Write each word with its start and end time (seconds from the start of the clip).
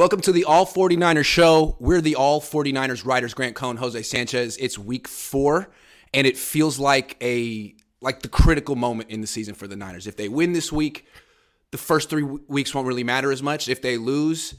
Welcome 0.00 0.22
to 0.22 0.32
the 0.32 0.44
All 0.44 0.64
49ers 0.64 1.26
show. 1.26 1.76
We're 1.78 2.00
the 2.00 2.14
All 2.14 2.40
49ers 2.40 3.04
writers, 3.04 3.34
Grant 3.34 3.54
Cohn, 3.54 3.76
Jose 3.76 4.00
Sanchez. 4.00 4.56
It's 4.56 4.78
week 4.78 5.06
four, 5.06 5.68
and 6.14 6.26
it 6.26 6.38
feels 6.38 6.78
like 6.78 7.18
a 7.22 7.74
like 8.00 8.22
the 8.22 8.28
critical 8.28 8.76
moment 8.76 9.10
in 9.10 9.20
the 9.20 9.26
season 9.26 9.54
for 9.54 9.68
the 9.68 9.76
Niners. 9.76 10.06
If 10.06 10.16
they 10.16 10.30
win 10.30 10.54
this 10.54 10.72
week, 10.72 11.04
the 11.70 11.76
first 11.76 12.08
three 12.08 12.22
weeks 12.22 12.74
won't 12.74 12.86
really 12.86 13.04
matter 13.04 13.30
as 13.30 13.42
much. 13.42 13.68
If 13.68 13.82
they 13.82 13.98
lose, 13.98 14.54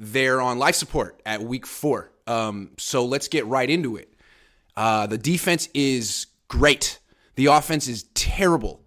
they're 0.00 0.40
on 0.40 0.58
life 0.58 0.74
support 0.74 1.22
at 1.24 1.40
week 1.40 1.68
four. 1.68 2.10
Um, 2.26 2.72
so 2.76 3.04
let's 3.04 3.28
get 3.28 3.46
right 3.46 3.70
into 3.70 3.94
it. 3.94 4.12
Uh, 4.76 5.06
the 5.06 5.18
defense 5.18 5.68
is 5.72 6.26
great. 6.48 6.98
The 7.36 7.46
offense 7.46 7.86
is 7.86 8.08
terrible. 8.14 8.80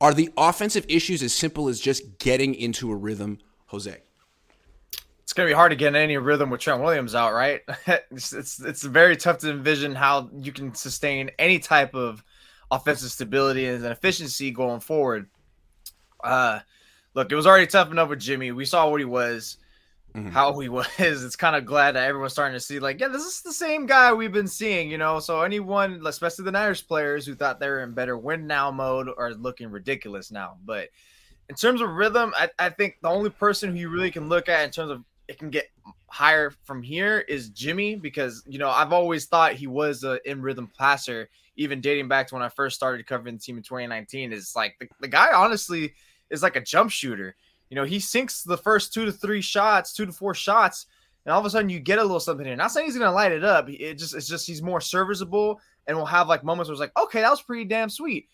Are 0.00 0.14
the 0.14 0.30
offensive 0.36 0.86
issues 0.88 1.24
as 1.24 1.34
simple 1.34 1.68
as 1.68 1.80
just 1.80 2.20
getting 2.20 2.54
into 2.54 2.92
a 2.92 2.94
rhythm, 2.94 3.40
Jose? 3.66 4.00
It's 5.30 5.34
gonna 5.36 5.48
be 5.48 5.54
hard 5.54 5.70
to 5.70 5.76
get 5.76 5.94
any 5.94 6.16
rhythm 6.16 6.50
with 6.50 6.60
Trent 6.60 6.82
Williams 6.82 7.14
out, 7.14 7.32
right? 7.32 7.60
it's, 8.10 8.32
it's 8.32 8.58
it's 8.58 8.82
very 8.82 9.16
tough 9.16 9.38
to 9.38 9.50
envision 9.50 9.94
how 9.94 10.28
you 10.36 10.50
can 10.50 10.74
sustain 10.74 11.30
any 11.38 11.60
type 11.60 11.94
of 11.94 12.24
offensive 12.68 13.12
stability 13.12 13.66
and 13.66 13.84
efficiency 13.84 14.50
going 14.50 14.80
forward. 14.80 15.28
Uh, 16.24 16.58
look, 17.14 17.30
it 17.30 17.36
was 17.36 17.46
already 17.46 17.68
tough 17.68 17.92
enough 17.92 18.08
with 18.08 18.18
Jimmy. 18.18 18.50
We 18.50 18.64
saw 18.64 18.90
what 18.90 19.00
he 19.00 19.04
was, 19.04 19.58
mm-hmm. 20.16 20.30
how 20.30 20.58
he 20.58 20.68
was. 20.68 20.88
It's 20.98 21.36
kind 21.36 21.54
of 21.54 21.64
glad 21.64 21.92
that 21.92 22.08
everyone's 22.08 22.32
starting 22.32 22.56
to 22.56 22.60
see, 22.60 22.80
like, 22.80 22.98
yeah, 22.98 23.06
this 23.06 23.22
is 23.22 23.40
the 23.42 23.52
same 23.52 23.86
guy 23.86 24.12
we've 24.12 24.32
been 24.32 24.48
seeing, 24.48 24.90
you 24.90 24.98
know. 24.98 25.20
So 25.20 25.42
anyone, 25.42 26.02
especially 26.06 26.44
the 26.44 26.50
Niners 26.50 26.82
players 26.82 27.24
who 27.24 27.36
thought 27.36 27.60
they 27.60 27.68
were 27.68 27.84
in 27.84 27.92
better 27.92 28.18
win 28.18 28.48
now 28.48 28.72
mode, 28.72 29.08
are 29.16 29.34
looking 29.34 29.70
ridiculous 29.70 30.32
now. 30.32 30.56
But 30.64 30.88
in 31.48 31.54
terms 31.54 31.80
of 31.82 31.90
rhythm, 31.90 32.32
I, 32.36 32.50
I 32.58 32.70
think 32.70 32.96
the 33.00 33.10
only 33.10 33.30
person 33.30 33.70
who 33.70 33.76
you 33.76 33.90
really 33.90 34.10
can 34.10 34.28
look 34.28 34.48
at 34.48 34.64
in 34.64 34.72
terms 34.72 34.90
of 34.90 35.04
it 35.30 35.38
can 35.38 35.48
get 35.48 35.70
higher 36.08 36.50
from 36.64 36.82
here 36.82 37.20
is 37.20 37.50
Jimmy 37.50 37.94
because 37.94 38.42
you 38.48 38.58
know 38.58 38.68
I've 38.68 38.92
always 38.92 39.26
thought 39.26 39.52
he 39.52 39.68
was 39.68 40.02
a 40.02 40.18
in 40.28 40.42
rhythm 40.42 40.68
passer, 40.76 41.30
even 41.54 41.80
dating 41.80 42.08
back 42.08 42.26
to 42.28 42.34
when 42.34 42.42
I 42.42 42.48
first 42.48 42.74
started 42.74 43.06
covering 43.06 43.36
the 43.36 43.40
team 43.40 43.56
in 43.56 43.62
2019. 43.62 44.32
Is 44.32 44.56
like 44.56 44.74
the, 44.80 44.88
the 45.00 45.06
guy 45.06 45.32
honestly 45.32 45.94
is 46.28 46.42
like 46.42 46.56
a 46.56 46.60
jump 46.60 46.90
shooter. 46.90 47.36
You 47.70 47.76
know, 47.76 47.84
he 47.84 48.00
sinks 48.00 48.42
the 48.42 48.58
first 48.58 48.92
two 48.92 49.04
to 49.04 49.12
three 49.12 49.40
shots, 49.40 49.92
two 49.92 50.04
to 50.04 50.10
four 50.10 50.34
shots, 50.34 50.86
and 51.24 51.32
all 51.32 51.38
of 51.38 51.46
a 51.46 51.50
sudden 51.50 51.70
you 51.70 51.78
get 51.78 52.00
a 52.00 52.02
little 52.02 52.18
something 52.18 52.44
here. 52.44 52.56
Not 52.56 52.72
saying 52.72 52.86
he's 52.86 52.98
gonna 52.98 53.12
light 53.12 53.30
it 53.30 53.44
up. 53.44 53.70
It 53.70 53.94
just 53.94 54.16
it's 54.16 54.26
just 54.26 54.48
he's 54.48 54.62
more 54.62 54.80
serviceable 54.80 55.60
and 55.86 55.96
will 55.96 56.06
have 56.06 56.26
like 56.26 56.42
moments 56.42 56.68
where 56.68 56.72
it's 56.72 56.80
like, 56.80 56.98
okay, 56.98 57.20
that 57.20 57.30
was 57.30 57.40
pretty 57.40 57.66
damn 57.66 57.88
sweet. 57.88 58.28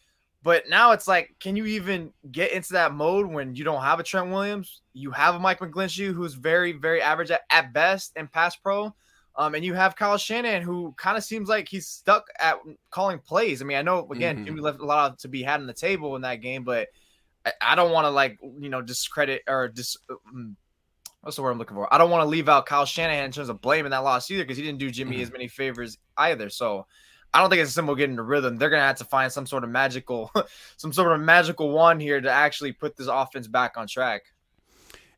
But 0.47 0.69
now 0.69 0.93
it's 0.93 1.09
like, 1.09 1.35
can 1.41 1.57
you 1.57 1.67
even 1.67 2.13
get 2.31 2.53
into 2.53 2.75
that 2.75 2.95
mode 2.95 3.27
when 3.27 3.57
you 3.57 3.65
don't 3.65 3.83
have 3.83 3.99
a 3.99 4.05
Trent 4.05 4.31
Williams? 4.31 4.81
You 4.93 5.11
have 5.11 5.35
a 5.35 5.41
Mike 5.41 5.59
McGlinchey 5.59 6.15
who's 6.15 6.35
very, 6.35 6.71
very 6.71 7.03
average 7.03 7.33
at, 7.33 7.41
at 7.51 7.73
best 7.73 8.13
in 8.15 8.29
pass 8.29 8.55
pro. 8.55 8.95
Um, 9.35 9.57
and 9.57 9.65
you 9.65 9.75
have 9.75 9.97
Kyle 9.97 10.17
Shanahan, 10.17 10.63
who 10.63 10.95
kind 10.97 11.17
of 11.17 11.25
seems 11.25 11.49
like 11.49 11.69
he's 11.69 11.89
stuck 11.89 12.29
at 12.39 12.59
calling 12.91 13.19
plays. 13.19 13.61
I 13.61 13.65
mean, 13.65 13.77
I 13.77 13.83
know 13.83 14.09
again, 14.13 14.37
mm-hmm. 14.37 14.45
Jimmy 14.45 14.61
left 14.61 14.79
a 14.79 14.85
lot 14.85 15.19
to 15.19 15.29
be 15.29 15.43
had 15.43 15.59
on 15.59 15.67
the 15.67 15.75
table 15.75 16.15
in 16.15 16.23
that 16.23 16.37
game, 16.37 16.63
but 16.63 16.87
I, 17.45 17.51
I 17.61 17.75
don't 17.75 17.91
want 17.91 18.05
to 18.05 18.11
like 18.11 18.39
you 18.41 18.69
know 18.69 18.81
discredit 18.81 19.43
or 19.49 19.67
dis. 19.67 19.97
Um, 20.09 20.57
what's 21.23 21.35
the 21.35 21.43
word 21.43 21.51
I'm 21.51 21.59
looking 21.59 21.75
for? 21.75 21.93
I 21.93 21.99
don't 21.99 22.11
want 22.11 22.23
to 22.23 22.29
leave 22.29 22.49
out 22.49 22.67
Kyle 22.67 22.87
Shanahan 22.87 23.25
in 23.25 23.33
terms 23.33 23.49
of 23.49 23.61
blaming 23.61 23.91
that 23.91 24.05
loss 24.05 24.31
either 24.31 24.45
because 24.45 24.59
he 24.59 24.63
didn't 24.63 24.79
do 24.79 24.93
Jimmy 24.93 25.17
mm-hmm. 25.17 25.23
as 25.23 25.33
many 25.33 25.49
favors 25.49 25.99
either. 26.17 26.51
So 26.51 26.87
I 27.37 27.41
don't 27.41 27.51
think 27.51 27.61
it's 27.61 27.73
simple 27.73 27.95
getting 27.95 28.17
the 28.17 28.23
rhythm. 28.23 28.57
They're 28.57 28.71
gonna 28.71 28.87
have 28.87 28.97
to 28.97 29.05
find 29.05 29.31
some 29.31 29.45
sort 29.45 29.63
of 29.63 29.69
magical, 29.69 30.33
some 30.79 30.91
sort 30.91 31.13
of 31.13 31.21
magical 31.21 31.71
one 31.71 32.01
here 32.01 32.19
to 32.19 32.31
actually 32.31 32.73
put 32.73 32.97
this 32.97 33.09
offense 33.09 33.47
back 33.47 33.77
on 33.77 33.87
track. 33.87 34.23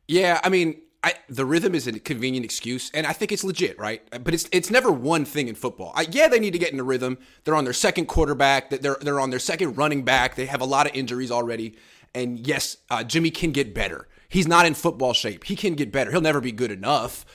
Yeah, 0.05 0.41
I 0.43 0.49
mean, 0.49 0.81
I, 1.01 1.13
the 1.29 1.45
rhythm 1.45 1.75
is 1.75 1.87
a 1.87 1.97
convenient 1.97 2.43
excuse, 2.43 2.91
and 2.93 3.07
I 3.07 3.13
think 3.13 3.31
it's 3.31 3.45
legit, 3.45 3.79
right? 3.79 4.03
But 4.21 4.33
it's 4.33 4.49
it's 4.51 4.69
never 4.69 4.91
one 4.91 5.23
thing 5.23 5.47
in 5.47 5.55
football. 5.55 5.93
I, 5.95 6.07
yeah, 6.11 6.27
they 6.27 6.41
need 6.41 6.51
to 6.51 6.59
get 6.59 6.71
in 6.71 6.77
the 6.77 6.83
rhythm. 6.83 7.19
They're 7.45 7.55
on 7.55 7.63
their 7.63 7.71
second 7.71 8.07
quarterback. 8.07 8.69
They're 8.69 8.97
they're 8.99 9.21
on 9.21 9.29
their 9.29 9.39
second 9.39 9.77
running 9.77 10.03
back. 10.03 10.35
They 10.35 10.45
have 10.47 10.59
a 10.59 10.65
lot 10.65 10.87
of 10.87 10.95
injuries 10.95 11.31
already, 11.31 11.77
and 12.13 12.45
yes, 12.45 12.75
uh, 12.89 13.05
Jimmy 13.05 13.31
can 13.31 13.53
get 13.53 13.73
better. 13.73 14.09
He's 14.27 14.45
not 14.45 14.65
in 14.65 14.73
football 14.73 15.13
shape. 15.13 15.45
He 15.45 15.55
can 15.55 15.75
get 15.75 15.93
better. 15.93 16.11
He'll 16.11 16.19
never 16.19 16.41
be 16.41 16.51
good 16.51 16.71
enough, 16.71 17.25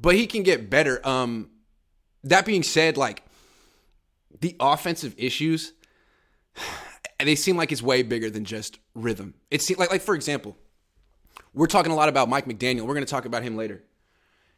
but 0.00 0.14
he 0.14 0.28
can 0.28 0.44
get 0.44 0.70
better. 0.70 1.04
Um, 1.04 1.50
that 2.22 2.46
being 2.46 2.62
said, 2.62 2.96
like 2.96 3.24
the 4.40 4.56
offensive 4.60 5.14
issues, 5.16 5.72
they 7.18 7.34
seem 7.34 7.56
like 7.56 7.72
it's 7.72 7.82
way 7.82 8.02
bigger 8.02 8.30
than 8.30 8.44
just 8.44 8.78
rhythm. 8.94 9.34
It 9.50 9.62
seems 9.62 9.78
like, 9.78 9.90
like 9.90 10.02
for 10.02 10.14
example, 10.14 10.56
we're 11.54 11.66
talking 11.66 11.92
a 11.92 11.96
lot 11.96 12.08
about 12.08 12.28
Mike 12.28 12.46
McDaniel. 12.46 12.82
We're 12.82 12.94
going 12.94 13.06
to 13.06 13.10
talk 13.10 13.24
about 13.24 13.42
him 13.42 13.56
later. 13.56 13.82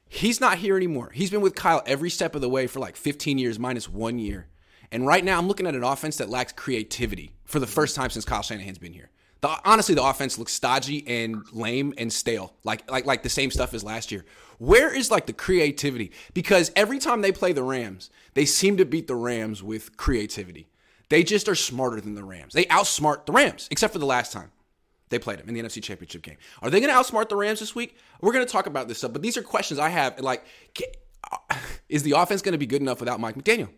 He's 0.09 0.41
not 0.41 0.59
here 0.59 0.77
anymore. 0.77 1.11
He's 1.15 1.31
been 1.31 1.41
with 1.41 1.55
Kyle 1.55 1.83
every 1.87 2.11
step 2.11 2.35
of 2.35 2.43
the 2.43 2.49
way 2.49 2.67
for 2.67 2.81
like 2.81 2.97
15 2.97 3.39
years, 3.39 3.59
minus 3.59 3.89
one 3.89 4.19
year. 4.19 4.49
And 4.91 5.07
right 5.07 5.25
now, 5.25 5.39
I'm 5.39 5.49
looking 5.49 5.67
at 5.67 5.75
an 5.75 5.85
offense 5.85 6.19
that 6.19 6.29
lacks 6.29 6.53
creativity 6.53 7.33
for 7.45 7.59
the 7.59 7.67
first 7.67 7.97
time 7.97 8.11
since 8.11 8.27
Kyle 8.27 8.43
Shanahan's 8.43 8.77
been 8.77 8.93
here. 8.93 9.11
The, 9.41 9.59
honestly, 9.65 9.95
the 9.95 10.05
offense 10.05 10.39
looks 10.39 10.53
stodgy 10.53 11.03
and 11.09 11.43
lame 11.51 11.95
and 11.97 12.13
stale, 12.13 12.55
like 12.63 12.89
like 12.91 13.07
like 13.07 13.23
the 13.23 13.31
same 13.31 13.51
stuff 13.51 13.73
as 13.73 13.83
last 13.83 14.13
year. 14.13 14.25
Where 14.59 14.95
is 14.95 15.11
like 15.11 15.27
the 15.27 15.33
creativity? 15.33 16.13
Because 16.35 16.71
every 16.77 16.99
time 16.99 17.23
they 17.23 17.33
play 17.33 17.53
the 17.53 17.63
Rams, 17.63 18.11
they 18.35 18.45
seem 18.45 18.77
to 18.79 18.85
beat 18.85 19.07
the 19.07 19.15
Rams 19.15 19.63
with 19.63 19.97
creativity. 19.97 20.69
They 21.09 21.23
just 21.23 21.49
are 21.49 21.55
smarter 21.55 22.01
than 22.01 22.15
the 22.15 22.25
Rams. 22.25 22.55
They 22.55 22.65
outsmart 22.65 23.27
the 23.27 23.33
Rams, 23.33 23.69
except 23.71 23.93
for 23.93 23.99
the 23.99 24.07
last 24.07 24.33
time 24.33 24.51
they 25.11 25.19
played 25.19 25.39
them 25.39 25.49
in 25.49 25.55
the 25.55 25.63
NFC 25.63 25.83
Championship 25.83 26.23
game. 26.23 26.39
Are 26.63 26.71
they 26.71 26.81
going 26.81 26.93
to 26.93 26.99
outsmart 26.99 27.29
the 27.29 27.37
Rams 27.37 27.61
this 27.61 27.75
week? 27.75 27.97
We're 28.21 28.33
going 28.33 28.47
to 28.47 28.51
talk 28.51 28.67
about 28.67 28.89
this 28.89 28.99
stuff, 28.99 29.13
but 29.13 29.23
these 29.23 29.37
are 29.37 29.43
questions 29.43 29.79
I 29.79 29.91
have. 29.91 30.19
Like, 30.19 30.45
uh, 31.31 31.57
is 31.89 32.03
the 32.03 32.13
offense 32.13 32.41
going 32.43 32.53
to 32.53 32.59
be 32.59 32.67
good 32.67 32.81
enough 32.81 32.99
without 32.99 33.21
Mike 33.21 33.37
McDaniel? 33.37 33.69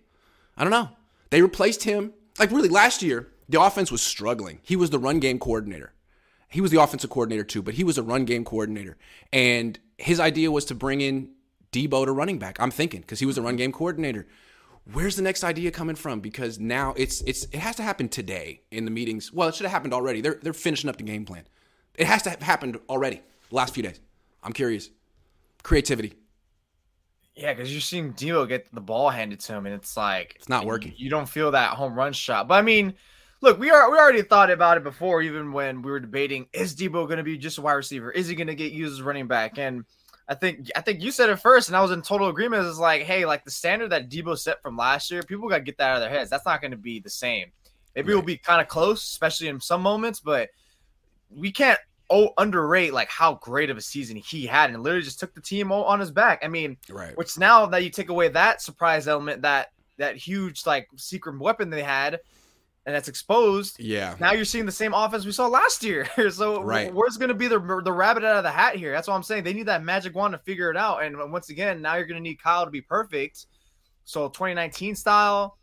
I 0.57 0.63
don't 0.63 0.71
know. 0.71 0.91
They 1.31 1.43
replaced 1.43 1.83
him. 1.83 2.13
Like, 2.39 2.53
really, 2.53 2.69
last 2.69 3.03
year, 3.03 3.29
the 3.49 3.61
offense 3.61 3.91
was 3.91 4.01
struggling. 4.01 4.61
He 4.63 4.77
was 4.77 4.91
the 4.91 4.99
run 4.99 5.19
game 5.19 5.39
coordinator. 5.39 5.93
He 6.49 6.61
was 6.61 6.71
the 6.71 6.81
offensive 6.81 7.11
coordinator 7.11 7.43
too, 7.43 7.63
but 7.63 7.75
he 7.75 7.83
was 7.83 7.99
a 7.99 8.03
run 8.03 8.25
game 8.25 8.45
coordinator. 8.45 8.97
And 9.33 9.79
his 9.99 10.21
idea 10.21 10.53
was 10.53 10.65
to 10.67 10.75
bring 10.75 11.01
in 11.01 11.31
Deebo 11.73 12.05
to 12.05 12.13
running 12.13 12.39
back. 12.39 12.61
I'm 12.61 12.71
thinking 12.71 13.01
because 13.01 13.19
he 13.19 13.27
was 13.27 13.37
a 13.37 13.43
run 13.43 13.57
game 13.57 13.73
coordinator. 13.73 14.29
Where's 14.93 15.17
the 15.17 15.23
next 15.23 15.45
idea 15.45 15.71
coming 15.71 15.97
from? 15.97 16.21
Because 16.21 16.59
now 16.59 16.93
it's 16.97 17.23
it's 17.23 17.45
it 17.45 17.57
has 17.57 17.77
to 17.77 17.83
happen 17.83 18.09
today 18.09 18.61
in 18.71 18.85
the 18.85 18.91
meetings. 18.91 19.33
Well, 19.33 19.49
it 19.49 19.55
should 19.55 19.65
have 19.65 19.73
happened 19.73 19.95
already. 19.95 20.21
They're 20.21 20.39
they're 20.43 20.53
finishing 20.53 20.91
up 20.91 20.97
the 20.97 21.05
game 21.05 21.25
plan. 21.25 21.45
It 21.97 22.07
has 22.07 22.23
to 22.23 22.31
have 22.31 22.43
happened 22.43 22.79
already. 22.89 23.23
The 23.49 23.55
last 23.55 23.73
few 23.73 23.83
days. 23.83 24.01
I'm 24.43 24.53
curious. 24.53 24.91
Creativity. 25.63 26.15
Yeah, 27.35 27.53
because 27.53 27.73
you're 27.73 27.81
seeing 27.81 28.13
Deebo 28.13 28.47
get 28.47 28.73
the 28.73 28.81
ball 28.81 29.11
handed 29.11 29.41
to 29.41 29.55
him, 29.55 29.67
and 29.67 29.75
it's 29.75 29.97
like 29.97 30.35
it's 30.37 30.49
not 30.49 30.67
working. 30.67 30.93
You 30.97 31.11
don't 31.11 31.29
feel 31.29 31.51
that 31.53 31.71
home 31.71 31.95
run 31.95 32.13
shot. 32.13 32.47
But 32.47 32.57
I 32.57 32.63
mean, 32.63 32.95
look, 33.41 33.59
we 33.59 33.71
are 33.71 33.91
we 33.91 33.99
already 33.99 34.23
thought 34.23 34.51
about 34.51 34.77
it 34.77 34.85
before, 34.85 35.23
even 35.23 35.53
when 35.53 35.81
we 35.83 35.91
were 35.91 36.01
debating 36.01 36.47
is 36.53 36.77
Deebo 36.77 37.07
going 37.07 37.17
to 37.17 37.25
be 37.25 37.39
just 37.39 37.59
a 37.59 37.63
wide 37.63 37.73
receiver? 37.73 38.11
Is 38.11 38.29
he 38.29 38.35
going 38.35 38.49
to 38.49 38.55
get 38.55 38.73
used 38.73 38.93
as 38.93 39.03
running 39.03 39.27
back? 39.27 39.59
And 39.59 39.85
I 40.29 40.35
think 40.35 40.71
I 40.75 40.81
think 40.81 41.03
you 41.03 41.11
said 41.11 41.29
it 41.29 41.37
first, 41.37 41.69
and 41.69 41.77
I 41.77 41.83
was 41.83 41.91
in 41.91 42.01
total 42.01 42.29
agreement. 42.29 42.67
It's 42.67 42.79
like, 42.79 43.03
hey, 43.03 43.27
like 43.27 43.45
the 43.45 43.51
standard 43.51 43.91
that 43.91 44.09
Deebo 44.09 44.39
set 44.39 44.63
from 44.63 44.77
last 44.77 45.11
year, 45.11 45.23
people 45.23 45.49
got 45.49 45.59
to 45.59 45.65
get 45.65 45.77
that 45.79 45.91
out 45.91 45.97
of 45.97 46.03
their 46.03 46.11
heads. 46.11 46.31
That's 46.31 46.47
not 46.47 46.61
going 46.61 46.71
to 46.71 46.77
be 46.77 46.99
the 46.99 47.11
same. 47.11 47.49
Maybe 47.95 48.09
right. 48.09 48.19
it'll 48.19 48.27
be 48.27 48.39
kind 48.39 48.61
of 48.61 48.69
close, 48.69 49.03
especially 49.03 49.49
in 49.49 49.61
some 49.61 49.83
moments, 49.83 50.21
but 50.21 50.49
we 51.31 51.53
can't 51.53 51.79
oh 52.11 52.31
underrate 52.39 52.93
like 52.93 53.09
how 53.09 53.35
great 53.35 53.71
of 53.71 53.77
a 53.77 53.83
season 53.83 54.17
he 54.17 54.47
had, 54.47 54.71
and 54.71 54.83
literally 54.83 55.05
just 55.05 55.21
took 55.21 55.35
the 55.35 55.41
team 55.43 55.71
on 55.71 56.01
his 56.01 56.11
back. 56.11 56.41
I 56.43 56.49
mean, 56.49 56.79
right. 56.89 57.17
Which 57.19 57.37
now 57.37 57.67
that 57.67 57.85
you 57.85 57.91
take 57.91 58.09
away 58.09 58.29
that 58.29 58.63
surprise 58.63 59.07
element, 59.07 59.43
that 59.43 59.73
that 59.99 60.17
huge 60.17 60.65
like 60.65 60.89
secret 60.97 61.39
weapon 61.39 61.69
they 61.69 61.83
had 61.83 62.19
and 62.87 62.95
that's 62.95 63.09
exposed. 63.09 63.81
Yeah. 63.81 64.15
Now 64.21 64.33
you're 64.33 64.45
seeing 64.45 64.67
the 64.67 64.73
same 64.73 64.93
offense 64.93 65.25
we 65.25 65.33
saw 65.33 65.47
last 65.47 65.83
year. 65.83 66.07
so 66.31 66.63
right. 66.63 66.93
where's 66.93 67.17
going 67.17 67.29
to 67.29 67.35
be 67.35 67.49
the 67.49 67.59
the 67.83 67.93
rabbit 67.93 68.25
out 68.25 68.37
of 68.37 68.43
the 68.43 68.51
hat 68.51 68.77
here? 68.77 68.93
That's 68.93 69.09
what 69.09 69.15
I'm 69.15 69.23
saying. 69.23 69.45
They 69.45 69.55
need 69.55 69.67
that 69.67 69.83
magic 69.83 70.15
wand 70.15 70.33
to 70.33 70.39
figure 70.39 70.71
it 70.71 70.77
out. 70.77 71.03
And 71.03 71.33
once 71.33 71.49
again, 71.49 71.81
now 71.81 71.95
you're 71.95 72.07
going 72.07 72.23
to 72.23 72.23
need 72.23 72.43
Kyle 72.43 72.65
to 72.65 72.71
be 72.71 72.83
perfect. 72.83 73.47
So 74.05 74.29
2019 74.29 74.95
style, 74.95 75.57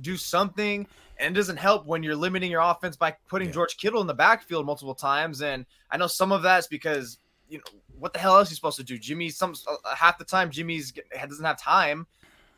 do 0.00 0.16
something. 0.16 0.86
And 1.18 1.36
it 1.36 1.38
doesn't 1.38 1.58
help 1.58 1.86
when 1.86 2.02
you're 2.02 2.16
limiting 2.16 2.50
your 2.50 2.62
offense 2.62 2.96
by 2.96 3.14
putting 3.28 3.48
yeah. 3.48 3.54
George 3.54 3.76
Kittle 3.76 4.00
in 4.00 4.06
the 4.06 4.14
backfield 4.14 4.66
multiple 4.66 4.94
times. 4.94 5.42
And 5.42 5.64
I 5.90 5.96
know 5.96 6.06
some 6.06 6.32
of 6.32 6.42
that's 6.42 6.66
because 6.66 7.18
you 7.48 7.58
know 7.58 7.64
what 7.98 8.12
the 8.12 8.18
hell 8.18 8.36
else 8.36 8.50
is 8.50 8.56
supposed 8.56 8.78
to 8.78 8.84
do? 8.84 8.98
Jimmy, 8.98 9.28
some 9.28 9.54
uh, 9.68 9.94
half 9.94 10.18
the 10.18 10.24
time 10.24 10.50
Jimmy's 10.50 10.92
doesn't 10.92 11.44
have 11.44 11.60
time. 11.60 12.06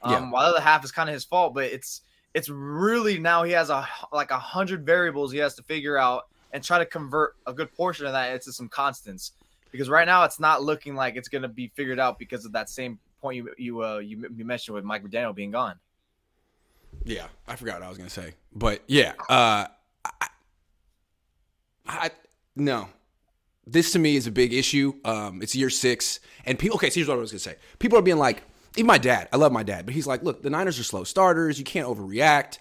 Um, 0.03 0.13
yeah. 0.13 0.31
while 0.31 0.45
the 0.45 0.57
other 0.57 0.61
half 0.61 0.85
is 0.85 0.93
kind 0.93 1.09
of 1.09 1.15
his 1.15 1.25
fault, 1.25 1.55
but 1.55 1.65
it's 1.65 2.03
it's 2.37 2.51
really 2.51 3.19
now 3.19 3.45
he 3.45 3.53
has 3.53 3.71
a 3.71 3.89
like 4.13 4.31
a 4.31 4.39
hundred 4.39 4.85
variables 4.85 5.33
he 5.33 5.39
has 5.39 5.55
to 5.55 5.63
figure 5.63 5.97
out 5.97 6.29
and 6.53 6.63
try 6.63 6.79
to 6.79 6.85
convert 6.85 7.35
a 7.47 7.53
good 7.53 7.75
portion 7.75 8.05
of 8.05 8.13
that 8.13 8.31
into 8.31 8.53
some 8.53 8.69
constants 8.69 9.33
because 9.73 9.89
right 9.89 10.07
now 10.07 10.23
it's 10.23 10.39
not 10.39 10.63
looking 10.63 10.95
like 10.95 11.17
it's 11.17 11.29
going 11.29 11.41
to 11.41 11.49
be 11.49 11.73
figured 11.75 11.99
out 11.99 12.19
because 12.19 12.45
of 12.45 12.53
that 12.53 12.69
same 12.69 12.99
point 13.23 13.37
you 13.37 13.55
you 13.57 13.83
uh, 13.83 13.99
you, 13.99 14.29
you 14.37 14.45
mentioned 14.45 14.75
with 14.75 14.85
Mike 14.85 15.03
McDaniel 15.03 15.35
being 15.35 15.51
gone. 15.51 15.77
Yeah, 17.05 17.27
I 17.49 17.57
forgot 17.57 17.81
what 17.81 17.85
I 17.85 17.89
was 17.89 17.97
going 17.97 18.09
to 18.09 18.15
say, 18.15 18.35
but 18.55 18.83
yeah, 18.87 19.15
uh, 19.31 19.67
I, 20.05 20.29
I 21.89 22.11
no, 22.55 22.89
this 23.67 23.93
to 23.93 23.99
me 23.99 24.15
is 24.15 24.27
a 24.27 24.31
big 24.31 24.53
issue. 24.53 24.93
Um, 25.07 25.41
it's 25.41 25.57
year 25.57 25.71
six, 25.71 26.21
and 26.45 26.59
people. 26.59 26.77
Okay, 26.77 26.91
so 26.91 26.97
here's 26.97 27.09
what 27.09 27.17
I 27.17 27.21
was 27.21 27.33
gonna 27.33 27.39
say. 27.39 27.57
People 27.79 27.99
are 27.99 28.03
being 28.03 28.19
like, 28.19 28.43
even 28.77 28.87
my 28.87 28.99
dad. 28.99 29.29
I 29.33 29.37
love 29.37 29.53
my 29.53 29.63
dad, 29.63 29.87
but 29.87 29.95
he's 29.95 30.07
like, 30.07 30.23
look, 30.23 30.43
the 30.43 30.51
Niners 30.51 30.79
are 30.79 30.85
slow 30.85 31.05
starters. 31.05 31.59
You 31.59 31.65
can't 31.65 31.89
overreact. 31.89 32.59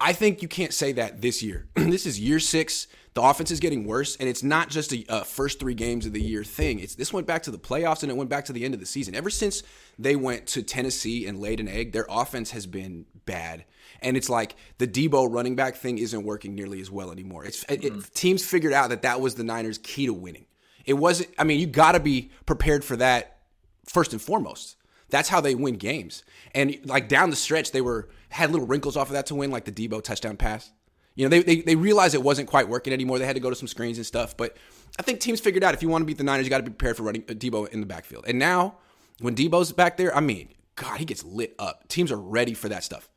I 0.00 0.12
think 0.12 0.42
you 0.42 0.48
can't 0.48 0.72
say 0.72 0.92
that 0.92 1.22
this 1.22 1.42
year. 1.42 1.66
this 1.74 2.06
is 2.06 2.20
year 2.20 2.40
six. 2.40 2.86
The 3.14 3.22
offense 3.22 3.50
is 3.50 3.60
getting 3.60 3.86
worse, 3.86 4.14
and 4.16 4.28
it's 4.28 4.42
not 4.42 4.68
just 4.68 4.92
a, 4.92 5.24
first 5.24 5.58
three 5.58 5.72
games 5.72 6.04
of 6.04 6.12
the 6.12 6.20
year 6.20 6.44
thing. 6.44 6.80
It's 6.80 6.94
this 6.94 7.14
went 7.14 7.26
back 7.26 7.44
to 7.44 7.50
the 7.50 7.58
playoffs 7.58 8.02
and 8.02 8.12
it 8.12 8.14
went 8.16 8.28
back 8.28 8.44
to 8.44 8.52
the 8.52 8.62
end 8.62 8.74
of 8.74 8.80
the 8.80 8.84
season. 8.84 9.14
Ever 9.14 9.30
since 9.30 9.62
they 9.98 10.16
went 10.16 10.46
to 10.48 10.62
Tennessee 10.62 11.26
and 11.26 11.40
laid 11.40 11.58
an 11.58 11.66
egg, 11.66 11.92
their 11.92 12.04
offense 12.10 12.50
has 12.50 12.66
been 12.66 13.06
bad. 13.24 13.64
And 14.02 14.18
it's 14.18 14.28
like 14.28 14.54
the 14.76 14.86
Deebo 14.86 15.32
running 15.32 15.56
back 15.56 15.76
thing 15.76 15.96
isn't 15.96 16.24
working 16.24 16.54
nearly 16.54 16.82
as 16.82 16.90
well 16.90 17.10
anymore. 17.10 17.46
It's 17.46 17.64
mm-hmm. 17.64 18.00
it, 18.00 18.14
teams 18.14 18.44
figured 18.44 18.74
out 18.74 18.90
that 18.90 19.00
that 19.00 19.22
was 19.22 19.34
the 19.34 19.44
Niners' 19.44 19.78
key 19.78 20.04
to 20.04 20.12
winning. 20.12 20.44
It 20.84 20.94
wasn't. 20.94 21.30
I 21.38 21.44
mean, 21.44 21.58
you 21.58 21.66
got 21.66 21.92
to 21.92 22.00
be 22.00 22.30
prepared 22.44 22.84
for 22.84 22.96
that 22.96 23.38
first 23.86 24.12
and 24.12 24.20
foremost. 24.20 24.76
That's 25.10 25.28
how 25.28 25.40
they 25.40 25.54
win 25.54 25.76
games. 25.76 26.24
And 26.54 26.78
like 26.84 27.08
down 27.08 27.30
the 27.30 27.36
stretch, 27.36 27.72
they 27.72 27.80
were 27.80 28.08
had 28.28 28.50
little 28.50 28.66
wrinkles 28.66 28.96
off 28.96 29.08
of 29.08 29.12
that 29.12 29.26
to 29.26 29.34
win, 29.34 29.50
like 29.50 29.64
the 29.64 29.72
Deebo 29.72 30.02
touchdown 30.02 30.36
pass. 30.36 30.70
You 31.14 31.24
know, 31.24 31.30
they, 31.30 31.42
they, 31.42 31.60
they 31.62 31.76
realized 31.76 32.14
it 32.14 32.22
wasn't 32.22 32.48
quite 32.48 32.68
working 32.68 32.92
anymore. 32.92 33.18
They 33.18 33.24
had 33.24 33.36
to 33.36 33.40
go 33.40 33.48
to 33.48 33.56
some 33.56 33.68
screens 33.68 33.96
and 33.96 34.06
stuff. 34.06 34.36
But 34.36 34.56
I 34.98 35.02
think 35.02 35.20
teams 35.20 35.40
figured 35.40 35.64
out 35.64 35.72
if 35.72 35.82
you 35.82 35.88
want 35.88 36.02
to 36.02 36.06
beat 36.06 36.18
the 36.18 36.24
Niners, 36.24 36.44
you 36.44 36.50
got 36.50 36.58
to 36.58 36.64
be 36.64 36.70
prepared 36.70 36.96
for 36.96 37.04
running 37.04 37.24
uh, 37.28 37.32
Deebo 37.32 37.68
in 37.68 37.80
the 37.80 37.86
backfield. 37.86 38.26
And 38.28 38.38
now, 38.38 38.76
when 39.20 39.34
Deebo's 39.34 39.72
back 39.72 39.96
there, 39.96 40.14
I 40.14 40.20
mean, 40.20 40.52
God, 40.74 40.98
he 40.98 41.06
gets 41.06 41.24
lit 41.24 41.54
up. 41.58 41.88
Teams 41.88 42.12
are 42.12 42.20
ready 42.20 42.52
for 42.52 42.68
that 42.68 42.84
stuff. 42.84 43.08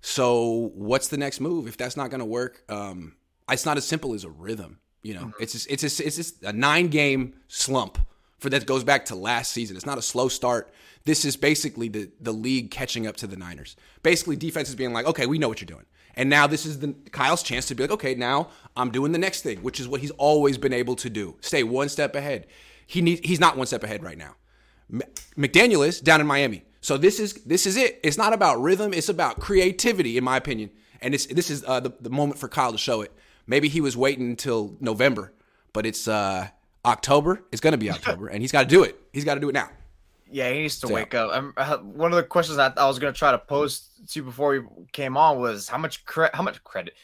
So, 0.00 0.70
what's 0.74 1.08
the 1.08 1.18
next 1.18 1.40
move 1.40 1.66
if 1.66 1.76
that's 1.76 1.96
not 1.96 2.10
going 2.10 2.20
to 2.20 2.26
work? 2.26 2.62
Um, 2.70 3.16
it's 3.50 3.66
not 3.66 3.76
as 3.76 3.84
simple 3.84 4.14
as 4.14 4.24
a 4.24 4.30
rhythm. 4.30 4.78
You 5.02 5.14
know, 5.14 5.20
mm-hmm. 5.20 5.42
it's 5.42 5.52
just, 5.52 5.70
it's 5.70 5.82
just, 5.82 6.00
it's 6.00 6.16
just 6.16 6.42
a 6.42 6.52
nine 6.52 6.88
game 6.88 7.34
slump 7.48 7.98
for 8.38 8.50
that 8.50 8.66
goes 8.66 8.84
back 8.84 9.06
to 9.06 9.14
last 9.14 9.52
season. 9.52 9.76
It's 9.76 9.86
not 9.86 9.98
a 9.98 10.02
slow 10.02 10.28
start. 10.28 10.72
This 11.04 11.24
is 11.24 11.36
basically 11.36 11.88
the 11.88 12.10
the 12.20 12.32
league 12.32 12.70
catching 12.70 13.06
up 13.06 13.16
to 13.16 13.26
the 13.26 13.36
Niners. 13.36 13.76
Basically, 14.02 14.36
defense 14.36 14.68
is 14.68 14.74
being 14.74 14.92
like, 14.92 15.06
okay, 15.06 15.26
we 15.26 15.38
know 15.38 15.48
what 15.48 15.60
you're 15.60 15.66
doing. 15.66 15.86
And 16.14 16.30
now 16.30 16.46
this 16.46 16.64
is 16.64 16.78
the 16.80 16.94
Kyle's 17.12 17.42
chance 17.42 17.66
to 17.66 17.74
be 17.74 17.82
like, 17.82 17.92
okay, 17.92 18.14
now 18.14 18.48
I'm 18.74 18.90
doing 18.90 19.12
the 19.12 19.18
next 19.18 19.42
thing, 19.42 19.58
which 19.58 19.78
is 19.78 19.86
what 19.86 20.00
he's 20.00 20.12
always 20.12 20.56
been 20.56 20.72
able 20.72 20.96
to 20.96 21.10
do. 21.10 21.36
Stay 21.42 21.62
one 21.62 21.88
step 21.90 22.14
ahead. 22.16 22.46
He 22.86 23.02
needs 23.02 23.20
he's 23.22 23.40
not 23.40 23.56
one 23.56 23.66
step 23.66 23.84
ahead 23.84 24.02
right 24.02 24.18
now. 24.18 24.36
McDaniel 25.36 25.86
is 25.86 26.00
down 26.00 26.20
in 26.20 26.26
Miami. 26.26 26.64
So 26.80 26.96
this 26.96 27.20
is 27.20 27.34
this 27.44 27.66
is 27.66 27.76
it. 27.76 28.00
It's 28.02 28.16
not 28.16 28.32
about 28.32 28.60
rhythm, 28.60 28.94
it's 28.94 29.08
about 29.08 29.40
creativity 29.40 30.16
in 30.16 30.24
my 30.24 30.36
opinion. 30.36 30.70
And 31.00 31.14
it's 31.14 31.26
this 31.26 31.50
is 31.50 31.64
uh, 31.66 31.80
the, 31.80 31.92
the 32.00 32.10
moment 32.10 32.38
for 32.38 32.48
Kyle 32.48 32.72
to 32.72 32.78
show 32.78 33.02
it. 33.02 33.12
Maybe 33.46 33.68
he 33.68 33.80
was 33.80 33.96
waiting 33.96 34.28
until 34.30 34.76
November, 34.80 35.32
but 35.72 35.84
it's 35.86 36.08
uh, 36.08 36.48
October. 36.86 37.42
It's 37.52 37.60
going 37.60 37.72
to 37.72 37.78
be 37.78 37.90
October 37.90 38.28
and 38.28 38.40
he's 38.40 38.52
got 38.52 38.62
to 38.62 38.68
do 38.68 38.84
it. 38.84 38.98
He's 39.12 39.24
got 39.24 39.34
to 39.34 39.40
do 39.40 39.48
it 39.48 39.52
now. 39.52 39.68
Yeah, 40.30 40.50
he 40.50 40.62
needs 40.62 40.80
to 40.80 40.88
wake 40.88 41.14
up. 41.14 41.52
Uh, 41.56 41.78
one 41.78 42.12
of 42.12 42.16
the 42.16 42.22
questions 42.22 42.58
I, 42.58 42.72
I 42.76 42.86
was 42.86 42.98
going 42.98 43.12
to 43.12 43.18
try 43.18 43.30
to 43.30 43.38
pose 43.38 43.90
to 44.08 44.18
you 44.18 44.24
before 44.24 44.50
we 44.50 44.60
came 44.92 45.16
on 45.16 45.38
was 45.38 45.68
how 45.68 45.78
much 45.78 46.04
cre- 46.04 46.34
how 46.34 46.42
much 46.42 46.62
credit, 46.64 46.94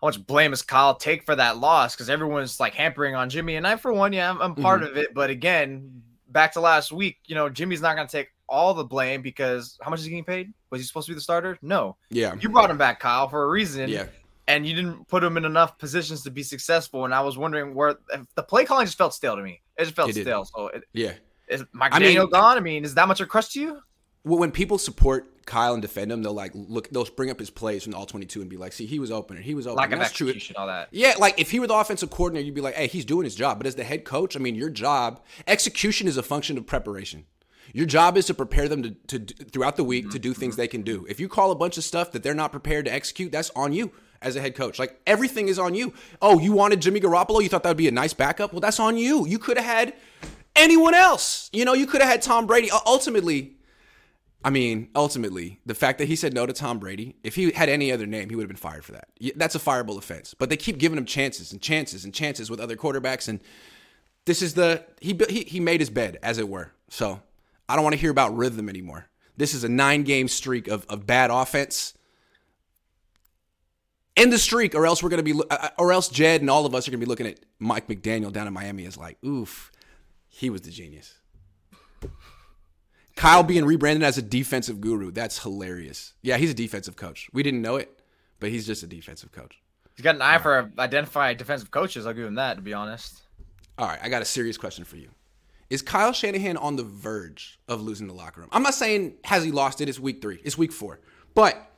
how 0.00 0.08
much 0.08 0.24
blame 0.26 0.50
does 0.50 0.62
Kyle 0.62 0.94
take 0.94 1.24
for 1.24 1.36
that 1.36 1.58
loss? 1.58 1.94
Because 1.94 2.10
everyone's 2.10 2.58
like 2.58 2.74
hampering 2.74 3.14
on 3.14 3.30
Jimmy, 3.30 3.54
and 3.54 3.66
I, 3.66 3.76
for 3.76 3.92
one, 3.92 4.12
yeah, 4.12 4.28
I'm, 4.28 4.42
I'm 4.42 4.54
part 4.56 4.80
mm-hmm. 4.80 4.90
of 4.90 4.96
it. 4.96 5.14
But 5.14 5.30
again, 5.30 6.02
back 6.28 6.52
to 6.54 6.60
last 6.60 6.90
week, 6.90 7.18
you 7.26 7.36
know, 7.36 7.48
Jimmy's 7.48 7.80
not 7.80 7.94
going 7.94 8.08
to 8.08 8.12
take 8.12 8.30
all 8.48 8.74
the 8.74 8.84
blame 8.84 9.22
because 9.22 9.78
how 9.80 9.90
much 9.90 10.00
is 10.00 10.06
he 10.06 10.10
getting 10.10 10.24
paid? 10.24 10.52
Was 10.70 10.80
he 10.80 10.86
supposed 10.86 11.06
to 11.06 11.12
be 11.12 11.14
the 11.14 11.20
starter? 11.20 11.56
No. 11.62 11.96
Yeah. 12.10 12.34
You 12.40 12.48
brought 12.48 12.70
him 12.70 12.78
back, 12.78 12.98
Kyle, 12.98 13.28
for 13.28 13.44
a 13.44 13.48
reason. 13.48 13.88
Yeah. 13.88 14.06
And 14.48 14.66
you 14.66 14.74
didn't 14.74 15.06
put 15.06 15.22
him 15.22 15.36
in 15.36 15.44
enough 15.44 15.78
positions 15.78 16.22
to 16.22 16.30
be 16.30 16.42
successful. 16.42 17.04
And 17.04 17.14
I 17.14 17.20
was 17.20 17.38
wondering 17.38 17.74
where 17.74 17.94
the 18.34 18.42
play 18.42 18.64
calling 18.64 18.86
just 18.86 18.98
felt 18.98 19.14
stale 19.14 19.36
to 19.36 19.42
me. 19.42 19.62
It 19.78 19.84
just 19.84 19.94
felt 19.94 20.10
it 20.10 20.22
stale. 20.22 20.44
So 20.44 20.68
it, 20.68 20.84
yeah. 20.92 21.12
Is 21.48 21.64
Mike 21.72 21.94
I 21.94 21.98
Daniel 21.98 22.24
mean, 22.24 22.32
gone? 22.32 22.56
I 22.56 22.60
mean, 22.60 22.84
is 22.84 22.94
that 22.94 23.06
much 23.08 23.20
of 23.20 23.26
a 23.26 23.28
crush 23.28 23.48
to 23.50 23.60
you? 23.60 23.80
Well, 24.24 24.38
when 24.38 24.52
people 24.52 24.78
support 24.78 25.46
Kyle 25.46 25.72
and 25.72 25.82
defend 25.82 26.12
him, 26.12 26.22
they'll 26.22 26.32
like 26.32 26.52
look, 26.54 26.88
they'll 26.90 27.04
bring 27.04 27.30
up 27.30 27.38
his 27.38 27.50
plays 27.50 27.82
from 27.82 27.94
all 27.94 28.06
twenty 28.06 28.26
two 28.26 28.40
and 28.40 28.48
be 28.48 28.56
like, 28.56 28.72
"See, 28.72 28.86
he 28.86 28.98
was 28.98 29.10
open 29.10 29.36
and 29.36 29.44
he 29.44 29.54
was 29.54 29.66
open." 29.66 29.78
Lack 29.78 29.92
of 29.92 29.98
That's 29.98 30.10
execution, 30.10 30.54
true. 30.54 30.60
all 30.60 30.68
that. 30.68 30.88
Yeah, 30.92 31.14
like 31.18 31.40
if 31.40 31.50
he 31.50 31.58
were 31.58 31.66
the 31.66 31.74
offensive 31.74 32.10
coordinator, 32.10 32.46
you'd 32.46 32.54
be 32.54 32.60
like, 32.60 32.74
"Hey, 32.74 32.86
he's 32.86 33.04
doing 33.04 33.24
his 33.24 33.34
job." 33.34 33.58
But 33.58 33.66
as 33.66 33.74
the 33.74 33.84
head 33.84 34.04
coach, 34.04 34.36
I 34.36 34.38
mean, 34.38 34.54
your 34.54 34.70
job 34.70 35.20
execution 35.46 36.06
is 36.06 36.16
a 36.16 36.22
function 36.22 36.56
of 36.56 36.66
preparation. 36.66 37.26
Your 37.72 37.86
job 37.86 38.16
is 38.16 38.26
to 38.26 38.34
prepare 38.34 38.68
them 38.68 38.82
to, 38.82 39.18
to 39.18 39.34
throughout 39.46 39.76
the 39.76 39.84
week 39.84 40.04
to 40.04 40.10
mm-hmm. 40.10 40.22
do 40.22 40.34
things 40.34 40.54
mm-hmm. 40.54 40.60
they 40.60 40.68
can 40.68 40.82
do. 40.82 41.06
If 41.08 41.18
you 41.18 41.28
call 41.28 41.50
a 41.50 41.56
bunch 41.56 41.76
of 41.76 41.84
stuff 41.84 42.12
that 42.12 42.22
they're 42.22 42.34
not 42.34 42.52
prepared 42.52 42.84
to 42.84 42.92
execute, 42.92 43.32
that's 43.32 43.50
on 43.56 43.72
you 43.72 43.92
as 44.22 44.36
a 44.36 44.40
head 44.40 44.54
coach. 44.54 44.78
Like 44.78 45.00
everything 45.06 45.48
is 45.48 45.58
on 45.58 45.74
you. 45.74 45.92
Oh, 46.20 46.38
you 46.38 46.52
wanted 46.52 46.80
Jimmy 46.80 47.00
Garoppolo? 47.00 47.42
You 47.42 47.48
thought 47.48 47.62
that 47.62 47.70
would 47.70 47.76
be 47.76 47.88
a 47.88 47.92
nice 47.92 48.14
backup? 48.14 48.52
Well, 48.52 48.60
that's 48.60 48.80
on 48.80 48.96
you. 48.96 49.26
You 49.26 49.38
could 49.38 49.56
have 49.56 49.66
had 49.66 49.94
anyone 50.56 50.94
else. 50.94 51.50
You 51.52 51.64
know, 51.64 51.74
you 51.74 51.86
could 51.86 52.00
have 52.00 52.10
had 52.10 52.22
Tom 52.22 52.46
Brady. 52.46 52.70
Ultimately, 52.86 53.56
I 54.44 54.50
mean, 54.50 54.88
ultimately, 54.94 55.60
the 55.64 55.74
fact 55.74 55.98
that 55.98 56.08
he 56.08 56.16
said 56.16 56.34
no 56.34 56.46
to 56.46 56.52
Tom 56.52 56.78
Brady, 56.78 57.16
if 57.22 57.36
he 57.36 57.52
had 57.52 57.68
any 57.68 57.92
other 57.92 58.06
name, 58.06 58.28
he 58.28 58.34
would 58.34 58.42
have 58.42 58.48
been 58.48 58.56
fired 58.56 58.84
for 58.84 58.92
that. 58.92 59.08
That's 59.36 59.54
a 59.54 59.60
fireable 59.60 59.98
offense. 59.98 60.34
But 60.34 60.50
they 60.50 60.56
keep 60.56 60.78
giving 60.78 60.98
him 60.98 61.04
chances 61.04 61.52
and 61.52 61.60
chances 61.60 62.04
and 62.04 62.12
chances 62.12 62.50
with 62.50 62.60
other 62.60 62.76
quarterbacks, 62.76 63.28
and 63.28 63.40
this 64.24 64.42
is 64.42 64.54
the 64.54 64.84
he 65.00 65.18
he 65.28 65.44
he 65.44 65.60
made 65.60 65.80
his 65.80 65.90
bed, 65.90 66.18
as 66.22 66.38
it 66.38 66.48
were. 66.48 66.72
So 66.88 67.22
I 67.68 67.76
don't 67.76 67.84
want 67.84 67.94
to 67.94 68.00
hear 68.00 68.10
about 68.10 68.36
rhythm 68.36 68.68
anymore. 68.68 69.06
This 69.36 69.54
is 69.54 69.64
a 69.64 69.68
nine 69.68 70.02
game 70.02 70.28
streak 70.28 70.66
of 70.68 70.86
of 70.88 71.06
bad 71.06 71.30
offense. 71.30 71.94
End 74.16 74.32
the 74.32 74.38
streak, 74.38 74.74
or 74.74 74.86
else 74.86 75.02
we're 75.02 75.08
gonna 75.08 75.22
be, 75.22 75.32
uh, 75.32 75.44
uh, 75.50 75.68
or 75.78 75.92
else 75.92 76.08
Jed 76.08 76.40
and 76.40 76.50
all 76.50 76.66
of 76.66 76.74
us 76.74 76.86
are 76.86 76.90
gonna 76.90 77.00
be 77.00 77.06
looking 77.06 77.26
at 77.26 77.40
Mike 77.58 77.88
McDaniel 77.88 78.32
down 78.32 78.46
in 78.46 78.52
Miami 78.52 78.84
as 78.86 78.96
like, 78.96 79.16
oof 79.24 79.70
he 80.32 80.48
was 80.50 80.62
the 80.62 80.70
genius. 80.70 81.14
Kyle 83.14 83.42
being 83.42 83.66
rebranded 83.66 84.02
as 84.02 84.16
a 84.16 84.22
defensive 84.22 84.80
guru. 84.80 85.12
That's 85.12 85.42
hilarious. 85.42 86.14
Yeah, 86.22 86.38
he's 86.38 86.50
a 86.50 86.54
defensive 86.54 86.96
coach. 86.96 87.28
We 87.34 87.42
didn't 87.42 87.60
know 87.60 87.76
it, 87.76 88.00
but 88.40 88.48
he's 88.48 88.66
just 88.66 88.82
a 88.82 88.86
defensive 88.86 89.30
coach. 89.30 89.60
He's 89.94 90.02
got 90.02 90.14
an 90.14 90.22
eye 90.22 90.38
for 90.38 90.72
identifying 90.78 91.36
defensive 91.36 91.70
coaches. 91.70 92.06
I'll 92.06 92.14
give 92.14 92.24
him 92.24 92.36
that, 92.36 92.56
to 92.56 92.62
be 92.62 92.72
honest. 92.72 93.20
All 93.76 93.86
right, 93.86 93.98
I 94.02 94.08
got 94.08 94.22
a 94.22 94.24
serious 94.24 94.56
question 94.56 94.84
for 94.84 94.96
you. 94.96 95.10
Is 95.68 95.82
Kyle 95.82 96.12
Shanahan 96.12 96.56
on 96.56 96.76
the 96.76 96.82
verge 96.82 97.60
of 97.68 97.82
losing 97.82 98.06
the 98.06 98.14
locker 98.14 98.40
room? 98.40 98.48
I'm 98.52 98.62
not 98.62 98.74
saying 98.74 99.16
has 99.24 99.44
he 99.44 99.50
lost 99.50 99.82
it. 99.82 99.88
It's 99.88 100.00
week 100.00 100.22
three. 100.22 100.40
It's 100.42 100.56
week 100.56 100.72
four. 100.72 101.00
But 101.34 101.71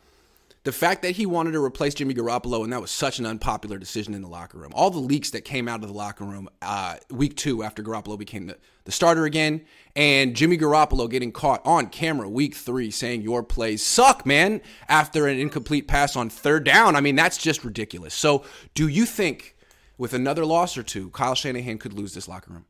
the 0.64 0.73
fact 0.73 1.02
that 1.02 1.12
he 1.12 1.26
wanted 1.26 1.52
to 1.52 1.62
replace 1.62 1.94
Jimmy 1.94 2.14
Garoppolo 2.14 2.64
and 2.64 2.73
that 2.73 2.80
was 2.80 2.90
such 2.90 3.18
an 3.18 3.26
unpopular 3.26 3.78
decision 3.78 4.14
in 4.14 4.23
the 4.23 4.28
locker 4.28 4.59
room. 4.59 4.73
All 4.75 4.90
the 4.90 4.99
leaks 4.99 5.30
that 5.30 5.42
came 5.42 5.68
out 5.68 5.83
of 5.83 5.88
the 5.88 5.94
locker 5.94 6.25
room 6.25 6.49
uh, 6.62 6.97
week 7.11 7.37
two 7.37 7.62
after 7.62 7.83
Garoppolo 7.83 8.18
became 8.18 8.47
the, 8.47 8.56
the 8.85 8.92
starter 8.92 9.26
again, 9.26 9.64
and 9.94 10.35
Jimmy 10.35 10.56
Garoppolo 10.56 11.09
getting 11.09 11.33
caught 11.33 11.64
on 11.66 11.88
camera 11.88 12.28
week 12.28 12.54
three 12.54 12.90
saying 12.90 13.21
your 13.21 13.42
plays 13.42 13.85
suck, 13.85 14.25
man, 14.25 14.62
after 14.88 15.26
an 15.26 15.38
incomplete 15.38 15.87
pass 15.87 16.16
on 16.16 16.30
third 16.30 16.64
down. 16.64 16.97
I 16.97 17.00
mean, 17.00 17.14
that's 17.14 17.37
just 17.37 17.62
ridiculous. 17.62 18.14
So, 18.14 18.44
do 18.75 18.88
you 18.88 19.04
think 19.04 19.56
with 19.99 20.14
another 20.14 20.47
loss 20.47 20.76
or 20.78 20.83
two, 20.83 21.11
Kyle 21.11 21.35
Shanahan 21.35 21.78
could 21.78 21.92
lose 21.92 22.14
this 22.14 22.26
locker 22.26 22.52
room? 22.52 22.64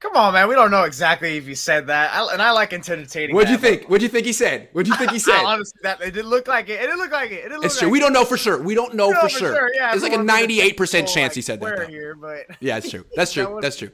Come 0.00 0.16
on, 0.16 0.32
man. 0.32 0.48
We 0.48 0.54
don't 0.54 0.70
know 0.70 0.84
exactly 0.84 1.36
if 1.36 1.46
he 1.46 1.54
said 1.54 1.88
that, 1.88 2.14
I, 2.14 2.32
and 2.32 2.40
I 2.40 2.52
like 2.52 2.72
entertaining. 2.72 3.36
What'd 3.36 3.50
you 3.50 3.58
think? 3.58 3.84
What'd 3.84 4.02
you 4.02 4.08
think 4.08 4.24
he 4.24 4.32
said? 4.32 4.70
What'd 4.72 4.88
you 4.88 4.96
think 4.96 5.10
he 5.10 5.18
said? 5.30 5.44
honestly, 5.44 5.78
that 5.82 6.00
it 6.00 6.12
didn't 6.12 6.30
look 6.30 6.48
like 6.48 6.70
it. 6.70 6.80
It 6.80 6.86
didn't 6.86 6.98
look 6.98 7.12
like 7.12 7.30
it. 7.30 7.44
It 7.44 7.48
didn't 7.50 7.64
it's 7.64 7.78
true. 7.78 7.88
Like 7.88 7.92
we 7.92 8.00
don't 8.00 8.14
know 8.14 8.24
for 8.24 8.38
sure. 8.38 8.62
We 8.62 8.74
don't 8.74 8.94
know, 8.94 9.12
for, 9.20 9.28
sure. 9.28 9.54
sure. 9.54 9.70
Yeah, 9.74 9.92
it's 9.92 10.02
like 10.02 10.14
a 10.14 10.22
ninety-eight 10.22 10.78
percent 10.78 11.06
chance 11.06 11.32
like 11.32 11.34
he 11.34 11.42
said 11.42 11.60
that. 11.60 11.90
Here, 11.90 12.14
but 12.14 12.46
yeah, 12.60 12.78
it's 12.78 12.88
true. 12.88 13.04
That's 13.14 13.34
true. 13.34 13.58
That's 13.62 13.76
true. 13.76 13.90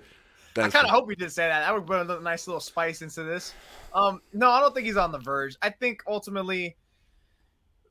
That's 0.54 0.68
I 0.68 0.78
kind 0.78 0.86
of 0.86 0.90
hope 0.90 1.10
he 1.10 1.16
did 1.16 1.32
say 1.32 1.48
that. 1.48 1.60
That 1.60 1.75
would 1.75 1.86
put 1.86 2.08
a 2.08 2.20
nice 2.22 2.46
little 2.46 2.60
spice 2.60 3.02
into 3.02 3.25
this. 3.25 3.52
Um, 3.92 4.22
no, 4.32 4.48
I 4.48 4.60
don't 4.60 4.75
think 4.75 4.86
he's 4.86 4.96
on 4.96 5.10
the 5.10 5.18
verge. 5.18 5.56
I 5.60 5.70
think 5.70 6.02
ultimately 6.06 6.76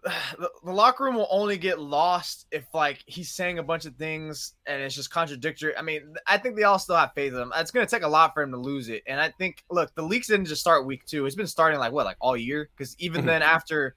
the, 0.40 0.50
the, 0.64 0.72
locker 0.72 1.04
room 1.04 1.16
will 1.16 1.28
only 1.32 1.58
get 1.58 1.80
lost 1.80 2.46
if 2.52 2.66
like 2.74 3.04
he's 3.08 3.32
saying 3.32 3.58
a 3.58 3.64
bunch 3.64 3.86
of 3.86 3.96
things 3.96 4.54
and 4.68 4.82
it's 4.82 4.96
just 4.96 5.10
contradictory. 5.10 5.76
I 5.76 5.82
mean, 5.82 6.14
I 6.28 6.38
think 6.38 6.56
they 6.56 6.64
all 6.64 6.80
still 6.80 6.96
have 6.96 7.14
faith 7.16 7.34
in 7.34 7.40
him. 7.40 7.52
It's 7.56 7.72
going 7.72 7.86
to 7.86 7.90
take 7.90 8.04
a 8.04 8.08
lot 8.08 8.34
for 8.34 8.44
him 8.44 8.52
to 8.52 8.58
lose 8.58 8.90
it. 8.90 9.04
And 9.08 9.20
I 9.20 9.32
think, 9.32 9.64
look, 9.70 9.94
the 9.96 10.04
leaks 10.04 10.28
didn't 10.28 10.46
just 10.46 10.62
start 10.62 10.86
week 10.86 11.06
two. 11.06 11.26
It's 11.26 11.36
been 11.36 11.48
starting 11.48 11.80
like 11.80 11.92
what, 11.92 12.06
like 12.06 12.18
all 12.20 12.38
year? 12.38 12.70
Because 12.76 12.96
even 13.00 13.22
mm-hmm. 13.22 13.28
then, 13.28 13.42
after 13.42 13.96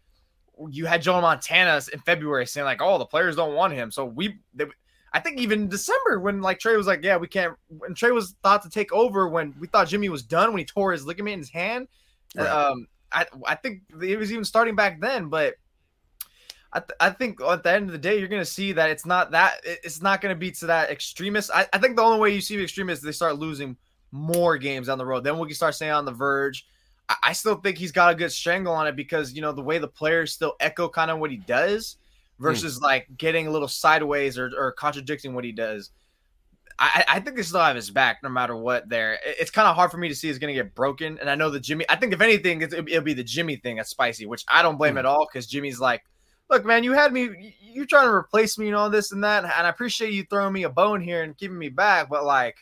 you 0.70 0.86
had 0.86 1.02
Joe 1.02 1.20
Montana 1.20 1.80
in 1.92 2.00
February 2.00 2.46
saying 2.46 2.64
like, 2.64 2.80
oh, 2.80 2.98
the 2.98 3.06
players 3.06 3.36
don't 3.36 3.54
want 3.54 3.74
him. 3.74 3.90
So 3.90 4.04
we, 4.04 4.38
they, 4.54 4.64
I 5.12 5.20
think 5.20 5.38
even 5.38 5.68
December 5.68 6.20
when 6.20 6.40
like 6.40 6.58
Trey 6.58 6.76
was 6.76 6.86
like, 6.86 7.02
yeah, 7.02 7.16
we 7.16 7.28
can't. 7.28 7.54
When 7.68 7.94
Trey 7.94 8.10
was 8.10 8.34
thought 8.42 8.62
to 8.62 8.70
take 8.70 8.92
over 8.92 9.28
when 9.28 9.54
we 9.60 9.66
thought 9.66 9.88
Jimmy 9.88 10.08
was 10.08 10.22
done 10.22 10.50
when 10.50 10.58
he 10.58 10.64
tore 10.64 10.92
his 10.92 11.06
ligament 11.06 11.34
in 11.34 11.38
his 11.40 11.50
hand. 11.50 11.88
Right. 12.34 12.46
Um, 12.46 12.86
I 13.12 13.26
I 13.46 13.54
think 13.54 13.82
it 14.02 14.18
was 14.18 14.32
even 14.32 14.44
starting 14.44 14.74
back 14.74 15.00
then, 15.00 15.28
but 15.28 15.54
I, 16.72 16.80
th- 16.80 16.96
I 17.00 17.10
think 17.10 17.40
at 17.40 17.62
the 17.62 17.72
end 17.72 17.86
of 17.86 17.92
the 17.92 17.98
day, 17.98 18.18
you're 18.18 18.28
going 18.28 18.42
to 18.42 18.46
see 18.46 18.72
that 18.72 18.90
it's 18.90 19.06
not 19.06 19.30
that 19.30 19.60
it's 19.64 20.02
not 20.02 20.20
going 20.20 20.34
to 20.34 20.38
be 20.38 20.50
to 20.52 20.66
that 20.66 20.90
extremist. 20.90 21.50
I, 21.52 21.66
I 21.72 21.78
think 21.78 21.96
the 21.96 22.02
only 22.02 22.20
way 22.20 22.34
you 22.34 22.40
see 22.40 22.56
the 22.56 22.62
extremists 22.62 23.04
they 23.04 23.12
start 23.12 23.38
losing 23.38 23.76
more 24.12 24.58
games 24.58 24.88
on 24.88 24.98
the 24.98 25.06
road. 25.06 25.24
Then 25.24 25.38
we 25.38 25.46
can 25.46 25.56
start 25.56 25.74
saying 25.74 25.92
on 25.92 26.04
the 26.04 26.12
verge. 26.12 26.66
I, 27.08 27.16
I 27.24 27.32
still 27.32 27.56
think 27.56 27.78
he's 27.78 27.92
got 27.92 28.12
a 28.12 28.14
good 28.14 28.32
strangle 28.32 28.74
on 28.74 28.86
it 28.86 28.96
because 28.96 29.32
you 29.32 29.40
know 29.40 29.52
the 29.52 29.62
way 29.62 29.78
the 29.78 29.88
players 29.88 30.32
still 30.32 30.54
echo 30.60 30.88
kind 30.88 31.10
of 31.10 31.18
what 31.18 31.30
he 31.30 31.38
does 31.38 31.96
versus 32.38 32.78
mm. 32.78 32.82
like 32.82 33.06
getting 33.16 33.46
a 33.46 33.50
little 33.50 33.68
sideways 33.68 34.38
or, 34.38 34.50
or 34.56 34.72
contradicting 34.72 35.34
what 35.34 35.44
he 35.44 35.52
does. 35.52 35.90
I, 36.80 37.04
I 37.08 37.20
think 37.20 37.34
they 37.34 37.42
still 37.42 37.58
have 37.60 37.74
his 37.74 37.90
back 37.90 38.22
no 38.22 38.28
matter 38.28 38.54
what. 38.54 38.88
There, 38.88 39.18
it's 39.24 39.50
kind 39.50 39.66
of 39.66 39.74
hard 39.74 39.90
for 39.90 39.96
me 39.96 40.08
to 40.08 40.14
see 40.14 40.28
is 40.28 40.38
going 40.38 40.54
to 40.54 40.62
get 40.62 40.76
broken. 40.76 41.18
And 41.18 41.28
I 41.28 41.34
know 41.34 41.50
the 41.50 41.58
Jimmy. 41.58 41.84
I 41.88 41.96
think 41.96 42.12
if 42.12 42.20
anything, 42.20 42.62
it'll 42.62 43.02
be 43.02 43.14
the 43.14 43.24
Jimmy 43.24 43.56
thing 43.56 43.76
that's 43.76 43.90
spicy, 43.90 44.26
which 44.26 44.44
I 44.46 44.62
don't 44.62 44.76
blame 44.76 44.94
mm. 44.94 45.00
at 45.00 45.06
all 45.06 45.26
because 45.26 45.48
Jimmy's 45.48 45.80
like, 45.80 46.04
look, 46.50 46.64
man, 46.64 46.84
you 46.84 46.92
had 46.92 47.12
me. 47.12 47.54
You're 47.60 47.86
trying 47.86 48.06
to 48.06 48.14
replace 48.14 48.58
me 48.58 48.68
and 48.68 48.76
all 48.76 48.90
this 48.90 49.12
and 49.12 49.22
that, 49.24 49.44
and 49.44 49.52
I 49.52 49.68
appreciate 49.68 50.12
you 50.12 50.24
throwing 50.24 50.52
me 50.52 50.64
a 50.64 50.70
bone 50.70 51.00
here 51.00 51.22
and 51.22 51.36
keeping 51.36 51.58
me 51.58 51.68
back. 51.68 52.08
But 52.08 52.24
like 52.24 52.56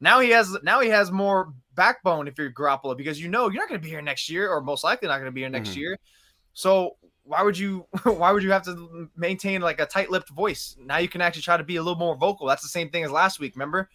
now 0.00 0.20
he 0.20 0.30
has 0.30 0.56
now 0.62 0.80
he 0.80 0.88
has 0.88 1.10
more 1.10 1.52
backbone 1.74 2.28
if 2.28 2.38
you're 2.38 2.50
Garoppolo 2.50 2.96
because 2.96 3.20
you 3.20 3.28
know 3.28 3.48
you're 3.48 3.62
not 3.62 3.68
going 3.68 3.80
to 3.80 3.84
be 3.84 3.90
here 3.90 4.02
next 4.02 4.28
year 4.30 4.50
or 4.50 4.60
most 4.60 4.84
likely 4.84 5.08
not 5.08 5.16
going 5.16 5.26
to 5.26 5.32
be 5.32 5.40
here 5.40 5.50
next 5.50 5.70
mm-hmm. 5.70 5.80
year. 5.80 5.98
So 6.54 6.96
why 7.24 7.42
would 7.42 7.56
you 7.56 7.86
why 8.04 8.32
would 8.32 8.42
you 8.42 8.50
have 8.50 8.64
to 8.64 9.08
maintain 9.16 9.60
like 9.60 9.80
a 9.80 9.86
tight-lipped 9.86 10.30
voice 10.30 10.76
now 10.84 10.98
you 10.98 11.08
can 11.08 11.20
actually 11.20 11.42
try 11.42 11.56
to 11.56 11.64
be 11.64 11.76
a 11.76 11.82
little 11.82 11.98
more 11.98 12.16
vocal 12.16 12.46
that's 12.46 12.62
the 12.62 12.68
same 12.68 12.88
thing 12.90 13.04
as 13.04 13.10
last 13.10 13.38
week 13.38 13.54
remember 13.54 13.88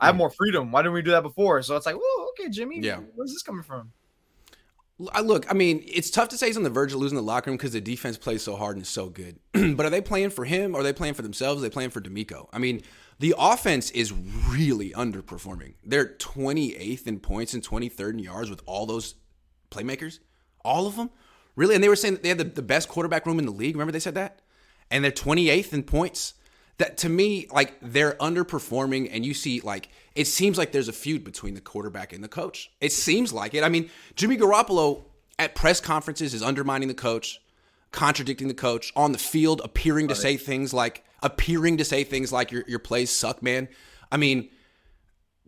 i 0.00 0.06
have 0.06 0.14
mm. 0.14 0.18
more 0.18 0.30
freedom 0.30 0.70
why 0.70 0.82
didn't 0.82 0.94
we 0.94 1.02
do 1.02 1.10
that 1.10 1.22
before 1.22 1.62
so 1.62 1.76
it's 1.76 1.86
like 1.86 1.96
well 1.96 2.28
okay 2.30 2.48
jimmy 2.50 2.80
yeah 2.80 2.98
where's 3.14 3.32
this 3.32 3.42
coming 3.42 3.62
from 3.62 3.90
look, 4.98 5.50
I 5.50 5.54
mean, 5.54 5.82
it's 5.86 6.10
tough 6.10 6.28
to 6.28 6.38
say 6.38 6.46
he's 6.46 6.56
on 6.56 6.62
the 6.62 6.70
verge 6.70 6.92
of 6.92 6.98
losing 6.98 7.16
the 7.16 7.22
locker 7.22 7.50
room 7.50 7.56
because 7.56 7.72
the 7.72 7.80
defense 7.80 8.16
plays 8.16 8.42
so 8.42 8.56
hard 8.56 8.76
and 8.76 8.82
is 8.82 8.88
so 8.88 9.08
good. 9.08 9.38
but 9.52 9.86
are 9.86 9.90
they 9.90 10.00
playing 10.00 10.30
for 10.30 10.44
him? 10.44 10.74
Or 10.74 10.80
are 10.80 10.82
they 10.82 10.92
playing 10.92 11.14
for 11.14 11.22
themselves? 11.22 11.60
Are 11.60 11.62
they 11.62 11.72
playing 11.72 11.90
for 11.90 12.00
DeMeco? 12.00 12.48
I 12.52 12.58
mean, 12.58 12.82
the 13.18 13.34
offense 13.38 13.90
is 13.90 14.12
really 14.12 14.90
underperforming. 14.90 15.74
They're 15.84 16.06
28th 16.06 17.06
in 17.06 17.20
points 17.20 17.54
and 17.54 17.62
23rd 17.62 18.10
in 18.10 18.18
yards 18.20 18.50
with 18.50 18.62
all 18.66 18.86
those 18.86 19.16
playmakers, 19.70 20.20
all 20.64 20.86
of 20.86 20.96
them. 20.96 21.10
Really? 21.56 21.74
And 21.74 21.84
they 21.84 21.88
were 21.88 21.96
saying 21.96 22.14
that 22.14 22.22
they 22.22 22.30
had 22.30 22.38
the, 22.38 22.44
the 22.44 22.62
best 22.62 22.88
quarterback 22.88 23.26
room 23.26 23.38
in 23.38 23.46
the 23.46 23.52
league. 23.52 23.74
Remember 23.74 23.92
they 23.92 24.00
said 24.00 24.16
that? 24.16 24.40
And 24.90 25.04
they're 25.04 25.12
28th 25.12 25.72
in 25.72 25.82
points. 25.84 26.34
That 26.78 26.96
to 26.98 27.08
me, 27.08 27.46
like 27.52 27.74
they're 27.80 28.14
underperforming, 28.14 29.08
and 29.12 29.24
you 29.24 29.32
see, 29.34 29.60
like, 29.60 29.88
it 30.14 30.26
seems 30.26 30.58
like 30.58 30.72
there's 30.72 30.88
a 30.88 30.92
feud 30.92 31.22
between 31.22 31.54
the 31.54 31.60
quarterback 31.60 32.12
and 32.12 32.22
the 32.22 32.28
coach. 32.28 32.70
It 32.80 32.92
seems 32.92 33.32
like 33.32 33.54
it. 33.54 33.62
I 33.62 33.68
mean, 33.68 33.90
Jimmy 34.16 34.36
Garoppolo 34.36 35.04
at 35.38 35.54
press 35.54 35.80
conferences 35.80 36.34
is 36.34 36.42
undermining 36.42 36.88
the 36.88 36.94
coach, 36.94 37.40
contradicting 37.92 38.48
the 38.48 38.54
coach, 38.54 38.92
on 38.96 39.12
the 39.12 39.18
field, 39.18 39.60
appearing 39.64 40.08
to 40.08 40.14
say 40.14 40.36
things 40.36 40.74
like 40.74 41.04
appearing 41.22 41.78
to 41.78 41.84
say 41.84 42.04
things 42.04 42.32
like 42.32 42.50
your 42.50 42.64
your 42.66 42.80
plays 42.80 43.10
suck, 43.10 43.42
man. 43.42 43.68
I 44.10 44.16
mean, 44.16 44.50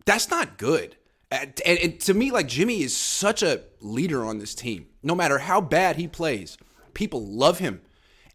that's 0.05 0.29
not 0.29 0.57
good. 0.57 0.95
And, 1.29 1.59
and, 1.65 1.99
to 2.01 2.13
me, 2.13 2.31
like 2.31 2.47
Jimmy 2.47 2.81
is 2.81 2.95
such 2.95 3.43
a 3.43 3.61
leader 3.81 4.23
on 4.23 4.39
this 4.39 4.55
team. 4.55 4.87
No 5.03 5.13
matter 5.13 5.39
how 5.39 5.59
bad 5.59 5.97
he 5.97 6.07
plays, 6.07 6.57
people 6.93 7.25
love 7.25 7.59
him. 7.59 7.81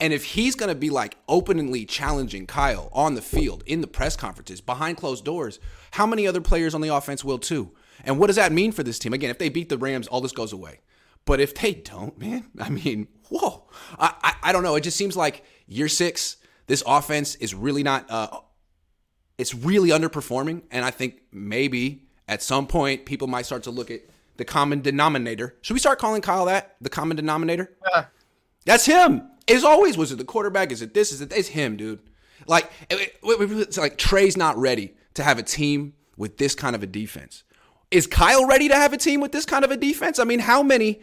And 0.02 0.12
if 0.12 0.25
he's 0.25 0.56
going 0.56 0.68
to 0.68 0.75
be 0.75 0.90
like 0.90 1.16
openly 1.28 1.85
challenging 1.85 2.44
Kyle 2.44 2.88
on 2.92 3.14
the 3.14 3.23
field, 3.23 3.62
in 3.66 3.82
the 3.82 3.87
press 3.87 4.16
conferences, 4.16 4.61
behind 4.61 4.97
closed 4.97 5.25
doors, 5.25 5.61
how 5.92 6.06
many 6.06 6.26
other 6.26 6.40
players 6.40 6.75
on 6.75 6.80
the 6.80 6.88
offense 6.88 7.25
will 7.25 7.38
too? 7.38 7.71
And 8.02 8.18
what 8.18 8.26
does 8.26 8.35
that 8.35 8.50
mean 8.50 8.73
for 8.73 8.82
this 8.82 8.99
team? 8.99 9.12
Again, 9.12 9.30
if 9.30 9.38
they 9.38 9.49
beat 9.49 9.68
the 9.68 9.78
Rams, 9.78 10.09
all 10.09 10.21
this 10.21 10.32
goes 10.32 10.52
away. 10.52 10.80
But 11.25 11.38
if 11.38 11.54
they 11.54 11.75
don't, 11.75 12.18
man, 12.18 12.50
I 12.61 12.68
mean, 12.68 13.06
whoa, 13.28 13.71
I, 13.97 14.12
I, 14.25 14.35
I 14.42 14.52
don't 14.52 14.64
know. 14.64 14.75
It 14.75 14.80
just 14.80 14.97
seems 14.97 15.16
like 15.16 15.44
year 15.68 15.87
six, 15.87 16.37
this 16.66 16.82
offense 16.85 17.37
is 17.37 17.54
really 17.54 17.85
not, 17.85 18.11
uh, 18.11 18.40
it's 19.38 19.54
really 19.54 19.90
underperforming. 19.90 20.62
And 20.73 20.85
I 20.85 20.90
think 20.90 21.23
maybe 21.30 22.09
at 22.26 22.42
some 22.42 22.66
point, 22.66 23.06
people 23.06 23.28
might 23.28 23.47
start 23.47 23.62
to 23.64 23.71
look 23.71 23.88
at 23.88 24.00
the 24.37 24.44
common 24.44 24.80
denominator. 24.80 25.54
Should 25.62 25.75
we 25.75 25.80
start 25.80 26.00
calling 26.00 26.23
Kyle 26.23 26.47
that 26.47 26.75
the 26.80 26.90
common 26.90 27.16
denominator? 27.16 27.71
Yeah. 27.94 28.06
That's 28.64 28.85
him. 28.85 29.28
As 29.52 29.64
always, 29.64 29.97
was 29.97 30.12
it 30.12 30.16
the 30.16 30.25
quarterback? 30.25 30.73
Is 30.73 30.82
it 30.82 30.94
this? 30.94 31.12
Is 31.12 31.21
it? 31.21 31.32
It's 31.32 31.49
him, 31.49 31.76
dude. 31.76 32.00
Like, 32.47 32.71
it's 32.90 33.78
like 33.78 33.99
Trey's 33.99 34.37
not 34.37 34.56
ready 34.56 34.94
to 35.14 35.23
have 35.23 35.38
a 35.38 35.42
team 35.42 35.94
with 36.16 36.38
this 36.38 36.54
kind 36.54 36.75
of 36.75 36.82
a 36.82 36.87
defense. 36.87 37.44
Is 37.90 38.06
Kyle 38.06 38.47
ready 38.47 38.68
to 38.68 38.75
have 38.75 38.92
a 38.92 38.97
team 38.97 39.21
with 39.21 39.32
this 39.32 39.44
kind 39.44 39.64
of 39.64 39.71
a 39.71 39.76
defense? 39.76 40.18
I 40.18 40.25
mean, 40.25 40.40
how 40.40 40.62
many 40.62 41.00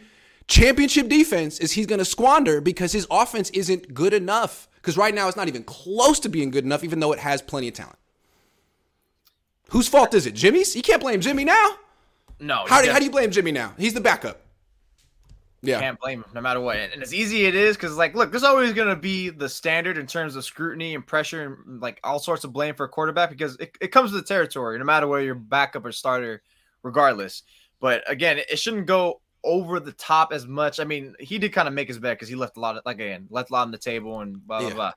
championship 0.47 1.07
defense 1.07 1.59
is 1.59 1.73
he 1.73 1.85
going 1.85 1.99
to 1.99 2.05
squander 2.05 2.59
because 2.61 2.91
his 2.91 3.05
offense 3.11 3.49
isn't 3.51 3.93
good 3.93 4.13
enough? 4.13 4.67
Because 4.75 4.97
right 4.97 5.13
now 5.13 5.27
it's 5.27 5.37
not 5.37 5.47
even 5.47 5.63
close 5.63 6.19
to 6.21 6.29
being 6.29 6.49
good 6.49 6.65
enough, 6.65 6.83
even 6.83 6.99
though 6.99 7.11
it 7.13 7.19
has 7.19 7.41
plenty 7.41 7.67
of 7.67 7.75
talent. 7.75 7.97
Whose 9.69 9.87
fault 9.87 10.13
is 10.13 10.25
it? 10.25 10.33
Jimmy's? 10.33 10.75
You 10.75 10.81
can't 10.81 11.01
blame 11.01 11.21
Jimmy 11.21 11.45
now. 11.45 11.75
No. 12.39 12.65
How 12.67 12.81
do, 12.81 12.89
how 12.89 12.97
do 12.97 13.05
you 13.05 13.11
blame 13.11 13.29
Jimmy 13.29 13.51
now? 13.51 13.73
He's 13.77 13.93
the 13.93 14.01
backup. 14.01 14.41
Yeah. 15.61 15.79
Can't 15.79 15.99
blame 15.99 16.23
him 16.23 16.29
no 16.33 16.41
matter 16.41 16.61
what. 16.61 16.77
And 16.77 17.01
as 17.01 17.13
easy 17.13 17.45
it 17.45 17.55
is, 17.55 17.75
because 17.75 17.97
like, 17.97 18.15
look, 18.15 18.31
there's 18.31 18.43
always 18.43 18.73
gonna 18.73 18.95
be 18.95 19.29
the 19.29 19.49
standard 19.49 19.97
in 19.97 20.07
terms 20.07 20.35
of 20.35 20.45
scrutiny 20.45 20.95
and 20.95 21.05
pressure 21.05 21.61
and 21.67 21.81
like 21.81 21.99
all 22.03 22.19
sorts 22.19 22.43
of 22.43 22.53
blame 22.53 22.75
for 22.75 22.85
a 22.85 22.89
quarterback 22.89 23.29
because 23.29 23.55
it, 23.57 23.77
it 23.81 23.87
comes 23.89 24.11
to 24.11 24.17
the 24.17 24.23
territory, 24.23 24.77
no 24.79 24.85
matter 24.85 25.07
whether 25.07 25.23
you're 25.23 25.35
backup 25.35 25.85
or 25.85 25.91
starter, 25.91 26.41
regardless. 26.83 27.43
But 27.81 28.09
again, 28.09 28.37
it, 28.37 28.47
it 28.51 28.59
shouldn't 28.59 28.85
go 28.85 29.21
over 29.43 29.79
the 29.79 29.91
top 29.93 30.31
as 30.31 30.45
much. 30.45 30.79
I 30.79 30.83
mean, 30.83 31.15
he 31.19 31.37
did 31.37 31.53
kind 31.53 31.67
of 31.67 31.73
make 31.73 31.87
his 31.87 31.99
bet 31.99 32.17
because 32.17 32.29
he 32.29 32.35
left 32.35 32.57
a 32.57 32.59
lot 32.59 32.77
of 32.77 32.83
like 32.85 32.95
again, 32.95 33.27
left 33.29 33.49
a 33.49 33.53
lot 33.53 33.63
on 33.63 33.71
the 33.71 33.77
table 33.77 34.21
and 34.21 34.45
blah 34.45 34.59
blah 34.59 34.67
yeah. 34.69 34.73
blah. 34.73 34.93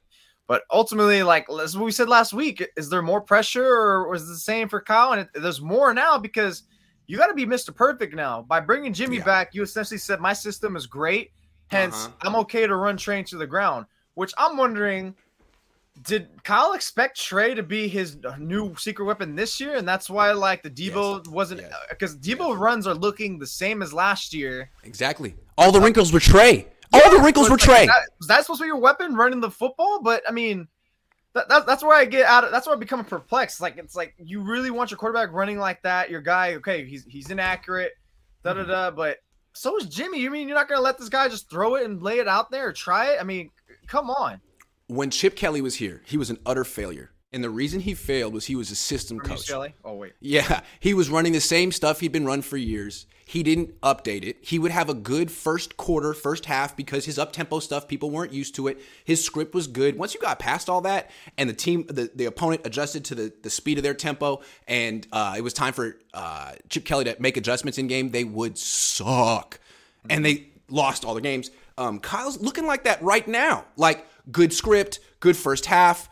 But 0.46 0.62
ultimately, 0.70 1.22
like 1.22 1.46
as 1.50 1.76
we 1.76 1.90
said 1.90 2.08
last 2.08 2.32
week, 2.32 2.64
is 2.76 2.88
there 2.90 3.02
more 3.02 3.20
pressure 3.20 3.64
or 3.64 4.08
was 4.08 4.24
it 4.24 4.26
the 4.26 4.36
same 4.36 4.68
for 4.68 4.80
Kyle? 4.80 5.12
And 5.12 5.22
it, 5.22 5.28
there's 5.34 5.60
more 5.60 5.94
now 5.94 6.18
because 6.18 6.64
you 7.12 7.18
got 7.18 7.26
to 7.26 7.34
be 7.34 7.44
Mr. 7.44 7.76
Perfect 7.76 8.14
now. 8.14 8.40
By 8.40 8.58
bringing 8.58 8.94
Jimmy 8.94 9.18
yeah. 9.18 9.24
back, 9.24 9.54
you 9.54 9.62
essentially 9.62 9.98
said 9.98 10.18
my 10.18 10.32
system 10.32 10.76
is 10.76 10.86
great, 10.86 11.30
hence 11.66 12.06
uh-huh. 12.06 12.14
I'm 12.22 12.36
okay 12.36 12.66
to 12.66 12.74
run 12.74 12.96
Trey 12.96 13.22
to 13.24 13.36
the 13.36 13.46
ground. 13.46 13.84
Which 14.14 14.32
I'm 14.38 14.56
wondering, 14.56 15.14
did 16.04 16.30
Kyle 16.42 16.72
expect 16.72 17.20
Trey 17.20 17.54
to 17.54 17.62
be 17.62 17.86
his 17.86 18.16
new 18.38 18.74
secret 18.76 19.04
weapon 19.04 19.34
this 19.34 19.60
year, 19.60 19.74
and 19.74 19.86
that's 19.86 20.08
why 20.08 20.32
like 20.32 20.62
the 20.62 20.70
Deebo 20.70 21.18
yes. 21.18 21.28
wasn't 21.30 21.60
because 21.90 22.16
yes. 22.22 22.34
Deebo 22.38 22.48
yes. 22.48 22.58
runs 22.58 22.86
are 22.86 22.94
looking 22.94 23.38
the 23.38 23.46
same 23.46 23.82
as 23.82 23.92
last 23.92 24.32
year. 24.32 24.70
Exactly. 24.84 25.34
All 25.58 25.70
the 25.70 25.82
wrinkles 25.82 26.14
were 26.14 26.20
Trey. 26.20 26.66
All 26.94 27.10
the 27.10 27.22
wrinkles 27.22 27.50
were 27.50 27.58
Trey. 27.58 27.88
That, 27.88 28.08
was 28.20 28.28
that 28.28 28.40
supposed 28.40 28.60
to 28.60 28.64
be 28.64 28.68
your 28.68 28.80
weapon 28.80 29.14
running 29.16 29.40
the 29.40 29.50
football? 29.50 30.00
But 30.02 30.22
I 30.26 30.32
mean, 30.32 30.66
that, 31.34 31.48
that, 31.48 31.66
that's 31.66 31.82
where 31.82 31.96
I 31.96 32.04
get 32.04 32.26
out. 32.26 32.44
Of, 32.44 32.50
that's 32.50 32.66
where 32.66 32.76
I 32.76 32.78
become 32.78 33.04
perplexed. 33.04 33.60
Like 33.60 33.78
it's 33.78 33.96
like 33.96 34.14
you 34.18 34.42
really 34.42 34.70
want 34.70 34.90
your 34.90 34.98
quarterback 34.98 35.32
running 35.32 35.58
like 35.58 35.82
that. 35.82 36.10
Your 36.10 36.20
guy, 36.20 36.54
okay, 36.54 36.84
he's 36.84 37.04
he's 37.04 37.30
inaccurate, 37.30 37.92
da 38.42 38.54
da 38.54 38.60
mm-hmm. 38.60 38.70
da. 38.70 38.90
But 38.90 39.18
so 39.54 39.76
is 39.78 39.86
Jimmy. 39.86 40.20
You 40.20 40.30
mean 40.30 40.48
you're 40.48 40.56
not 40.56 40.68
gonna 40.68 40.80
let 40.80 40.98
this 40.98 41.08
guy 41.08 41.28
just 41.28 41.48
throw 41.50 41.76
it 41.76 41.84
and 41.84 42.02
lay 42.02 42.18
it 42.18 42.28
out 42.28 42.50
there 42.50 42.68
or 42.68 42.72
try 42.72 43.12
it? 43.12 43.18
I 43.20 43.24
mean, 43.24 43.50
come 43.86 44.10
on. 44.10 44.40
When 44.88 45.10
Chip 45.10 45.36
Kelly 45.36 45.62
was 45.62 45.76
here, 45.76 46.02
he 46.04 46.18
was 46.18 46.28
an 46.28 46.38
utter 46.44 46.64
failure. 46.64 47.12
And 47.32 47.42
the 47.42 47.50
reason 47.50 47.80
he 47.80 47.94
failed 47.94 48.34
was 48.34 48.44
he 48.44 48.56
was 48.56 48.70
a 48.70 48.76
system 48.76 49.18
coach. 49.18 49.50
Oh 49.50 49.94
wait. 49.94 50.12
Yeah, 50.20 50.60
he 50.80 50.92
was 50.92 51.08
running 51.08 51.32
the 51.32 51.40
same 51.40 51.72
stuff 51.72 52.00
he'd 52.00 52.12
been 52.12 52.26
run 52.26 52.42
for 52.42 52.58
years. 52.58 53.06
He 53.32 53.42
didn't 53.42 53.80
update 53.80 54.24
it. 54.24 54.36
He 54.42 54.58
would 54.58 54.72
have 54.72 54.90
a 54.90 54.94
good 54.94 55.30
first 55.30 55.78
quarter, 55.78 56.12
first 56.12 56.44
half 56.44 56.76
because 56.76 57.06
his 57.06 57.18
up 57.18 57.32
tempo 57.32 57.60
stuff 57.60 57.88
people 57.88 58.10
weren't 58.10 58.32
used 58.32 58.54
to 58.56 58.68
it. 58.68 58.78
His 59.04 59.24
script 59.24 59.54
was 59.54 59.66
good. 59.66 59.96
Once 59.96 60.12
you 60.12 60.20
got 60.20 60.38
past 60.38 60.68
all 60.68 60.82
that, 60.82 61.10
and 61.38 61.48
the 61.48 61.54
team, 61.54 61.86
the, 61.88 62.10
the 62.14 62.26
opponent 62.26 62.60
adjusted 62.66 63.06
to 63.06 63.14
the, 63.14 63.32
the 63.42 63.48
speed 63.48 63.78
of 63.78 63.84
their 63.84 63.94
tempo, 63.94 64.42
and 64.68 65.06
uh, 65.12 65.34
it 65.34 65.40
was 65.40 65.54
time 65.54 65.72
for 65.72 65.96
uh, 66.12 66.52
Chip 66.68 66.84
Kelly 66.84 67.04
to 67.04 67.16
make 67.20 67.38
adjustments 67.38 67.78
in 67.78 67.86
game, 67.86 68.10
they 68.10 68.24
would 68.24 68.58
suck, 68.58 69.58
and 70.10 70.24
they 70.24 70.48
lost 70.68 71.04
all 71.04 71.14
the 71.14 71.22
games. 71.22 71.50
Um, 71.78 72.00
Kyle's 72.00 72.38
looking 72.38 72.66
like 72.66 72.84
that 72.84 73.02
right 73.02 73.26
now. 73.26 73.64
Like 73.76 74.06
good 74.30 74.52
script, 74.52 75.00
good 75.20 75.38
first 75.38 75.64
half 75.66 76.10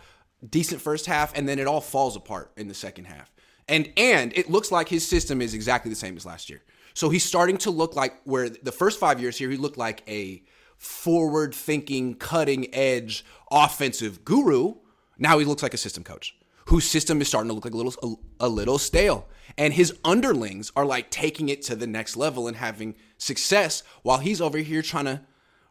decent 0.49 0.81
first 0.81 1.07
half, 1.07 1.37
and 1.37 1.49
then 1.49 1.59
it 1.59 1.67
all 1.67 1.81
falls 1.81 2.17
apart 2.17 2.51
in 2.57 2.69
the 2.69 2.75
second 2.75 3.07
half. 3.07 3.31
And 3.69 3.93
and 3.97 4.33
it 4.37 4.51
looks 4.51 4.73
like 4.73 4.89
his 4.89 5.07
system 5.07 5.41
is 5.41 5.55
exactly 5.55 5.91
the 5.91 5.97
same 5.97 6.17
as 6.17 6.27
last 6.27 6.51
year. 6.51 6.63
So 7.01 7.09
he's 7.09 7.25
starting 7.25 7.57
to 7.57 7.71
look 7.71 7.97
like 7.97 8.21
where 8.25 8.51
the 8.51 8.73
first 8.73 9.01
five 9.01 9.23
years 9.23 9.39
here 9.39 9.49
he 9.49 9.57
looked 9.57 9.79
like 9.79 10.03
a 10.07 10.43
forward 10.77 11.55
thinking, 11.55 12.15
cutting 12.15 12.75
edge 12.75 13.25
offensive 13.51 14.23
guru. 14.23 14.75
Now 15.17 15.39
he 15.39 15.47
looks 15.47 15.63
like 15.63 15.73
a 15.73 15.79
system 15.79 16.05
coach 16.05 16.37
whose 16.67 16.85
system 16.85 17.23
is 17.23 17.29
starting 17.29 17.49
to 17.49 17.55
look 17.55 17.65
like 17.65 17.73
a 17.73 17.77
little 17.79 18.21
a, 18.41 18.45
a, 18.45 18.49
little 18.51 18.77
stale. 18.77 19.27
And 19.57 19.73
his 19.73 19.97
underlings 20.05 20.73
are 20.77 20.85
like 20.85 21.11
taking 21.11 21.49
it 21.49 21.63
to 21.63 21.75
the 21.75 21.87
next 21.87 22.19
level 22.19 22.47
and 22.47 22.59
having 22.59 22.97
success 23.17 23.83
while 24.03 24.19
he's 24.19 24.43
over 24.43 24.59
here 24.59 24.83
trying 24.83 25.07
to 25.07 25.23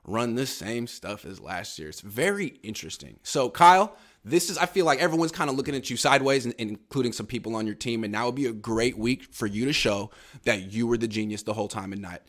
run 0.05 0.33
the 0.33 0.48
same 0.48 0.88
stuff 0.88 1.25
as 1.25 1.39
last 1.39 1.77
year. 1.77 1.89
It's 1.89 2.01
very 2.01 2.57
interesting. 2.63 3.19
So 3.21 3.51
Kyle, 3.51 3.95
this 4.23 4.49
is 4.49 4.57
I 4.57 4.65
feel 4.65 4.85
like 4.85 4.99
everyone's 4.99 5.31
kind 5.31 5.49
of 5.49 5.55
looking 5.55 5.75
at 5.75 5.89
you 5.89 5.97
sideways, 5.97 6.45
and, 6.45 6.53
and, 6.59 6.71
including 6.71 7.13
some 7.13 7.25
people 7.25 7.55
on 7.55 7.65
your 7.65 7.75
team. 7.75 8.03
And 8.03 8.11
now 8.11 8.25
would 8.25 8.35
be 8.35 8.47
a 8.47 8.53
great 8.53 8.97
week 8.97 9.27
for 9.31 9.47
you 9.47 9.65
to 9.65 9.73
show 9.73 10.11
that 10.43 10.73
you 10.73 10.88
were 10.88 10.97
the 10.97 11.07
genius 11.07 11.43
the 11.43 11.53
whole 11.53 11.67
time 11.67 11.93
and 11.93 12.01
not 12.01 12.21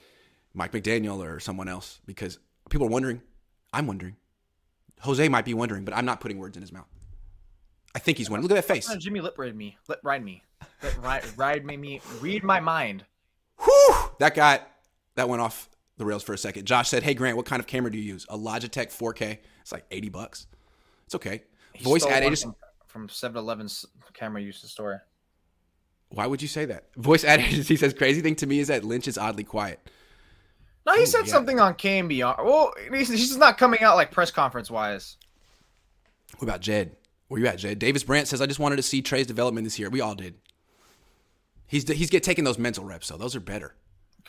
Mike 0.54 0.73
McDaniel 0.73 1.18
or 1.18 1.40
someone 1.40 1.68
else. 1.68 2.00
Because 2.06 2.38
people 2.68 2.87
are 2.87 2.90
wondering. 2.90 3.23
I'm 3.73 3.87
wondering. 3.87 4.16
Jose 5.00 5.28
might 5.28 5.44
be 5.44 5.54
wondering, 5.54 5.85
but 5.85 5.94
I'm 5.97 6.04
not 6.04 6.20
putting 6.20 6.38
words 6.38 6.56
in 6.56 6.62
his 6.62 6.73
mouth. 6.73 6.88
I 7.94 7.99
think 7.99 8.18
he's 8.18 8.30
wondering. 8.30 8.49
Look 8.49 8.56
at 8.56 8.66
that 8.66 8.73
face. 8.73 8.94
Jimmy 8.99 9.20
lip 9.20 9.38
read 9.38 9.56
me. 9.56 9.76
Lip 9.88 10.00
ride 10.02 10.25
me. 10.25 10.42
Lip 10.82 11.02
ride, 11.02 11.25
ride 11.37 11.64
me, 11.64 11.76
me. 11.76 12.00
Read 12.20 12.44
my 12.44 12.61
mind. 12.61 13.04
Whew! 13.59 13.94
That 14.18 14.35
got 14.35 14.68
that 15.16 15.28
went 15.28 15.42
off 15.42 15.68
the 15.97 16.04
rails 16.04 16.23
for 16.23 16.32
a 16.32 16.38
second. 16.38 16.66
Josh 16.66 16.88
said, 16.88 17.02
"Hey 17.02 17.14
Grant, 17.14 17.37
what 17.37 17.47
kind 17.47 17.61
of 17.61 17.66
camera 17.66 17.90
do 17.90 17.99
you 17.99 18.04
use? 18.04 18.26
A 18.28 18.38
Logitech 18.38 18.88
4K. 18.88 19.38
It's 19.61 19.73
like 19.73 19.85
80 19.90 20.09
bucks. 20.11 20.47
It's 21.06 21.14
okay. 21.16 21.42
Voice 21.80 22.06
ad 22.06 22.22
agency 22.22 22.49
from 22.87 23.08
7-Eleven's 23.08 23.87
camera 24.12 24.42
usage 24.42 24.70
store. 24.70 25.02
Why 26.10 26.26
would 26.26 26.42
you 26.42 26.49
say 26.49 26.64
that? 26.66 26.94
Voice 26.96 27.25
ad 27.25 27.40
agency 27.40 27.76
says 27.76 27.94
crazy 27.94 28.20
thing 28.20 28.37
to 28.37 28.46
me 28.46 28.58
is 28.58 28.68
that 28.68 28.84
Lynch 28.84 29.08
is 29.08 29.16
oddly 29.16 29.44
quiet. 29.44 29.80
No, 30.87 30.94
he 30.94 31.06
said 31.06 31.26
yeah. 31.26 31.32
something 31.32 31.60
on 31.60 31.75
Beyond. 31.75 32.38
Well, 32.44 32.72
he's, 32.92 33.08
he's 33.08 33.28
just 33.28 33.38
not 33.38 33.58
coming 33.58 33.80
out 33.80 33.96
like 33.96 34.10
press 34.10 34.30
conference 34.30 34.70
wise. 34.70 35.16
What 36.38 36.49
about 36.49 36.60
Jed? 36.60 36.96
Where 37.28 37.40
you 37.40 37.46
at, 37.46 37.58
Jed? 37.58 37.78
Davis 37.78 38.02
Brandt 38.02 38.28
says, 38.28 38.40
I 38.40 38.46
just 38.46 38.58
wanted 38.58 38.76
to 38.76 38.82
see 38.82 39.02
Trey's 39.02 39.26
development 39.26 39.64
this 39.64 39.78
year. 39.78 39.90
We 39.90 40.00
all 40.00 40.14
did. 40.14 40.34
He's 41.66 41.88
he's 41.88 42.10
get 42.10 42.25
taking 42.25 42.42
those 42.42 42.58
mental 42.58 42.84
reps, 42.84 43.06
so 43.06 43.16
those 43.16 43.37
are 43.37 43.40
better. 43.40 43.76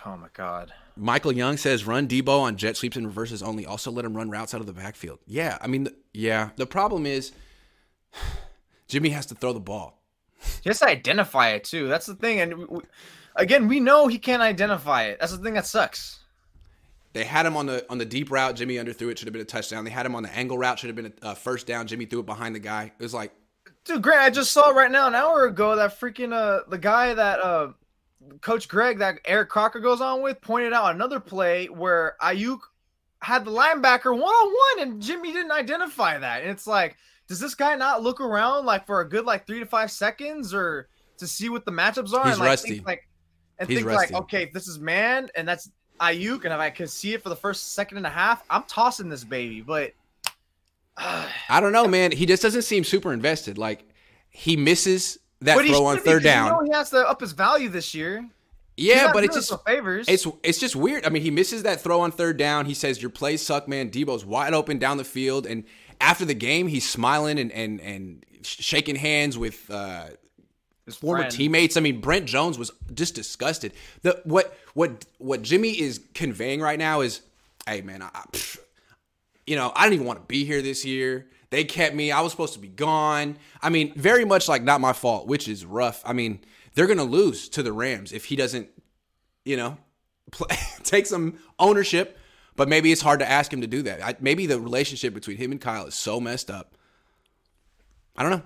Oh 0.05 0.17
my 0.17 0.27
god. 0.33 0.73
Michael 0.95 1.31
Young 1.31 1.57
says 1.57 1.85
run 1.85 2.07
Deebo 2.07 2.41
on 2.41 2.57
jet 2.57 2.77
sweeps 2.77 2.97
and 2.97 3.05
reverses 3.05 3.41
only. 3.41 3.65
Also 3.65 3.91
let 3.91 4.05
him 4.05 4.15
run 4.15 4.29
routes 4.29 4.53
out 4.53 4.61
of 4.61 4.67
the 4.67 4.73
backfield. 4.73 5.19
Yeah, 5.25 5.57
I 5.61 5.67
mean, 5.67 5.87
yeah. 6.13 6.49
The 6.55 6.65
problem 6.65 7.05
is 7.05 7.31
Jimmy 8.87 9.09
has 9.09 9.25
to 9.27 9.35
throw 9.35 9.53
the 9.53 9.59
ball. 9.59 10.01
Just 10.63 10.81
identify 10.81 11.49
it 11.49 11.63
too. 11.63 11.87
That's 11.87 12.05
the 12.05 12.15
thing. 12.15 12.39
And 12.39 12.67
we, 12.67 12.81
again, 13.35 13.67
we 13.67 13.79
know 13.79 14.07
he 14.07 14.17
can't 14.17 14.41
identify 14.41 15.03
it. 15.03 15.19
That's 15.19 15.31
the 15.31 15.43
thing 15.43 15.53
that 15.53 15.65
sucks. 15.65 16.19
They 17.13 17.23
had 17.23 17.45
him 17.45 17.57
on 17.57 17.65
the 17.65 17.85
on 17.89 17.97
the 17.97 18.05
deep 18.05 18.31
route. 18.31 18.55
Jimmy 18.55 18.75
underthrew 18.75 19.11
it. 19.11 19.19
Should 19.19 19.27
have 19.27 19.33
been 19.33 19.41
a 19.41 19.45
touchdown. 19.45 19.83
They 19.83 19.91
had 19.91 20.05
him 20.05 20.15
on 20.15 20.23
the 20.23 20.33
angle 20.33 20.57
route. 20.57 20.79
Should 20.79 20.87
have 20.87 20.95
been 20.95 21.13
a, 21.21 21.35
first 21.35 21.67
down. 21.67 21.87
Jimmy 21.87 22.05
threw 22.05 22.21
it 22.21 22.25
behind 22.25 22.55
the 22.55 22.59
guy. 22.59 22.91
It 22.97 23.03
was 23.03 23.13
like, 23.13 23.33
dude, 23.83 24.01
Grant. 24.01 24.21
I 24.21 24.29
just 24.29 24.51
saw 24.51 24.69
right 24.69 24.89
now 24.89 25.07
an 25.07 25.15
hour 25.15 25.45
ago 25.45 25.75
that 25.75 25.99
freaking 25.99 26.31
uh 26.31 26.61
the 26.69 26.77
guy 26.77 27.13
that 27.13 27.39
uh 27.39 27.73
Coach 28.41 28.67
Greg 28.67 28.99
that 28.99 29.19
Eric 29.25 29.49
Crocker 29.49 29.79
goes 29.79 30.01
on 30.01 30.21
with 30.21 30.41
pointed 30.41 30.73
out 30.73 30.93
another 30.93 31.19
play 31.19 31.67
where 31.67 32.15
Aiyuk 32.21 32.59
had 33.21 33.45
the 33.45 33.51
linebacker 33.51 34.11
one 34.11 34.21
on 34.21 34.53
one 34.77 34.87
and 34.87 35.01
Jimmy 35.01 35.31
didn't 35.31 35.51
identify 35.51 36.17
that. 36.17 36.41
And 36.41 36.51
it's 36.51 36.67
like, 36.67 36.97
does 37.27 37.39
this 37.39 37.55
guy 37.55 37.75
not 37.75 38.03
look 38.03 38.19
around 38.19 38.65
like 38.65 38.85
for 38.85 39.01
a 39.01 39.07
good 39.07 39.25
like 39.25 39.45
three 39.45 39.59
to 39.59 39.65
five 39.65 39.91
seconds 39.91 40.53
or 40.53 40.87
to 41.17 41.27
see 41.27 41.49
what 41.49 41.65
the 41.65 41.71
matchups 41.71 42.13
are? 42.13 42.25
He's 42.25 42.33
and 42.33 42.41
like 42.41 42.49
rusty. 42.49 42.69
think 42.75 42.87
like 42.87 43.07
and 43.59 43.69
He's 43.69 43.79
think 43.79 43.87
rusty. 43.87 44.13
like, 44.13 44.23
okay, 44.23 44.49
this 44.53 44.67
is 44.67 44.79
man 44.79 45.29
and 45.35 45.47
that's 45.47 45.69
Aiyuk, 46.01 46.45
and 46.45 46.53
if 46.53 46.59
I 46.59 46.71
can 46.71 46.87
see 46.87 47.13
it 47.13 47.21
for 47.21 47.29
the 47.29 47.35
first 47.35 47.73
second 47.73 47.97
and 47.97 48.07
a 48.07 48.09
half, 48.09 48.43
I'm 48.49 48.63
tossing 48.63 49.07
this 49.07 49.23
baby. 49.23 49.61
But 49.61 49.93
uh, 50.97 51.27
I 51.49 51.59
don't 51.59 51.71
know, 51.71 51.87
man. 51.87 52.11
He 52.11 52.25
just 52.25 52.41
doesn't 52.41 52.63
seem 52.63 52.83
super 52.83 53.13
invested. 53.13 53.57
Like 53.57 53.87
he 54.29 54.57
misses 54.57 55.19
that 55.41 55.57
throw 55.65 55.85
on 55.85 55.99
third 55.99 56.23
down. 56.23 56.45
You 56.45 56.51
know 56.51 56.63
he 56.63 56.71
has 56.71 56.89
to 56.91 57.07
up 57.07 57.21
his 57.21 57.31
value 57.33 57.69
this 57.69 57.93
year. 57.93 58.27
Yeah, 58.77 59.11
but 59.13 59.23
it's 59.23 59.35
just 59.35 59.53
favors. 59.65 60.07
It's 60.07 60.25
it's 60.43 60.59
just 60.59 60.75
weird. 60.75 61.05
I 61.05 61.09
mean, 61.09 61.21
he 61.21 61.31
misses 61.31 61.63
that 61.63 61.81
throw 61.81 62.01
on 62.01 62.11
third 62.11 62.37
down. 62.37 62.65
He 62.65 62.73
says, 62.73 63.01
"Your 63.01 63.11
plays 63.11 63.41
suck, 63.41 63.67
man." 63.67 63.89
Deebo's 63.89 64.25
wide 64.25 64.53
open 64.53 64.79
down 64.79 64.97
the 64.97 65.03
field, 65.03 65.45
and 65.45 65.65
after 65.99 66.25
the 66.25 66.33
game, 66.33 66.67
he's 66.67 66.87
smiling 66.89 67.37
and 67.37 67.51
and 67.51 67.79
and 67.81 68.25
shaking 68.43 68.95
hands 68.95 69.37
with 69.37 69.69
uh, 69.69 70.05
his 70.85 70.95
former 70.95 71.23
friend. 71.23 71.33
teammates. 71.33 71.77
I 71.77 71.81
mean, 71.81 72.01
Brent 72.01 72.25
Jones 72.25 72.57
was 72.57 72.71
just 72.93 73.13
disgusted. 73.15 73.73
The 74.01 74.19
what 74.23 74.57
what 74.73 75.05
what 75.17 75.41
Jimmy 75.41 75.79
is 75.79 76.01
conveying 76.13 76.61
right 76.61 76.79
now 76.79 77.01
is, 77.01 77.21
hey 77.67 77.81
man, 77.81 78.01
I, 78.01 78.09
pff, 78.31 78.57
you 79.45 79.55
know, 79.55 79.71
I 79.75 79.83
didn't 79.83 79.95
even 79.95 80.07
want 80.07 80.19
to 80.19 80.25
be 80.25 80.45
here 80.45 80.61
this 80.61 80.85
year. 80.85 81.27
They 81.51 81.65
kept 81.65 81.93
me. 81.93 82.11
I 82.11 82.21
was 82.21 82.31
supposed 82.31 82.53
to 82.53 82.59
be 82.59 82.69
gone. 82.69 83.37
I 83.61 83.69
mean, 83.69 83.93
very 83.95 84.25
much 84.25 84.47
like 84.47 84.63
not 84.63 84.81
my 84.81 84.93
fault, 84.93 85.27
which 85.27 85.47
is 85.47 85.65
rough. 85.65 86.01
I 86.05 86.13
mean, 86.13 86.39
they're 86.73 86.87
gonna 86.87 87.03
lose 87.03 87.49
to 87.49 87.61
the 87.61 87.73
Rams 87.73 88.13
if 88.13 88.25
he 88.25 88.35
doesn't, 88.37 88.69
you 89.43 89.57
know, 89.57 89.77
play, 90.31 90.57
take 90.83 91.05
some 91.05 91.37
ownership. 91.59 92.17
But 92.55 92.67
maybe 92.67 92.91
it's 92.91 93.01
hard 93.01 93.19
to 93.19 93.29
ask 93.29 93.51
him 93.51 93.61
to 93.61 93.67
do 93.67 93.81
that. 93.83 94.03
I, 94.03 94.15
maybe 94.19 94.45
the 94.45 94.59
relationship 94.59 95.13
between 95.13 95.37
him 95.37 95.51
and 95.51 95.59
Kyle 95.59 95.85
is 95.85 95.95
so 95.95 96.19
messed 96.19 96.49
up. 96.49 96.75
I 98.15 98.23
don't 98.23 98.31
know. 98.31 98.43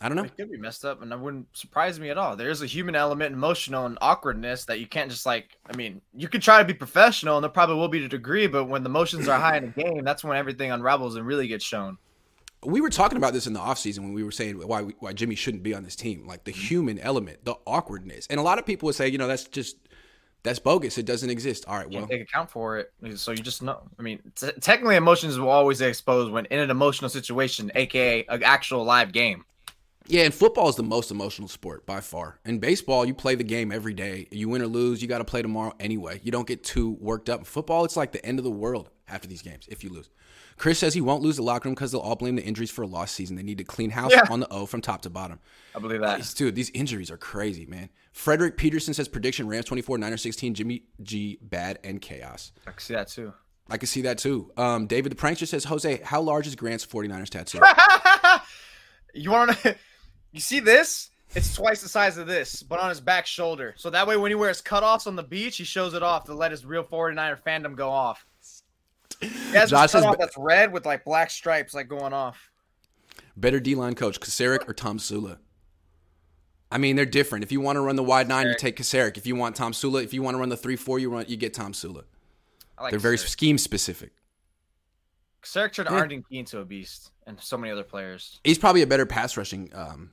I 0.00 0.08
don't 0.08 0.16
know. 0.16 0.24
It 0.24 0.36
could 0.36 0.50
be 0.50 0.58
messed 0.58 0.84
up, 0.84 1.02
and 1.02 1.10
that 1.10 1.18
wouldn't 1.18 1.48
surprise 1.56 1.98
me 1.98 2.10
at 2.10 2.18
all. 2.18 2.36
There 2.36 2.50
is 2.50 2.62
a 2.62 2.66
human 2.66 2.94
element, 2.94 3.32
emotional 3.32 3.86
and 3.86 3.98
awkwardness 4.00 4.64
that 4.66 4.78
you 4.78 4.86
can't 4.86 5.10
just 5.10 5.26
like. 5.26 5.56
I 5.68 5.76
mean, 5.76 6.00
you 6.14 6.28
could 6.28 6.42
try 6.42 6.58
to 6.58 6.64
be 6.64 6.74
professional, 6.74 7.36
and 7.36 7.42
there 7.42 7.50
probably 7.50 7.76
will 7.76 7.88
be 7.88 8.00
to 8.00 8.06
a 8.06 8.08
degree, 8.08 8.46
but 8.46 8.66
when 8.66 8.84
the 8.84 8.90
emotions 8.90 9.26
are 9.26 9.40
high 9.40 9.56
in 9.56 9.64
a 9.64 9.68
game, 9.68 10.04
that's 10.04 10.22
when 10.22 10.36
everything 10.36 10.70
unravels 10.70 11.16
and 11.16 11.26
really 11.26 11.48
gets 11.48 11.64
shown. 11.64 11.98
We 12.64 12.80
were 12.80 12.90
talking 12.90 13.18
about 13.18 13.32
this 13.32 13.46
in 13.46 13.52
the 13.52 13.60
offseason 13.60 14.00
when 14.00 14.12
we 14.12 14.24
were 14.24 14.32
saying 14.32 14.56
why 14.66 14.82
why 14.82 15.12
Jimmy 15.12 15.36
shouldn't 15.36 15.62
be 15.62 15.74
on 15.74 15.84
this 15.84 15.94
team, 15.94 16.26
like 16.26 16.44
the 16.44 16.50
human 16.50 16.98
element, 16.98 17.44
the 17.44 17.54
awkwardness, 17.66 18.26
and 18.28 18.40
a 18.40 18.42
lot 18.42 18.58
of 18.58 18.66
people 18.66 18.86
would 18.86 18.96
say, 18.96 19.08
you 19.08 19.18
know, 19.18 19.28
that's 19.28 19.44
just 19.44 19.76
that's 20.42 20.58
bogus. 20.58 20.98
It 20.98 21.06
doesn't 21.06 21.30
exist. 21.30 21.66
All 21.68 21.76
right, 21.76 21.90
well, 21.90 22.06
take 22.06 22.22
account 22.22 22.50
for 22.50 22.78
it, 22.78 22.92
so 23.16 23.30
you 23.32 23.38
just 23.38 23.62
know. 23.62 23.82
I 23.98 24.02
mean, 24.02 24.20
t- 24.34 24.50
technically, 24.60 24.96
emotions 24.96 25.38
will 25.38 25.48
always 25.48 25.78
be 25.78 25.86
exposed 25.86 26.32
when 26.32 26.46
in 26.46 26.58
an 26.58 26.70
emotional 26.70 27.08
situation, 27.08 27.70
aka 27.74 28.24
an 28.28 28.42
actual 28.42 28.84
live 28.84 29.12
game. 29.12 29.44
Yeah, 30.06 30.22
and 30.22 30.32
football 30.32 30.70
is 30.70 30.76
the 30.76 30.82
most 30.82 31.10
emotional 31.10 31.48
sport 31.48 31.84
by 31.84 32.00
far. 32.00 32.38
In 32.46 32.60
baseball, 32.60 33.04
you 33.04 33.12
play 33.12 33.34
the 33.34 33.44
game 33.44 33.70
every 33.70 33.92
day. 33.92 34.26
You 34.30 34.48
win 34.48 34.62
or 34.62 34.66
lose, 34.66 35.02
you 35.02 35.08
got 35.08 35.18
to 35.18 35.24
play 35.24 35.42
tomorrow 35.42 35.74
anyway. 35.78 36.18
You 36.24 36.32
don't 36.32 36.46
get 36.46 36.64
too 36.64 36.96
worked 36.98 37.28
up. 37.28 37.40
In 37.40 37.44
football, 37.44 37.84
it's 37.84 37.96
like 37.96 38.12
the 38.12 38.24
end 38.24 38.38
of 38.38 38.44
the 38.44 38.50
world 38.50 38.88
after 39.06 39.28
these 39.28 39.42
games 39.42 39.66
if 39.68 39.84
you 39.84 39.90
lose. 39.90 40.08
Chris 40.58 40.78
says 40.78 40.92
he 40.92 41.00
won't 41.00 41.22
lose 41.22 41.36
the 41.36 41.42
locker 41.42 41.68
room 41.68 41.74
because 41.74 41.92
they'll 41.92 42.00
all 42.00 42.16
blame 42.16 42.36
the 42.36 42.42
injuries 42.42 42.70
for 42.70 42.82
a 42.82 42.86
lost 42.86 43.14
season. 43.14 43.36
They 43.36 43.42
need 43.42 43.58
to 43.58 43.64
clean 43.64 43.90
house 43.90 44.12
yeah. 44.12 44.26
on 44.28 44.40
the 44.40 44.48
O 44.52 44.66
from 44.66 44.80
top 44.80 45.02
to 45.02 45.10
bottom. 45.10 45.38
I 45.74 45.78
believe 45.78 46.00
that. 46.00 46.34
dude, 46.36 46.54
these 46.54 46.70
injuries 46.70 47.10
are 47.10 47.16
crazy, 47.16 47.64
man. 47.64 47.88
Frederick 48.12 48.56
Peterson 48.56 48.92
says 48.92 49.08
prediction 49.08 49.48
Rams 49.48 49.66
24, 49.66 49.98
Niners 49.98 50.22
16, 50.22 50.54
Jimmy 50.54 50.82
G, 51.02 51.38
bad 51.40 51.78
and 51.84 52.00
chaos. 52.00 52.52
I 52.66 52.72
can 52.72 52.80
see 52.80 52.94
that 52.94 53.08
too. 53.08 53.32
I 53.70 53.76
can 53.76 53.86
see 53.86 54.02
that 54.02 54.18
too. 54.18 54.50
Um, 54.56 54.86
David 54.86 55.12
the 55.12 55.16
Prankster 55.16 55.46
says, 55.46 55.64
Jose, 55.64 56.00
how 56.02 56.20
large 56.20 56.46
is 56.46 56.56
Grant's 56.56 56.86
49ers 56.86 57.28
tattoo? 57.28 57.60
you 59.14 59.30
want 59.30 59.56
to 59.58 59.76
you 60.32 60.40
see 60.40 60.60
this? 60.60 61.10
It's 61.34 61.54
twice 61.54 61.82
the 61.82 61.88
size 61.88 62.16
of 62.16 62.26
this, 62.26 62.62
but 62.62 62.80
on 62.80 62.88
his 62.88 63.02
back 63.02 63.26
shoulder. 63.26 63.74
So 63.76 63.90
that 63.90 64.06
way, 64.06 64.16
when 64.16 64.30
he 64.30 64.34
wears 64.34 64.62
cutoffs 64.62 65.06
on 65.06 65.14
the 65.14 65.22
beach, 65.22 65.58
he 65.58 65.64
shows 65.64 65.92
it 65.92 66.02
off 66.02 66.24
to 66.24 66.34
let 66.34 66.50
his 66.50 66.64
real 66.64 66.82
49er 66.82 67.42
fandom 67.42 67.76
go 67.76 67.90
off. 67.90 68.24
He 69.20 69.56
has 69.56 69.70
Josh 69.70 69.92
cutoff 69.92 70.18
that's 70.18 70.36
red 70.36 70.72
with 70.72 70.86
like 70.86 71.04
black 71.04 71.30
stripes, 71.30 71.74
like 71.74 71.88
going 71.88 72.12
off. 72.12 72.50
Better 73.36 73.58
D 73.58 73.74
line 73.74 73.94
coach, 73.94 74.20
Kocurek 74.20 74.68
or 74.68 74.74
Tomsula? 74.74 75.38
I 76.70 76.78
mean, 76.78 76.96
they're 76.96 77.06
different. 77.06 77.44
If 77.44 77.50
you 77.50 77.60
want 77.60 77.76
to 77.76 77.80
run 77.80 77.96
the 77.96 78.02
wide 78.02 78.28
nine, 78.28 78.46
you 78.46 78.54
take 78.58 78.76
Kocurek. 78.76 79.16
If 79.16 79.26
you 79.26 79.34
want 79.36 79.56
Tomsula, 79.56 80.04
if 80.04 80.12
you 80.12 80.22
want 80.22 80.34
to 80.34 80.38
run 80.38 80.50
the 80.50 80.56
three 80.56 80.76
four, 80.76 80.98
you 80.98 81.10
run 81.10 81.24
you 81.28 81.36
get 81.36 81.54
Tomsula. 81.54 82.04
Like 82.80 82.90
they're 82.90 83.00
very 83.00 83.18
scheme 83.18 83.58
specific. 83.58 84.12
Kocurek 85.42 85.72
turned 85.72 85.88
yeah. 85.90 85.96
Arden 85.96 86.24
Key 86.28 86.38
into 86.38 86.58
a 86.58 86.64
beast, 86.64 87.12
and 87.26 87.40
so 87.40 87.56
many 87.56 87.72
other 87.72 87.84
players. 87.84 88.40
He's 88.44 88.58
probably 88.58 88.82
a 88.82 88.86
better 88.86 89.06
pass 89.06 89.36
rushing 89.36 89.70
um, 89.74 90.10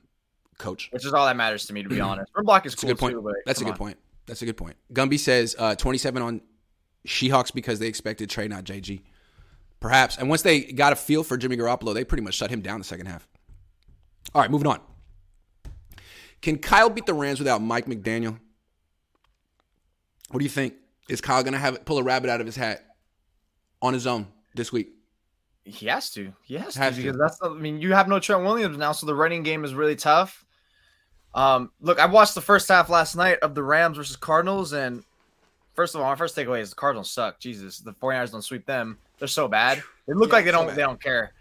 coach. 0.58 0.88
Which 0.92 1.04
is 1.04 1.12
all 1.12 1.26
that 1.26 1.36
matters 1.36 1.66
to 1.66 1.72
me, 1.72 1.82
to 1.82 1.88
be 1.88 2.00
honest. 2.00 2.30
Run 2.34 2.44
block 2.44 2.66
is 2.66 2.72
That's 2.72 2.82
cool 2.82 2.90
a 2.90 2.94
good 2.94 3.00
point. 3.00 3.14
Too, 3.14 3.34
That's 3.44 3.60
a 3.60 3.64
good 3.64 3.72
on. 3.72 3.78
point. 3.78 3.98
That's 4.26 4.42
a 4.42 4.46
good 4.46 4.56
point. 4.56 4.76
Gumby 4.92 5.18
says 5.18 5.54
uh, 5.58 5.74
27 5.74 6.22
on 6.22 6.40
Seahawks 7.06 7.52
because 7.52 7.78
they 7.78 7.86
expected 7.86 8.28
Trey, 8.28 8.48
not 8.48 8.64
JG. 8.64 9.02
Perhaps. 9.80 10.18
And 10.18 10.28
once 10.28 10.42
they 10.42 10.60
got 10.60 10.92
a 10.92 10.96
feel 10.96 11.22
for 11.22 11.36
Jimmy 11.36 11.56
Garoppolo, 11.56 11.94
they 11.94 12.04
pretty 12.04 12.22
much 12.22 12.34
shut 12.34 12.50
him 12.50 12.60
down 12.60 12.78
the 12.78 12.84
second 12.84 13.06
half. 13.06 13.28
All 14.34 14.42
right, 14.42 14.50
moving 14.50 14.66
on. 14.66 14.80
Can 16.42 16.58
Kyle 16.58 16.90
beat 16.90 17.06
the 17.06 17.14
Rams 17.14 17.38
without 17.38 17.62
Mike 17.62 17.86
McDaniel? 17.86 18.38
What 20.30 20.38
do 20.40 20.44
you 20.44 20.50
think? 20.50 20.74
Is 21.08 21.20
Kyle 21.20 21.42
going 21.42 21.52
to 21.52 21.58
have 21.58 21.84
pull 21.84 21.98
a 21.98 22.02
rabbit 22.02 22.30
out 22.30 22.40
of 22.40 22.46
his 22.46 22.56
hat 22.56 22.84
on 23.80 23.94
his 23.94 24.06
own 24.06 24.26
this 24.54 24.72
week? 24.72 24.90
He 25.64 25.86
has 25.86 26.10
to. 26.10 26.32
He 26.42 26.54
has, 26.54 26.74
has 26.76 26.96
to, 26.96 27.02
because 27.02 27.18
that's. 27.18 27.38
I 27.42 27.48
mean, 27.48 27.80
you 27.80 27.92
have 27.92 28.08
no 28.08 28.18
Trent 28.20 28.44
Williams 28.44 28.76
now, 28.76 28.92
so 28.92 29.06
the 29.06 29.14
running 29.14 29.42
game 29.42 29.64
is 29.64 29.74
really 29.74 29.96
tough. 29.96 30.44
Um, 31.34 31.70
look, 31.80 31.98
I 31.98 32.06
watched 32.06 32.34
the 32.34 32.40
first 32.40 32.68
half 32.68 32.88
last 32.88 33.14
night 33.14 33.38
of 33.40 33.54
the 33.54 33.62
Rams 33.62 33.96
versus 33.96 34.16
Cardinals, 34.16 34.72
and 34.72 35.04
first 35.76 35.94
of 35.94 36.00
all, 36.00 36.10
my 36.10 36.16
first 36.16 36.34
takeaway 36.34 36.60
is 36.60 36.70
the 36.70 36.76
Cardinals 36.76 37.10
suck. 37.10 37.38
Jesus, 37.38 37.78
the 37.78 37.92
49ers 37.92 38.32
don't 38.32 38.42
sweep 38.42 38.66
them. 38.66 38.98
They're 39.18 39.28
so 39.28 39.46
bad. 39.46 39.82
They 40.08 40.14
look 40.14 40.30
yeah, 40.30 40.34
like 40.34 40.44
they 40.46 40.50
don't. 40.50 40.68
they 40.68 40.82
don't 40.82 41.00
care. 41.00 41.32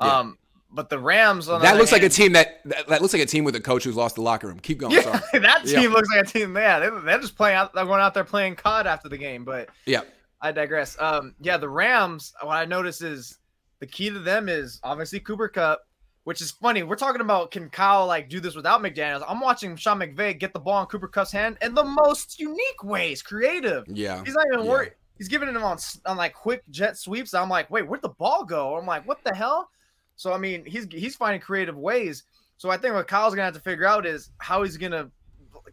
Yeah. 0.00 0.18
Um, 0.18 0.38
but 0.74 0.88
the 0.88 0.98
Rams 0.98 1.46
that 1.46 1.60
looks 1.76 1.90
hand, 1.90 2.02
like 2.02 2.02
a 2.02 2.08
team 2.08 2.32
that, 2.32 2.62
that, 2.64 2.88
that 2.88 3.02
looks 3.02 3.12
like 3.12 3.22
a 3.22 3.26
team 3.26 3.44
with 3.44 3.54
a 3.56 3.60
coach 3.60 3.84
who's 3.84 3.94
lost 3.94 4.14
the 4.14 4.22
locker 4.22 4.46
room. 4.46 4.58
Keep 4.58 4.78
going. 4.78 4.92
Yeah, 4.92 5.20
that 5.34 5.64
team 5.66 5.82
yeah. 5.82 5.88
looks 5.88 6.08
like 6.10 6.24
a 6.24 6.28
team. 6.28 6.56
Yeah, 6.56 6.78
they, 6.78 6.88
they're 7.04 7.20
just 7.20 7.36
playing 7.36 7.56
out. 7.56 7.74
They're 7.74 7.84
going 7.84 8.00
out 8.00 8.14
there 8.14 8.24
playing 8.24 8.56
COD 8.56 8.86
after 8.86 9.08
the 9.10 9.18
game. 9.18 9.44
But 9.44 9.68
yeah, 9.84 10.00
I 10.40 10.50
digress. 10.50 10.96
Um, 10.98 11.34
yeah, 11.40 11.58
the 11.58 11.68
Rams. 11.68 12.32
What 12.40 12.56
I 12.56 12.64
notice 12.64 13.02
is 13.02 13.38
the 13.80 13.86
key 13.86 14.08
to 14.10 14.18
them 14.18 14.48
is 14.48 14.80
obviously 14.82 15.20
Cooper 15.20 15.48
Kupp, 15.48 15.86
which 16.24 16.40
is 16.40 16.50
funny. 16.50 16.82
We're 16.82 16.96
talking 16.96 17.20
about 17.20 17.50
can 17.50 17.68
Kyle 17.68 18.06
like 18.06 18.28
do 18.28 18.40
this 18.40 18.54
without 18.54 18.80
McDaniels? 18.80 19.24
I'm 19.26 19.40
watching 19.40 19.76
Sean 19.76 19.98
McVay 19.98 20.38
get 20.38 20.52
the 20.52 20.60
ball 20.60 20.80
in 20.80 20.86
Cooper 20.86 21.08
Kupp's 21.08 21.32
hand 21.32 21.58
in 21.62 21.74
the 21.74 21.84
most 21.84 22.38
unique 22.38 22.84
ways, 22.84 23.22
creative. 23.22 23.84
Yeah, 23.88 24.22
he's 24.24 24.34
not 24.34 24.46
even 24.52 24.64
yeah. 24.64 24.70
worried. 24.70 24.92
He's 25.18 25.28
giving 25.28 25.48
him 25.48 25.62
on 25.62 25.78
on 26.06 26.16
like 26.16 26.34
quick 26.34 26.62
jet 26.70 26.96
sweeps. 26.96 27.34
I'm 27.34 27.48
like, 27.48 27.70
wait, 27.70 27.86
where'd 27.86 28.02
the 28.02 28.10
ball 28.10 28.44
go? 28.44 28.76
I'm 28.76 28.86
like, 28.86 29.06
what 29.06 29.22
the 29.24 29.34
hell? 29.34 29.70
So 30.16 30.32
I 30.32 30.38
mean, 30.38 30.64
he's 30.64 30.86
he's 30.90 31.16
finding 31.16 31.40
creative 31.40 31.76
ways. 31.76 32.24
So 32.56 32.70
I 32.70 32.76
think 32.76 32.94
what 32.94 33.08
Kyle's 33.08 33.34
gonna 33.34 33.46
have 33.46 33.54
to 33.54 33.60
figure 33.60 33.86
out 33.86 34.06
is 34.06 34.30
how 34.38 34.62
he's 34.62 34.76
gonna 34.76 35.10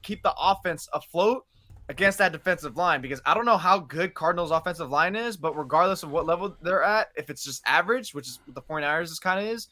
keep 0.01 0.23
the 0.23 0.33
offense 0.39 0.87
afloat 0.93 1.45
against 1.89 2.19
that 2.19 2.31
defensive 2.31 2.77
line 2.77 3.01
because 3.01 3.19
I 3.25 3.33
don't 3.33 3.45
know 3.45 3.57
how 3.57 3.79
good 3.79 4.13
Cardinals 4.13 4.51
offensive 4.51 4.89
line 4.89 5.15
is, 5.15 5.35
but 5.35 5.57
regardless 5.57 6.03
of 6.03 6.11
what 6.11 6.25
level 6.25 6.55
they're 6.61 6.83
at, 6.83 7.09
if 7.15 7.31
it's 7.31 7.43
just 7.43 7.63
average, 7.65 8.13
which 8.13 8.27
is 8.27 8.39
what 8.45 8.53
the 8.53 8.61
49ers 8.61 9.05
is 9.05 9.19
kind 9.19 9.39
of 9.39 9.51
is, 9.51 9.67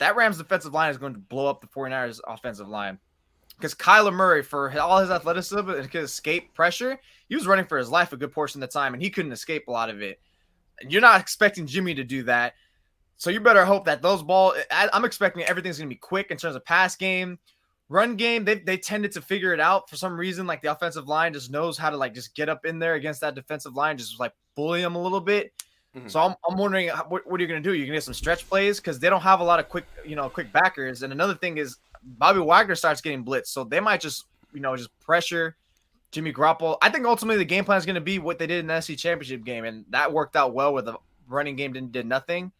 that 0.00 0.16
Rams 0.16 0.38
defensive 0.38 0.74
line 0.74 0.90
is 0.90 0.98
going 0.98 1.12
to 1.14 1.20
blow 1.20 1.46
up 1.46 1.60
the 1.60 1.68
49ers 1.68 2.20
offensive 2.26 2.68
line. 2.68 2.98
because 3.56 3.74
Kyler 3.74 4.12
Murray, 4.12 4.42
for 4.42 4.76
all 4.80 4.98
his 4.98 5.10
athleticism 5.10 5.68
and 5.68 5.92
his 5.92 6.10
escape 6.10 6.54
pressure, 6.54 6.98
he 7.28 7.34
was 7.34 7.46
running 7.46 7.66
for 7.66 7.76
his 7.78 7.90
life 7.90 8.12
a 8.12 8.16
good 8.16 8.32
portion 8.32 8.62
of 8.62 8.68
the 8.68 8.72
time, 8.72 8.94
and 8.94 9.02
he 9.02 9.10
couldn't 9.10 9.32
escape 9.32 9.68
a 9.68 9.70
lot 9.70 9.90
of 9.90 10.00
it. 10.00 10.18
You're 10.88 11.02
not 11.02 11.20
expecting 11.20 11.66
Jimmy 11.66 11.94
to 11.94 12.04
do 12.04 12.22
that, 12.22 12.54
so 13.18 13.28
you 13.28 13.38
better 13.40 13.66
hope 13.66 13.84
that 13.84 14.00
those 14.00 14.22
ball. 14.22 14.54
I'm 14.70 15.04
expecting 15.04 15.42
everything's 15.42 15.76
going 15.76 15.90
to 15.90 15.94
be 15.94 15.98
quick 15.98 16.30
in 16.30 16.38
terms 16.38 16.56
of 16.56 16.64
pass 16.64 16.96
game, 16.96 17.38
run 17.90 18.16
game. 18.16 18.46
They 18.46 18.60
they 18.60 18.78
tended 18.78 19.12
to 19.12 19.20
figure 19.20 19.52
it 19.52 19.60
out 19.60 19.90
for 19.90 19.96
some 19.96 20.18
reason. 20.18 20.46
Like 20.46 20.62
the 20.62 20.72
offensive 20.72 21.06
line 21.06 21.34
just 21.34 21.50
knows 21.50 21.76
how 21.76 21.90
to 21.90 21.98
like 21.98 22.14
just 22.14 22.34
get 22.34 22.48
up 22.48 22.64
in 22.64 22.78
there 22.78 22.94
against 22.94 23.20
that 23.20 23.34
defensive 23.34 23.74
line, 23.74 23.98
just 23.98 24.18
like 24.18 24.32
bully 24.54 24.80
them 24.80 24.96
a 24.96 25.02
little 25.02 25.20
bit. 25.20 25.52
Mm-hmm. 25.96 26.08
So 26.08 26.20
I'm, 26.20 26.34
I'm 26.48 26.56
wondering 26.56 26.88
what, 27.08 27.28
what 27.28 27.40
are 27.40 27.42
you 27.42 27.48
going 27.48 27.62
to 27.62 27.68
do? 27.68 27.74
You're 27.74 27.86
going 27.86 27.94
to 27.94 27.96
get 27.96 28.04
some 28.04 28.14
stretch 28.14 28.48
plays 28.48 28.78
because 28.78 29.00
they 29.00 29.10
don't 29.10 29.22
have 29.22 29.40
a 29.40 29.44
lot 29.44 29.58
of 29.58 29.68
quick, 29.68 29.86
you 30.06 30.14
know, 30.14 30.28
quick 30.28 30.52
backers. 30.52 31.02
And 31.02 31.12
another 31.12 31.34
thing 31.34 31.58
is 31.58 31.78
Bobby 32.02 32.40
Wagner 32.40 32.74
starts 32.74 33.00
getting 33.00 33.24
blitzed, 33.24 33.48
so 33.48 33.64
they 33.64 33.80
might 33.80 34.00
just 34.00 34.26
you 34.52 34.60
know 34.60 34.76
just 34.76 34.96
pressure 35.00 35.56
Jimmy 36.12 36.32
Garoppolo. 36.32 36.76
I 36.82 36.90
think 36.90 37.06
ultimately 37.06 37.38
the 37.38 37.44
game 37.44 37.64
plan 37.64 37.78
is 37.78 37.86
going 37.86 37.94
to 37.94 38.00
be 38.00 38.18
what 38.18 38.38
they 38.38 38.46
did 38.46 38.60
in 38.60 38.66
the 38.66 38.80
SC 38.80 38.96
championship 38.96 39.44
game, 39.44 39.64
and 39.64 39.84
that 39.90 40.12
worked 40.12 40.36
out 40.36 40.54
well 40.54 40.72
where 40.72 40.82
the 40.82 40.94
running 41.28 41.56
game 41.56 41.72
didn't 41.72 41.92
did 41.92 42.06
nothing. 42.06 42.52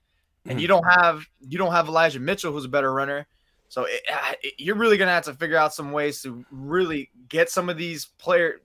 And 0.44 0.52
mm-hmm. 0.52 0.58
you 0.60 0.68
don't 0.68 0.84
have 0.84 1.24
you 1.48 1.58
don't 1.58 1.72
have 1.72 1.88
Elijah 1.88 2.20
Mitchell 2.20 2.52
who's 2.52 2.64
a 2.64 2.68
better 2.68 2.92
runner. 2.92 3.26
So 3.68 3.84
it, 3.84 4.00
it, 4.42 4.54
you're 4.58 4.76
really 4.76 4.96
gonna 4.96 5.12
have 5.12 5.24
to 5.24 5.34
figure 5.34 5.56
out 5.56 5.72
some 5.74 5.92
ways 5.92 6.22
to 6.22 6.44
really 6.50 7.10
get 7.28 7.50
some 7.50 7.68
of 7.68 7.76
these 7.76 8.06
players. 8.18 8.60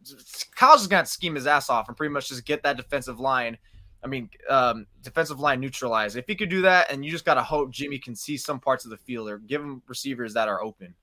Kyle's 0.55 0.81
just 0.81 0.89
gonna 0.89 1.05
scheme 1.05 1.35
his 1.35 1.47
ass 1.47 1.69
off 1.69 1.87
and 1.87 1.97
pretty 1.97 2.13
much 2.13 2.29
just 2.29 2.45
get 2.45 2.63
that 2.63 2.77
defensive 2.77 3.19
line 3.19 3.57
I 4.05 4.07
mean, 4.07 4.29
um, 4.49 4.85
defensive 5.01 5.39
line 5.39 5.59
neutralized. 5.59 6.15
If 6.15 6.27
he 6.27 6.35
could 6.35 6.49
do 6.49 6.61
that, 6.61 6.91
and 6.91 7.03
you 7.03 7.09
just 7.09 7.25
got 7.25 7.33
to 7.33 7.43
hope 7.43 7.71
Jimmy 7.71 7.97
can 7.97 8.15
see 8.15 8.37
some 8.37 8.59
parts 8.59 8.85
of 8.85 8.91
the 8.91 8.97
field 8.97 9.27
or 9.27 9.39
give 9.39 9.61
him 9.61 9.81
receivers 9.87 10.35
that 10.35 10.47
are 10.47 10.63
open. 10.63 10.93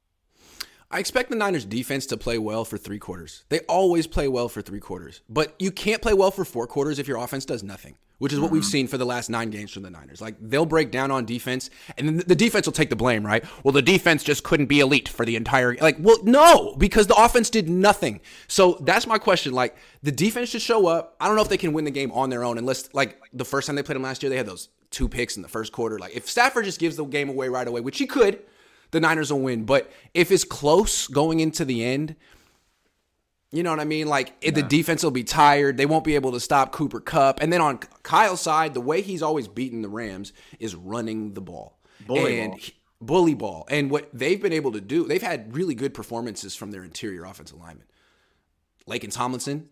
I 0.89 1.01
expect 1.01 1.29
the 1.29 1.37
Niners 1.37 1.65
defense 1.65 2.07
to 2.07 2.17
play 2.17 2.39
well 2.39 2.65
for 2.65 2.79
three 2.79 3.01
quarters. 3.01 3.45
They 3.49 3.61
always 3.61 4.07
play 4.07 4.29
well 4.29 4.49
for 4.49 4.63
three 4.63 4.79
quarters, 4.79 5.23
but 5.29 5.55
you 5.59 5.73
can't 5.73 6.01
play 6.01 6.15
well 6.15 6.31
for 6.31 6.45
four 6.45 6.69
quarters 6.69 7.01
if 7.01 7.09
your 7.09 7.17
offense 7.17 7.45
does 7.45 7.65
nothing, 7.65 7.97
which 8.23 8.33
is 8.33 8.39
what 8.39 8.47
mm-hmm. 8.47 8.55
we've 8.55 8.65
seen 8.65 8.87
for 8.87 8.99
the 8.99 9.05
last 9.05 9.31
nine 9.31 9.51
games 9.51 9.73
from 9.73 9.83
the 9.83 9.91
Niners. 9.91 10.21
Like 10.21 10.37
they'll 10.41 10.65
break 10.65 10.93
down 10.93 11.11
on 11.11 11.25
defense, 11.25 11.71
and 11.99 12.07
then 12.07 12.23
the 12.25 12.37
defense 12.37 12.69
will 12.69 12.73
take 12.73 12.89
the 12.89 12.95
blame, 12.95 13.27
right? 13.27 13.45
Well, 13.65 13.73
the 13.73 13.83
defense 13.83 14.23
just 14.23 14.45
couldn't 14.45 14.67
be 14.67 14.79
elite 14.79 15.09
for 15.09 15.27
the 15.27 15.35
entire. 15.35 15.75
Like, 15.75 15.97
well, 15.99 16.19
no, 16.23 16.77
because 16.77 17.09
the 17.09 17.17
offense 17.17 17.51
did 17.51 17.69
nothing. 17.69 18.21
So 18.47 18.79
that's 18.83 19.09
my 19.09 19.19
question. 19.19 19.53
Like 19.55 19.77
the 20.05 20.13
defense 20.13 20.51
should 20.51 20.63
show 20.63 20.87
up. 20.87 21.17
I 21.19 21.27
don't 21.27 21.35
know 21.35 21.43
if 21.43 21.49
they 21.49 21.57
can 21.57 21.73
win 21.73 21.85
the 21.85 21.91
game 21.91 22.13
on 22.13 22.31
their 22.31 22.45
own, 22.45 22.59
unless 22.59 22.95
like 22.95 23.19
the 23.33 23.45
first 23.45 23.67
time 23.67 23.75
they 23.75 23.83
played 23.83 23.97
them 23.97 24.05
last 24.05 24.23
year, 24.23 24.31
they 24.31 24.37
had 24.37 24.47
those 24.47 24.69
two 24.91 25.09
picks 25.09 25.35
in 25.35 25.43
the 25.43 25.49
first 25.49 25.73
quarter. 25.73 25.99
Like 25.99 26.15
if 26.15 26.31
Stafford 26.31 26.65
just 26.65 26.79
gives 26.79 26.95
the 26.95 27.05
game 27.05 27.29
away 27.29 27.49
right 27.49 27.67
away, 27.67 27.81
which 27.81 27.99
he 27.99 28.07
could 28.07 28.41
the 28.93 29.01
Niners 29.01 29.33
will 29.33 29.41
win. 29.41 29.65
But 29.65 29.91
if 30.15 30.31
it's 30.31 30.45
close 30.45 31.09
going 31.09 31.41
into 31.41 31.65
the 31.65 31.85
end, 31.85 32.15
you 33.53 33.63
know 33.63 33.71
what 33.71 33.81
I 33.81 33.85
mean? 33.85 34.09
Like 34.09 34.35
yeah. 34.41 34.51
the 34.51 34.63
defense 34.63 35.03
will 35.05 35.11
be 35.11 35.25
tired. 35.25 35.77
They 35.77 35.87
won't 35.87 36.05
be 36.05 36.15
able 36.15 36.33
to 36.33 36.41
stop 36.41 36.73
Cooper 36.73 37.01
Kupp. 37.01 37.41
And 37.41 37.53
then 37.53 37.61
on 37.61 37.79
Kyle's 38.03 38.41
side, 38.41 38.73
the 38.73 38.81
way 38.81 39.03
he's 39.03 39.23
always 39.23 39.47
beaten 39.47 39.83
the 39.83 39.89
Rams 39.89 40.33
is 40.59 40.75
running 40.75 41.35
the 41.35 41.43
ball. 41.43 41.79
Bully 42.07 42.41
and 42.41 42.53
ball. 42.53 42.59
He, 42.59 42.75
bully 43.01 43.35
ball. 43.35 43.67
And 43.69 43.91
what 43.91 44.09
they've 44.13 44.41
been 44.41 44.55
able 44.55 44.73
to 44.73 44.81
do, 44.81 45.07
they've 45.07 45.23
had 45.23 45.55
really 45.55 45.75
good 45.75 45.93
performances 45.93 46.57
from 46.57 46.71
their 46.71 46.83
interior 46.83 47.25
offensive 47.25 47.59
linemen. 47.59 47.87
Laken 48.89 49.13
Tomlinson, 49.13 49.69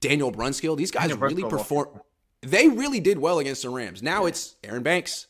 Daniel 0.00 0.32
Brunskill, 0.32 0.76
these 0.76 0.90
guys 0.90 1.08
Daniel 1.08 1.18
really 1.18 1.44
perform. 1.44 2.00
They 2.42 2.68
really 2.68 3.00
did 3.00 3.18
well 3.18 3.38
against 3.38 3.62
the 3.62 3.70
Rams. 3.70 4.02
Now 4.02 4.22
yeah. 4.22 4.28
it's 4.28 4.56
Aaron 4.64 4.82
Banks, 4.82 5.28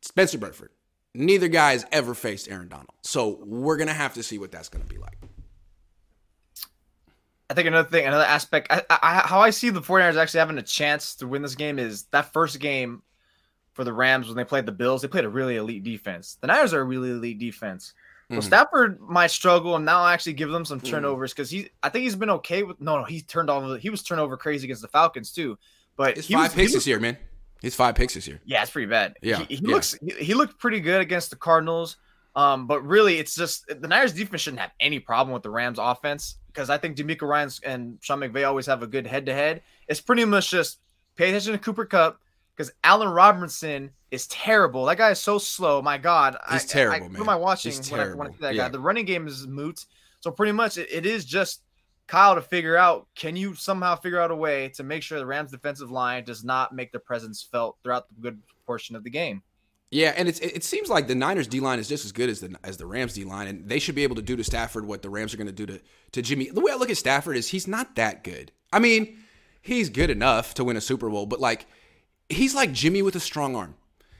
Spencer 0.00 0.38
Burford, 0.38 0.70
Neither 1.14 1.48
guy's 1.48 1.84
ever 1.90 2.14
faced 2.14 2.48
Aaron 2.48 2.68
Donald. 2.68 2.94
So 3.02 3.40
we're 3.44 3.76
going 3.76 3.88
to 3.88 3.94
have 3.94 4.14
to 4.14 4.22
see 4.22 4.38
what 4.38 4.52
that's 4.52 4.68
going 4.68 4.84
to 4.84 4.88
be 4.88 4.98
like. 4.98 5.18
I 7.50 7.54
think 7.54 7.66
another 7.66 7.88
thing, 7.88 8.06
another 8.06 8.24
aspect, 8.24 8.68
I, 8.70 8.84
I, 8.88 9.22
how 9.26 9.40
I 9.40 9.50
see 9.50 9.70
the 9.70 9.80
49ers 9.80 10.16
actually 10.16 10.38
having 10.38 10.58
a 10.58 10.62
chance 10.62 11.16
to 11.16 11.26
win 11.26 11.42
this 11.42 11.56
game 11.56 11.80
is 11.80 12.04
that 12.12 12.32
first 12.32 12.60
game 12.60 13.02
for 13.72 13.82
the 13.82 13.92
Rams 13.92 14.28
when 14.28 14.36
they 14.36 14.44
played 14.44 14.66
the 14.66 14.72
Bills, 14.72 15.02
they 15.02 15.08
played 15.08 15.24
a 15.24 15.28
really 15.28 15.56
elite 15.56 15.82
defense. 15.82 16.38
The 16.40 16.46
Niners 16.46 16.72
are 16.72 16.80
a 16.80 16.84
really 16.84 17.10
elite 17.10 17.40
defense. 17.40 17.92
So 18.28 18.36
mm-hmm. 18.36 18.42
Stafford 18.42 19.00
might 19.00 19.32
struggle 19.32 19.74
and 19.74 19.84
now 19.84 20.06
actually 20.06 20.34
give 20.34 20.50
them 20.50 20.64
some 20.64 20.78
mm-hmm. 20.78 20.86
turnovers 20.86 21.32
because 21.32 21.50
he, 21.50 21.70
I 21.82 21.88
think 21.88 22.04
he's 22.04 22.14
been 22.14 22.30
okay 22.30 22.62
with. 22.62 22.80
No, 22.80 22.98
no, 22.98 23.04
he 23.04 23.20
turned 23.20 23.50
off. 23.50 23.80
He 23.80 23.90
was 23.90 24.04
turnover 24.04 24.36
crazy 24.36 24.68
against 24.68 24.82
the 24.82 24.88
Falcons 24.88 25.32
too. 25.32 25.58
But 25.96 26.18
it's 26.18 26.28
five 26.28 26.42
was, 26.42 26.54
picks 26.54 26.72
this 26.72 26.86
year, 26.86 27.00
man. 27.00 27.16
He's 27.60 27.74
five 27.74 27.96
picks 27.96 28.14
this 28.14 28.28
year. 28.28 28.40
Yeah, 28.44 28.62
it's 28.62 28.70
pretty 28.70 28.86
bad. 28.86 29.14
Yeah, 29.22 29.38
he, 29.38 29.56
he 29.56 29.66
yeah. 29.66 29.74
looks 29.74 29.98
he, 30.00 30.24
he, 30.24 30.34
looked 30.34 30.60
pretty 30.60 30.78
good 30.78 31.00
against 31.00 31.30
the 31.30 31.36
Cardinals. 31.36 31.96
Um, 32.36 32.68
but 32.68 32.86
really, 32.86 33.18
it's 33.18 33.34
just 33.34 33.66
the 33.66 33.88
Niners 33.88 34.12
defense 34.12 34.42
shouldn't 34.42 34.60
have 34.60 34.70
any 34.78 35.00
problem 35.00 35.34
with 35.34 35.42
the 35.42 35.50
Rams 35.50 35.80
offense 35.80 36.36
because 36.52 36.70
I 36.70 36.78
think 36.78 36.96
DeMeco 36.96 37.22
Ryans 37.22 37.60
and 37.64 37.98
Sean 38.00 38.20
McVay 38.20 38.46
always 38.46 38.66
have 38.66 38.82
a 38.82 38.86
good 38.86 39.06
head 39.06 39.26
to 39.26 39.32
head. 39.32 39.62
It's 39.88 40.00
pretty 40.00 40.24
much 40.24 40.50
just 40.50 40.80
pay 41.16 41.28
attention 41.28 41.52
to 41.52 41.58
Cooper 41.58 41.84
Kupp 41.84 42.20
because 42.56 42.72
Allen 42.84 43.08
Robinson 43.08 43.90
is 44.10 44.26
terrible. 44.26 44.84
That 44.84 44.98
guy 44.98 45.10
is 45.10 45.20
so 45.20 45.38
slow. 45.38 45.80
My 45.80 45.98
God, 45.98 46.36
he's 46.50 46.64
I, 46.64 46.66
terrible, 46.66 47.06
I, 47.06 47.08
man. 47.08 47.14
Who 47.14 47.22
am 47.22 47.28
I 47.28 47.36
watching 47.36 47.72
he's 47.72 47.90
when 47.90 48.00
terrible. 48.00 48.22
I, 48.22 48.24
when 48.24 48.28
I 48.28 48.30
see 48.32 48.40
that 48.42 48.54
yeah. 48.54 48.62
guy? 48.64 48.68
The 48.68 48.80
running 48.80 49.04
game 49.04 49.26
is 49.26 49.46
moot. 49.46 49.84
So 50.20 50.30
pretty 50.30 50.52
much, 50.52 50.76
it, 50.76 50.88
it 50.90 51.06
is 51.06 51.24
just 51.24 51.62
Kyle 52.06 52.34
to 52.34 52.42
figure 52.42 52.76
out 52.76 53.06
can 53.14 53.36
you 53.36 53.54
somehow 53.54 53.94
figure 53.94 54.20
out 54.20 54.30
a 54.30 54.36
way 54.36 54.68
to 54.70 54.82
make 54.82 55.02
sure 55.02 55.18
the 55.18 55.26
Rams 55.26 55.52
defensive 55.52 55.90
line 55.90 56.24
does 56.24 56.44
not 56.44 56.74
make 56.74 56.90
their 56.90 57.00
presence 57.00 57.46
felt 57.50 57.78
throughout 57.82 58.08
the 58.08 58.20
good 58.20 58.38
portion 58.66 58.96
of 58.96 59.04
the 59.04 59.10
game. 59.10 59.42
Yeah, 59.90 60.14
and 60.16 60.28
it 60.28 60.62
seems 60.62 60.88
like 60.88 61.08
the 61.08 61.16
Niners 61.16 61.48
D 61.48 61.58
line 61.58 61.80
is 61.80 61.88
just 61.88 62.04
as 62.04 62.12
good 62.12 62.30
as 62.30 62.38
the 62.38 62.56
as 62.62 62.76
the 62.76 62.86
Rams 62.86 63.14
D 63.14 63.24
line, 63.24 63.48
and 63.48 63.68
they 63.68 63.80
should 63.80 63.96
be 63.96 64.04
able 64.04 64.14
to 64.16 64.22
do 64.22 64.36
to 64.36 64.44
Stafford 64.44 64.86
what 64.86 65.02
the 65.02 65.10
Rams 65.10 65.34
are 65.34 65.36
going 65.36 65.48
to 65.48 65.52
do 65.52 65.66
to 65.66 65.80
to 66.12 66.22
Jimmy. 66.22 66.48
The 66.48 66.60
way 66.60 66.70
I 66.70 66.76
look 66.76 66.90
at 66.90 66.96
Stafford 66.96 67.36
is 67.36 67.48
he's 67.48 67.66
not 67.66 67.96
that 67.96 68.22
good. 68.22 68.52
I 68.72 68.78
mean, 68.78 69.18
he's 69.62 69.90
good 69.90 70.10
enough 70.10 70.54
to 70.54 70.64
win 70.64 70.76
a 70.76 70.80
Super 70.80 71.10
Bowl, 71.10 71.26
but 71.26 71.40
like 71.40 71.66
he's 72.28 72.54
like 72.54 72.72
Jimmy 72.72 73.02
with 73.02 73.16
a 73.16 73.20
strong 73.20 73.56
arm. 73.56 73.74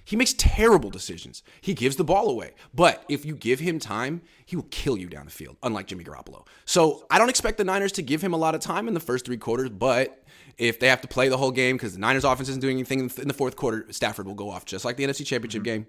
He 0.05 0.17
makes 0.17 0.35
terrible 0.37 0.91
decisions. 0.91 1.45
He 1.61 1.73
gives 1.73 1.95
the 1.95 2.03
ball 2.03 2.29
away. 2.29 2.55
But 2.75 3.05
if 3.09 3.25
you 3.25 3.37
give 3.37 3.61
him 3.61 3.79
time, 3.79 4.23
he 4.45 4.57
will 4.57 4.67
kill 4.71 4.99
you 4.99 5.07
down 5.07 5.27
the 5.27 5.31
field, 5.31 5.57
unlike 5.63 5.87
Jimmy 5.87 6.03
Garoppolo. 6.03 6.49
So 6.65 7.07
I 7.13 7.19
don't 7.19 7.29
expect 7.29 7.59
the 7.59 7.65
Niners 7.65 7.93
to 7.93 8.03
give 8.03 8.21
him 8.21 8.35
a 8.35 8.37
lot 8.37 8.57
of 8.57 8.61
time 8.61 8.89
in 8.89 8.95
the 8.95 8.99
first 8.99 9.25
three 9.25 9.37
quarters, 9.37 9.71
but 9.71 10.20
if 10.61 10.79
they 10.79 10.89
have 10.89 11.01
to 11.01 11.09
play 11.09 11.31
the 11.31 11.39
whole 11.39 11.51
game 11.51 11.77
because 11.77 11.95
the 11.95 11.99
Niners 11.99 12.23
offense 12.23 12.51
isn't 12.51 12.61
doing 12.61 12.77
anything 12.77 13.01
in 13.01 13.27
the 13.27 13.35
fourth 13.35 13.57
quarter, 13.57 13.87
Stafford 13.91 14.27
will 14.27 14.35
go 14.35 14.51
off 14.51 14.67
just 14.67 14.85
like 14.85 14.99
the 14.99 15.05
NFC 15.05 15.25
Championship 15.25 15.61
mm-hmm. 15.61 15.65
game. 15.65 15.87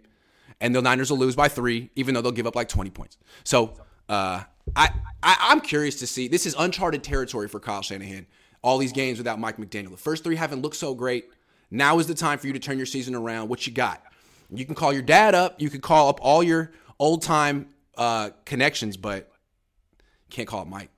And 0.62 0.73
the 0.73 0.81
Niners 0.81 1.12
will 1.12 1.17
lose 1.17 1.36
by 1.36 1.49
three, 1.49 1.89
even 1.95 2.15
though 2.15 2.21
they'll 2.21 2.31
give 2.31 2.47
up 2.47 2.55
like 2.55 2.69
20 2.69 2.89
points. 2.89 3.17
So 3.43 3.73
uh, 4.07 4.43
I, 4.75 4.89
I, 5.21 5.38
I'm 5.41 5.60
curious 5.60 5.99
to 5.99 6.07
see. 6.07 6.29
This 6.29 6.45
is 6.45 6.55
uncharted 6.57 7.03
territory 7.03 7.49
for 7.49 7.60
Kyle 7.60 7.81
Shanahan. 7.81 8.27
All 8.62 8.77
these 8.77 8.93
games 8.93 9.17
without 9.17 9.39
Mike 9.39 9.57
McDaniel. 9.57 9.91
The 9.91 9.97
first 9.97 10.23
three 10.23 10.38
haven't 10.38 10.62
looked 10.62 10.77
so 10.77 10.93
great. 10.93 11.25
Now 11.69 11.99
is 11.99 12.07
the 12.07 12.13
time 12.13 12.39
for 12.39 12.47
you 12.47 12.53
to 12.53 12.60
turn 12.60 12.77
your 12.77 12.86
season 12.86 13.13
around. 13.13 13.49
What 13.49 13.67
you 13.67 13.73
got? 13.73 14.01
You 14.53 14.65
can 14.65 14.75
call 14.75 14.93
your 14.93 15.01
dad 15.01 15.36
up. 15.36 15.62
You 15.62 15.69
can 15.69 15.81
call 15.81 16.07
up 16.07 16.19
all 16.21 16.43
your 16.43 16.71
old 16.97 17.23
time 17.23 17.69
uh, 17.97 18.29
connections, 18.45 18.95
but 18.95 19.31
can't 20.29 20.47
call 20.47 20.62
it 20.62 20.67
Mike. 20.69 20.91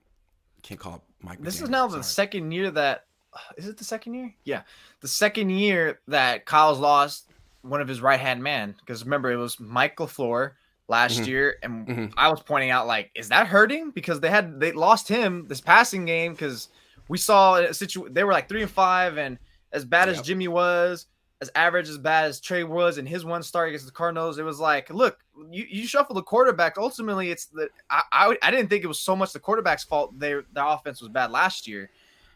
Can't 0.62 0.79
call 0.79 0.95
it 0.95 1.01
Mike. 1.21 1.41
This 1.41 1.57
McDaniel. 1.57 1.63
is 1.63 1.69
now 1.69 1.88
Sorry. 1.88 1.99
the 1.99 2.03
second 2.03 2.51
year 2.51 2.69
that 2.71 3.05
is 3.58 3.67
it 3.67 3.78
the 3.78 3.84
second 3.84 4.13
year? 4.13 4.34
Yeah, 4.43 4.62
the 5.02 5.08
second 5.08 5.50
year 5.50 6.00
that 6.08 6.46
Kyle's 6.46 6.80
lost 6.80 7.30
one 7.62 7.82
of 7.82 7.88
his 7.88 8.02
right 8.02 8.19
hand 8.19 8.43
man. 8.43 8.76
Because 8.80 9.04
remember, 9.04 9.32
it 9.32 9.38
was 9.38 9.60
Michael 9.60 10.08
LaFleur 10.08 10.52
last 10.89 11.22
Mhm. 11.22 11.28
year, 11.28 11.56
and 11.63 11.88
Mhm. 11.88 12.13
I 12.17 12.30
was 12.30 12.41
pointing 12.41 12.69
out 12.72 12.88
like, 12.88 13.10
is 13.15 13.30
that 13.30 13.48
hurting? 13.48 13.91
Because 13.91 14.19
they 14.19 14.30
had 14.30 14.60
they 14.60 14.72
lost 14.74 15.08
him 15.08 15.48
this 15.48 15.62
passing 15.62 16.06
game 16.06 16.34
because 16.34 16.69
we 17.08 17.17
saw 17.17 17.56
a 17.56 17.74
situation. 17.74 18.13
They 18.13 18.24
were 18.24 18.34
like 18.34 18.50
three 18.50 18.62
and 18.62 18.72
five, 18.72 19.17
and 19.17 19.38
as 19.72 19.86
bad 19.86 20.10
as 20.10 20.22
Jimmy 20.22 20.48
was, 20.50 21.08
as 21.41 21.50
average 21.56 21.89
as 21.89 21.98
bad 21.98 22.26
as 22.26 22.39
Trey 22.39 22.63
was 22.63 22.98
in 22.98 23.06
his 23.06 23.26
one 23.26 23.43
start 23.43 23.69
against 23.69 23.86
the 23.86 23.91
Cardinals, 23.91 24.38
it 24.38 24.43
was 24.43 24.60
like, 24.60 24.89
look, 24.89 25.19
you, 25.50 25.65
you 25.69 25.88
shuffle 25.88 26.15
the 26.15 26.22
quarterback. 26.22 26.78
Ultimately, 26.78 27.32
it's 27.32 27.46
the 27.46 27.69
I, 27.89 28.04
I 28.12 28.38
I 28.43 28.52
didn't 28.52 28.69
think 28.69 28.84
it 28.84 28.88
was 28.88 29.00
so 29.00 29.15
much 29.15 29.32
the 29.34 29.39
quarterback's 29.39 29.84
fault. 29.86 30.17
Their 30.19 30.43
their 30.54 30.65
offense 30.65 31.02
was 31.02 31.10
bad 31.10 31.32
last 31.32 31.65
year. 31.67 31.89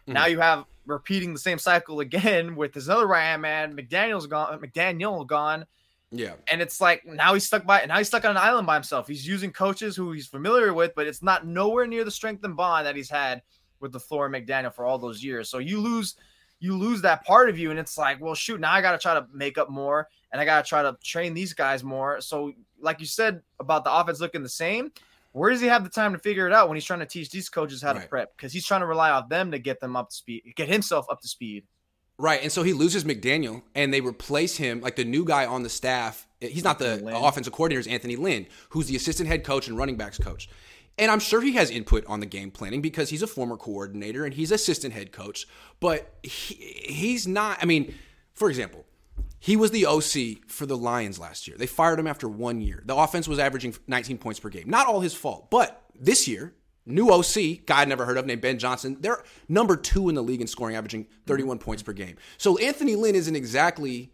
Now 0.08 0.24
mm-hmm. 0.24 0.32
you 0.32 0.40
have 0.40 0.66
repeating 0.86 1.34
the 1.34 1.40
same 1.40 1.60
cycle 1.60 2.00
again 2.00 2.56
with 2.58 2.74
this 2.74 2.90
other 2.90 3.08
right 3.08 3.38
man. 3.38 3.76
McDaniel's 3.76 4.28
gone. 4.28 4.60
McDaniel 4.60 5.26
gone. 5.28 5.66
Yeah. 6.12 6.34
And 6.50 6.62
it's 6.62 6.80
like 6.80 7.06
now 7.06 7.34
he's 7.34 7.46
stuck 7.46 7.66
by 7.66 7.86
now 7.86 7.98
he's 7.98 8.08
stuck 8.08 8.24
on 8.24 8.32
an 8.32 8.38
island 8.38 8.66
by 8.66 8.76
himself. 8.76 9.08
He's 9.08 9.28
using 9.28 9.52
coaches 9.52 9.96
who 9.96 10.14
he's 10.14 10.28
familiar 10.28 10.74
with, 10.74 10.94
but 10.96 11.06
it's 11.06 11.22
not 11.22 11.46
nowhere 11.46 11.86
near 11.86 12.06
the 12.06 12.12
strength 12.12 12.44
and 12.46 12.56
bond 12.56 12.88
that 12.88 12.96
he's 12.96 13.10
had 13.10 13.42
with 13.82 13.92
LaFleur 13.92 14.34
and 14.34 14.48
McDaniel 14.48 14.74
for 14.74 14.86
all 14.86 14.98
those 14.98 15.24
years. 15.24 15.50
So 15.50 15.58
you 15.58 15.80
lose 15.80 16.16
you 16.60 16.76
lose 16.76 17.02
that 17.02 17.24
part 17.24 17.50
of 17.50 17.60
you, 17.60 17.70
and 17.70 17.80
it's 17.80 17.98
like, 17.98 18.20
well, 18.20 18.34
shoot, 18.34 18.60
now 18.60 18.72
I 18.72 18.82
gotta 18.82 18.98
try 18.98 19.14
to 19.14 19.28
make 19.32 19.58
up 19.58 19.70
more 19.70 20.08
and 20.32 20.42
I 20.42 20.46
gotta 20.46 20.68
try 20.68 20.82
to 20.82 20.98
train 21.04 21.34
these 21.34 21.54
guys 21.54 21.84
more. 21.84 22.22
So, 22.22 22.54
like 22.80 23.00
you 23.00 23.06
said 23.06 23.42
about 23.60 23.84
the 23.84 23.94
offense 23.94 24.20
looking 24.20 24.44
the 24.44 24.50
same, 24.50 24.92
where 25.38 25.52
does 25.52 25.62
he 25.62 25.68
have 25.68 25.84
the 25.84 25.90
time 25.90 26.14
to 26.14 26.20
figure 26.20 26.48
it 26.48 26.54
out 26.54 26.68
when 26.68 26.76
he's 26.76 26.86
trying 26.86 27.00
to 27.00 27.06
teach 27.06 27.30
these 27.30 27.50
coaches 27.50 27.82
how 27.82 27.94
to 27.94 28.00
prep? 28.02 28.36
Because 28.36 28.52
he's 28.52 28.66
trying 28.66 28.82
to 28.82 28.88
rely 28.88 29.12
on 29.12 29.30
them 29.30 29.52
to 29.52 29.60
get 29.60 29.80
them 29.80 29.96
up 29.96 30.10
to 30.10 30.16
speed, 30.16 30.54
get 30.56 30.68
himself 30.68 31.06
up 31.10 31.22
to 31.22 31.28
speed. 31.28 31.66
Right. 32.20 32.42
And 32.42 32.52
so 32.52 32.64
he 32.64 32.74
loses 32.74 33.04
McDaniel 33.04 33.62
and 33.76 33.94
they 33.94 34.02
replace 34.02 34.58
him, 34.58 34.82
like 34.82 34.96
the 34.96 35.06
new 35.06 35.24
guy 35.24 35.46
on 35.46 35.64
the 35.64 35.70
staff 35.70 36.28
He's 36.40 36.64
not 36.64 36.78
the 36.80 36.98
Lynn. 36.98 37.16
offensive 37.16 37.54
coordinator. 37.54 37.80
Is 37.80 37.88
Anthony 37.88 38.16
Lynn, 38.16 38.48
who's 38.70 38.88
the 38.88 38.96
assistant 38.96 39.28
head 39.28 39.44
coach 39.44 39.68
and 39.68 39.78
running 39.78 39.96
backs 39.96 40.18
coach. 40.18 40.50
And 41.00 41.12
I'm 41.12 41.20
sure 41.20 41.42
he 41.42 41.54
has 41.54 41.70
input 41.70 42.06
on 42.08 42.20
the 42.20 42.26
game 42.26 42.50
planning 42.52 42.82
because 42.82 43.10
he's 43.10 43.22
a 43.22 43.28
former 43.28 43.56
coordinator 43.58 44.26
and 44.26 44.34
he's 44.34 44.52
assistant 44.52 44.94
head 44.94 45.12
coach. 45.12 45.48
But 45.80 46.12
he, 46.24 46.56
he's 46.56 47.28
not. 47.28 47.60
I 47.62 47.66
mean, 47.66 47.94
for 48.34 48.50
example, 48.50 48.86
he 49.40 49.56
was 49.56 49.72
the 49.72 49.86
OC 49.86 50.50
for 50.50 50.66
the 50.66 50.78
Lions 50.78 51.20
last 51.20 51.48
year. 51.48 51.58
They 51.58 51.68
fired 51.68 52.00
him 52.00 52.08
after 52.08 52.28
one 52.28 52.62
year. 52.62 52.84
The 52.86 52.96
offense 52.96 53.28
was 53.28 53.40
averaging 53.40 53.76
19 53.88 54.18
points 54.18 54.40
per 54.40 54.50
game. 54.50 54.70
Not 54.70 54.88
all 54.88 55.00
his 55.00 55.14
fault, 55.14 55.50
but 55.52 55.84
this 56.00 56.28
year, 56.28 56.54
new 56.86 57.10
OC, 57.10 57.66
guy 57.66 57.82
I'd 57.82 57.90
never 57.90 58.06
heard 58.06 58.18
of 58.18 58.26
named 58.26 58.42
Ben 58.42 58.58
Johnson, 58.58 58.98
they're 59.00 59.24
number 59.48 59.76
two 59.76 60.10
in 60.10 60.16
the 60.16 60.24
league 60.24 60.42
in 60.42 60.48
scoring, 60.48 60.76
averaging 60.76 61.06
31 61.28 61.60
points 61.60 61.84
per 61.84 61.94
game. 61.94 62.16
So 62.38 62.58
Anthony 62.58 62.96
Lynn 62.96 63.16
isn't 63.16 63.36
exactly, 63.36 64.12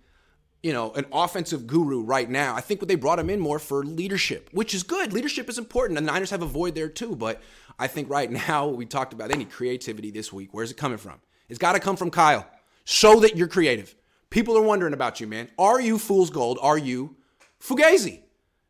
you 0.62 0.74
know, 0.74 0.92
an 0.94 1.06
offensive 1.12 1.68
guru 1.68 2.04
right 2.04 2.30
now. 2.30 2.56
I 2.56 2.62
think 2.62 2.82
what 2.82 2.88
they 2.88 2.96
brought 2.96 3.20
him 3.20 3.30
in 3.30 3.40
more 3.40 3.60
for 3.60 3.84
leadership, 3.84 4.50
which 4.52 4.74
is 4.74 4.84
good. 4.84 5.14
Leadership 5.14 5.50
is 5.50 5.58
important. 5.58 5.96
The 5.96 6.06
Niners 6.06 6.32
have 6.32 6.42
a 6.42 6.48
void 6.48 6.76
there 6.76 6.90
too, 6.90 7.16
but 7.16 7.42
I 7.80 7.88
think 7.88 8.10
right 8.10 8.30
now 8.30 8.68
we 8.68 8.86
talked 8.86 9.14
about 9.14 9.32
any 9.32 9.46
creativity 9.46 10.12
this 10.12 10.34
week. 10.34 10.50
Where's 10.52 10.72
it 10.72 10.78
coming 10.78 10.98
from? 10.98 11.22
It's 11.50 11.60
got 11.60 11.74
to 11.74 11.80
come 11.80 11.96
from 11.96 12.12
Kyle. 12.12 12.48
Show 12.86 13.20
that 13.22 13.38
you're 13.38 13.48
creative. 13.48 13.96
People 14.34 14.58
are 14.58 14.64
wondering 14.64 14.96
about 14.96 15.22
you, 15.22 15.28
man. 15.28 15.48
Are 15.60 15.80
you 15.80 16.00
fool's 16.00 16.32
gold? 16.32 16.58
Are 16.60 16.78
you 16.78 17.18
Fugazi? 17.62 18.22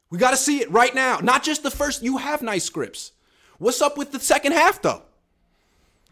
We 0.09 0.17
got 0.17 0.31
to 0.31 0.37
see 0.37 0.59
it 0.59 0.69
right 0.69 0.93
now. 0.93 1.19
Not 1.23 1.41
just 1.41 1.63
the 1.63 1.71
first. 1.71 2.03
You 2.03 2.17
have 2.17 2.41
nice 2.41 2.65
scripts. 2.65 3.13
What's 3.59 3.81
up 3.81 3.97
with 3.97 4.11
the 4.11 4.19
second 4.19 4.51
half, 4.51 4.81
though? 4.81 5.03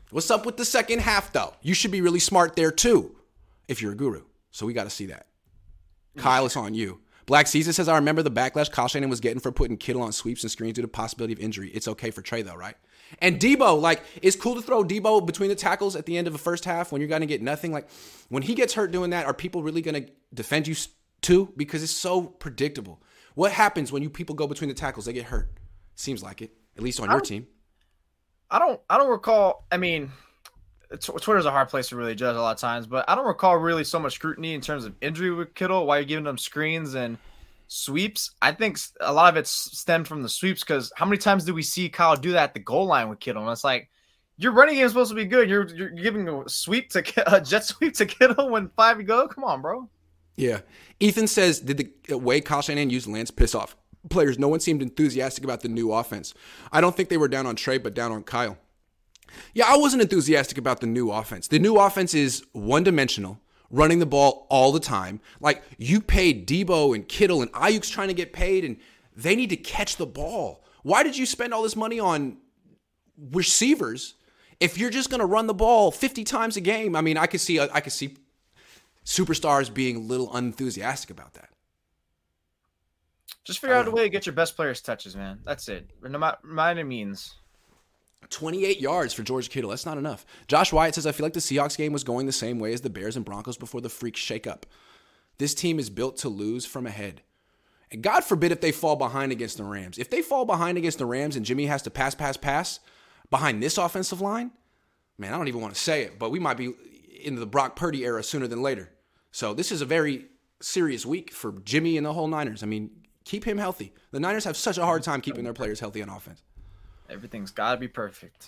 What's 0.09 0.31
up 0.31 0.45
with 0.45 0.55
the 0.55 0.63
second 0.63 0.99
half, 0.99 1.33
though? 1.33 1.53
You 1.61 1.73
should 1.73 1.91
be 1.91 1.99
really 1.99 2.21
smart 2.21 2.55
there, 2.55 2.71
too, 2.71 3.13
if 3.67 3.81
you're 3.81 3.91
a 3.91 3.95
guru. 3.95 4.21
So 4.51 4.65
we 4.65 4.71
got 4.71 4.85
to 4.85 4.89
see 4.89 5.07
that. 5.07 5.27
Kyle, 6.15 6.45
it's 6.45 6.55
on 6.55 6.73
you. 6.73 7.01
Black 7.25 7.47
Caesar 7.47 7.73
says, 7.73 7.89
I 7.89 7.95
remember 7.95 8.23
the 8.23 8.31
backlash 8.31 8.71
Kyle 8.71 8.87
Shannon 8.87 9.09
was 9.09 9.19
getting 9.19 9.41
for 9.41 9.51
putting 9.51 9.75
Kittle 9.75 10.01
on 10.01 10.13
sweeps 10.13 10.43
and 10.43 10.51
screens 10.51 10.75
due 10.75 10.81
to 10.81 10.87
possibility 10.87 11.33
of 11.33 11.39
injury. 11.41 11.71
It's 11.71 11.89
okay 11.89 12.09
for 12.09 12.21
Trey, 12.21 12.41
though, 12.41 12.55
right? 12.55 12.75
And 13.19 13.39
Deebo, 13.39 13.79
like, 13.79 14.03
it's 14.21 14.35
cool 14.35 14.55
to 14.55 14.61
throw 14.61 14.83
Deebo 14.83 15.25
between 15.25 15.49
the 15.49 15.55
tackles 15.55 15.95
at 15.95 16.05
the 16.05 16.17
end 16.17 16.27
of 16.27 16.33
the 16.33 16.39
first 16.39 16.65
half 16.65 16.91
when 16.91 17.01
you're 17.01 17.07
going 17.07 17.21
to 17.21 17.27
get 17.27 17.41
nothing. 17.41 17.71
Like, 17.71 17.89
when 18.29 18.43
he 18.43 18.55
gets 18.55 18.73
hurt 18.73 18.91
doing 18.91 19.11
that, 19.11 19.25
are 19.25 19.33
people 19.33 19.63
really 19.63 19.81
going 19.81 20.05
to 20.05 20.11
defend 20.33 20.67
you 20.67 20.75
too? 21.21 21.53
Because 21.57 21.83
it's 21.83 21.91
so 21.91 22.23
predictable. 22.23 23.01
What 23.35 23.51
happens 23.51 23.91
when 23.91 24.03
you 24.03 24.09
people 24.09 24.35
go 24.35 24.47
between 24.47 24.69
the 24.69 24.73
tackles? 24.73 25.05
They 25.05 25.13
get 25.13 25.25
hurt. 25.25 25.51
Seems 25.95 26.23
like 26.23 26.41
it, 26.41 26.51
at 26.77 26.83
least 26.83 26.99
on 26.99 27.09
your 27.09 27.21
team. 27.21 27.47
I 28.49 28.59
don't. 28.59 28.81
I 28.89 28.97
don't 28.97 29.09
recall. 29.09 29.65
I 29.71 29.77
mean, 29.77 30.11
Twitter's 30.99 31.45
a 31.45 31.51
hard 31.51 31.69
place 31.69 31.89
to 31.89 31.95
really 31.95 32.15
judge 32.15 32.35
a 32.35 32.41
lot 32.41 32.51
of 32.51 32.59
times, 32.59 32.85
but 32.87 33.05
I 33.09 33.15
don't 33.15 33.25
recall 33.25 33.55
really 33.57 33.83
so 33.83 33.99
much 33.99 34.13
scrutiny 34.13 34.53
in 34.53 34.61
terms 34.61 34.83
of 34.83 34.93
injury 34.99 35.31
with 35.31 35.53
Kittle. 35.55 35.85
Why 35.85 35.97
you're 35.97 36.05
giving 36.05 36.25
them 36.25 36.37
screens 36.37 36.95
and 36.95 37.17
sweeps. 37.71 38.31
I 38.41 38.51
think 38.51 38.77
a 38.99 39.13
lot 39.13 39.31
of 39.31 39.37
it 39.37 39.47
stemmed 39.47 40.07
from 40.07 40.23
the 40.23 40.29
sweeps 40.29 40.61
because 40.61 40.91
how 40.97 41.05
many 41.05 41.17
times 41.17 41.45
do 41.45 41.53
we 41.53 41.63
see 41.63 41.87
Kyle 41.87 42.17
do 42.17 42.33
that 42.33 42.43
at 42.43 42.53
the 42.53 42.59
goal 42.59 42.85
line 42.85 43.09
with 43.09 43.21
Kittle? 43.21 43.43
And 43.43 43.51
it's 43.51 43.63
like 43.63 43.89
your 44.37 44.51
running 44.51 44.75
game 44.75 44.85
is 44.85 44.91
supposed 44.91 45.11
to 45.11 45.15
be 45.15 45.25
good. 45.25 45.49
You're 45.49 45.73
you're 45.73 45.89
giving 45.89 46.27
a 46.27 46.49
sweep 46.49 46.89
to 46.91 47.03
a 47.27 47.39
jet 47.39 47.63
sweep 47.63 47.93
to 47.95 48.05
Kittle 48.05 48.49
when 48.49 48.69
five 48.75 48.99
you 48.99 49.05
go. 49.05 49.27
Come 49.27 49.45
on, 49.45 49.61
bro. 49.61 49.89
Yeah. 50.35 50.61
Ethan 50.99 51.27
says, 51.27 51.59
did 51.59 51.77
the 51.77 51.91
uh, 52.13 52.17
way 52.17 52.41
Kyle 52.41 52.61
Shanahan 52.61 52.89
used 52.89 53.07
Lance 53.07 53.31
piss 53.31 53.55
off 53.55 53.75
players? 54.09 54.37
No 54.37 54.47
one 54.49 54.59
seemed 54.59 54.81
enthusiastic 54.81 55.43
about 55.43 55.61
the 55.61 55.69
new 55.69 55.93
offense. 55.93 56.33
I 56.71 56.81
don't 56.81 56.95
think 56.95 57.09
they 57.09 57.17
were 57.17 57.27
down 57.27 57.45
on 57.45 57.55
Trey, 57.55 57.77
but 57.77 57.93
down 57.93 58.11
on 58.11 58.23
Kyle. 58.23 58.57
Yeah, 59.53 59.65
I 59.67 59.77
wasn't 59.77 60.01
enthusiastic 60.01 60.57
about 60.57 60.81
the 60.81 60.87
new 60.87 61.09
offense. 61.09 61.47
The 61.47 61.59
new 61.59 61.77
offense 61.77 62.13
is 62.13 62.43
one 62.51 62.83
dimensional 62.83 63.39
running 63.71 63.99
the 63.99 64.05
ball 64.05 64.47
all 64.49 64.71
the 64.71 64.79
time. 64.79 65.19
Like 65.39 65.63
you 65.77 66.01
paid 66.01 66.47
Deebo 66.47 66.93
and 66.95 67.07
Kittle 67.07 67.41
and 67.41 67.51
Aiyuk's 67.53 67.89
trying 67.89 68.09
to 68.09 68.13
get 68.13 68.33
paid, 68.33 68.65
and 68.65 68.77
they 69.15 69.35
need 69.35 69.49
to 69.49 69.57
catch 69.57 69.97
the 69.97 70.05
ball. 70.05 70.63
Why 70.83 71.03
did 71.03 71.17
you 71.17 71.25
spend 71.25 71.53
all 71.53 71.63
this 71.63 71.75
money 71.75 71.99
on 71.99 72.37
receivers 73.31 74.15
if 74.59 74.77
you're 74.77 74.89
just 74.89 75.09
going 75.09 75.19
to 75.19 75.25
run 75.25 75.47
the 75.47 75.53
ball 75.53 75.91
50 75.91 76.23
times 76.23 76.57
a 76.57 76.61
game? 76.61 76.95
I 76.95 77.01
mean, 77.01 77.17
I 77.17 77.27
could 77.27 77.41
see 77.41 77.59
I 77.59 77.79
could 77.81 77.93
see 77.93 78.17
superstars 79.05 79.73
being 79.73 79.95
a 79.95 79.99
little 79.99 80.33
unenthusiastic 80.35 81.09
about 81.09 81.33
that. 81.33 81.49
Just 83.43 83.59
figure 83.59 83.75
out 83.75 83.87
a 83.87 83.89
uh, 83.89 83.93
way 83.93 84.03
to 84.03 84.09
get 84.09 84.25
your 84.25 84.33
best 84.33 84.55
players 84.55 84.81
touches, 84.81 85.15
man. 85.15 85.39
That's 85.43 85.67
it. 85.67 85.89
No 86.01 86.33
matter 86.43 86.85
means. 86.85 87.35
28 88.29 88.79
yards 88.79 89.13
for 89.13 89.23
George 89.23 89.49
Kittle. 89.49 89.69
That's 89.69 89.85
not 89.85 89.97
enough. 89.97 90.25
Josh 90.47 90.71
Wyatt 90.71 90.95
says, 90.95 91.05
I 91.05 91.11
feel 91.11 91.25
like 91.25 91.33
the 91.33 91.39
Seahawks 91.39 91.77
game 91.77 91.91
was 91.91 92.03
going 92.03 92.25
the 92.25 92.31
same 92.31 92.59
way 92.59 92.73
as 92.73 92.81
the 92.81 92.89
Bears 92.89 93.15
and 93.15 93.25
Broncos 93.25 93.57
before 93.57 93.81
the 93.81 93.89
freak 93.89 94.15
shakeup. 94.15 94.63
This 95.37 95.53
team 95.53 95.79
is 95.79 95.89
built 95.89 96.17
to 96.17 96.29
lose 96.29 96.65
from 96.65 96.85
ahead. 96.85 97.21
And 97.91 98.01
God 98.01 98.23
forbid 98.23 98.51
if 98.51 98.61
they 98.61 98.71
fall 98.71 98.95
behind 98.95 99.31
against 99.31 99.57
the 99.57 99.63
Rams. 99.63 99.97
If 99.97 100.09
they 100.09 100.21
fall 100.21 100.45
behind 100.45 100.77
against 100.77 100.97
the 100.97 101.05
Rams 101.05 101.35
and 101.35 101.45
Jimmy 101.45 101.65
has 101.65 101.81
to 101.81 101.89
pass, 101.89 102.15
pass, 102.15 102.37
pass 102.37 102.79
behind 103.29 103.61
this 103.61 103.77
offensive 103.77 104.21
line, 104.21 104.51
man, 105.17 105.33
I 105.33 105.37
don't 105.37 105.49
even 105.49 105.61
want 105.61 105.73
to 105.73 105.79
say 105.79 106.03
it, 106.03 106.17
but 106.17 106.31
we 106.31 106.39
might 106.39 106.57
be 106.57 106.73
in 107.21 107.35
the 107.35 107.45
Brock 107.45 107.75
Purdy 107.75 108.05
era 108.05 108.23
sooner 108.23 108.47
than 108.47 108.61
later. 108.61 108.91
So 109.31 109.53
this 109.53 109.71
is 109.71 109.81
a 109.81 109.85
very 109.85 110.25
serious 110.61 111.05
week 111.05 111.31
for 111.31 111.53
Jimmy 111.65 111.97
and 111.97 112.05
the 112.05 112.13
whole 112.13 112.27
Niners. 112.27 112.63
I 112.63 112.65
mean, 112.65 112.91
keep 113.25 113.43
him 113.43 113.57
healthy. 113.57 113.93
The 114.11 114.19
Niners 114.19 114.45
have 114.45 114.55
such 114.55 114.77
a 114.77 114.85
hard 114.85 115.03
time 115.03 115.21
keeping 115.21 115.43
their 115.43 115.53
players 115.53 115.79
healthy 115.79 116.01
on 116.01 116.09
offense. 116.09 116.43
Everything's 117.11 117.51
got 117.51 117.73
to 117.73 117.77
be 117.77 117.87
perfect. 117.87 118.47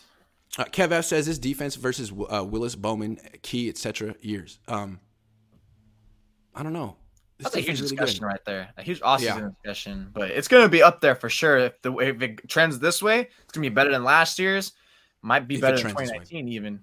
Uh, 0.58 0.66
Kev 0.66 0.92
F 0.92 1.06
says 1.06 1.26
this 1.26 1.40
defense 1.40 1.76
versus 1.76 2.12
uh, 2.12 2.44
Willis 2.44 2.76
Bowman, 2.76 3.20
Key, 3.42 3.70
etc. 3.70 4.16
Years. 4.22 4.60
Um, 4.68 5.00
I 6.56 6.64
don't 6.64 6.74
know. 6.74 6.96
This 7.38 7.46
That's 7.46 7.56
a 7.56 7.60
huge 7.60 7.80
really 7.82 7.90
discussion 7.90 8.20
good. 8.20 8.26
right 8.28 8.46
there. 8.46 8.70
A 8.78 8.84
huge 8.84 9.02
awesome 9.02 9.26
yeah. 9.26 9.50
discussion, 9.50 10.10
but 10.14 10.30
it's 10.30 10.48
going 10.48 10.64
to 10.64 10.70
be 10.70 10.84
up 10.84 11.02
there 11.02 11.16
for 11.16 11.30
sure. 11.30 11.58
If 11.58 11.82
the 11.82 11.94
if 11.98 12.22
it 12.22 12.48
trends 12.48 12.80
this 12.80 13.02
way, 13.02 13.22
it's 13.22 13.52
going 13.52 13.64
to 13.64 13.70
be 13.70 13.74
better 13.74 13.92
than 13.92 14.04
last 14.04 14.38
year's. 14.38 14.74
Might 15.24 15.48
be 15.48 15.56
if 15.56 15.62
better 15.62 15.78
than 15.78 15.90
2019 15.90 16.48
even. 16.50 16.82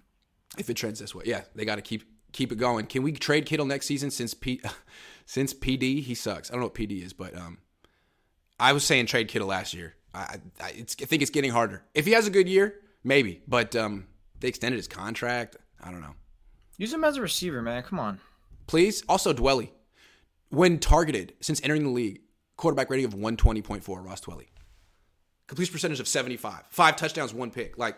If 0.59 0.69
it 0.69 0.75
trends 0.75 0.99
this 0.99 1.15
way, 1.15 1.25
yeah, 1.27 1.43
they 1.55 1.65
got 1.65 1.77
to 1.77 1.83
keep 1.83 2.03
keep 2.33 2.51
it 2.51 2.57
going. 2.57 2.87
Can 2.87 3.05
we 3.05 3.13
trade 3.13 3.47
Kittle 3.47 3.67
next 3.67 3.87
season 3.87 4.11
since 4.11 4.35
P, 4.35 4.61
since 5.27 5.55
PD 5.55 6.03
he 6.03 6.15
sucks. 6.15 6.51
I 6.51 6.55
don't 6.55 6.61
know 6.61 6.67
what 6.67 6.75
PD 6.75 7.05
is, 7.05 7.13
but 7.13 7.37
um, 7.37 7.59
I 8.59 8.73
was 8.73 8.85
saying 8.85 9.07
trade 9.07 9.29
Kittle 9.29 9.49
last 9.49 9.75
year. 9.75 9.95
I, 10.15 10.39
I, 10.61 10.65
I 10.65 10.71
think 10.83 11.23
it's 11.23 11.31
getting 11.31 11.51
harder. 11.51 11.83
If 11.95 12.07
he 12.07 12.13
has 12.13 12.27
a 12.27 12.31
good 12.31 12.49
year, 12.49 12.81
maybe. 13.05 13.43
But 13.47 13.77
um, 13.77 14.07
they 14.41 14.49
extended 14.49 14.77
his 14.77 14.89
contract. 14.89 15.57
I 15.83 15.91
don't 15.91 16.01
know. 16.01 16.15
Use 16.79 16.93
him 16.93 17.05
as 17.05 17.17
a 17.17 17.21
receiver, 17.21 17.63
man. 17.63 17.83
Come 17.83 17.99
on. 17.99 18.21
Please. 18.67 19.03
Also, 19.09 19.33
Dwelley. 19.33 19.71
When 20.49 20.79
targeted 20.79 21.35
since 21.41 21.61
entering 21.63 21.85
the 21.85 21.91
league, 21.91 22.23
quarterback 22.57 22.91
rating 22.91 23.07
of 23.07 23.15
120.4, 23.15 24.05
Ross 24.05 24.21
Dwelley. 24.23 24.49
Completion 25.47 25.73
percentage 25.73 26.01
of 26.01 26.09
75. 26.09 26.65
Five 26.71 26.97
touchdowns, 26.97 27.35
one 27.35 27.51
pick. 27.51 27.79
Like, 27.79 27.97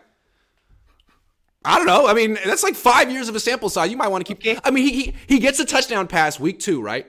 I 1.65 1.77
don't 1.77 1.87
know. 1.87 2.07
I 2.07 2.15
mean, 2.15 2.39
that's 2.45 2.63
like 2.63 2.75
five 2.75 3.11
years 3.11 3.29
of 3.29 3.37
a 3.37 3.41
sample 3.41 3.69
size. 3.69 3.91
You 3.91 3.97
might 3.97 4.09
want 4.09 4.27
to 4.27 4.35
keep. 4.35 4.41
Okay. 4.41 4.59
I 4.65 4.71
mean, 4.71 4.85
he, 4.85 4.93
he 4.93 5.15
he 5.29 5.39
gets 5.39 5.61
a 5.61 5.65
touchdown 5.65 6.09
pass 6.09 6.41
week 6.41 6.59
two, 6.59 6.83
right? 6.83 7.07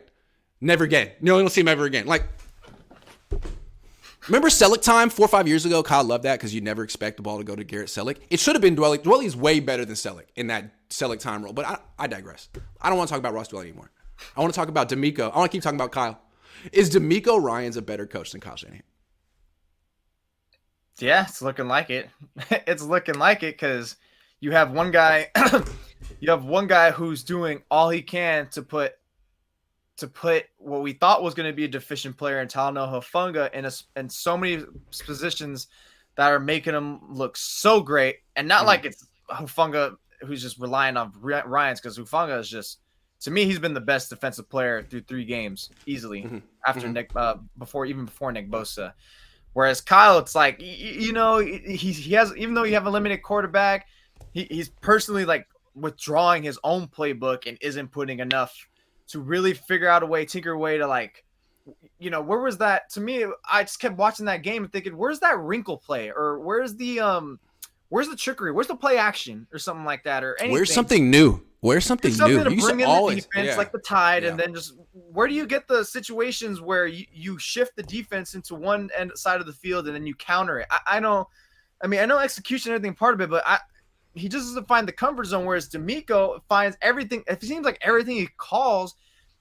Never 0.62 0.84
again. 0.84 1.12
No, 1.22 1.38
you 1.38 1.44
don't 1.44 1.50
see 1.50 1.62
him 1.62 1.68
ever 1.68 1.86
again. 1.86 2.06
Like, 2.06 2.26
Remember 4.28 4.48
Celek 4.48 4.82
time 4.82 5.10
four 5.10 5.26
or 5.26 5.30
five 5.30 5.48
years 5.48 5.66
ago? 5.66 5.84
Kyle 5.84 6.04
loved 6.04 6.24
that 6.24 6.40
because 6.40 6.56
you 6.56 6.62
never 6.62 6.84
expect 6.84 7.18
the 7.18 7.24
ball 7.24 7.40
to 7.40 7.44
go 7.44 7.56
to 7.56 7.64
Garrett 7.64 7.90
Celek. 7.90 8.18
It 8.30 8.40
should 8.40 8.56
have 8.56 8.62
been 8.62 8.76
Dwelley. 8.76 9.00
Dwelley's 9.00 9.36
way 9.36 9.60
better 9.60 9.84
than 9.84 9.96
Celek 9.96 10.28
in 10.36 10.48
that 10.48 10.90
Celek 10.90 11.20
time 11.20 11.44
role. 11.44 11.52
But 11.52 11.66
I, 11.66 11.80
I 12.00 12.08
digress. 12.08 12.48
I 12.82 12.90
don't 12.90 12.98
want 12.98 13.10
to 13.10 13.12
talk 13.12 13.20
about 13.20 13.34
Ross 13.34 13.50
Dwelley 13.50 13.64
anymore. 13.64 13.92
I 14.38 14.42
want 14.42 14.54
to 14.54 14.58
talk 14.58 14.70
about 14.70 14.88
DeMeco. 14.88 15.32
I 15.34 15.38
want 15.38 15.52
to 15.52 15.56
keep 15.56 15.64
talking 15.64 15.78
about 15.78 15.92
Kyle. 15.92 16.22
Is 16.72 16.90
DeMeco 16.90 17.42
Ryans 17.42 17.76
a 17.76 17.82
better 17.82 18.08
coach 18.08 18.32
than 18.32 18.40
Kyle 18.40 18.56
Shanahan? 18.56 18.84
Yeah, 21.00 21.24
it's 21.24 21.42
looking 21.42 21.68
like 21.68 21.90
it. 21.90 22.10
it's 22.50 22.84
looking 22.84 23.16
like 23.16 23.44
it 23.44 23.56
because 23.56 23.98
you 24.40 24.52
have 24.52 24.72
one 24.72 24.92
guy, 24.92 25.32
you 26.22 26.30
have 26.30 26.46
one 26.46 26.68
guy 26.68 26.92
who's 26.92 27.24
doing 27.24 27.64
all 27.70 27.90
he 27.90 28.02
can 28.02 28.48
to 28.52 28.62
put 28.62 28.94
to 30.04 30.10
put 30.10 30.46
what 30.58 30.82
we 30.82 30.92
thought 30.92 31.24
was 31.24 31.34
going 31.34 31.50
to 31.50 31.56
be 31.56 31.64
a 31.64 31.68
deficient 31.68 32.18
player 32.18 32.42
in 32.42 32.48
Talanoa 32.50 32.92
Hufanga 32.92 33.52
in 33.54 33.64
a, 33.66 33.72
in 33.96 34.10
so 34.10 34.38
many 34.38 34.62
positions 35.06 35.68
that 36.16 36.30
are 36.30 36.40
making 36.40 36.74
him 36.74 37.00
look 37.10 37.38
so 37.38 37.80
great, 37.82 38.18
and 38.36 38.46
not 38.46 38.64
mm 38.64 38.68
like 38.68 38.86
it's 38.86 39.08
Hufanga 39.32 39.96
who's 40.22 40.42
just 40.42 40.60
relying 40.60 40.98
on 40.98 41.14
Ryans 41.22 41.80
because 41.80 41.98
Hufanga 41.98 42.38
is 42.38 42.50
just 42.50 42.80
to 43.22 43.32
me 43.32 43.46
he's 43.46 43.60
been 43.60 43.74
the 43.74 43.82
best 43.82 44.10
defensive 44.10 44.50
player 44.50 44.84
through 44.84 45.02
three 45.02 45.24
games 45.24 45.70
easily 45.86 46.24
mm-hmm. 46.24 46.40
after 46.68 46.82
mm-hmm. 46.82 46.94
Nick 46.94 47.12
uh, 47.16 47.36
before 47.58 47.86
even 47.86 48.04
before 48.06 48.32
Nick 48.32 48.52
Bosa. 48.52 48.94
Whereas 49.54 49.80
Kyle, 49.80 50.18
it's 50.18 50.36
like 50.36 50.58
you 50.60 51.14
know 51.14 51.38
he 51.38 51.74
he 51.76 52.14
has 52.14 52.36
even 52.36 52.56
though 52.56 52.64
you 52.64 52.74
have 52.74 52.88
a 52.88 52.92
limited 52.92 53.24
quarterback, 53.24 53.88
he, 54.34 54.48
he's 54.52 54.68
personally 54.68 55.24
like 55.24 55.48
withdrawing 55.76 56.44
his 56.44 56.60
own 56.66 56.88
playbook 56.88 57.48
and 57.48 57.58
isn't 57.62 57.92
putting 57.92 58.20
enough 58.20 58.54
to 59.08 59.20
really 59.20 59.54
figure 59.54 59.88
out 59.88 60.04
a 60.04 60.06
way, 60.06 60.26
tinker 60.26 60.52
a 60.52 60.58
way 60.58 60.78
to 60.78 60.88
like, 60.88 61.24
you 62.00 62.10
know, 62.10 62.22
where 62.22 62.40
was 62.40 62.58
that? 62.58 62.90
To 62.92 63.02
me, 63.02 63.26
I 63.50 63.64
just 63.64 63.80
kept 63.80 63.98
watching 63.98 64.26
that 64.26 64.44
game 64.44 64.64
and 64.64 64.72
thinking, 64.72 64.98
where's 64.98 65.20
that 65.20 65.40
wrinkle 65.40 65.78
play 65.78 66.12
or 66.12 66.40
where's 66.40 66.76
the 66.76 67.00
um, 67.00 67.40
where's 67.90 68.10
the 68.10 68.16
trickery? 68.16 68.52
Where's 68.52 68.68
the 68.68 68.76
play 68.76 68.98
action 68.98 69.48
or 69.54 69.60
something 69.60 69.86
like 69.86 70.04
that 70.04 70.24
or 70.24 70.36
anything? 70.40 70.54
Where's 70.54 70.74
something 70.74 71.10
new? 71.10 71.42
Where's 71.62 71.86
something, 71.86 72.12
something 72.12 72.44
new? 72.44 72.44
To 72.44 72.62
bring 72.62 72.82
in 72.82 72.88
always, 72.88 73.16
the 73.16 73.22
defense 73.22 73.48
yeah. 73.48 73.56
like 73.56 73.72
the 73.72 73.80
Tide, 73.80 74.24
yeah. 74.24 74.30
and 74.30 74.40
then 74.40 74.54
just 74.54 74.74
where 74.92 75.30
do 75.30 75.34
you 75.34 75.46
get 75.48 75.66
the 75.66 75.86
situations 75.86 76.60
where 76.60 76.88
you, 76.88 77.06
you 77.14 77.40
shift 77.40 77.78
the 77.78 77.84
defense 77.84 78.36
into 78.36 78.54
one 78.56 78.90
end 78.98 79.14
side 79.16 79.40
of 79.40 79.46
the 79.46 79.54
field 79.54 79.88
and 79.88 79.96
then 79.96 80.06
you 80.06 80.14
counter 80.16 80.60
it? 80.60 80.68
I, 80.70 80.80
I 80.88 81.00
know, 81.00 81.30
I 81.82 81.88
mean, 81.88 82.02
I 82.02 82.06
know 82.06 82.20
execution 82.20 82.74
and 82.74 82.76
everything 82.76 82.96
part 82.96 83.14
of 83.14 83.22
it, 83.22 83.30
but 83.30 83.44
I 83.46 83.60
he 84.16 84.30
just 84.30 84.48
doesn't 84.48 84.68
find 84.68 84.88
the 84.88 84.92
comfort 84.92 85.26
zone. 85.26 85.46
Whereas 85.46 85.70
DeMeco 85.70 86.42
finds 86.48 86.78
everything. 86.82 87.24
It 87.28 87.42
seems 87.42 87.66
like 87.66 87.78
everything 87.82 88.16
he 88.18 88.28
calls 88.38 88.96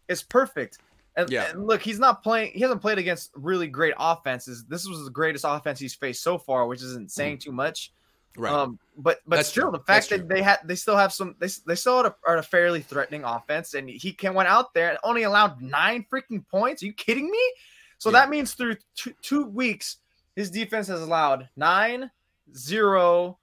is 0.08 0.22
perfect. 0.22 0.78
And, 1.16 1.28
Yeah. 1.30 1.50
and 1.50 1.66
look, 1.66 1.82
he's 1.82 1.98
not 1.98 2.22
playing. 2.22 2.52
He 2.54 2.60
hasn't 2.60 2.80
played 2.80 2.98
against 2.98 3.30
really 3.34 3.66
great 3.68 3.94
offenses. 3.98 4.64
This 4.64 4.86
was 4.88 5.04
the 5.04 5.10
greatest 5.10 5.44
offense 5.46 5.78
he's 5.78 5.94
faced 5.94 6.22
so 6.22 6.38
far, 6.38 6.66
which 6.66 6.82
isn't 6.82 7.10
saying 7.12 7.38
too 7.38 7.52
much. 7.52 7.92
Right. 8.34 8.50
Um, 8.50 8.78
but 8.96 9.20
but 9.26 9.36
That's 9.36 9.48
still, 9.50 9.64
true. 9.64 9.72
the 9.72 9.78
fact 9.84 10.08
That's 10.08 10.22
that 10.22 10.28
they 10.28 10.40
had 10.40 10.60
they 10.64 10.74
still 10.74 10.96
have 10.96 11.12
some 11.12 11.36
they 11.38 11.48
they 11.66 11.74
still 11.74 11.98
had 11.98 12.06
a, 12.06 12.16
are 12.26 12.38
a 12.38 12.42
fairly 12.42 12.80
threatening 12.80 13.24
offense, 13.24 13.74
and 13.74 13.90
he 13.90 14.10
can 14.10 14.32
went 14.32 14.48
out 14.48 14.72
there 14.72 14.88
and 14.88 14.98
only 15.04 15.24
allowed 15.24 15.60
nine 15.60 16.06
freaking 16.10 16.42
points. 16.48 16.82
Are 16.82 16.86
you 16.86 16.94
kidding 16.94 17.30
me? 17.30 17.52
So 17.98 18.08
Yeah. 18.08 18.20
that 18.20 18.30
means 18.30 18.54
through 18.54 18.76
two, 18.96 19.12
two 19.20 19.44
weeks, 19.44 19.98
his 20.34 20.50
defense 20.50 20.88
has 20.88 21.02
allowed 21.02 21.50
nine, 21.56 22.10
zero. 22.56 23.38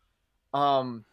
Um, 0.56 1.06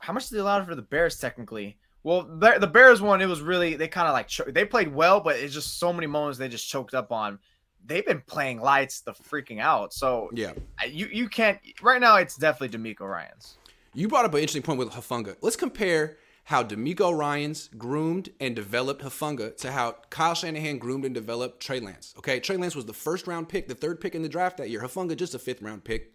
how 0.00 0.12
much 0.12 0.28
did 0.28 0.36
they 0.36 0.40
allow 0.40 0.64
for 0.64 0.74
the 0.74 0.82
Bears 0.82 1.18
technically? 1.18 1.78
Well, 2.02 2.22
the, 2.22 2.56
the 2.58 2.66
Bears 2.66 3.02
one, 3.02 3.20
it 3.20 3.26
was 3.26 3.42
really 3.42 3.74
they 3.76 3.86
kind 3.86 4.08
of 4.08 4.14
like 4.14 4.28
cho- 4.28 4.50
they 4.50 4.64
played 4.64 4.92
well, 4.92 5.20
but 5.20 5.36
it's 5.36 5.54
just 5.54 5.78
so 5.78 5.92
many 5.92 6.06
moments 6.06 6.38
they 6.38 6.48
just 6.48 6.68
choked 6.68 6.94
up 6.94 7.12
on. 7.12 7.38
They've 7.84 8.04
been 8.04 8.22
playing 8.26 8.60
lights 8.60 9.02
the 9.02 9.12
freaking 9.12 9.60
out. 9.60 9.92
So 9.92 10.30
yeah. 10.32 10.52
You 10.88 11.06
you 11.12 11.28
can't 11.28 11.58
right 11.82 12.00
now. 12.00 12.16
It's 12.16 12.36
definitely 12.36 12.76
DeMeco 12.76 13.08
Ryan's. 13.08 13.56
You 13.94 14.08
brought 14.08 14.24
up 14.24 14.32
an 14.34 14.40
interesting 14.40 14.62
point 14.62 14.78
with 14.78 14.90
Hufanga. 14.90 15.36
Let's 15.42 15.56
compare 15.56 16.16
how 16.44 16.62
DeMeco 16.62 17.16
Ryans 17.16 17.68
groomed 17.76 18.30
and 18.40 18.56
developed 18.56 19.02
Hufanga 19.02 19.56
to 19.58 19.70
how 19.70 19.96
Kyle 20.10 20.34
Shanahan 20.34 20.78
groomed 20.78 21.04
and 21.04 21.14
developed 21.14 21.60
Trey 21.60 21.80
Lance. 21.80 22.14
Okay, 22.18 22.40
Trey 22.40 22.56
Lance 22.56 22.74
was 22.74 22.86
the 22.86 22.92
first 22.94 23.26
round 23.26 23.48
pick, 23.48 23.68
the 23.68 23.74
third 23.74 24.00
pick 24.00 24.14
in 24.14 24.22
the 24.22 24.28
draft 24.28 24.56
that 24.56 24.70
year. 24.70 24.80
Hufanga 24.80 25.16
just 25.16 25.34
a 25.34 25.38
fifth 25.38 25.60
round 25.60 25.84
pick. 25.84 26.12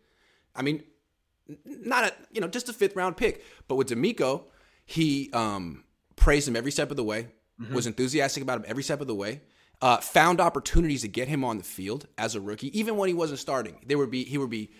I 0.55 0.61
mean, 0.61 0.83
not 1.65 2.05
a 2.05 2.13
you 2.31 2.41
know 2.41 2.47
just 2.47 2.69
a 2.69 2.73
fifth 2.73 2.95
round 2.95 3.17
pick. 3.17 3.43
But 3.67 3.75
with 3.75 3.89
DeMeco, 3.89 4.43
he 4.85 5.29
um, 5.33 5.83
praised 6.15 6.47
him 6.47 6.55
every 6.55 6.71
step 6.71 6.91
of 6.91 6.97
the 6.97 7.03
way. 7.03 7.27
Was 7.71 7.87
enthusiastic 7.87 8.43
about 8.43 8.57
him 8.57 8.65
every 8.67 8.83
step 8.83 8.99
of 8.99 9.07
the 9.07 9.15
way. 9.15 9.39
Uh, 9.81 9.97
found 9.97 10.41
opportunities 10.41 11.01
to 11.01 11.07
get 11.07 11.29
him 11.29 11.45
on 11.45 11.57
the 11.57 11.63
field 11.63 12.05
as 12.17 12.35
a 12.35 12.41
rookie, 12.41 12.77
even 12.77 12.97
when 12.97 13.07
he 13.07 13.13
wasn't 13.13 13.39
starting. 13.39 13.79
There 13.85 13.97
would 13.97 14.11
be 14.11 14.25
he 14.25 14.37
would 14.37 14.49
be 14.49 14.71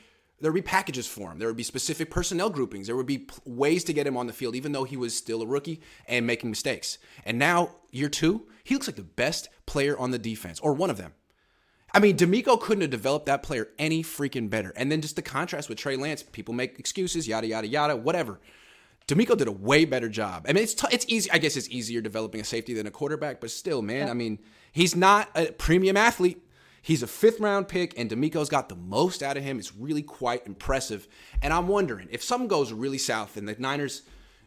there 0.41 0.51
would 0.51 0.61
be 0.61 0.67
packages 0.67 1.07
for 1.07 1.31
him. 1.31 1.39
There 1.39 1.47
would 1.47 1.55
be 1.55 1.63
specific 1.63 2.09
personnel 2.11 2.49
groupings. 2.49 2.87
There 2.87 2.95
would 2.95 3.05
be 3.05 3.19
p- 3.19 3.35
ways 3.45 3.83
to 3.85 3.93
get 3.93 4.05
him 4.05 4.17
on 4.17 4.27
the 4.27 4.33
field, 4.33 4.55
even 4.55 4.73
though 4.73 4.83
he 4.83 4.97
was 4.97 5.15
still 5.15 5.41
a 5.41 5.47
rookie 5.47 5.81
and 6.07 6.27
making 6.27 6.49
mistakes. 6.49 6.97
And 7.23 7.39
now, 7.39 7.77
year 7.91 8.09
two, 8.09 8.47
he 8.63 8.75
looks 8.75 8.87
like 8.87 8.97
the 8.97 9.03
best 9.03 9.47
player 9.65 9.97
on 9.97 10.11
the 10.11 10.19
defense, 10.19 10.59
or 10.59 10.73
one 10.73 10.89
of 10.89 10.97
them. 10.97 11.13
I 11.95 11.99
mean, 11.99 12.17
DeMeco 12.17 12.59
couldn't 12.59 12.81
have 12.81 12.91
developed 12.91 13.27
that 13.27 13.41
player 13.41 13.69
any 13.79 14.03
freaking 14.03 14.49
better. 14.49 14.73
And 14.75 14.91
then 14.91 14.99
just 14.99 15.15
the 15.15 15.21
contrast 15.21 15.69
with 15.69 15.77
Trey 15.77 15.95
Lance, 15.95 16.23
people 16.23 16.53
make 16.53 16.77
excuses, 16.77 17.25
yada 17.25 17.47
yada 17.47 17.67
yada, 17.67 17.95
whatever. 17.95 18.41
DeMeco 19.07 19.37
did 19.37 19.47
a 19.47 19.51
way 19.53 19.85
better 19.85 20.09
job. 20.09 20.45
I 20.49 20.51
mean, 20.51 20.63
it's 20.63 20.73
t- 20.73 20.89
it's 20.91 21.05
easy. 21.07 21.31
I 21.31 21.37
guess 21.37 21.55
it's 21.55 21.69
easier 21.69 22.01
developing 22.01 22.41
a 22.41 22.43
safety 22.43 22.73
than 22.73 22.85
a 22.85 22.91
quarterback, 22.91 23.39
but 23.39 23.49
still, 23.49 23.81
man. 23.81 24.09
I 24.09 24.13
mean, 24.13 24.39
he's 24.73 24.93
not 24.93 25.29
a 25.35 25.53
premium 25.53 25.95
athlete. 25.95 26.41
He's 26.81 27.01
a 27.01 27.07
fifth 27.07 27.39
round 27.39 27.69
pick, 27.69 27.97
and 27.97 28.09
DeMeco's 28.09 28.49
got 28.49 28.67
the 28.67 28.75
most 28.75 29.23
out 29.23 29.37
of 29.37 29.43
him. 29.43 29.57
It's 29.57 29.73
really 29.73 30.03
quite 30.03 30.45
impressive. 30.45 31.07
And 31.41 31.53
I'm 31.53 31.69
wondering 31.69 32.09
if 32.11 32.21
something 32.21 32.49
goes 32.49 32.73
really 32.73 32.97
south 32.97 33.37
and 33.37 33.47
the 33.47 33.55
Niners 33.57 34.01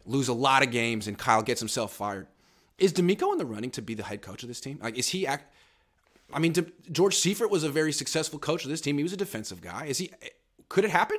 lose 0.05 0.27
a 0.27 0.33
lot 0.33 0.61
of 0.61 0.69
games 0.69 1.07
and 1.07 1.17
Kyle 1.17 1.41
gets 1.41 1.59
himself 1.59 1.93
fired, 1.93 2.27
is 2.77 2.93
DeMeco 2.93 3.31
in 3.31 3.39
the 3.39 3.45
running 3.45 3.71
to 3.71 3.81
be 3.81 3.95
the 3.95 4.03
head 4.03 4.21
coach 4.21 4.43
of 4.43 4.49
this 4.49 4.61
team? 4.61 4.77
Like, 4.83 4.97
is 4.99 5.09
he 5.09 5.25
act? 5.25 5.51
I 6.33 6.39
mean, 6.39 6.53
George 6.91 7.15
Seifert 7.15 7.49
was 7.49 7.63
a 7.63 7.69
very 7.69 7.91
successful 7.91 8.39
coach 8.39 8.63
of 8.63 8.69
this 8.69 8.81
team. 8.81 8.97
He 8.97 9.03
was 9.03 9.13
a 9.13 9.17
defensive 9.17 9.61
guy. 9.61 9.85
Is 9.85 9.97
he? 9.97 10.11
Could 10.67 10.85
it 10.85 10.91
happen? 10.91 11.17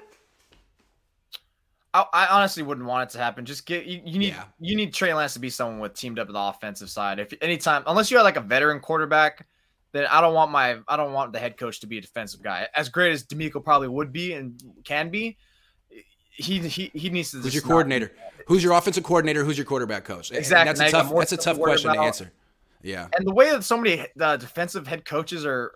I, 1.93 2.05
I 2.13 2.27
honestly 2.27 2.63
wouldn't 2.63 2.87
want 2.87 3.11
it 3.11 3.13
to 3.15 3.19
happen. 3.19 3.45
Just 3.45 3.67
get 3.67 3.85
you, 3.85 4.01
you 4.05 4.19
need 4.19 4.29
Yeah. 4.29 4.45
you 4.61 4.77
need 4.77 4.95
Trey 4.95 5.13
Lance 5.13 5.33
to 5.35 5.41
be 5.41 5.51
someone 5.51 5.81
with 5.81 5.95
teamed 5.95 6.19
up 6.19 6.29
with 6.29 6.35
the 6.35 6.41
offensive 6.41 6.89
side. 6.89 7.19
If 7.19 7.33
anytime, 7.41 7.83
unless 7.87 8.11
you 8.11 8.17
have 8.17 8.25
like 8.25 8.37
a 8.37 8.41
veteran 8.41 8.81
quarterback, 8.81 9.47
then 9.93 10.07
I 10.07 10.21
don't 10.21 10.35
want 10.35 10.53
my 10.53 10.79
I 10.87 10.97
don't 10.97 11.13
want 11.13 11.33
the 11.33 11.41
head 11.41 11.57
coach 11.57 11.81
to 11.81 11.87
be 11.87 11.99
a 11.99 12.01
defensive 12.01 12.43
guy. 12.43 12.69
As 12.75 12.89
great 12.89 13.13
as 13.13 13.25
DeMeco 13.25 13.63
probably 13.65 13.89
would 13.89 14.13
be 14.13 14.35
and 14.35 14.63
can 14.85 15.11
be, 15.11 15.37
he 16.31 16.59
he, 16.61 16.91
he 16.95 17.11
needs 17.11 17.33
to. 17.33 17.39
Who's 17.39 17.55
your 17.55 17.65
coordinator? 17.65 18.13
Who's 18.47 18.63
your 18.63 18.75
offensive 18.75 19.03
coordinator? 19.03 19.45
Who's 19.45 19.59
your 19.59 19.65
quarterback 19.65 20.05
coach? 20.05 20.31
And 20.31 20.39
Exactly. 20.39 20.75
That's 20.75 20.93
Now 20.93 21.01
a 21.01 21.03
tough. 21.03 21.17
That's 21.17 21.33
a 21.33 21.37
tough 21.37 21.59
question 21.59 21.93
to 21.93 22.01
answer. 22.01 22.33
Yeah. 22.83 23.09
And 23.17 23.27
the 23.27 23.35
way 23.35 23.51
that 23.51 23.65
so 23.65 23.77
many 23.77 24.07
uh, 24.21 24.37
defensive 24.37 24.87
head 24.87 25.05
coaches 25.05 25.45
are 25.45 25.73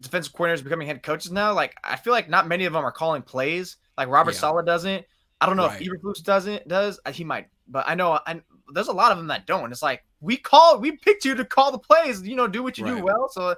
defensive 0.00 0.32
coordinators 0.32 0.62
becoming 0.62 0.86
head 0.86 1.02
coaches 1.02 1.32
now, 1.32 1.52
like 1.52 1.74
I 1.82 1.96
feel 1.96 2.12
like 2.12 2.28
not 2.28 2.46
many 2.46 2.64
of 2.66 2.72
them 2.72 2.84
are 2.84 2.92
calling 2.92 3.22
plays. 3.22 3.76
Like 3.96 4.08
Robert 4.08 4.34
Yeah. 4.34 4.40
Saleh 4.40 4.64
doesn't. 4.66 5.04
I 5.40 5.46
don't 5.46 5.56
know 5.56 5.66
Right. 5.66 5.80
if 5.80 5.88
Eberflus 5.88 6.22
doesn't 6.22 6.66
does. 6.68 7.00
Uh, 7.06 7.12
He 7.12 7.24
might, 7.24 7.48
but 7.68 7.84
I 7.88 7.94
know 7.94 8.18
I, 8.26 8.40
there's 8.72 8.88
a 8.88 8.92
lot 8.92 9.12
of 9.12 9.18
them 9.18 9.28
that 9.28 9.46
don't. 9.46 9.70
It's 9.72 9.82
like 9.82 10.04
we 10.20 10.36
call, 10.36 10.78
we 10.78 10.92
picked 10.92 11.24
you 11.24 11.34
to 11.36 11.44
call 11.44 11.70
the 11.72 11.78
plays. 11.78 12.22
You 12.22 12.36
know, 12.36 12.46
do 12.48 12.62
what 12.62 12.76
you 12.76 12.84
do 12.84 12.94
Right. 12.94 13.04
well. 13.04 13.28
So, 13.30 13.54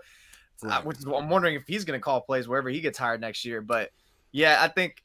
uh, 0.69 0.83
which 0.83 0.99
is, 0.99 1.05
I'm 1.07 1.31
wondering 1.31 1.55
if 1.55 1.67
he's 1.67 1.85
going 1.85 1.99
to 1.99 2.03
call 2.03 2.21
plays 2.21 2.47
wherever 2.47 2.69
he 2.69 2.81
gets 2.83 2.99
hired 2.99 3.21
next 3.21 3.45
year. 3.47 3.63
But 3.63 3.91
yeah, 4.31 4.59
I 4.61 4.69
think 4.69 5.03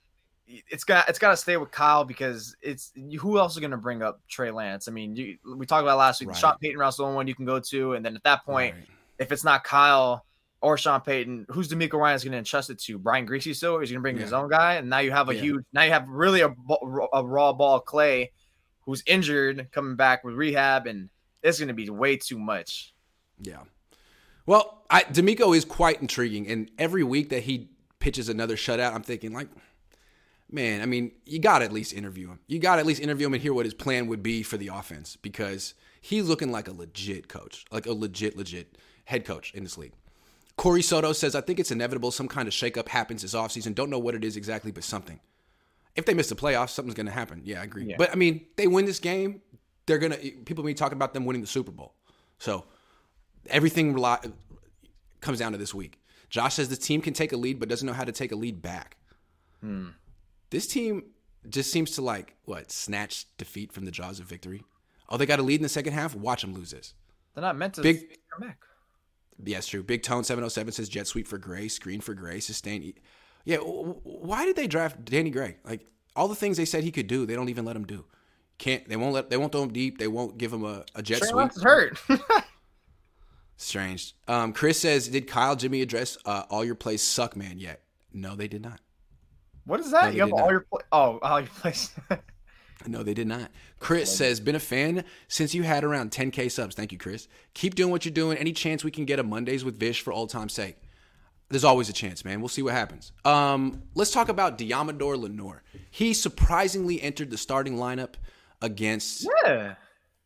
it's 0.47 0.83
got 0.83 1.09
it's 1.09 1.19
got 1.19 1.31
to 1.31 1.37
stay 1.37 1.57
with 1.57 1.71
Kyle 1.71 2.03
because 2.03 2.55
it's 2.61 2.91
who 3.19 3.39
else 3.39 3.53
is 3.53 3.59
going 3.59 3.71
to 3.71 3.77
bring 3.77 4.01
up 4.01 4.21
Trey 4.27 4.51
Lance? 4.51 4.87
I 4.87 4.91
mean, 4.91 5.15
you, 5.15 5.37
we 5.57 5.65
talked 5.65 5.83
about 5.83 5.97
last 5.97 6.19
week. 6.19 6.29
Right. 6.29 6.37
Sean 6.37 6.55
Payton 6.61 6.77
Rouse 6.79 6.97
the 6.97 7.03
only 7.03 7.15
one 7.15 7.27
you 7.27 7.35
can 7.35 7.45
go 7.45 7.59
to, 7.59 7.93
and 7.93 8.05
then 8.05 8.15
at 8.15 8.23
that 8.23 8.45
point 8.45 8.75
Right. 8.75 8.87
if 9.19 9.31
it's 9.31 9.43
not 9.43 9.63
Kyle 9.63 10.25
or 10.61 10.77
Sean 10.77 11.01
Payton, 11.01 11.47
who's 11.49 11.67
DeMeco 11.69 11.93
Ryan 11.93 12.15
is 12.15 12.23
going 12.23 12.31
to 12.31 12.37
entrust 12.39 12.69
it 12.69 12.79
to? 12.79 12.97
Brian 12.97 13.27
Griese 13.27 13.55
still, 13.55 13.79
He's 13.79 13.89
going 13.91 13.99
to 13.99 14.01
bring 14.01 14.17
his 14.17 14.33
own 14.33 14.49
guy? 14.49 14.75
And 14.75 14.89
now 14.89 14.99
you 14.99 15.11
have 15.11 15.29
a 15.29 15.35
Yeah. 15.35 15.41
huge, 15.41 15.65
now 15.73 15.83
you 15.83 15.91
have 15.91 16.07
really 16.09 16.41
a, 16.41 16.55
a 17.13 17.23
raw 17.23 17.53
ball 17.53 17.79
Clay, 17.81 18.31
who's 18.81 19.03
injured, 19.05 19.67
coming 19.71 19.95
back 19.95 20.23
with 20.23 20.33
rehab, 20.35 20.87
and 20.87 21.09
it's 21.43 21.59
going 21.59 21.67
to 21.67 21.73
be 21.75 21.89
way 21.89 22.17
too 22.17 22.39
much. 22.39 22.93
Yeah. 23.39 23.59
Well, 24.47 24.83
I, 24.89 25.03
DeMeco 25.03 25.55
is 25.55 25.65
quite 25.65 26.01
intriguing, 26.01 26.47
and 26.47 26.71
every 26.79 27.03
week 27.03 27.29
that 27.29 27.43
he 27.43 27.69
pitches 27.99 28.29
another 28.29 28.55
shutout, 28.55 28.93
I'm 28.93 29.03
thinking 29.03 29.33
like, 29.33 29.49
man, 30.51 30.81
I 30.81 30.85
mean, 30.85 31.11
you 31.25 31.39
got 31.39 31.59
to 31.59 31.65
at 31.65 31.73
least 31.73 31.93
interview 31.93 32.29
him. 32.29 32.39
You 32.47 32.59
got 32.59 32.75
to 32.75 32.81
at 32.81 32.85
least 32.85 33.01
interview 33.01 33.27
him 33.27 33.33
and 33.33 33.41
hear 33.41 33.53
what 33.53 33.65
his 33.65 33.73
plan 33.73 34.07
would 34.07 34.23
be 34.23 34.43
for 34.43 34.57
the 34.57 34.67
offense 34.67 35.15
because 35.15 35.73
he's 36.01 36.27
looking 36.27 36.51
like 36.51 36.67
a 36.67 36.71
legit 36.71 37.27
coach, 37.27 37.65
like 37.71 37.85
a 37.85 37.93
legit, 37.93 38.37
legit 38.37 38.77
head 39.05 39.25
coach 39.25 39.53
in 39.53 39.63
this 39.63 39.77
league. 39.77 39.93
Corey 40.57 40.81
Soto 40.81 41.11
says, 41.13 41.35
I 41.35 41.41
think 41.41 41.59
it's 41.59 41.71
inevitable 41.71 42.11
some 42.11 42.27
kind 42.27 42.47
of 42.47 42.53
shakeup 42.53 42.87
happens 42.87 43.21
this 43.21 43.33
offseason. 43.33 43.75
Don't 43.75 43.89
know 43.89 43.99
what 43.99 44.15
it 44.15 44.23
is 44.23 44.37
exactly, 44.37 44.71
but 44.71 44.83
something. 44.83 45.19
If 45.95 46.05
they 46.05 46.13
miss 46.13 46.29
the 46.29 46.35
playoffs, 46.35 46.69
something's 46.69 46.95
going 46.95 47.05
to 47.07 47.11
happen. 47.11 47.41
Yeah, 47.43 47.61
I 47.61 47.63
agree. 47.63 47.85
Yeah. 47.85 47.95
But 47.97 48.11
I 48.11 48.15
mean, 48.15 48.45
they 48.55 48.67
win 48.67 48.85
this 48.85 48.99
game, 48.99 49.41
they're 49.85 49.97
going 49.97 50.13
to, 50.13 50.17
people 50.17 50.63
will 50.63 50.69
be 50.69 50.73
talking 50.73 50.97
about 50.97 51.13
them 51.13 51.25
winning 51.25 51.41
the 51.41 51.47
Super 51.47 51.71
Bowl. 51.71 51.93
So 52.39 52.65
everything 53.47 53.93
rely, 53.93 54.19
comes 55.21 55.39
down 55.39 55.51
to 55.51 55.57
this 55.57 55.73
week. 55.73 55.99
Josh 56.29 56.55
says 56.55 56.69
the 56.69 56.75
team 56.75 57.01
can 57.01 57.13
take 57.13 57.33
a 57.33 57.37
lead, 57.37 57.59
but 57.59 57.69
doesn't 57.69 57.85
know 57.85 57.93
how 57.93 58.03
to 58.03 58.11
take 58.11 58.31
a 58.31 58.35
lead 58.35 58.61
back. 58.61 58.97
Hmm. 59.61 59.89
This 60.49 60.67
team 60.67 61.03
just 61.49 61.71
seems 61.71 61.91
to 61.91 62.01
like 62.01 62.35
what 62.45 62.71
snatch 62.71 63.25
defeat 63.37 63.71
from 63.71 63.85
the 63.85 63.91
jaws 63.91 64.19
of 64.19 64.25
victory. 64.25 64.63
Oh, 65.09 65.17
they 65.17 65.25
got 65.25 65.39
a 65.39 65.43
lead 65.43 65.55
in 65.59 65.63
the 65.63 65.69
second 65.69 65.93
half. 65.93 66.15
Watch 66.15 66.41
them 66.41 66.53
lose 66.53 66.71
this. 66.71 66.93
They're 67.33 67.41
not 67.43 67.57
meant 67.57 67.75
to 67.75 67.81
Big- 67.81 68.17
come 68.31 68.47
back. 68.47 68.59
Yes, 69.43 69.67
true. 69.67 69.83
Big 69.83 70.01
Tone 70.01 70.23
seven 70.23 70.43
hundred 70.43 70.51
seven 70.51 70.71
says 70.71 70.87
jet 70.87 71.07
sweep 71.07 71.27
for 71.27 71.37
Gray, 71.37 71.67
screen 71.67 71.99
for 71.99 72.13
Gray, 72.13 72.39
sustain. 72.39 72.93
Yeah, 73.43 73.57
why 73.57 74.45
did 74.45 74.55
they 74.55 74.65
draft 74.67 75.03
Danny 75.05 75.29
Gray? 75.29 75.57
Like 75.65 75.85
all 76.15 76.27
the 76.29 76.35
things 76.35 76.55
they 76.57 76.65
said 76.65 76.83
he 76.83 76.91
could 76.91 77.07
do, 77.07 77.25
they 77.25 77.35
don't 77.35 77.49
even 77.49 77.65
let 77.65 77.75
him 77.75 77.85
do. 77.85 78.05
Can't 78.57 78.87
they 78.87 78.95
won't 78.95 79.13
let 79.13 79.29
they 79.29 79.35
won't 79.37 79.51
throw 79.51 79.63
him 79.63 79.73
deep. 79.73 79.97
They 79.97 80.07
won't 80.07 80.37
give 80.37 80.53
him 80.53 80.63
a, 80.63 80.85
a 80.95 81.03
jet 81.03 81.19
Trey 81.19 81.27
sweep. 81.27 81.35
Lance 81.35 81.57
is 81.57 81.63
hurt. 81.63 81.99
Strange. 83.57 84.13
Um, 84.27 84.53
Chris 84.53 84.79
says, 84.79 85.07
did 85.07 85.27
Kyle 85.27 85.55
Jimmy 85.55 85.81
address 85.81 86.17
uh, 86.25 86.43
all 86.49 86.65
your 86.65 86.75
plays 86.75 87.01
suck, 87.01 87.35
man? 87.35 87.57
Yet? 87.57 87.81
No, 88.13 88.35
they 88.35 88.47
did 88.47 88.61
not. 88.61 88.79
What 89.65 89.79
is 89.79 89.91
that? 89.91 90.11
they 90.11 90.15
you 90.15 90.21
have 90.21 90.33
all 90.33 90.39
not. 90.39 90.51
your 90.51 90.59
play- 90.61 90.83
oh, 90.91 91.19
all 91.23 91.39
your 91.39 91.49
plays. 91.49 91.91
No, 92.87 93.03
they 93.03 93.13
did 93.13 93.27
not. 93.27 93.51
Chris 93.79 94.15
says, 94.15 94.39
been 94.39 94.55
a 94.55 94.59
fan 94.59 95.03
since 95.27 95.55
you 95.55 95.63
had 95.63 95.83
around 95.83 96.11
10K 96.11 96.51
subs. 96.51 96.75
Thank 96.75 96.91
you, 96.91 96.97
Chris. 96.97 97.27
Keep 97.53 97.75
doing 97.75 97.91
what 97.91 98.05
you're 98.05 98.13
doing. 98.13 98.37
Any 98.37 98.51
chance 98.51 98.83
we 98.83 98.91
can 98.91 99.05
get 99.05 99.19
a 99.19 99.23
Mondays 99.23 99.63
with 99.65 99.79
Vish 99.79 100.01
for 100.01 100.13
old 100.13 100.29
time's 100.29 100.53
sake? 100.53 100.77
There's 101.49 101.63
always 101.63 101.89
a 101.89 101.93
chance, 101.93 102.25
man. 102.25 102.41
We'll 102.41 102.49
see 102.49 102.63
what 102.63 102.73
happens. 102.73 103.11
Um, 103.23 103.83
let's 103.93 104.11
talk 104.11 104.29
about 104.29 104.57
Deommodore 104.57 105.17
Lenoir. 105.17 105.63
He 105.91 106.13
surprisingly 106.13 107.01
entered 107.01 107.29
the 107.29 107.37
starting 107.37 107.77
lineup 107.77 108.15
against 108.61 109.27
yeah. 109.45 109.75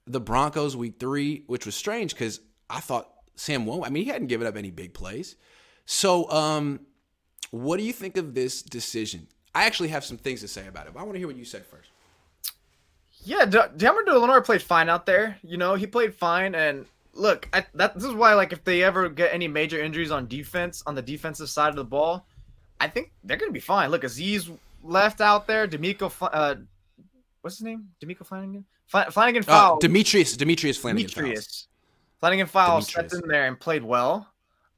the 0.07 0.21
Broncos 0.21 0.77
week 0.77 0.95
three, 0.99 1.43
which 1.47 1.65
was 1.65 1.75
strange 1.75 2.13
because 2.13 2.39
I 2.69 2.79
thought 2.79 3.09
Sam 3.35 3.65
won't. 3.65 3.85
I 3.85 3.89
mean, 3.89 4.05
he 4.05 4.09
hadn't 4.09 4.27
given 4.27 4.47
up 4.47 4.55
any 4.55 4.71
big 4.71 4.93
plays. 4.93 5.35
So, 5.85 6.29
um, 6.31 6.81
what 7.52 7.78
do 7.78 7.84
you 7.84 7.93
think 7.93 8.18
of 8.18 8.34
this 8.34 8.62
decision? 8.62 9.28
I 9.56 9.66
actually 9.66 9.89
have 9.89 10.06
some 10.06 10.18
things 10.18 10.41
to 10.41 10.47
say 10.47 10.68
about 10.68 10.88
it, 10.88 10.93
but 10.93 11.00
I 11.00 11.04
want 11.04 11.16
to 11.16 11.20
hear 11.20 11.28
what 11.28 11.36
you 11.36 11.45
said 11.45 11.66
first. 11.66 11.89
Yeah, 13.24 13.45
D- 13.45 13.58
Deommodore 13.78 14.22
Lenoir 14.22 14.41
played 14.41 14.62
fine 14.62 14.89
out 14.89 15.06
there. 15.06 15.38
You 15.43 15.58
know, 15.58 15.76
he 15.76 15.86
played 15.88 16.14
fine, 16.14 16.56
and 16.56 16.86
look, 17.14 17.50
I, 17.52 17.66
that 17.74 17.95
this 17.95 18.06
is 18.06 18.14
why 18.14 18.34
like 18.34 18.54
if 18.54 18.64
they 18.64 18.84
ever 18.84 19.10
get 19.10 19.34
any 19.34 19.47
major 19.47 19.82
injuries 19.82 20.12
on 20.12 20.28
defense 20.28 20.84
on 20.86 20.95
the 20.95 21.02
defensive 21.02 21.50
side 21.50 21.70
of 21.70 21.76
the 21.76 21.84
ball, 21.84 22.26
I 22.80 22.88
think 22.88 23.12
they're 23.24 23.38
gonna 23.38 23.52
be 23.52 23.60
fine. 23.60 23.91
Look, 23.91 24.04
Azeez 24.04 24.50
left 24.84 25.20
out 25.20 25.47
there, 25.47 25.68
DeMeco, 25.68 26.12
uh, 26.32 26.56
what's 27.41 27.58
his 27.58 27.66
name? 27.66 27.89
DeMeco 28.02 28.26
Flanagan. 28.26 28.66
Flannigan-Fowles. 28.88 29.84
Uh, 29.84 29.88
Demetrius 29.88 30.36
Demetrius 30.36 30.78
Flanagan. 30.78 31.08
Demetrius. 31.08 31.68
Flannigan-Fowles 32.20 32.88
stepped 32.88 33.14
in 33.14 33.28
there 33.28 33.47
and 33.47 33.60
played 33.60 33.84
well. 33.84 34.28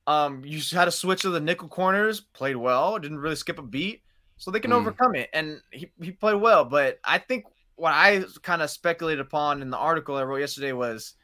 Um, 0.07 0.43
you 0.43 0.59
had 0.71 0.87
a 0.87 0.91
switch 0.91 1.21
to 1.21 1.29
the 1.29 1.39
nickel 1.39 1.67
corners, 1.67 2.21
played 2.21 2.55
well, 2.55 2.97
didn't 2.97 3.19
really 3.19 3.35
skip 3.35 3.59
a 3.59 3.63
beat, 3.63 4.01
so 4.37 4.51
they 4.51 4.59
can 4.59 4.71
mm. 4.71 4.75
overcome 4.75 5.15
it. 5.15 5.29
And 5.33 5.61
he, 5.71 5.91
he 6.01 6.11
played 6.11 6.41
well. 6.41 6.65
But 6.65 6.99
I 7.03 7.17
think 7.17 7.45
what 7.75 7.93
I 7.93 8.23
kind 8.41 8.61
of 8.61 8.69
speculated 8.69 9.21
upon 9.21 9.61
in 9.61 9.69
the 9.69 9.77
article 9.77 10.15
I 10.15 10.23
wrote 10.23 10.37
yesterday 10.37 10.71
was 10.71 11.15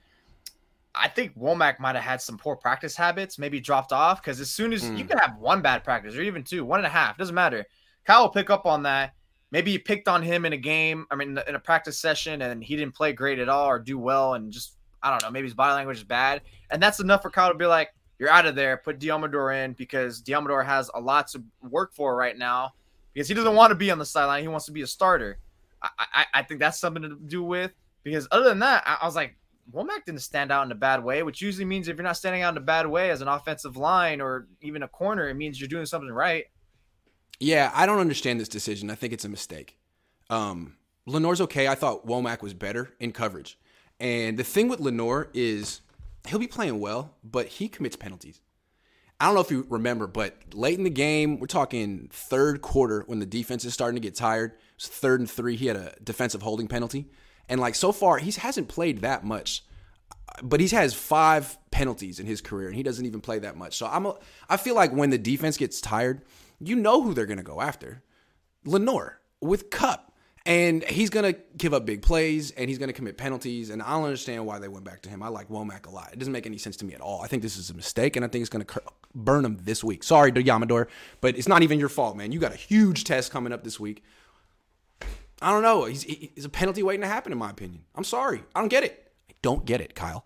I 0.99 1.07
think 1.07 1.37
Womack 1.37 1.79
might 1.79 1.95
have 1.95 2.03
had 2.03 2.21
some 2.21 2.37
poor 2.37 2.55
practice 2.55 2.95
habits, 2.95 3.37
maybe 3.37 3.59
dropped 3.59 3.93
off 3.93 4.21
because 4.21 4.39
as 4.39 4.49
soon 4.49 4.73
as 4.73 4.83
mm. 4.83 4.97
you 4.97 5.05
can 5.05 5.17
have 5.19 5.37
one 5.37 5.61
bad 5.61 5.83
practice 5.83 6.15
or 6.15 6.21
even 6.21 6.43
two, 6.43 6.65
one 6.65 6.79
and 6.79 6.87
a 6.87 6.89
half, 6.89 7.17
doesn't 7.17 7.35
matter. 7.35 7.65
Kyle 8.05 8.23
will 8.23 8.29
pick 8.29 8.49
up 8.49 8.65
on 8.65 8.83
that. 8.83 9.13
Maybe 9.51 9.71
you 9.71 9.79
picked 9.79 10.07
on 10.07 10.21
him 10.21 10.45
in 10.45 10.53
a 10.53 10.57
game, 10.57 11.05
I 11.09 11.15
mean, 11.15 11.39
in 11.47 11.55
a 11.55 11.59
practice 11.59 11.97
session, 11.99 12.41
and 12.41 12.63
he 12.63 12.75
didn't 12.75 12.95
play 12.95 13.13
great 13.13 13.39
at 13.39 13.47
all 13.47 13.67
or 13.67 13.79
do 13.79 13.97
well, 13.97 14.33
and 14.33 14.51
just 14.51 14.75
I 15.01 15.11
don't 15.11 15.21
know, 15.23 15.29
maybe 15.29 15.47
his 15.47 15.53
body 15.53 15.73
language 15.73 15.97
is 15.97 16.03
bad, 16.03 16.41
and 16.69 16.81
that's 16.81 16.99
enough 16.99 17.21
for 17.21 17.29
Kyle 17.29 17.51
to 17.51 17.57
be 17.57 17.65
like, 17.65 17.89
"You're 18.19 18.29
out 18.29 18.45
of 18.45 18.55
there. 18.55 18.77
Put 18.77 18.99
Deommodore 18.99 19.63
in 19.63 19.73
because 19.73 20.21
Deommodore 20.21 20.65
has 20.65 20.89
a 20.93 20.99
lot 20.99 21.27
to 21.29 21.43
work 21.61 21.93
for 21.93 22.15
right 22.15 22.37
now 22.37 22.73
because 23.13 23.27
he 23.27 23.33
doesn't 23.33 23.55
want 23.55 23.71
to 23.71 23.75
be 23.75 23.91
on 23.91 23.99
the 23.99 24.05
sideline. 24.05 24.41
He 24.41 24.47
wants 24.47 24.65
to 24.65 24.71
be 24.71 24.81
a 24.81 24.87
starter. 24.87 25.39
I, 25.81 25.89
I, 25.99 26.25
I 26.33 26.43
think 26.43 26.59
that's 26.59 26.79
something 26.79 27.03
to 27.03 27.17
do 27.27 27.43
with 27.43 27.71
because 28.03 28.27
other 28.31 28.49
than 28.49 28.59
that, 28.59 28.83
I, 28.85 28.97
I 29.01 29.05
was 29.05 29.15
like, 29.15 29.35
Womack 29.73 30.05
didn't 30.05 30.21
stand 30.21 30.51
out 30.51 30.65
in 30.65 30.71
a 30.71 30.75
bad 30.75 31.03
way, 31.03 31.23
which 31.23 31.41
usually 31.41 31.65
means 31.65 31.87
if 31.87 31.97
you're 31.97 32.03
not 32.03 32.17
standing 32.17 32.41
out 32.41 32.53
in 32.53 32.57
a 32.57 32.61
bad 32.61 32.87
way 32.87 33.09
as 33.09 33.21
an 33.21 33.27
offensive 33.27 33.75
line 33.75 34.21
or 34.21 34.47
even 34.61 34.83
a 34.83 34.87
corner, 34.87 35.27
it 35.27 35.33
means 35.33 35.59
you're 35.59 35.67
doing 35.67 35.85
something 35.85 36.09
right. 36.09 36.45
Yeah, 37.39 37.71
I 37.73 37.85
don't 37.85 37.99
understand 37.99 38.39
this 38.39 38.47
decision. 38.47 38.89
I 38.89 38.95
think 38.95 39.13
it's 39.13 39.25
a 39.25 39.29
mistake. 39.29 39.77
Um, 40.29 40.77
Lenoir's 41.05 41.41
okay. 41.41 41.67
I 41.67 41.75
thought 41.75 42.07
Womack 42.07 42.41
was 42.41 42.53
better 42.53 42.93
in 42.99 43.11
coverage. 43.11 43.57
And 43.99 44.37
the 44.37 44.43
thing 44.43 44.67
with 44.67 44.79
Lenoir 44.79 45.29
is 45.33 45.81
he'll 46.27 46.39
be 46.39 46.47
playing 46.47 46.79
well, 46.79 47.15
but 47.23 47.47
he 47.47 47.67
commits 47.67 47.95
penalties. 47.95 48.41
I 49.19 49.25
don't 49.25 49.33
know 49.33 49.41
if 49.41 49.49
you 49.49 49.65
remember, 49.69 50.05
but 50.05 50.35
late 50.53 50.77
in 50.77 50.83
the 50.83 50.91
game, 50.91 51.39
we're 51.39 51.47
talking 51.47 52.07
third 52.11 52.61
quarter 52.61 53.03
when 53.07 53.19
the 53.19 53.25
defense 53.25 53.65
is 53.65 53.73
starting 53.73 53.95
to 53.95 54.05
get 54.05 54.15
tired. 54.15 54.51
It 54.51 54.59
was 54.77 54.87
third 54.87 55.19
and 55.19 55.29
three. 55.29 55.55
He 55.55 55.65
had 55.65 55.75
a 55.75 55.93
defensive 56.03 56.43
holding 56.43 56.67
penalty. 56.67 57.09
And 57.49 57.59
like 57.59 57.73
so 57.73 57.91
far, 57.91 58.19
he 58.19 58.31
hasn't 58.31 58.67
played 58.67 59.01
that 59.01 59.23
much, 59.23 59.63
but 60.43 60.59
he 60.59 60.67
has 60.67 60.93
five 60.93 61.57
penalties 61.71 62.19
in 62.19 62.27
his 62.27 62.41
career, 62.41 62.67
and 62.67 62.75
he 62.75 62.83
doesn't 62.83 63.05
even 63.05 63.21
play 63.21 63.39
that 63.39 63.57
much. 63.57 63.77
So 63.77 63.87
I'm, 63.87 64.05
a, 64.05 64.15
I 64.49 64.57
feel 64.57 64.75
like 64.75 64.91
when 64.91 65.09
the 65.09 65.17
defense 65.17 65.57
gets 65.57 65.81
tired, 65.81 66.21
you 66.59 66.75
know 66.75 67.01
who 67.01 67.13
they're 67.13 67.25
going 67.25 67.37
to 67.37 67.43
go 67.43 67.61
after, 67.61 68.03
Lenoir 68.65 69.19
with 69.41 69.69
Kupp. 69.69 70.06
And 70.47 70.81
he's 70.85 71.09
going 71.09 71.33
to 71.33 71.37
give 71.57 71.73
up 71.73 71.85
big 71.85 72.01
plays 72.01 72.51
and 72.51 72.69
he's 72.69 72.77
going 72.77 72.87
to 72.87 72.93
commit 72.93 73.17
penalties. 73.17 73.69
And 73.69 73.81
I 73.81 73.91
don't 73.91 74.05
understand 74.05 74.45
why 74.45 74.59
they 74.59 74.69
went 74.69 74.85
back 74.85 75.01
to 75.01 75.09
him. 75.09 75.21
I 75.21 75.27
like 75.27 75.49
Womack 75.49 75.87
a 75.87 75.89
lot. 75.89 76.13
It 76.13 76.19
doesn't 76.19 76.31
make 76.31 76.45
any 76.45 76.57
sense 76.57 76.77
to 76.77 76.85
me 76.85 76.93
at 76.93 77.01
all. 77.01 77.21
I 77.21 77.27
think 77.27 77.43
this 77.43 77.57
is 77.57 77.69
a 77.69 77.73
mistake 77.73 78.15
and 78.15 78.23
I 78.23 78.29
think 78.29 78.43
it's 78.43 78.49
going 78.49 78.63
to 78.63 78.81
burn 79.13 79.43
him 79.43 79.57
this 79.61 79.83
week. 79.83 80.03
Sorry, 80.03 80.31
Yamador, 80.31 80.87
but 81.19 81.37
it's 81.37 81.49
not 81.49 81.63
even 81.63 81.79
your 81.79 81.89
fault, 81.89 82.15
man. 82.15 82.31
You 82.31 82.39
got 82.39 82.53
a 82.53 82.57
huge 82.57 83.03
test 83.03 83.29
coming 83.29 83.51
up 83.51 83.65
this 83.65 83.77
week. 83.77 84.05
I 85.41 85.51
don't 85.51 85.63
know. 85.63 85.83
He's, 85.83 86.03
he's 86.03 86.45
a 86.45 86.49
penalty 86.49 86.81
waiting 86.81 87.01
to 87.01 87.07
happen, 87.07 87.33
in 87.33 87.37
my 87.37 87.49
opinion. 87.49 87.83
I'm 87.93 88.05
sorry. 88.05 88.41
I 88.55 88.61
don't 88.61 88.69
get 88.69 88.85
it. 88.85 89.11
I 89.29 89.33
don't 89.41 89.65
get 89.65 89.81
it, 89.81 89.95
Kyle. 89.95 90.25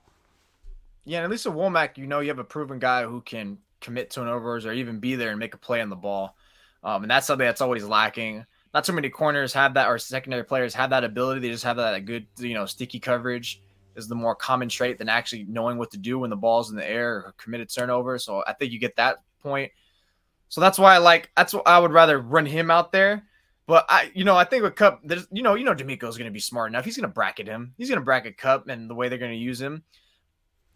Yeah, 1.03 1.23
at 1.23 1.31
least 1.31 1.47
a 1.47 1.51
Womack, 1.51 1.97
you 1.97 2.05
know, 2.05 2.19
you 2.19 2.27
have 2.27 2.37
a 2.37 2.43
proven 2.43 2.77
guy 2.77 3.03
who 3.03 3.21
can 3.21 3.57
commit 3.81 4.11
turnovers 4.11 4.67
or 4.67 4.71
even 4.71 4.99
be 4.99 5.15
there 5.15 5.31
and 5.31 5.39
make 5.39 5.55
a 5.55 5.57
play 5.57 5.81
on 5.81 5.89
the 5.89 5.95
ball. 5.95 6.37
Um, 6.83 7.03
and 7.03 7.11
that's 7.11 7.25
something 7.25 7.45
that's 7.45 7.61
always 7.61 7.83
lacking. 7.83 8.45
Not 8.73 8.85
so 8.85 8.93
many 8.93 9.09
corners 9.09 9.53
have 9.53 9.73
that, 9.73 9.87
or 9.87 9.97
secondary 9.97 10.43
players 10.43 10.73
have 10.73 10.91
that 10.91 11.03
ability. 11.03 11.41
They 11.41 11.49
just 11.49 11.63
have 11.63 11.77
that 11.77 12.05
good, 12.05 12.25
you 12.37 12.53
know, 12.53 12.65
sticky 12.65 12.99
coverage 12.99 13.61
is 13.95 14.07
the 14.07 14.15
more 14.15 14.35
common 14.35 14.69
trait 14.69 14.97
than 14.97 15.09
actually 15.09 15.43
knowing 15.43 15.77
what 15.77 15.91
to 15.91 15.97
do 15.97 16.19
when 16.19 16.29
the 16.29 16.35
ball's 16.37 16.69
in 16.69 16.77
the 16.77 16.89
air 16.89 17.15
or 17.15 17.33
committed 17.37 17.69
turnover. 17.69 18.17
So 18.17 18.43
I 18.47 18.53
think 18.53 18.71
you 18.71 18.79
get 18.79 18.95
that 18.95 19.17
point. 19.41 19.71
So 20.47 20.61
that's 20.61 20.79
why 20.79 20.95
I 20.95 20.99
like. 20.99 21.29
That's 21.35 21.53
what 21.53 21.67
I 21.67 21.79
would 21.79 21.91
rather 21.91 22.19
run 22.19 22.45
him 22.45 22.71
out 22.71 22.91
there 22.91 23.23
but 23.71 23.85
I, 23.87 24.11
you 24.13 24.25
know, 24.25 24.35
I 24.35 24.43
think 24.43 24.63
with 24.63 24.75
Kupp, 24.75 24.99
there's, 25.01 25.27
you 25.31 25.43
know, 25.43 25.55
you 25.55 25.63
know, 25.63 25.73
DeMeco's 25.73 26.17
going 26.17 26.25
to 26.25 26.31
be 26.31 26.41
smart 26.41 26.69
enough. 26.69 26.83
He's 26.83 26.97
going 26.97 27.07
to 27.07 27.13
bracket 27.13 27.47
him. 27.47 27.73
He's 27.77 27.87
going 27.87 28.01
to 28.01 28.03
bracket 28.03 28.37
Kupp 28.37 28.67
and 28.67 28.89
the 28.89 28.93
way 28.93 29.07
they're 29.07 29.17
going 29.17 29.31
to 29.31 29.37
use 29.37 29.61
him. 29.61 29.83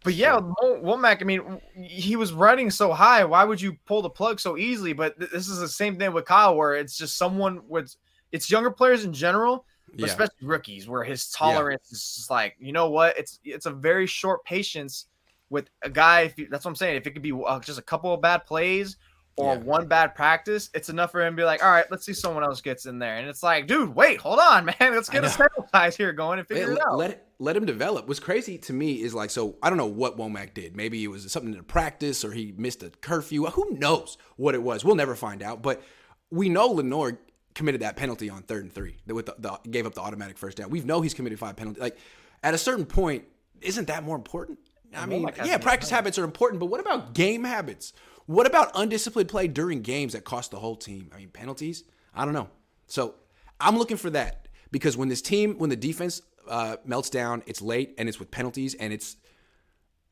But 0.06 0.14
yeah. 0.14 0.38
Womack, 0.62 1.20
I 1.20 1.24
mean, 1.24 1.60
he 1.74 2.14
was 2.14 2.32
running 2.32 2.70
so 2.70 2.92
high. 2.92 3.24
Why 3.24 3.42
would 3.42 3.60
you 3.60 3.76
pull 3.86 4.02
the 4.02 4.08
plug 4.08 4.38
so 4.38 4.56
easily? 4.56 4.92
But 4.92 5.18
th- 5.18 5.32
this 5.32 5.48
is 5.48 5.58
the 5.58 5.66
same 5.66 5.98
thing 5.98 6.12
with 6.12 6.26
Kyle, 6.26 6.54
where 6.54 6.76
it's 6.76 6.96
just 6.96 7.16
someone 7.16 7.62
with 7.66 7.92
it's 8.30 8.48
younger 8.48 8.70
players 8.70 9.04
in 9.04 9.12
general, 9.12 9.64
yeah. 9.96 10.06
especially 10.06 10.46
rookies, 10.46 10.88
where 10.88 11.02
his 11.02 11.28
tolerance 11.30 11.88
yeah. 11.90 11.96
is 11.96 12.14
just 12.14 12.30
like, 12.30 12.54
you 12.60 12.72
know 12.72 12.88
what? 12.88 13.18
It's 13.18 13.40
it's 13.42 13.66
a 13.66 13.72
very 13.72 14.06
short 14.06 14.44
patience 14.44 15.06
with 15.50 15.70
a 15.82 15.90
guy. 15.90 16.20
If 16.20 16.38
you, 16.38 16.46
that's 16.48 16.64
what 16.64 16.70
I'm 16.70 16.76
saying. 16.76 16.98
If 16.98 17.08
it 17.08 17.10
could 17.10 17.22
be 17.22 17.32
uh, 17.32 17.58
just 17.58 17.80
a 17.80 17.82
couple 17.82 18.14
of 18.14 18.22
bad 18.22 18.46
plays 18.46 18.98
or 19.36 19.54
yeah. 19.54 19.60
one 19.60 19.88
bad 19.88 20.14
practice, 20.14 20.70
it's 20.72 20.88
enough 20.88 21.10
for 21.10 21.20
him 21.20 21.34
to 21.34 21.40
be 21.40 21.44
like, 21.44 21.64
all 21.64 21.72
right, 21.72 21.86
let's 21.90 22.06
see 22.06 22.12
someone 22.12 22.44
else 22.44 22.60
gets 22.60 22.86
in 22.86 23.00
there. 23.00 23.16
And 23.16 23.28
it's 23.28 23.42
like, 23.42 23.66
dude, 23.66 23.92
wait, 23.92 24.20
hold 24.20 24.38
on, 24.38 24.66
man. 24.78 24.94
Let's 24.94 25.08
get 25.08 25.24
a 25.24 25.28
sample 25.28 25.66
size 25.72 25.96
here 25.96 26.12
going 26.12 26.38
and 26.38 26.46
figure 26.46 26.70
it, 26.70 26.76
it 26.76 26.86
out. 26.86 26.96
Let, 26.96 27.25
let 27.38 27.56
him 27.56 27.66
develop. 27.66 28.08
What's 28.08 28.20
crazy 28.20 28.58
to 28.58 28.72
me 28.72 29.02
is 29.02 29.14
like, 29.14 29.30
so 29.30 29.56
I 29.62 29.68
don't 29.68 29.76
know 29.76 29.86
what 29.86 30.16
Womack 30.16 30.54
did. 30.54 30.76
Maybe 30.76 31.02
it 31.04 31.08
was 31.08 31.30
something 31.30 31.52
in 31.52 31.62
practice 31.64 32.24
or 32.24 32.32
he 32.32 32.54
missed 32.56 32.82
a 32.82 32.90
curfew. 32.90 33.44
Who 33.46 33.70
knows 33.72 34.16
what 34.36 34.54
it 34.54 34.62
was? 34.62 34.84
We'll 34.84 34.94
never 34.94 35.14
find 35.14 35.42
out. 35.42 35.62
But 35.62 35.82
we 36.30 36.48
know 36.48 36.68
Lenoir 36.68 37.18
committed 37.54 37.82
that 37.82 37.96
penalty 37.96 38.30
on 38.30 38.42
third 38.42 38.64
and 38.64 38.72
three 38.72 38.96
that 39.06 39.14
with 39.14 39.26
the, 39.26 39.34
the, 39.38 39.58
gave 39.70 39.86
up 39.86 39.94
the 39.94 40.00
automatic 40.00 40.38
first 40.38 40.56
down. 40.56 40.70
We 40.70 40.80
know 40.80 41.00
he's 41.00 41.14
committed 41.14 41.38
five 41.38 41.56
penalties. 41.56 41.80
Like 41.80 41.98
at 42.42 42.54
a 42.54 42.58
certain 42.58 42.86
point, 42.86 43.24
isn't 43.60 43.88
that 43.88 44.02
more 44.02 44.16
important? 44.16 44.58
I 44.94 45.04
mean, 45.04 45.28
yeah, 45.44 45.58
practice 45.58 45.90
habits 45.90 46.18
are 46.18 46.24
important, 46.24 46.60
but 46.60 46.66
what 46.66 46.80
about 46.80 47.12
game 47.12 47.44
habits? 47.44 47.92
What 48.26 48.46
about 48.46 48.70
undisciplined 48.74 49.28
play 49.28 49.46
during 49.46 49.82
games 49.82 50.14
that 50.14 50.24
cost 50.24 50.50
the 50.50 50.58
whole 50.58 50.76
team? 50.76 51.10
I 51.14 51.18
mean, 51.18 51.28
penalties? 51.28 51.84
I 52.14 52.24
don't 52.24 52.34
know. 52.34 52.48
So 52.86 53.14
I'm 53.60 53.76
looking 53.76 53.96
for 53.96 54.10
that 54.10 54.48
because 54.70 54.96
when 54.96 55.08
this 55.08 55.22
team, 55.22 55.56
when 55.58 55.70
the 55.70 55.76
defense 55.76 56.22
uh, 56.48 56.76
melts 56.84 57.10
down, 57.10 57.42
it's 57.46 57.62
late 57.62 57.94
and 57.98 58.08
it's 58.08 58.18
with 58.18 58.30
penalties 58.30 58.74
and 58.74 58.92
it's 58.92 59.16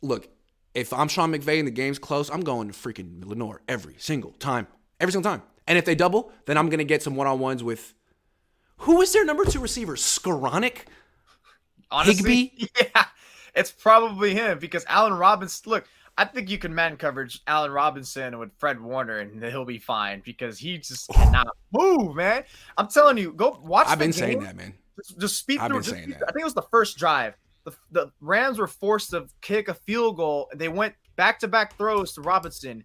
look. 0.03 0.28
If 0.74 0.93
I'm 0.93 1.07
Sean 1.07 1.32
McVay 1.32 1.61
and 1.61 1.68
the 1.68 1.72
game's 1.72 2.01
close, 2.01 2.28
I'm 2.28 2.41
going 2.41 2.66
to 2.66 2.74
freaking 2.74 3.24
Lenoir 3.24 3.61
every 3.68 3.95
single 3.99 4.32
time, 4.32 4.66
every 4.99 5.12
single 5.12 5.30
time. 5.30 5.43
And 5.68 5.78
if 5.78 5.85
they 5.85 5.95
double, 5.95 6.32
then 6.47 6.59
I'm 6.59 6.68
going 6.68 6.78
to 6.78 6.85
get 6.85 7.01
some 7.01 7.14
one 7.14 7.28
on 7.28 7.39
ones 7.39 7.62
with 7.62 7.95
who 8.78 9.01
is 9.01 9.12
their 9.12 9.24
number 9.24 9.45
two 9.45 9.61
receiver? 9.61 9.95
Skowronek? 9.95 10.87
Honestly, 11.91 12.53
Higbee? 12.57 12.66
Yeah, 12.95 13.05
it's 13.55 13.70
probably 13.70 14.35
him 14.35 14.59
because 14.59 14.85
Allen 14.89 15.12
Robinson. 15.12 15.70
Look, 15.70 15.87
I 16.16 16.24
think 16.24 16.51
you 16.51 16.59
can 16.59 16.74
man 16.74 16.97
coverage 16.97 17.41
Allen 17.47 17.70
Robinson 17.70 18.39
with 18.39 18.51
Fred 18.59 18.80
Warner 18.80 19.18
and 19.18 19.43
he'll 19.43 19.64
be 19.64 19.78
fine 19.78 20.22
because 20.24 20.59
he 20.59 20.78
just 20.78 21.09
cannot 21.14 21.49
move, 21.72 22.14
man. 22.16 22.45
I'm 22.76 22.89
telling 22.89 23.18
you, 23.18 23.32
go 23.32 23.61
watch. 23.62 23.87
I've 23.89 23.99
been 23.99 24.11
game. 24.11 24.18
saying 24.18 24.41
that, 24.41 24.57
man. 24.57 24.74
Just, 24.97 25.20
just 25.20 25.38
speed 25.38 25.61
I've 25.61 25.70
through. 25.70 25.82
Just 25.82 26.03
speed, 26.03 26.16
I 26.16 26.32
think 26.32 26.40
it 26.40 26.45
was 26.45 26.55
the 26.55 26.62
first 26.70 26.99
drive. 26.99 27.34
The, 27.64 27.72
the 27.90 28.12
Rams 28.20 28.59
were 28.59 28.66
forced 28.66 29.11
to 29.11 29.26
kick 29.40 29.68
a 29.68 29.74
field 29.74 30.16
goal. 30.16 30.49
They 30.55 30.68
went 30.68 30.95
back 31.16 31.38
to 31.40 31.49
back 31.49 31.76
throws 31.76 32.12
to 32.14 32.20
Robinson. 32.20 32.84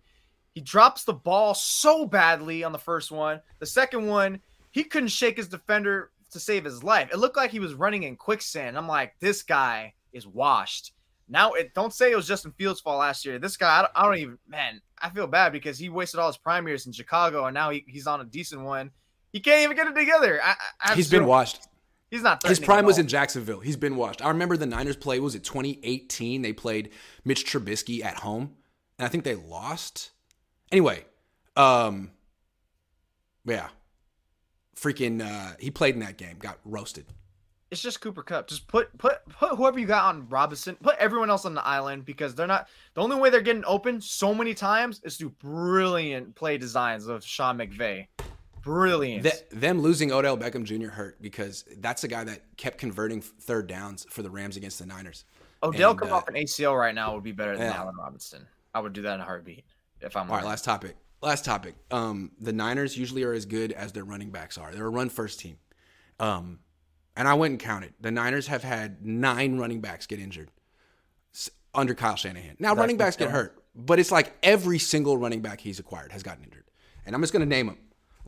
He 0.53 0.61
drops 0.61 1.03
the 1.03 1.13
ball 1.13 1.53
so 1.53 2.05
badly 2.05 2.63
on 2.63 2.71
the 2.71 2.79
first 2.79 3.11
one. 3.11 3.41
The 3.59 3.65
second 3.65 4.07
one, 4.07 4.39
he 4.71 4.83
couldn't 4.83 5.09
shake 5.09 5.37
his 5.37 5.47
defender 5.47 6.11
to 6.31 6.39
save 6.39 6.63
his 6.63 6.83
life. 6.83 7.09
It 7.11 7.17
looked 7.17 7.37
like 7.37 7.51
he 7.51 7.59
was 7.59 7.73
running 7.73 8.03
in 8.03 8.15
quicksand. 8.15 8.77
I'm 8.77 8.87
like, 8.87 9.13
this 9.19 9.43
guy 9.43 9.93
is 10.13 10.25
washed. 10.27 10.93
Now, 11.27 11.53
it 11.53 11.73
don't 11.75 11.93
say 11.93 12.11
it 12.11 12.15
was 12.15 12.27
Justin 12.27 12.51
Fields' 12.57 12.81
fault 12.81 12.99
last 12.99 13.23
year. 13.25 13.37
This 13.37 13.55
guy, 13.55 13.79
I 13.79 13.81
don't, 13.83 13.91
I 13.95 14.03
don't, 14.03 14.17
even, 14.17 14.37
man, 14.47 14.81
I 14.99 15.09
feel 15.11 15.27
bad 15.27 15.51
because 15.51 15.77
he 15.77 15.89
wasted 15.89 16.19
all 16.19 16.27
his 16.27 16.37
prime 16.37 16.67
years 16.67 16.87
in 16.87 16.91
Chicago, 16.91 17.45
and 17.45 17.53
now 17.53 17.69
he, 17.69 17.85
he's 17.87 18.07
on 18.07 18.21
a 18.21 18.25
decent 18.25 18.61
one. 18.61 18.89
He 19.31 19.39
can't 19.39 19.63
even 19.63 19.77
get 19.77 19.87
it 19.87 19.95
together. 19.95 20.41
I, 20.43 20.55
I 20.81 20.95
he's 20.95 21.09
been 21.09 21.27
washed. 21.27 21.67
He's 22.09 22.23
not. 22.23 22.45
His 22.45 22.59
prime 22.59 22.85
was 22.85 22.97
in 22.97 23.07
Jacksonville. 23.07 23.59
He's 23.59 23.77
been 23.77 23.95
washed. 23.95 24.23
I 24.23 24.29
remember 24.29 24.57
the 24.57 24.65
Niners 24.65 24.95
play. 24.95 25.19
Was 25.19 25.35
it 25.35 25.43
2018? 25.43 26.41
They 26.41 26.53
played 26.53 26.91
Mitch 27.23 27.45
Trubisky 27.45 28.03
at 28.03 28.15
home, 28.15 28.55
and 28.97 29.05
I 29.05 29.09
think 29.09 29.23
they 29.23 29.35
lost. 29.35 30.11
Anyway, 30.71 31.05
um, 31.55 32.11
yeah, 33.45 33.67
freaking, 34.75 35.21
uh, 35.21 35.55
he 35.59 35.69
played 35.69 35.93
in 35.95 36.01
that 36.01 36.17
game. 36.17 36.37
Got 36.39 36.57
roasted 36.65 37.05
it's 37.71 37.81
just 37.81 38.01
Cooper 38.01 38.23
Kupp. 38.23 38.47
Just 38.47 38.67
put 38.67 38.95
put 38.97 39.19
put 39.29 39.55
whoever 39.55 39.79
you 39.79 39.85
got 39.85 40.05
on 40.05 40.27
Robinson. 40.29 40.75
Put 40.81 40.97
everyone 40.97 41.29
else 41.29 41.45
on 41.45 41.53
the 41.53 41.65
island 41.65 42.05
because 42.05 42.33
they're 42.33 42.47
not 42.47 42.67
the 42.93 43.01
only 43.01 43.17
way 43.17 43.29
they're 43.29 43.41
getting 43.41 43.65
open 43.65 44.01
so 44.01 44.33
many 44.33 44.53
times 44.53 45.01
is 45.03 45.17
through 45.17 45.31
brilliant 45.39 46.35
play 46.35 46.57
designs 46.57 47.07
of 47.07 47.23
Sean 47.23 47.57
McVay. 47.57 48.07
Brilliant. 48.61 49.23
Th- 49.23 49.49
them 49.51 49.81
losing 49.81 50.11
Odell 50.11 50.37
Beckham 50.37 50.63
Jr. 50.63 50.89
hurt 50.89 51.21
because 51.21 51.65
that's 51.77 52.01
the 52.01 52.07
guy 52.07 52.23
that 52.23 52.41
kept 52.57 52.77
converting 52.77 53.21
third 53.21 53.67
downs 53.67 54.05
for 54.09 54.21
the 54.21 54.29
Rams 54.29 54.57
against 54.57 54.79
the 54.79 54.85
Niners. 54.85 55.25
Odell 55.63 55.91
and, 55.91 55.99
coming 55.99 56.13
uh, 56.13 56.17
off 56.17 56.27
an 56.27 56.35
ACL 56.35 56.77
right 56.77 56.95
now 56.95 57.13
would 57.13 57.23
be 57.23 57.31
better 57.31 57.57
than 57.57 57.67
yeah. 57.67 57.77
Allen 57.77 57.95
Robinson. 57.95 58.45
I 58.73 58.79
would 58.79 58.93
do 58.93 59.01
that 59.03 59.15
in 59.15 59.21
a 59.21 59.25
heartbeat 59.25 59.65
if 60.01 60.15
I'm 60.15 60.29
All 60.29 60.37
right, 60.37 60.45
last 60.45 60.63
topic. 60.63 60.95
Last 61.21 61.43
topic. 61.43 61.75
Um, 61.91 62.31
the 62.39 62.53
Niners 62.53 62.97
usually 62.97 63.23
are 63.23 63.33
as 63.33 63.45
good 63.45 63.73
as 63.73 63.91
their 63.91 64.05
running 64.05 64.29
backs 64.29 64.57
are. 64.57 64.71
They're 64.71 64.85
a 64.85 64.89
run 64.89 65.09
first 65.09 65.39
team. 65.39 65.57
Um, 66.19 66.59
and 67.17 67.27
I 67.27 67.33
went 67.33 67.51
and 67.51 67.59
counted. 67.59 67.93
The 67.99 68.11
Niners 68.11 68.47
have 68.47 68.63
had 68.63 69.05
nine 69.05 69.57
running 69.57 69.81
backs 69.81 70.05
get 70.05 70.19
injured 70.19 70.49
under 71.73 71.93
Kyle 71.93 72.15
Shanahan. 72.15 72.55
Now, 72.59 72.73
running 72.73 72.97
backs 72.97 73.15
get 73.15 73.29
hurt, 73.29 73.61
but 73.75 73.99
it's 73.99 74.11
like 74.11 74.33
every 74.41 74.79
single 74.79 75.17
running 75.17 75.41
back 75.41 75.59
he's 75.59 75.79
acquired 75.79 76.11
has 76.11 76.23
gotten 76.23 76.43
injured. 76.43 76.63
And 77.05 77.15
I'm 77.15 77.21
just 77.21 77.33
going 77.33 77.41
to 77.41 77.49
name 77.49 77.67
them 77.67 77.77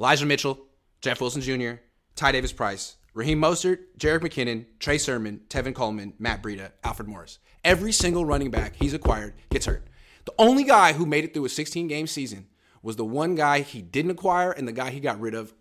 Elijah 0.02 0.26
Mitchell, 0.26 0.58
Jeff 1.02 1.22
Wilson 1.22 1.43
Jr., 1.43 1.74
Ty 2.16 2.32
Davis 2.32 2.52
Price, 2.52 2.95
Raheem 3.14 3.39
Mostert, 3.39 3.82
Jerick 3.99 4.22
McKinnon, 4.22 4.66
Trey 4.80 4.97
Sermon, 4.97 5.41
Tevin 5.47 5.76
Coleman, 5.76 6.16
Matt 6.18 6.41
Breida, 6.41 6.72
Alfred 6.84 7.08
Morris. 7.08 7.38
Every 7.64 7.91
single 7.91 8.26
running 8.26 8.49
back 8.49 8.74
he's 8.78 8.95
acquired 8.95 9.36
gets 9.52 9.68
hurt. 9.68 9.86
The 10.26 10.34
only 10.39 10.64
guy 10.64 10.93
who 10.93 11.06
made 11.06 11.24
it 11.24 11.36
through 11.36 11.45
a 11.45 11.49
16 11.49 11.88
game 11.88 12.08
season 12.08 12.47
was 12.82 12.95
the 12.95 13.06
one 13.06 13.36
guy 13.36 13.60
he 13.60 13.84
didn't 13.84 14.10
acquire 14.10 14.49
and 14.49 14.68
the 14.68 14.72
guy 14.72 14.89
he 14.89 14.99
got 14.99 15.20
rid 15.20 15.36
of. 15.36 15.54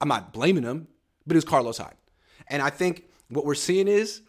I'm 0.00 0.08
not 0.08 0.32
blaming 0.32 0.64
him, 0.64 0.88
but 1.24 1.36
it 1.36 1.38
was 1.38 1.44
Carlos 1.44 1.78
Hyde. 1.78 1.94
And 2.48 2.62
I 2.62 2.70
think 2.70 3.04
what 3.28 3.44
we're 3.44 3.54
seeing 3.54 3.86
is 3.86 4.22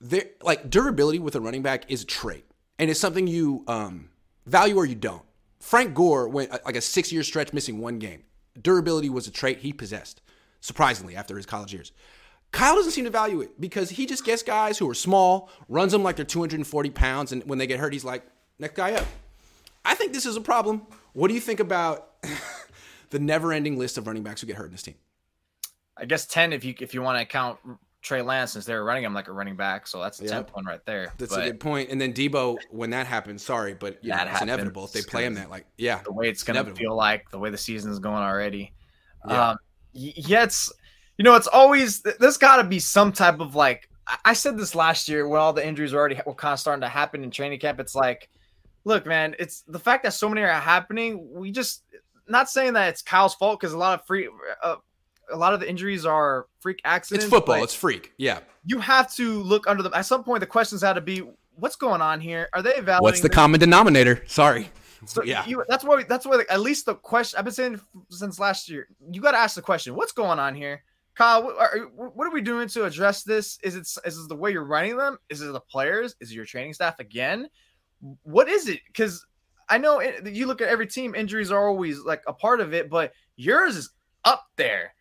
there 0.00 0.26
like 0.40 0.70
durability 0.70 1.18
with 1.18 1.34
a 1.34 1.40
running 1.40 1.62
back 1.62 1.90
is 1.90 2.02
a 2.02 2.06
trait. 2.06 2.44
And 2.78 2.88
it's 2.88 3.00
something 3.00 3.26
you 3.26 3.64
um, 3.66 4.10
value 4.46 4.76
or 4.76 4.86
you 4.86 4.94
don't. 4.94 5.24
Frank 5.58 5.94
Gore 5.94 6.28
went 6.28 6.52
uh, 6.52 6.58
like 6.64 6.76
a 6.76 6.80
six 6.80 7.10
year 7.10 7.24
stretch 7.24 7.52
missing 7.52 7.80
one 7.80 7.98
game. 7.98 8.22
Durability 8.60 9.08
was 9.08 9.26
a 9.26 9.30
trait 9.30 9.58
he 9.58 9.72
possessed, 9.72 10.20
surprisingly, 10.60 11.16
after 11.16 11.36
his 11.36 11.46
college 11.46 11.72
years. 11.72 11.92
Kyle 12.52 12.76
doesn't 12.76 12.92
seem 12.92 13.04
to 13.04 13.10
value 13.10 13.40
it 13.40 13.60
because 13.60 13.90
he 13.90 14.06
just 14.06 14.24
gets 14.24 14.42
guys 14.42 14.78
who 14.78 14.88
are 14.88 14.94
small, 14.94 15.50
runs 15.68 15.90
them 15.90 16.04
like 16.04 16.16
they're 16.16 16.24
240 16.24 16.90
pounds, 16.90 17.32
and 17.32 17.42
when 17.44 17.58
they 17.58 17.66
get 17.66 17.80
hurt, 17.80 17.92
he's 17.92 18.04
like, 18.04 18.24
next 18.58 18.76
guy 18.76 18.92
up. 18.92 19.06
I 19.84 19.94
think 19.94 20.12
this 20.12 20.24
is 20.24 20.36
a 20.36 20.40
problem. 20.40 20.86
What 21.12 21.28
do 21.28 21.34
you 21.34 21.40
think 21.40 21.60
about 21.60 22.10
the 23.10 23.18
never 23.18 23.52
ending 23.52 23.78
list 23.78 23.98
of 23.98 24.06
running 24.06 24.22
backs 24.22 24.40
who 24.40 24.46
get 24.46 24.56
hurt 24.56 24.66
in 24.66 24.72
this 24.72 24.82
team? 24.82 24.94
I 25.96 26.06
guess 26.06 26.26
ten 26.26 26.52
if 26.52 26.64
you 26.64 26.74
if 26.80 26.94
you 26.94 27.02
want 27.02 27.18
to 27.18 27.24
count 27.24 27.58
Trey 28.04 28.22
Lance 28.22 28.52
since 28.52 28.64
they're 28.66 28.84
running 28.84 29.02
him 29.02 29.14
like 29.14 29.26
a 29.28 29.32
running 29.32 29.56
back, 29.56 29.86
so 29.88 30.00
that's 30.00 30.20
a 30.20 30.26
Yep. 30.26 30.50
one 30.52 30.64
right 30.66 30.84
there. 30.84 31.12
That's 31.18 31.34
but 31.34 31.42
a 31.42 31.50
good 31.50 31.58
point. 31.58 31.90
And 31.90 32.00
then 32.00 32.12
Deebo, 32.12 32.58
when 32.70 32.90
that 32.90 33.06
happens, 33.08 33.42
sorry, 33.42 33.74
but 33.74 33.98
you 34.04 34.10
know, 34.10 34.16
it's 34.16 34.24
happens. 34.24 34.42
inevitable 34.42 34.84
if 34.84 34.92
they 34.92 35.00
play 35.02 35.24
him 35.24 35.34
that. 35.34 35.48
Like, 35.50 35.66
yeah, 35.78 36.02
the 36.04 36.12
way 36.12 36.28
it's 36.28 36.42
gonna 36.44 36.64
feel 36.76 36.94
like, 36.94 37.30
the 37.30 37.38
way 37.38 37.50
the 37.50 37.58
season's 37.58 37.98
going 37.98 38.22
already. 38.22 38.72
Yeah. 39.26 39.50
Um, 39.50 39.56
yeah, 39.94 40.44
it's 40.44 40.70
you 41.16 41.24
know, 41.24 41.34
it's 41.34 41.46
always 41.46 42.02
there's 42.02 42.36
got 42.36 42.56
to 42.58 42.64
be 42.64 42.78
some 42.78 43.10
type 43.12 43.40
of 43.40 43.54
like 43.54 43.88
I- 44.06 44.18
I 44.26 44.32
said 44.34 44.58
this 44.58 44.74
last 44.74 45.08
year 45.08 45.26
when 45.26 45.40
all 45.40 45.52
the 45.54 45.66
injuries 45.66 45.92
were 45.94 45.98
already 46.00 46.20
were 46.26 46.34
kind 46.34 46.52
of 46.52 46.60
starting 46.60 46.82
to 46.82 46.88
happen 46.88 47.24
in 47.24 47.30
training 47.30 47.58
camp. 47.58 47.80
It's 47.80 47.94
like, 47.94 48.28
look, 48.84 49.06
man, 49.06 49.34
it's 49.38 49.62
the 49.66 49.78
fact 49.78 50.02
that 50.02 50.12
so 50.12 50.28
many 50.28 50.42
are 50.42 50.48
happening. 50.52 51.26
We 51.32 51.50
just 51.52 51.84
not 52.28 52.50
saying 52.50 52.74
that 52.74 52.88
it's 52.90 53.00
Kyle's 53.00 53.34
fault 53.34 53.60
because 53.60 53.72
a 53.72 53.78
lot 53.78 53.98
of 53.98 54.06
free. 54.06 54.28
Uh, 54.62 54.76
a 55.32 55.36
lot 55.36 55.54
of 55.54 55.60
the 55.60 55.68
injuries 55.68 56.04
are 56.04 56.46
freak 56.60 56.80
accidents. 56.84 57.24
It's 57.24 57.30
football. 57.30 57.62
It's 57.62 57.74
freak. 57.74 58.12
Yeah. 58.16 58.40
you 58.64 58.78
have 58.78 59.12
to 59.14 59.42
look 59.42 59.66
under 59.66 59.82
them. 59.82 59.92
At 59.94 60.06
some 60.06 60.24
point, 60.24 60.40
the 60.40 60.46
questions 60.46 60.82
had 60.82 60.94
to 60.94 61.00
be, 61.00 61.22
what's 61.54 61.76
going 61.76 62.00
on 62.00 62.20
here? 62.20 62.48
Are 62.52 62.62
they 62.62 62.70
evaluating? 62.70 63.02
What's 63.02 63.20
the 63.20 63.28
common 63.28 63.60
denominator? 63.60 64.22
Sorry. 64.26 64.70
So 65.06 65.22
yeah. 65.22 65.44
you, 65.46 65.62
that's 65.68 65.84
why. 65.84 66.02
That's 66.04 66.24
why. 66.24 66.44
At 66.48 66.60
least 66.60 66.86
the 66.86 66.94
question 66.94 67.38
I've 67.38 67.44
been 67.44 67.52
saying 67.52 67.80
since 68.08 68.38
last 68.38 68.70
year. 68.70 68.88
You 69.10 69.20
got 69.20 69.32
to 69.32 69.38
ask 69.38 69.54
the 69.54 69.62
question: 69.62 69.94
What's 69.94 70.12
going 70.12 70.38
on 70.38 70.54
here, 70.54 70.82
Kyle? 71.14 71.42
What 71.42 71.56
are, 71.56 71.78
what 71.88 72.26
are 72.26 72.32
we 72.32 72.40
doing 72.40 72.68
to 72.68 72.84
address 72.84 73.22
this? 73.22 73.58
Is 73.62 73.76
it 73.76 73.82
is 74.06 74.18
it 74.18 74.28
the 74.28 74.36
way 74.36 74.52
you're 74.52 74.64
running 74.64 74.96
them? 74.96 75.18
Is 75.28 75.42
it 75.42 75.52
the 75.52 75.60
players? 75.60 76.16
Is 76.20 76.30
it 76.30 76.34
your 76.34 76.46
training 76.46 76.72
staff 76.72 77.00
again? 77.00 77.48
What 78.22 78.48
is 78.48 78.66
it? 78.68 78.80
Because 78.86 79.26
I 79.68 79.76
know 79.76 79.98
it, 79.98 80.26
you 80.26 80.46
look 80.46 80.62
at 80.62 80.68
every 80.68 80.86
team, 80.86 81.14
injuries 81.14 81.50
are 81.50 81.68
always 81.68 82.00
like 82.00 82.22
a 82.26 82.32
part 82.32 82.60
of 82.60 82.72
it, 82.72 82.88
but 82.88 83.12
yours 83.36 83.76
is 83.76 83.90
up 84.24 84.46
there. 84.56 84.93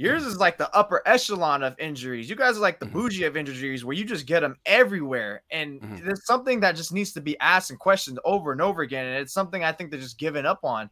Yours 0.00 0.24
is 0.24 0.38
like 0.38 0.56
the 0.56 0.74
upper 0.74 1.02
echelon 1.04 1.62
of 1.62 1.78
injuries. 1.78 2.30
You 2.30 2.34
guys 2.36 2.56
are 2.56 2.60
like 2.60 2.80
the 2.80 2.86
Mhm. 2.86 2.92
bougie 2.92 3.24
of 3.24 3.36
injuries 3.36 3.84
where 3.84 3.94
you 3.94 4.04
just 4.04 4.24
get 4.24 4.40
them 4.40 4.56
everywhere. 4.64 5.42
And 5.50 5.80
Mhm. 5.80 6.04
there's 6.04 6.24
something 6.24 6.60
that 6.60 6.74
just 6.74 6.92
needs 6.92 7.12
to 7.12 7.20
be 7.20 7.38
asked 7.38 7.68
and 7.70 7.78
questioned 7.78 8.18
over 8.24 8.52
and 8.52 8.62
over 8.62 8.80
again. 8.80 9.04
And 9.04 9.16
it's 9.18 9.32
something 9.34 9.62
I 9.62 9.72
think 9.72 9.90
they're 9.90 10.00
just 10.00 10.16
giving 10.18 10.46
up 10.46 10.64
on 10.64 10.88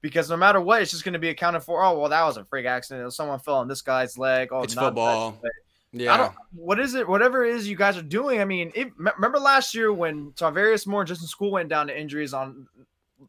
because 0.00 0.30
no 0.30 0.38
matter 0.38 0.60
what, 0.60 0.80
it's 0.80 0.90
just 0.90 1.04
going 1.04 1.12
to 1.12 1.18
be 1.18 1.28
accounted 1.28 1.62
for. 1.64 1.84
Oh, 1.84 1.98
well, 1.98 2.08
that 2.08 2.24
was 2.24 2.38
a 2.38 2.44
freak 2.44 2.64
accident. 2.64 3.12
Someone 3.12 3.38
fell 3.40 3.56
on 3.56 3.68
this 3.68 3.82
guy's 3.82 4.16
leg. 4.16 4.48
Oh, 4.52 4.62
It's 4.62 4.72
football. 4.74 5.38
leg. 5.42 5.52
I 5.92 5.98
Yeah. 5.98 6.16
don't. 6.16 6.34
What 6.52 6.80
is 6.80 6.94
it? 6.94 7.06
Whatever 7.06 7.44
it 7.44 7.54
is 7.54 7.68
you 7.68 7.76
guys 7.76 7.96
are 7.98 8.02
doing. 8.02 8.40
I 8.40 8.44
mean, 8.46 8.72
it, 8.74 8.98
me- 8.98 9.12
remember 9.16 9.38
last 9.38 9.74
year 9.74 9.92
when 9.92 10.32
Tarvarius 10.32 10.86
Moore 10.86 11.02
and 11.02 11.08
Justin 11.08 11.28
Skule 11.28 11.50
went 11.50 11.68
down 11.68 11.88
to 11.88 11.98
injuries 11.98 12.32
on 12.32 12.66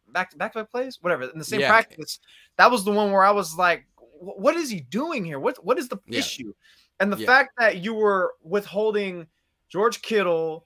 back 0.09 0.37
back 0.37 0.53
to 0.53 0.59
back 0.59 0.71
plays, 0.71 0.97
whatever 1.01 1.23
in 1.23 1.37
the 1.39 1.45
same 1.45 1.59
Yeah. 1.61 1.69
practice. 1.69 2.19
That 2.57 2.71
was 2.71 2.83
the 2.85 2.91
one 2.91 3.11
where 3.11 3.23
I 3.23 3.31
was 3.31 3.55
like, 3.57 3.85
"Wh- 3.95 3.96
"What 4.19 4.55
is 4.55 4.69
he 4.69 4.81
doing 4.81 5.23
here? 5.25 5.39
What 5.39 5.63
what 5.63 5.77
is 5.77 5.87
the 5.87 5.97
Yeah. 6.07 6.19
issue?" 6.19 6.53
And 6.99 7.11
the 7.11 7.17
Yeah. 7.17 7.25
fact 7.25 7.53
that 7.57 7.77
you 7.77 7.93
were 7.93 8.33
withholding 8.41 9.27
George 9.69 10.01
Kittle, 10.01 10.65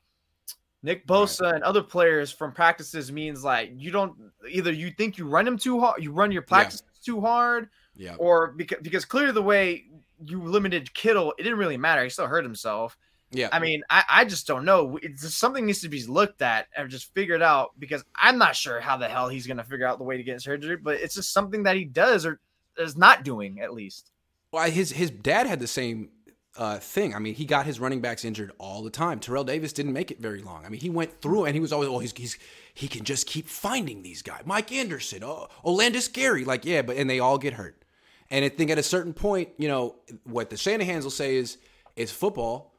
Nick 0.84 1.06
Bosa, 1.06 1.54
and 1.54 1.64
other 1.64 1.84
players 1.84 2.32
from 2.32 2.54
practices 2.54 3.12
means 3.12 3.44
like 3.44 3.72
you 3.76 3.92
don't 3.92 4.16
either 4.50 4.72
you 4.72 4.92
think 4.92 5.18
you 5.18 5.28
run 5.28 5.48
him 5.48 5.58
too 5.58 5.80
hard, 5.80 6.04
you 6.04 6.12
run 6.12 6.32
your 6.32 6.42
practices 6.42 6.84
too 7.04 7.22
hard, 7.22 7.70
Yeah. 7.96 8.16
or 8.16 8.52
because 8.54 8.80
because 8.82 9.06
clearly 9.06 9.32
the 9.32 9.42
way 9.42 9.86
you 10.24 10.42
limited 10.44 10.94
Kittle, 10.94 11.34
it 11.38 11.44
didn't 11.44 11.58
really 11.60 11.78
matter. 11.78 12.04
He 12.04 12.10
still 12.10 12.28
hurt 12.28 12.44
himself. 12.44 12.98
Yeah. 13.32 13.50
I 13.52 13.60
mean, 13.60 13.82
I, 13.90 14.04
I 14.10 14.26
just 14.26 14.46
don't 14.46 14.66
know. 14.66 14.98
It's 15.02 15.22
just 15.22 15.38
something 15.38 15.66
needs 15.66 15.82
to 15.82 15.90
be 15.90 16.04
looked 16.06 16.42
at 16.42 16.68
and 16.76 16.90
just 16.90 17.14
figured 17.14 17.42
out 17.42 17.72
because 17.80 18.04
I'm 18.16 18.38
not 18.38 18.56
sure 18.56 18.82
how 18.82 18.98
the 18.98 19.08
hell 19.08 19.30
he's 19.30 19.48
going 19.48 19.58
to 19.58 19.64
figure 19.64 19.88
out 19.88 20.00
the 20.00 20.04
way 20.04 20.18
to 20.18 20.24
get 20.24 20.42
surgery, 20.42 20.76
but 20.76 20.96
it's 21.00 21.16
just 21.16 21.32
something 21.32 21.64
that 21.64 21.78
he 21.78 21.86
does 21.86 22.26
or 22.26 22.40
is 22.78 22.98
not 22.98 23.24
doing 23.24 23.60
at 23.60 23.74
least. 23.74 24.12
Well, 24.52 24.70
his 24.70 24.92
his 24.92 25.12
dad 25.12 25.48
had 25.48 25.60
the 25.60 25.68
same 25.68 26.10
uh, 26.58 26.80
thing. 26.80 27.16
I 27.16 27.20
mean, 27.20 27.36
he 27.36 27.46
got 27.46 27.66
his 27.66 27.80
running 27.80 28.02
backs 28.02 28.26
injured 28.26 28.52
all 28.58 28.84
the 28.84 28.90
time. 28.90 29.20
Terrell 29.20 29.44
Davis 29.44 29.74
didn't 29.74 29.94
make 29.94 30.12
it 30.12 30.20
very 30.20 30.42
long. 30.42 30.66
I 30.66 30.70
mean, 30.70 30.82
he 30.82 30.90
went 30.90 31.22
through 31.22 31.46
and 31.46 31.56
he 31.56 31.62
was 31.62 31.72
always, 31.72 31.90
oh, 31.90 32.00
he's, 32.00 32.14
he's 32.14 32.38
he 32.74 32.88
can 32.88 33.06
just 33.06 33.28
keep 33.28 33.48
finding 33.48 34.02
these 34.04 34.22
guys. 34.22 34.42
Mike 34.46 34.72
Anderson, 34.72 35.24
oh, 35.24 35.48
Olandis 35.64 36.12
Gary, 36.12 36.46
like 36.46 36.66
yeah, 36.66 36.82
but 36.82 36.98
and 36.98 37.10
they 37.10 37.20
all 37.20 37.38
get 37.38 37.54
hurt. 37.54 37.84
And 38.30 38.46
I 38.46 38.50
think 38.50 38.72
at 38.72 38.78
a 38.78 38.84
certain 38.84 39.14
point, 39.14 39.50
you 39.58 39.68
know, 39.68 39.96
what 40.24 40.50
the 40.50 40.58
Shanahan's 40.58 41.04
will 41.04 41.12
say 41.12 41.36
is 41.36 41.58
it's 41.96 42.12
football. 42.12 42.74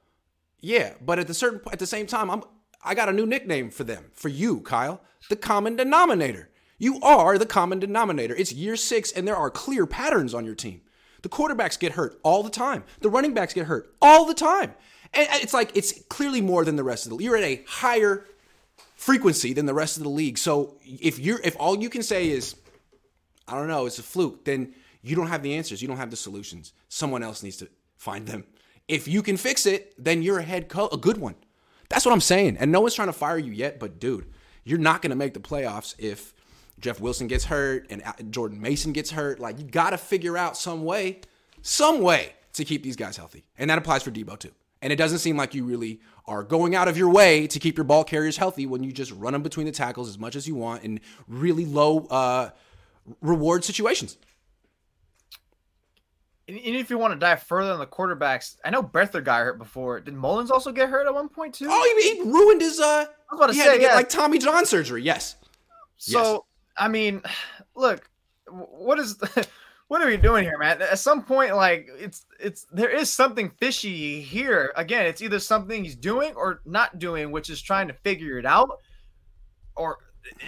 Yeah, 0.61 0.95
but 1.05 1.18
at 1.18 1.26
the 1.26 1.34
certain 1.34 1.61
at 1.72 1.78
the 1.78 1.86
same 1.86 2.07
time, 2.07 2.30
I'm 2.30 2.43
I 2.84 2.95
got 2.95 3.09
a 3.09 3.12
new 3.12 3.26
nickname 3.26 3.70
for 3.70 3.84
them, 3.84 4.11
for 4.14 4.28
you, 4.28 4.61
Kyle, 4.61 5.01
the 5.28 5.36
common 5.36 5.76
denominator. 5.76 6.49
You 6.83 6.99
are 7.01 7.39
the 7.39 7.47
common 7.47 7.78
denominator. 7.78 8.35
It's 8.35 8.53
year 8.53 8.74
six, 8.74 9.12
and 9.12 9.26
there 9.26 9.37
are 9.37 9.51
clear 9.51 9.87
patterns 9.87 10.35
on 10.35 10.45
your 10.45 10.57
team. 10.57 10.80
The 11.22 11.28
quarterbacks 11.28 11.78
get 11.78 11.93
hurt 11.93 12.18
all 12.24 12.43
the 12.43 12.51
time. 12.51 12.83
The 12.99 13.09
running 13.09 13.35
backs 13.35 13.55
get 13.55 13.68
hurt 13.68 13.95
all 14.03 14.24
the 14.24 14.35
time. 14.35 14.74
And 15.14 15.28
it's 15.35 15.55
like 15.55 15.70
it's 15.76 16.03
clearly 16.09 16.41
more 16.41 16.64
than 16.64 16.74
the 16.74 16.83
rest 16.83 17.07
of 17.07 17.11
the 17.11 17.14
league. 17.14 17.24
You're 17.24 17.37
at 17.37 17.45
a 17.45 17.62
higher 17.68 18.26
frequency 18.97 19.53
than 19.53 19.66
the 19.66 19.74
rest 19.74 19.97
of 19.97 20.03
the 20.03 20.09
league. 20.09 20.37
So 20.39 20.74
if 20.83 21.20
you're 21.20 21.39
if 21.45 21.55
all 21.61 21.80
you 21.80 21.89
can 21.89 22.03
say 22.03 22.28
is 22.28 22.57
I 23.47 23.55
don't 23.55 23.68
know, 23.68 23.87
it's 23.87 24.01
a 24.01 24.03
fluke, 24.03 24.45
then 24.45 24.74
you 25.03 25.14
don't 25.14 25.28
have 25.28 25.45
the 25.45 25.55
answers. 25.55 25.83
You 25.83 25.87
don't 25.87 25.99
have 25.99 26.11
the 26.11 26.16
solutions. 26.16 26.72
Someone 26.89 27.22
else 27.22 27.45
needs 27.45 27.59
to 27.59 27.68
find 27.97 28.26
them. 28.26 28.43
If 28.89 29.07
you 29.07 29.22
can 29.22 29.37
fix 29.37 29.66
it, 29.66 29.95
then 30.03 30.20
you're 30.20 30.41
a 30.41 30.43
head 30.43 30.68
coach, 30.68 30.93
a 30.93 30.97
good 30.97 31.18
one. 31.18 31.37
That's 31.89 32.05
what 32.05 32.11
I'm 32.11 32.20
saying. 32.20 32.57
And 32.57 32.72
no 32.72 32.80
one's 32.80 32.97
trying 32.97 33.07
to 33.07 33.12
fire 33.12 33.39
you 33.39 33.53
yet, 33.53 33.78
but 33.78 34.01
dude, 34.01 34.26
you're 34.64 34.80
not 34.80 35.01
going 35.01 35.11
to 35.11 35.16
make 35.16 35.35
the 35.35 35.41
playoffs 35.41 35.95
if 35.97 36.35
Jeff 36.81 37.01
Wilson 37.01 37.27
gets 37.27 37.45
hurt 37.45 37.87
and 37.91 38.03
Jordan 38.33 38.61
Mason 38.61 38.93
gets 38.93 39.11
hurt. 39.11 39.41
Like 39.41 39.59
you 39.59 39.64
got 39.64 39.91
to 39.91 39.99
figure 39.99 40.37
out 40.37 40.57
some 40.57 40.85
way, 40.85 41.20
some 41.62 42.01
way 42.01 42.33
to 42.55 42.64
keep 42.64 42.83
these 42.83 42.97
guys 42.97 43.16
healthy. 43.16 43.45
And 43.59 43.70
that 43.70 43.79
applies 43.79 44.03
for 44.03 44.11
Deebo 44.11 44.39
too. 44.39 44.53
And 44.81 44.93
it 44.93 44.97
doesn't 44.97 45.18
seem 45.18 45.37
like 45.37 45.55
you 45.55 45.64
really 45.64 46.01
are 46.27 46.43
going 46.43 46.75
out 46.75 46.89
of 46.89 46.97
your 46.97 47.09
way 47.09 47.47
to 47.47 47.59
keep 47.59 47.77
your 47.77 47.85
ball 47.85 48.05
carriers 48.05 48.37
healthy 48.37 48.66
when 48.66 48.83
you 48.83 48.93
just 48.93 49.12
run 49.12 49.33
them 49.33 49.43
between 49.43 49.66
the 49.66 49.73
tackles 49.73 50.09
as 50.09 50.18
much 50.18 50.35
as 50.35 50.49
you 50.49 50.55
want 50.55 50.83
in 50.83 51.01
really 51.29 51.64
low 51.64 52.01
uh, 52.11 52.51
reward 53.20 53.64
situations. 53.64 54.18
And 56.49 56.59
if 56.59 56.91
you 56.91 56.99
want 56.99 57.12
to 57.12 57.18
dive 57.18 57.43
further 57.45 57.73
on 57.73 57.79
the 57.79 57.87
quarterbacks, 57.87 58.57
I 58.64 58.70
know 58.70 58.83
Beathard 58.83 59.25
got 59.25 59.41
hurt 59.41 59.59
before. 59.59 60.01
Did 60.01 60.14
Mullens 60.14 60.51
also 60.51 60.73
get 60.73 60.89
hurt 60.89 61.07
at 61.07 61.14
one 61.14 61.29
point 61.29 61.55
too? 61.55 61.68
Oh, 61.70 62.01
he, 62.01 62.16
he 62.16 62.20
ruined 62.23 62.61
his. 62.61 62.81
Uh, 62.81 62.85
I 62.85 63.35
was 63.35 63.39
about 63.39 63.47
to 63.47 63.53
he 63.53 63.61
say, 63.61 63.66
had 63.66 63.73
to 63.75 63.79
get 63.79 63.91
yeah. 63.91 63.95
like 63.95 64.09
Tommy 64.09 64.39
John 64.39 64.66
surgery. 64.66 65.03
Yes. 65.03 65.37
So 65.97 66.45
I 66.77 66.89
mean, 66.89 67.23
look, 67.75 68.09
what 68.49 68.99
is 68.99 69.18
what 69.89 70.01
are 70.01 70.07
we 70.07 70.16
doing 70.16 70.45
here, 70.45 70.59
man? 70.59 70.81
At 70.81 70.99
some 70.99 71.23
point, 71.23 71.55
like 71.55 71.89
it's 71.99 72.25
it's 72.41 72.66
there 72.73 72.91
is 72.91 73.12
something 73.12 73.51
fishy 73.61 74.20
here. 74.20 74.73
Again, 74.77 75.07
it's 75.07 75.23
either 75.23 75.39
something 75.39 75.85
he's 75.85 75.97
doing 75.97 76.35
or 76.35 76.61
not 76.64 76.99
doing, 76.99 77.31
which 77.31 77.51
is 77.51 77.61
trying 77.61 77.89
to 77.89 77.95
figure 77.95 78.39
it 78.39 78.47
out, 78.47 78.79
or 79.77 79.99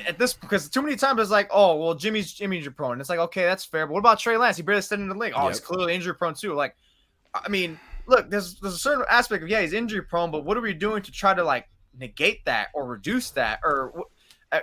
at 0.07 0.19
this 0.19 0.35
because 0.35 0.69
too 0.69 0.83
many 0.83 0.97
times 0.97 1.21
it's 1.21 1.31
like, 1.31 1.49
oh 1.51 1.77
well, 1.77 1.95
Jimmy's 1.95 2.41
injury 2.41 2.73
prone. 2.73 3.01
It's 3.01 3.11
like 3.11 3.19
okay, 3.19 3.43
that's 3.43 3.65
fair. 3.65 3.87
But 3.87 3.93
what 3.93 4.01
about 4.01 4.19
Trey 4.19 4.37
Lance? 4.37 4.57
He 4.57 4.63
barely 4.63 4.83
stepped 4.83 5.01
in 5.01 5.09
the 5.09 5.15
league. 5.15 5.35
Oh, 5.37 5.43
yep. 5.43 5.51
he's 5.51 5.61
clearly 5.61 5.95
injury 5.95 6.15
prone 6.15 6.35
too. 6.35 6.55
Like, 6.55 6.77
I 7.35 7.49
mean, 7.49 7.79
look, 8.07 8.31
there's 8.31 8.59
there's 8.61 8.75
a 8.75 8.79
certain 8.79 9.05
aspect 9.11 9.43
of 9.43 9.49
yeah, 9.49 9.61
he's 9.61 9.73
injury 9.73 10.03
prone, 10.03 10.31
but 10.31 10.45
what 10.45 10.57
are 10.57 10.63
we 10.63 10.75
doing 10.75 11.03
to 11.03 11.13
try 11.13 11.35
to 11.35 11.45
like 11.45 11.69
negate 11.99 12.45
that 12.45 12.69
or 12.75 12.87
reduce 12.87 13.31
that? 13.33 13.61
Or 13.63 14.05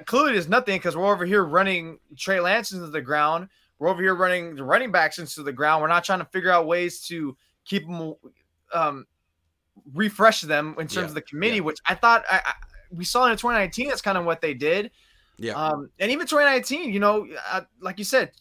clearly 0.06 0.34
there's 0.34 0.50
nothing 0.50 0.78
because 0.78 0.96
we're 0.96 1.12
over 1.12 1.26
here 1.26 1.44
running 1.44 2.00
Trey 2.18 2.40
Lance 2.40 2.72
into 2.72 2.88
the 2.88 3.02
ground. 3.02 3.50
We're 3.80 3.90
over 3.90 4.02
here 4.02 4.16
running 4.16 4.56
the 4.56 4.64
running 4.64 4.92
backs 4.92 5.18
into 5.18 5.44
the 5.44 5.52
ground. 5.52 5.82
We're 5.82 5.88
not 5.88 6.04
trying 6.04 6.20
to 6.20 6.26
figure 6.26 6.52
out 6.52 6.68
ways 6.68 7.02
to 7.08 7.36
keep 7.66 7.88
them, 7.88 8.14
um, 8.74 9.06
refresh 9.94 10.42
them 10.42 10.76
in 10.80 10.88
terms 10.88 10.96
yeah. 10.96 11.04
of 11.06 11.14
the 11.16 11.22
committee, 11.22 11.56
yeah. 11.56 11.62
which 11.62 11.80
I 11.86 11.96
thought 11.96 12.24
I, 12.30 12.42
I, 12.46 12.54
we 12.92 13.06
saw 13.06 13.26
in 13.26 13.32
2019. 13.32 13.88
That's 13.88 14.02
kind 14.02 14.18
of 14.18 14.26
what 14.26 14.42
they 14.42 14.54
did. 14.54 14.92
Yeah. 15.38 15.54
Um, 15.54 15.90
and 16.00 16.12
even 16.12 16.28
2019, 16.28 16.94
you 16.94 17.00
know, 17.00 17.28
uh, 17.50 17.62
like 17.80 17.98
you 17.98 18.06
said, 18.06 18.32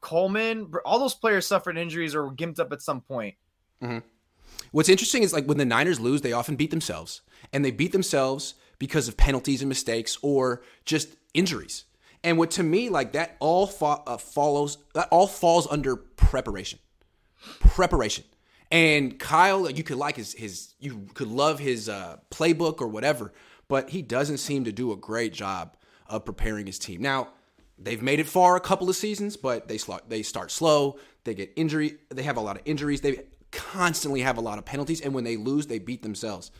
Coleman, 0.00 0.72
all 0.84 0.98
those 0.98 1.14
players 1.14 1.46
suffered 1.46 1.76
injuries 1.76 2.14
or 2.14 2.24
were 2.24 2.34
gimped 2.34 2.58
up 2.58 2.72
at 2.72 2.80
some 2.80 3.02
point. 3.02 3.34
Mm-hmm. 3.82 3.98
What's 4.70 4.88
interesting 4.88 5.22
is 5.22 5.32
like 5.32 5.44
when 5.46 5.58
the 5.58 5.64
Niners 5.64 6.00
lose, 6.00 6.22
they 6.22 6.32
often 6.32 6.56
beat 6.56 6.70
themselves, 6.70 7.20
and 7.52 7.64
they 7.64 7.70
beat 7.70 7.92
themselves 7.92 8.54
because 8.82 9.06
of 9.06 9.16
penalties 9.16 9.62
and 9.62 9.68
mistakes 9.68 10.18
or 10.22 10.60
just 10.84 11.14
injuries. 11.34 11.84
And 12.24 12.36
what 12.36 12.50
to 12.52 12.64
me, 12.64 12.88
like 12.88 13.12
that 13.12 13.36
all 13.38 13.68
fo- 13.68 14.02
uh, 14.04 14.16
follows, 14.16 14.78
that 14.94 15.06
all 15.12 15.28
falls 15.28 15.68
under 15.70 15.94
preparation. 15.94 16.80
Preparation. 17.60 18.24
And 18.72 19.20
Kyle, 19.20 19.70
you 19.70 19.84
could 19.84 19.98
like 19.98 20.16
his, 20.16 20.32
his 20.32 20.74
you 20.80 21.06
could 21.14 21.28
love 21.28 21.60
his 21.60 21.88
uh, 21.88 22.16
playbook 22.32 22.80
or 22.80 22.88
whatever, 22.88 23.32
but 23.68 23.90
he 23.90 24.02
doesn't 24.02 24.38
seem 24.38 24.64
to 24.64 24.72
do 24.72 24.90
a 24.90 24.96
great 24.96 25.32
job 25.32 25.76
of 26.08 26.24
preparing 26.24 26.66
his 26.66 26.80
team. 26.80 27.00
Now, 27.00 27.28
they've 27.78 28.02
made 28.02 28.18
it 28.18 28.26
far 28.26 28.56
a 28.56 28.60
couple 28.60 28.90
of 28.90 28.96
seasons, 28.96 29.36
but 29.36 29.68
they 29.68 29.78
sl- 29.78 30.02
they 30.08 30.24
start 30.24 30.50
slow. 30.50 30.98
They 31.22 31.34
get 31.34 31.52
injury. 31.54 31.98
They 32.08 32.24
have 32.24 32.36
a 32.36 32.40
lot 32.40 32.56
of 32.56 32.62
injuries. 32.64 33.00
They 33.00 33.26
constantly 33.52 34.22
have 34.22 34.38
a 34.38 34.40
lot 34.40 34.58
of 34.58 34.64
penalties, 34.64 35.00
and 35.00 35.14
when 35.14 35.22
they 35.22 35.36
lose, 35.36 35.68
they 35.68 35.78
beat 35.78 36.02
themselves. 36.02 36.50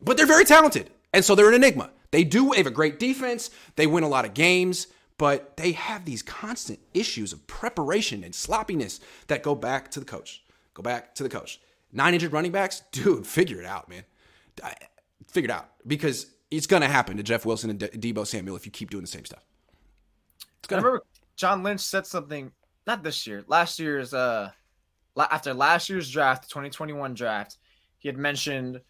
But 0.00 0.16
they're 0.16 0.26
very 0.26 0.44
talented, 0.44 0.90
and 1.12 1.24
so 1.24 1.34
they're 1.34 1.48
an 1.48 1.54
enigma. 1.54 1.90
They 2.10 2.24
do 2.24 2.50
they 2.50 2.58
have 2.58 2.66
a 2.66 2.70
great 2.70 2.98
defense. 2.98 3.50
They 3.76 3.86
win 3.86 4.04
a 4.04 4.08
lot 4.08 4.24
of 4.24 4.34
games, 4.34 4.86
but 5.18 5.56
they 5.56 5.72
have 5.72 6.04
these 6.04 6.22
constant 6.22 6.78
issues 6.94 7.32
of 7.32 7.46
preparation 7.46 8.22
and 8.22 8.34
sloppiness 8.34 9.00
that 9.28 9.42
go 9.42 9.54
back 9.54 9.90
to 9.92 10.00
the 10.00 10.06
coach. 10.06 10.42
Go 10.74 10.82
back 10.82 11.14
to 11.16 11.22
the 11.22 11.28
coach. 11.28 11.60
Nine 11.92 12.14
injured 12.14 12.32
running 12.32 12.52
backs, 12.52 12.82
dude, 12.92 13.26
figure 13.26 13.60
it 13.60 13.66
out, 13.66 13.88
man. 13.88 14.04
Figure 15.28 15.50
it 15.50 15.54
out 15.54 15.68
because 15.86 16.26
it's 16.50 16.66
going 16.66 16.82
to 16.82 16.88
happen 16.88 17.16
to 17.16 17.22
Jeff 17.22 17.44
Wilson 17.44 17.70
and 17.70 17.78
De- 17.78 17.88
Deebo 17.88 18.26
Samuel 18.26 18.56
if 18.56 18.64
you 18.66 18.72
keep 18.72 18.90
doing 18.90 19.02
the 19.02 19.08
same 19.08 19.24
stuff. 19.24 19.44
I 20.70 20.76
remember 20.76 21.02
John 21.36 21.62
Lynch 21.62 21.80
said 21.80 22.06
something 22.06 22.50
not 22.86 23.02
this 23.02 23.26
year, 23.26 23.44
last 23.46 23.78
year's 23.78 24.14
uh 24.14 24.50
after 25.18 25.54
last 25.54 25.88
year's 25.88 26.10
draft, 26.10 26.48
2021 26.50 27.14
draft, 27.14 27.56
he 27.98 28.08
had 28.08 28.18
mentioned 28.18 28.80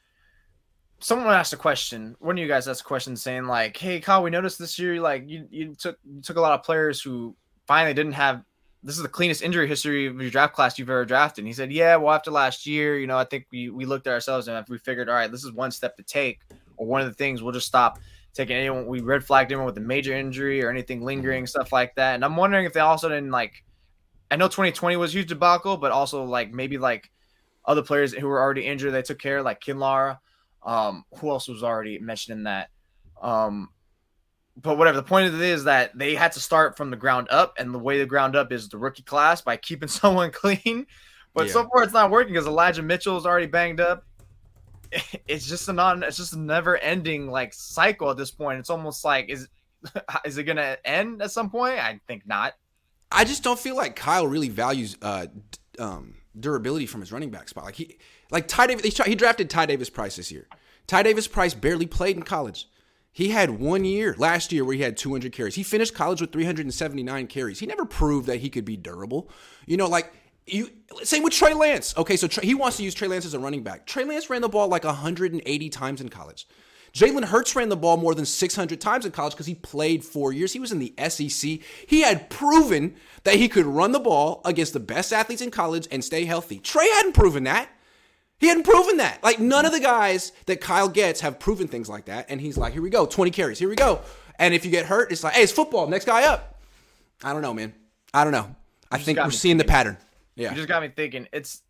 someone 1.00 1.32
asked 1.34 1.52
a 1.52 1.56
question. 1.56 2.16
One 2.18 2.36
of 2.36 2.42
you 2.42 2.48
guys 2.48 2.68
asked 2.68 2.82
a 2.82 2.84
question 2.84 3.16
saying 3.16 3.44
like, 3.44 3.76
"Hey, 3.76 4.00
Kyle, 4.00 4.22
we 4.22 4.30
noticed 4.30 4.58
this 4.58 4.78
year 4.78 5.00
like 5.00 5.24
you 5.26 5.46
you 5.50 5.74
took 5.74 5.98
you 6.04 6.20
took 6.20 6.36
a 6.36 6.40
lot 6.40 6.52
of 6.52 6.64
players 6.64 7.00
who 7.00 7.36
finally 7.66 7.94
didn't 7.94 8.12
have 8.12 8.42
this 8.82 8.96
is 8.96 9.02
the 9.02 9.08
cleanest 9.08 9.42
injury 9.42 9.66
history 9.66 10.06
of 10.06 10.20
your 10.20 10.30
draft 10.30 10.54
class 10.54 10.78
you've 10.78 10.90
ever 10.90 11.04
drafted." 11.04 11.42
And 11.42 11.48
he 11.48 11.54
said, 11.54 11.72
"Yeah, 11.72 11.96
well, 11.96 12.14
after 12.14 12.30
last 12.30 12.66
year, 12.66 12.98
you 12.98 13.06
know, 13.06 13.18
I 13.18 13.24
think 13.24 13.46
we 13.50 13.70
we 13.70 13.84
looked 13.84 14.06
at 14.06 14.12
ourselves 14.12 14.48
and 14.48 14.66
we 14.68 14.78
figured, 14.78 15.08
all 15.08 15.14
right, 15.14 15.30
this 15.30 15.44
is 15.44 15.52
one 15.52 15.70
step 15.70 15.96
to 15.96 16.02
take, 16.02 16.40
or 16.76 16.86
one 16.86 17.00
of 17.00 17.08
the 17.08 17.14
things 17.14 17.42
we'll 17.42 17.52
just 17.52 17.66
stop." 17.66 17.98
Taking 18.34 18.56
anyone, 18.56 18.86
we 18.86 19.00
red 19.00 19.24
flagged 19.24 19.50
anyone 19.50 19.64
with 19.64 19.78
a 19.78 19.80
major 19.80 20.12
injury 20.12 20.62
or 20.62 20.68
anything 20.68 21.02
lingering, 21.02 21.44
mm-hmm. 21.44 21.48
stuff 21.48 21.72
like 21.72 21.94
that. 21.94 22.16
And 22.16 22.22
I'm 22.22 22.36
wondering 22.36 22.66
if 22.66 22.74
they 22.74 22.80
also 22.80 23.08
didn't 23.08 23.30
like 23.30 23.64
I 24.30 24.36
know 24.36 24.46
2020 24.48 24.96
was 24.96 25.14
huge 25.14 25.28
debacle, 25.28 25.76
but 25.76 25.92
also 25.92 26.24
like 26.24 26.52
maybe 26.52 26.78
like 26.78 27.10
other 27.64 27.82
players 27.82 28.12
who 28.12 28.26
were 28.26 28.40
already 28.40 28.66
injured 28.66 28.92
they 28.92 29.02
took 29.02 29.18
care, 29.18 29.42
like 29.42 29.60
Kinlaw. 29.60 30.18
Um, 30.66 31.04
who 31.18 31.30
else 31.30 31.48
was 31.48 31.62
already 31.62 31.98
mentioned 31.98 32.38
in 32.38 32.44
that? 32.44 32.68
Um, 33.22 33.70
but 34.56 34.76
whatever. 34.76 34.96
The 34.96 35.02
point 35.02 35.28
of 35.28 35.34
it 35.34 35.40
is 35.40 35.64
that 35.64 35.96
they 35.96 36.14
had 36.14 36.32
to 36.32 36.40
start 36.40 36.76
from 36.76 36.90
the 36.90 36.96
ground 36.96 37.28
up, 37.30 37.54
and 37.58 37.72
the 37.72 37.78
way 37.78 37.98
the 37.98 38.06
ground 38.06 38.36
up 38.36 38.52
is 38.52 38.68
the 38.68 38.78
rookie 38.78 39.02
class 39.02 39.40
by 39.40 39.56
keeping 39.56 39.88
someone 39.88 40.30
clean. 40.30 40.86
But 41.34 41.46
yeah. 41.46 41.52
so 41.52 41.68
far, 41.68 41.82
it's 41.82 41.92
not 41.92 42.10
working 42.10 42.32
because 42.32 42.46
Elijah 42.46 42.82
Mitchell 42.82 43.16
is 43.16 43.26
already 43.26 43.46
banged 43.46 43.80
up. 43.80 44.04
It's 45.26 45.46
just 45.46 45.68
a 45.68 45.72
non. 45.72 46.04
It's 46.04 46.16
just 46.16 46.32
a 46.32 46.38
never-ending 46.38 47.28
like 47.28 47.52
cycle 47.52 48.08
at 48.08 48.16
this 48.16 48.30
point. 48.30 48.60
It's 48.60 48.70
almost 48.70 49.04
like 49.04 49.28
is 49.28 49.48
is 50.24 50.38
it 50.38 50.44
gonna 50.44 50.78
end 50.84 51.20
at 51.20 51.32
some 51.32 51.50
point? 51.50 51.80
I 51.80 52.00
think 52.06 52.26
not. 52.26 52.54
I 53.10 53.24
just 53.24 53.42
don't 53.42 53.58
feel 53.58 53.76
like 53.76 53.96
Kyle 53.96 54.26
really 54.26 54.48
values 54.48 54.96
uh, 55.02 55.26
um, 55.80 56.14
durability 56.38 56.86
from 56.86 57.00
his 57.00 57.12
running 57.12 57.30
back 57.30 57.48
spot. 57.48 57.64
Like 57.64 57.74
he, 57.74 57.98
like 58.30 58.48
Ty 58.48 58.68
Davis, 58.68 58.98
he 58.98 59.14
drafted 59.14 59.50
Ty 59.50 59.66
Davis 59.66 59.90
Price 59.90 60.16
this 60.16 60.32
year. 60.32 60.46
Ty 60.86 61.02
Davis 61.02 61.26
Price 61.26 61.54
barely 61.54 61.86
played 61.86 62.16
in 62.16 62.22
college. 62.22 62.68
He 63.12 63.30
had 63.30 63.50
one 63.50 63.84
year 63.84 64.14
last 64.18 64.52
year 64.52 64.64
where 64.64 64.76
he 64.76 64.82
had 64.82 64.96
200 64.96 65.32
carries. 65.32 65.54
He 65.54 65.62
finished 65.62 65.94
college 65.94 66.20
with 66.20 66.32
379 66.32 67.26
carries. 67.28 67.58
He 67.58 67.66
never 67.66 67.86
proved 67.86 68.26
that 68.26 68.40
he 68.40 68.50
could 68.50 68.64
be 68.64 68.76
durable. 68.76 69.30
You 69.66 69.78
know, 69.78 69.88
like 69.88 70.12
you 70.46 70.70
same 71.02 71.22
with 71.22 71.32
Trey 71.32 71.54
Lance. 71.54 71.96
Okay, 71.96 72.16
so 72.16 72.28
Trey, 72.28 72.44
he 72.44 72.54
wants 72.54 72.76
to 72.76 72.82
use 72.82 72.94
Trey 72.94 73.08
Lance 73.08 73.24
as 73.24 73.34
a 73.34 73.38
running 73.38 73.62
back. 73.62 73.86
Trey 73.86 74.04
Lance 74.04 74.28
ran 74.28 74.42
the 74.42 74.48
ball 74.48 74.68
like 74.68 74.84
180 74.84 75.68
times 75.70 76.00
in 76.00 76.08
college. 76.08 76.46
Jalen 76.96 77.24
Hurts 77.24 77.54
ran 77.54 77.68
the 77.68 77.76
ball 77.76 77.98
more 77.98 78.14
than 78.14 78.24
600 78.24 78.80
times 78.80 79.04
in 79.04 79.12
college 79.12 79.34
because 79.34 79.44
he 79.44 79.54
played 79.54 80.02
four 80.02 80.32
years. 80.32 80.54
He 80.54 80.60
was 80.60 80.72
in 80.72 80.78
the 80.78 80.94
SEC. 81.08 81.60
He 81.86 82.00
had 82.00 82.30
proven 82.30 82.96
that 83.24 83.34
he 83.34 83.48
could 83.48 83.66
run 83.66 83.92
the 83.92 84.00
ball 84.00 84.40
against 84.46 84.72
the 84.72 84.80
best 84.80 85.12
athletes 85.12 85.42
in 85.42 85.50
college 85.50 85.86
and 85.90 86.02
stay 86.02 86.24
healthy. 86.24 86.58
Trey 86.58 86.88
hadn't 86.88 87.12
proven 87.12 87.44
that. 87.44 87.68
He 88.38 88.48
hadn't 88.48 88.64
proven 88.64 88.98
that. 88.98 89.22
Like 89.22 89.38
none 89.38 89.64
of 89.64 89.72
the 89.72 89.80
guys 89.80 90.32
that 90.46 90.60
Kyle 90.60 90.88
gets 90.88 91.20
have 91.20 91.38
proven 91.38 91.68
things 91.68 91.88
like 91.88 92.06
that. 92.06 92.26
And 92.28 92.40
he's 92.40 92.58
like, 92.58 92.72
here 92.72 92.82
we 92.82 92.90
go, 92.90 93.06
20 93.06 93.30
carries, 93.30 93.58
here 93.58 93.68
we 93.68 93.76
go. 93.76 94.00
And 94.38 94.52
if 94.52 94.64
you 94.64 94.70
get 94.70 94.86
hurt, 94.86 95.10
it's 95.10 95.24
like, 95.24 95.34
hey, 95.34 95.42
it's 95.42 95.52
football. 95.52 95.86
Next 95.86 96.04
guy 96.04 96.24
up. 96.24 96.60
I 97.24 97.32
don't 97.32 97.42
know, 97.42 97.54
man. 97.54 97.72
I 98.12 98.24
don't 98.24 98.32
know. 98.32 98.54
I 98.90 98.98
think 98.98 99.18
we're 99.18 99.30
seeing 99.30 99.56
thinking. 99.56 99.58
the 99.58 99.64
pattern. 99.64 99.96
Yeah. 100.34 100.50
You 100.50 100.56
just 100.56 100.68
got 100.68 100.82
me 100.82 100.88
thinking. 100.88 101.26
It's 101.32 101.62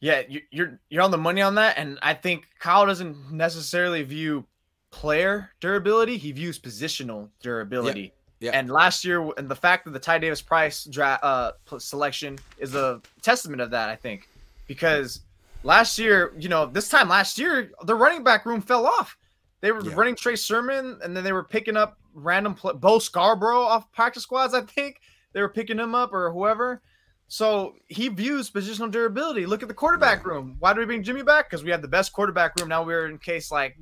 yeah, 0.00 0.22
you're 0.50 0.78
you're 0.90 1.02
on 1.02 1.10
the 1.10 1.18
money 1.18 1.40
on 1.40 1.54
that, 1.54 1.78
and 1.78 1.98
I 2.02 2.14
think 2.14 2.46
Kyle 2.58 2.86
doesn't 2.86 3.32
necessarily 3.32 4.02
view 4.02 4.44
player 4.90 5.50
durability; 5.60 6.18
he 6.18 6.32
views 6.32 6.58
positional 6.58 7.30
durability. 7.40 8.12
Yeah. 8.40 8.50
yeah. 8.50 8.58
And 8.58 8.70
last 8.70 9.04
year, 9.04 9.26
and 9.38 9.48
the 9.48 9.56
fact 9.56 9.86
that 9.86 9.92
the 9.92 9.98
Ty 9.98 10.18
Davis 10.18 10.42
Price 10.42 10.84
draft 10.84 11.24
uh, 11.24 11.52
selection 11.78 12.38
is 12.58 12.74
a 12.74 13.00
testament 13.22 13.62
of 13.62 13.70
that, 13.70 13.88
I 13.88 13.96
think, 13.96 14.28
because 14.66 15.20
last 15.66 15.98
year, 15.98 16.32
you 16.38 16.48
know, 16.48 16.64
this 16.64 16.88
time 16.88 17.08
last 17.08 17.38
year, 17.38 17.72
the 17.82 17.94
running 17.94 18.22
back 18.22 18.46
room 18.46 18.62
fell 18.62 18.86
off. 18.86 19.18
They 19.60 19.72
were 19.72 19.84
yeah. 19.84 19.94
running 19.94 20.14
Trey 20.14 20.36
Sermon, 20.36 20.98
and 21.02 21.14
then 21.14 21.24
they 21.24 21.32
were 21.32 21.44
picking 21.44 21.76
up 21.76 21.98
random 22.14 22.54
play- 22.54 22.74
Bo 22.74 22.98
Scarborough 22.98 23.62
off 23.62 23.90
practice 23.92 24.22
squads. 24.22 24.54
I 24.54 24.62
think 24.62 25.00
they 25.32 25.40
were 25.40 25.48
picking 25.48 25.78
him 25.78 25.94
up 25.94 26.12
or 26.12 26.32
whoever. 26.32 26.82
So 27.28 27.74
he 27.88 28.08
views 28.08 28.48
positional 28.48 28.90
durability. 28.90 29.46
Look 29.46 29.62
at 29.62 29.68
the 29.68 29.74
quarterback 29.74 30.24
room. 30.24 30.54
Why 30.60 30.72
do 30.72 30.78
we 30.78 30.86
bring 30.86 31.02
Jimmy 31.02 31.24
back? 31.24 31.50
Because 31.50 31.64
we 31.64 31.72
have 31.72 31.82
the 31.82 31.88
best 31.88 32.12
quarterback 32.12 32.54
room. 32.58 32.68
Now 32.68 32.84
we're 32.84 33.08
in 33.08 33.18
case 33.18 33.50
like 33.50 33.76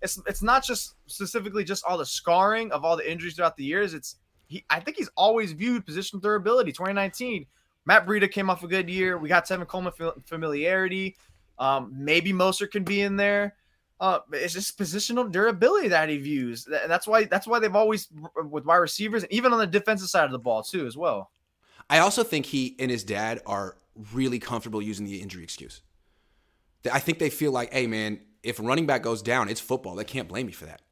it's 0.00 0.20
it's 0.28 0.42
not 0.42 0.64
just 0.64 0.94
specifically 1.06 1.64
just 1.64 1.84
all 1.84 1.98
the 1.98 2.06
scarring 2.06 2.70
of 2.70 2.84
all 2.84 2.96
the 2.96 3.10
injuries 3.10 3.34
throughout 3.34 3.56
the 3.56 3.64
years. 3.64 3.94
It's 3.94 4.16
he. 4.46 4.64
I 4.70 4.78
think 4.78 4.96
he's 4.96 5.10
always 5.16 5.50
viewed 5.50 5.84
positional 5.84 6.22
durability. 6.22 6.70
2019, 6.70 7.46
Matt 7.86 8.06
Breida 8.06 8.30
came 8.30 8.48
off 8.48 8.62
a 8.62 8.68
good 8.68 8.88
year. 8.88 9.18
We 9.18 9.28
got 9.28 9.46
Tevin 9.46 9.66
Coleman 9.66 9.92
familiarity. 10.24 11.16
Um, 11.58 11.92
maybe 11.94 12.32
Moser 12.32 12.66
can 12.66 12.84
be 12.84 13.02
in 13.02 13.16
there. 13.16 13.54
Uh, 14.00 14.18
it's 14.32 14.52
just 14.52 14.78
positional 14.78 15.30
durability 15.30 15.88
that 15.88 16.08
he 16.08 16.18
views. 16.18 16.66
And 16.66 16.90
that's 16.90 17.06
why 17.06 17.24
that's 17.24 17.46
why 17.46 17.58
they've 17.58 17.74
always 17.74 18.08
with 18.36 18.64
wide 18.64 18.76
receivers 18.76 19.22
and 19.22 19.32
even 19.32 19.52
on 19.52 19.58
the 19.58 19.66
defensive 19.66 20.08
side 20.08 20.24
of 20.24 20.32
the 20.32 20.38
ball 20.38 20.62
too 20.62 20.86
as 20.86 20.96
well. 20.96 21.30
I 21.88 21.98
also 21.98 22.24
think 22.24 22.46
he 22.46 22.74
and 22.78 22.90
his 22.90 23.04
dad 23.04 23.40
are 23.46 23.76
really 24.12 24.38
comfortable 24.38 24.82
using 24.82 25.06
the 25.06 25.20
injury 25.20 25.44
excuse. 25.44 25.82
I 26.90 26.98
think 26.98 27.18
they 27.18 27.30
feel 27.30 27.52
like, 27.52 27.72
hey, 27.72 27.86
man, 27.86 28.20
if 28.42 28.58
running 28.58 28.86
back 28.86 29.02
goes 29.02 29.22
down, 29.22 29.48
it's 29.48 29.60
football. 29.60 29.94
They 29.94 30.04
can't 30.04 30.28
blame 30.28 30.46
me 30.46 30.52
for 30.52 30.66
that. 30.66 30.82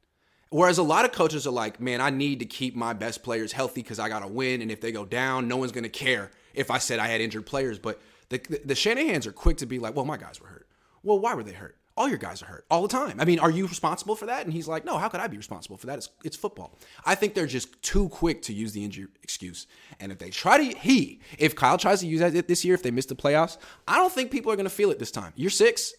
Whereas 0.49 0.77
a 0.77 0.83
lot 0.83 1.03
of 1.03 1.11
coaches 1.11 1.45
are 1.47 1.51
like, 1.51 1.79
man, 1.79 1.99
I 1.99 2.09
need 2.09 2.39
to 2.39 2.45
keep 2.45 2.75
my 2.75 2.93
best 2.93 3.23
players 3.23 3.51
healthy 3.51 3.81
because 3.81 3.99
I 3.99 4.07
got 4.07 4.19
to 4.19 4.27
win. 4.27 4.61
And 4.61 4.71
if 4.71 4.81
they 4.81 4.91
go 4.91 5.03
down, 5.03 5.47
no 5.47 5.57
one's 5.57 5.71
going 5.71 5.83
to 5.83 5.89
care 5.89 6.31
if 6.53 6.71
I 6.71 6.77
said 6.77 6.99
I 6.99 7.07
had 7.07 7.21
injured 7.21 7.45
players. 7.45 7.79
But 7.79 8.01
the, 8.29 8.37
the, 8.37 8.61
the 8.65 8.73
Shanahans 8.73 9.25
are 9.25 9.31
quick 9.31 9.57
to 9.57 9.65
be 9.65 9.79
like, 9.79 9.95
well, 9.95 10.05
my 10.05 10.17
guys 10.17 10.41
were 10.41 10.47
hurt. 10.47 10.67
Well, 11.03 11.19
why 11.19 11.33
were 11.33 11.43
they 11.43 11.53
hurt? 11.53 11.77
all 11.95 12.09
your 12.09 12.17
guys 12.17 12.41
are 12.41 12.47
hurt 12.47 12.65
all 12.71 12.81
the 12.81 12.87
time. 12.87 13.19
I 13.19 13.25
mean, 13.25 13.39
are 13.39 13.51
you 13.51 13.67
responsible 13.67 14.15
for 14.15 14.25
that? 14.25 14.45
And 14.45 14.53
he's 14.53 14.67
like, 14.67 14.83
no, 14.83 14.97
how 14.97 15.09
could 15.09 15.19
I 15.19 15.27
be 15.27 15.37
responsible 15.37 15.77
for 15.77 15.87
that? 15.87 15.99
It's, 15.99 16.09
it's 16.23 16.35
football. 16.35 16.77
I 17.05 17.15
think 17.15 17.35
they're 17.35 17.45
just 17.45 17.81
too 17.83 18.09
quick 18.09 18.41
to 18.43 18.53
use 18.53 18.73
the 18.73 18.83
injury 18.83 19.07
excuse. 19.21 19.67
And 19.99 20.11
if 20.11 20.17
they 20.17 20.29
try 20.29 20.57
to, 20.57 20.77
he, 20.79 21.21
if 21.37 21.55
Kyle 21.55 21.77
tries 21.77 21.99
to 21.99 22.07
use 22.07 22.19
that 22.19 22.47
this 22.47 22.65
year, 22.65 22.73
if 22.73 22.81
they 22.81 22.91
miss 22.91 23.05
the 23.05 23.15
playoffs, 23.15 23.57
I 23.87 23.97
don't 23.97 24.11
think 24.11 24.31
people 24.31 24.51
are 24.51 24.55
going 24.55 24.65
to 24.65 24.71
feel 24.71 24.89
it 24.89 24.97
this 24.97 25.11
time. 25.11 25.33
You're 25.35 25.51
six. 25.51 25.93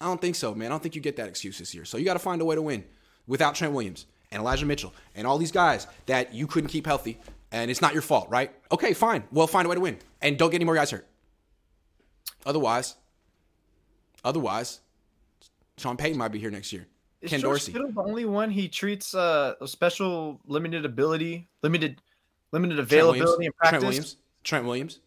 I 0.00 0.06
don't 0.06 0.20
think 0.20 0.34
so, 0.34 0.52
man. 0.54 0.66
I 0.66 0.70
don't 0.70 0.82
think 0.82 0.96
you 0.96 1.00
get 1.00 1.16
that 1.16 1.28
excuse 1.28 1.58
this 1.58 1.74
year. 1.74 1.84
So 1.84 1.96
you 1.96 2.04
got 2.04 2.14
to 2.14 2.18
find 2.18 2.42
a 2.42 2.44
way 2.44 2.56
to 2.56 2.62
win 2.62 2.84
without 3.28 3.54
Trent 3.54 3.72
Williams. 3.72 4.06
and 4.32 4.40
Elijah 4.40 4.66
Mitchell 4.66 4.92
and 5.14 5.26
all 5.26 5.38
these 5.38 5.52
guys 5.52 5.86
that 6.06 6.34
you 6.34 6.48
couldn't 6.48 6.70
keep 6.70 6.86
healthy, 6.86 7.20
and 7.56 7.70
it's 7.70 7.80
not 7.80 7.92
your 7.94 8.02
fault, 8.02 8.28
right? 8.28 8.52
Okay, 8.70 8.92
fine. 8.92 9.24
Well, 9.32 9.46
find 9.46 9.66
a 9.66 9.68
way 9.68 9.74
to 9.76 9.80
win, 9.80 9.98
and 10.20 10.36
don't 10.38 10.50
get 10.50 10.56
any 10.56 10.64
more 10.64 10.74
guys 10.74 10.90
hurt. 10.90 11.06
Otherwise, 12.44 12.96
otherwise, 14.24 14.80
Sean 15.78 15.96
Payton 15.96 16.18
might 16.18 16.28
be 16.28 16.38
here 16.38 16.50
next 16.50 16.72
year. 16.72 16.86
Is 17.22 17.30
Ken 17.30 17.40
George 17.40 17.60
Dorsey. 17.60 17.72
Kittle 17.72 17.90
the 17.92 18.02
only 18.02 18.24
one 18.24 18.50
he 18.50 18.68
treats 18.68 19.14
uh, 19.14 19.54
a 19.60 19.66
special 19.66 20.40
limited 20.46 20.84
ability, 20.84 21.48
limited 21.62 22.00
limited 22.52 22.78
availability 22.78 23.46
in 23.46 23.52
Trent? 23.64 23.82
Williams. 23.82 24.16
Trent 24.44 24.64
Williams. 24.64 25.00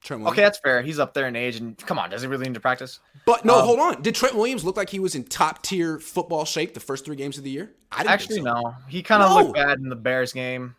Trent 0.00 0.22
Williams. 0.22 0.38
Okay, 0.38 0.42
that's 0.44 0.58
fair. 0.58 0.82
He's 0.82 0.98
up 0.98 1.12
there 1.12 1.26
in 1.26 1.34
age, 1.36 1.56
and 1.56 1.76
come 1.78 1.98
on, 1.98 2.10
does 2.10 2.22
he 2.22 2.28
really 2.28 2.44
need 2.46 2.54
to 2.54 2.60
practice? 2.60 3.00
But 3.26 3.44
no, 3.44 3.58
Um, 3.58 3.64
hold 3.64 3.80
on. 3.80 4.02
Did 4.02 4.14
Trent 4.14 4.36
Williams 4.36 4.64
look 4.64 4.76
like 4.76 4.88
he 4.88 5.00
was 5.00 5.14
in 5.16 5.24
top 5.24 5.62
tier 5.62 5.98
football 5.98 6.44
shape 6.44 6.72
the 6.74 6.80
first 6.80 7.04
three 7.04 7.16
games 7.16 7.36
of 7.36 7.44
the 7.44 7.50
year? 7.50 7.72
I 7.90 7.98
didn't 7.98 8.10
Actually, 8.10 8.34
think 8.36 8.46
so. 8.46 8.60
no. 8.60 8.74
He 8.88 9.02
kind 9.02 9.22
of 9.22 9.30
No. 9.30 9.36
looked 9.42 9.54
bad 9.54 9.78
in 9.78 9.88
the 9.88 9.96
Bears 9.96 10.32
game. 10.32 10.76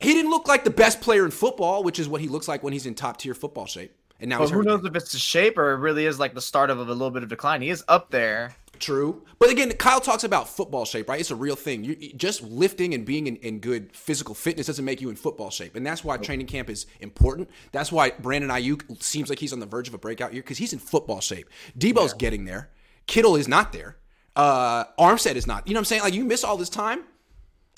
He 0.00 0.12
didn't 0.12 0.30
look 0.30 0.46
like 0.46 0.64
the 0.64 0.70
best 0.70 1.00
player 1.00 1.24
in 1.24 1.30
football, 1.30 1.82
which 1.82 1.98
is 1.98 2.08
what 2.08 2.20
he 2.20 2.28
looks 2.28 2.46
like 2.46 2.62
when 2.62 2.72
he's 2.72 2.86
in 2.86 2.94
top 2.94 3.18
tier 3.18 3.34
football 3.34 3.66
shape. 3.66 3.94
And 4.20 4.30
now 4.30 4.40
he's 4.40 4.50
who 4.50 4.62
knows 4.62 4.84
if 4.84 4.94
it's 4.96 5.12
the 5.12 5.18
shape 5.18 5.58
or 5.58 5.72
it 5.72 5.76
really 5.78 6.06
is 6.06 6.18
like 6.18 6.34
the 6.34 6.40
start 6.40 6.70
of 6.70 6.78
a 6.78 6.82
little 6.82 7.10
bit 7.10 7.22
of 7.22 7.28
decline. 7.28 7.62
He 7.62 7.70
is 7.70 7.84
up 7.88 8.10
there. 8.10 8.54
True. 8.78 9.24
But 9.38 9.50
again, 9.50 9.72
Kyle 9.72 10.00
talks 10.00 10.24
about 10.24 10.48
football 10.48 10.84
shape, 10.84 11.08
right? 11.08 11.18
It's 11.18 11.30
a 11.30 11.36
real 11.36 11.56
thing. 11.56 11.84
You 11.84 12.12
just 12.14 12.42
lifting 12.42 12.94
and 12.94 13.04
being 13.04 13.26
in, 13.26 13.36
in 13.36 13.58
good 13.58 13.94
physical 13.94 14.34
fitness 14.34 14.66
doesn't 14.66 14.84
make 14.84 15.00
you 15.00 15.10
in 15.10 15.16
football 15.16 15.50
shape. 15.50 15.76
And 15.76 15.84
that's 15.84 16.04
why 16.04 16.16
training 16.16 16.46
camp 16.46 16.70
is 16.70 16.86
important. 17.00 17.50
That's 17.72 17.90
why 17.90 18.10
Brandon 18.10 18.50
Aiyuk 18.50 19.02
seems 19.02 19.30
like 19.30 19.38
he's 19.38 19.52
on 19.52 19.60
the 19.60 19.66
verge 19.66 19.88
of 19.88 19.94
a 19.94 19.98
breakout 19.98 20.32
year 20.32 20.42
because 20.42 20.58
he's 20.58 20.72
in 20.72 20.78
football 20.78 21.20
shape. 21.20 21.48
Deebo's 21.76 22.12
getting 22.12 22.44
there. 22.44 22.70
Kittle 23.06 23.36
is 23.36 23.48
not 23.48 23.72
there. 23.72 23.96
Uh, 24.36 24.84
Armstead 24.98 25.34
is 25.34 25.46
not. 25.46 25.66
You 25.66 25.74
know 25.74 25.78
what 25.78 25.82
I'm 25.82 25.84
saying? 25.86 26.02
Like 26.02 26.14
you 26.14 26.24
miss 26.24 26.44
all 26.44 26.56
this 26.56 26.68
time. 26.68 27.04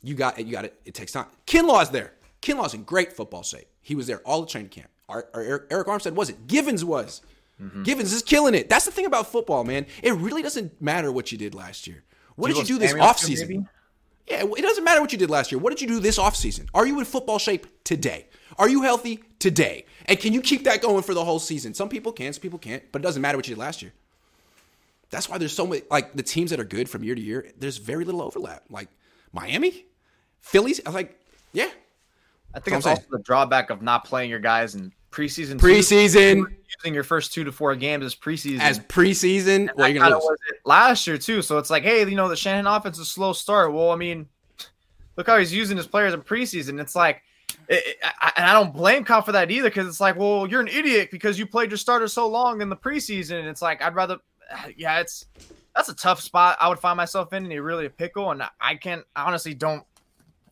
You 0.03 0.15
got 0.15 0.39
it. 0.39 0.47
You 0.47 0.53
got 0.53 0.65
it. 0.65 0.81
It 0.85 0.95
takes 0.95 1.13
time. 1.13 1.27
Kinlaw's 1.47 1.91
there. 1.91 2.13
Kinlaw's 2.41 2.75
in 2.75 2.85
great 2.85 3.13
football 3.13 3.43
shape. 3.43 3.67
He 3.83 3.95
was 3.95 4.07
there 4.07 4.19
all 4.21 4.41
the 4.43 4.47
training 4.47 4.71
camp. 4.71 4.89
Ar- 5.09 5.27
Ar- 5.35 5.43
Eric, 5.43 5.63
Eric 5.71 5.87
Armstead 5.89 6.13
wasn't. 6.13 6.47
Givens 6.47 6.85
was. 6.85 7.23
Givens 7.83 8.11
is 8.15 8.23
killing 8.23 8.55
it. 8.55 8.71
That's 8.71 8.87
the 8.87 8.91
thing 8.91 9.05
about 9.05 9.27
football, 9.27 9.65
man. 9.65 9.85
It 10.03 10.15
really 10.15 10.41
doesn't 10.41 10.81
matter 10.81 11.13
what 11.13 11.31
you 11.31 11.37
did 11.37 11.55
last 11.55 11.87
year. 11.87 12.03
What 12.37 12.49
did 12.49 12.57
you 12.57 12.65
do 12.65 12.79
this 12.79 12.95
offseason? 12.95 13.49
maybe? 13.49 13.65
Yeah, 14.27 14.45
it 14.45 14.63
doesn't 14.63 14.83
matter 14.85 15.03
what 15.03 15.13
you 15.13 15.19
did 15.19 15.29
last 15.29 15.53
year. 15.53 15.59
What 15.59 15.69
did 15.69 15.83
you 15.83 15.87
do 15.89 16.01
this 16.01 16.19
offseason? 16.19 16.69
Are 16.73 16.87
you 16.87 16.99
in 16.99 17.05
football 17.05 17.39
shape 17.39 17.67
today? 17.85 18.29
Are 18.57 18.69
you 18.69 18.81
healthy 18.81 19.23
today? 19.41 19.85
And 20.07 20.19
can 20.19 20.33
you 20.33 20.41
keep 20.41 20.65
that 20.65 20.81
going 20.81 21.03
for 21.03 21.13
the 21.13 21.23
whole 21.23 21.39
season? 21.39 21.75
Some 21.75 21.91
people 21.91 22.13
can, 22.13 22.33
some 22.33 22.41
people 22.41 22.59
can't, 22.59 22.83
but 22.93 23.03
it 23.03 23.05
doesn't 23.05 23.21
matter 23.21 23.37
what 23.37 23.47
you 23.47 23.55
did 23.55 23.61
last 23.61 23.83
year. 23.83 23.93
That's 25.11 25.29
why 25.29 25.37
there's 25.37 25.53
so 25.53 25.67
many 25.67 25.83
like 25.91 26.15
the 26.15 26.23
teams 26.23 26.51
that 26.51 26.61
are 26.61 26.65
good 26.65 26.89
from 26.89 27.03
year 27.05 27.15
to 27.15 27.21
year, 27.21 27.47
there's 27.59 27.77
very 27.77 28.05
little 28.05 28.23
overlap. 28.23 28.63
Like 28.71 28.89
Miami, 29.33 29.85
Phillies, 30.41 30.81
I 30.85 30.89
was 30.89 30.95
like, 30.95 31.19
yeah. 31.53 31.71
I 32.55 32.59
think 32.61 32.77
it's 32.77 32.87
also 32.87 33.03
the 33.11 33.19
drawback 33.21 33.71
of 33.71 33.81
not 33.83 34.05
playing 34.05 34.31
your 34.31 34.41
guys 34.41 34.75
in 34.75 34.93
preseason. 35.13 35.59
Preseason 35.59 36.47
using 36.79 36.95
your 36.95 37.05
first 37.05 37.33
two 37.33 37.45
to 37.45 37.53
four 37.53 37.75
games 37.77 38.05
as 38.05 38.15
preseason. 38.15 38.61
as 38.61 38.79
preseason, 38.81 39.69
well, 39.77 39.89
you're 39.89 40.03
was 40.03 40.39
it 40.49 40.57
last 40.65 41.07
year 41.07 41.19
too. 41.19 41.43
So 41.43 41.59
it's 41.59 41.71
like, 41.71 41.83
hey, 41.83 42.01
you 42.09 42.17
know, 42.17 42.29
the 42.29 42.37
Shannon 42.37 42.67
offense 42.67 42.97
is 42.97 43.03
a 43.03 43.11
slow 43.11 43.33
start. 43.33 43.73
Well, 43.73 43.91
I 43.91 43.97
mean, 43.97 44.29
look 45.17 45.27
how 45.27 45.39
he's 45.39 45.53
using 45.53 45.77
his 45.77 45.87
players 45.87 46.15
in 46.15 46.23
preseason. 46.23 46.81
It's 46.81 46.97
like, 46.97 47.23
it, 47.69 47.83
it- 47.87 47.97
I, 48.21 48.33
and 48.37 48.47
I 48.47 48.53
don't 48.53 48.73
blame 48.73 49.05
Kyle 49.05 49.23
for 49.23 49.33
that 49.33 49.51
either 49.51 49.69
because 49.69 49.87
it's 49.87 50.01
like, 50.01 50.17
well, 50.17 50.47
you're 50.47 50.61
an 50.61 50.69
idiot 50.69 51.11
because 51.11 51.39
you 51.39 51.47
played 51.47 51.71
your 51.71 51.79
starter 51.79 52.09
so 52.09 52.27
long 52.29 52.63
in 52.63 52.69
the 52.69 52.77
preseason. 52.77 53.39
And 53.41 53.49
it's 53.49 53.63
like, 53.63 53.83
I'd 53.83 53.95
rather, 53.95 54.19
yeah, 54.77 55.01
it's 55.01 55.27
that's 55.75 55.89
a 55.89 55.95
tough 55.95 56.21
spot 56.21 56.59
I 56.61 56.69
would 56.69 56.81
find 56.81 56.97
myself 56.97 57.33
in, 57.33 57.45
and 57.45 57.53
you're 57.53 57.63
really 57.63 57.87
a 57.87 57.91
pickle. 57.91 58.31
And 58.33 58.43
I 58.61 58.75
can't, 58.75 59.05
I 59.15 59.25
honestly 59.25 59.55
don't 59.55 59.85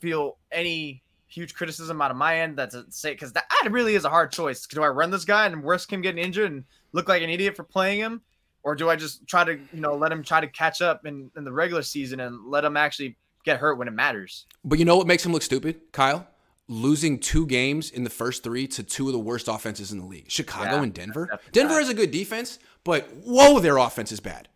feel 0.01 0.39
any 0.53 1.03
huge 1.29 1.55
criticism 1.55 2.01
out 2.01 2.11
of 2.11 2.17
my 2.17 2.41
end. 2.41 2.57
That's 2.57 2.75
a 2.75 2.85
say 2.91 3.13
because 3.13 3.33
that, 3.35 3.45
really 3.71 3.95
is 3.95 4.05
a 4.05 4.09
hard 4.09 4.33
choice. 4.33 4.67
Do 4.67 4.83
I 4.83 4.89
run 4.89 5.11
this 5.11 5.25
guy 5.25 5.47
and 5.47 5.65
risk 5.65 5.93
him 5.93 6.01
getting 6.01 6.23
injured 6.23 6.51
and 6.51 6.65
look 6.93 7.09
like 7.09 7.23
an 7.23 7.31
idiot 7.31 7.55
for 7.57 7.65
playing 7.65 8.01
him? 8.01 8.23
Or 8.63 8.75
do 8.75 8.91
I 8.91 8.97
just 8.97 9.27
try 9.27 9.45
to, 9.45 9.53
you 9.53 9.81
know, 9.81 9.95
let 9.95 10.11
him 10.11 10.23
try 10.23 10.41
to 10.41 10.47
catch 10.49 10.83
up 10.83 11.07
in, 11.07 11.31
in 11.37 11.45
the 11.45 11.53
regular 11.53 11.83
season 11.83 12.21
and 12.21 12.47
let 12.47 12.65
him 12.65 12.77
actually 12.77 13.17
get 13.45 13.59
hurt 13.59 13.79
when 13.79 13.89
it 13.89 13.93
matters? 13.93 14.47
But 14.65 14.79
you 14.79 14.85
know 14.85 14.97
what 14.97 15.07
makes 15.07 15.25
him 15.25 15.33
look 15.33 15.43
stupid, 15.43 15.93
Kyle? 15.93 16.27
Losing 16.67 17.19
two 17.19 17.47
games 17.47 17.91
in 17.91 18.05
the 18.05 18.11
first 18.11 18.43
three 18.43 18.67
to 18.69 18.83
two 18.83 19.07
of 19.07 19.13
the 19.13 19.19
worst 19.19 19.49
offenses 19.49 19.93
in 19.93 19.99
the 19.99 20.05
league 20.05 20.31
Chicago 20.31 20.77
Yeah, 20.77 20.83
and 20.83 20.93
Denver. 20.93 21.39
Denver 21.53 21.75
bad. 21.75 21.79
has 21.79 21.89
a 21.89 21.95
good 21.95 22.11
defense, 22.11 22.59
but 22.85 23.09
whoa, 23.25 23.59
their 23.59 23.79
offense 23.79 24.13
is 24.13 24.21
bad. 24.21 24.49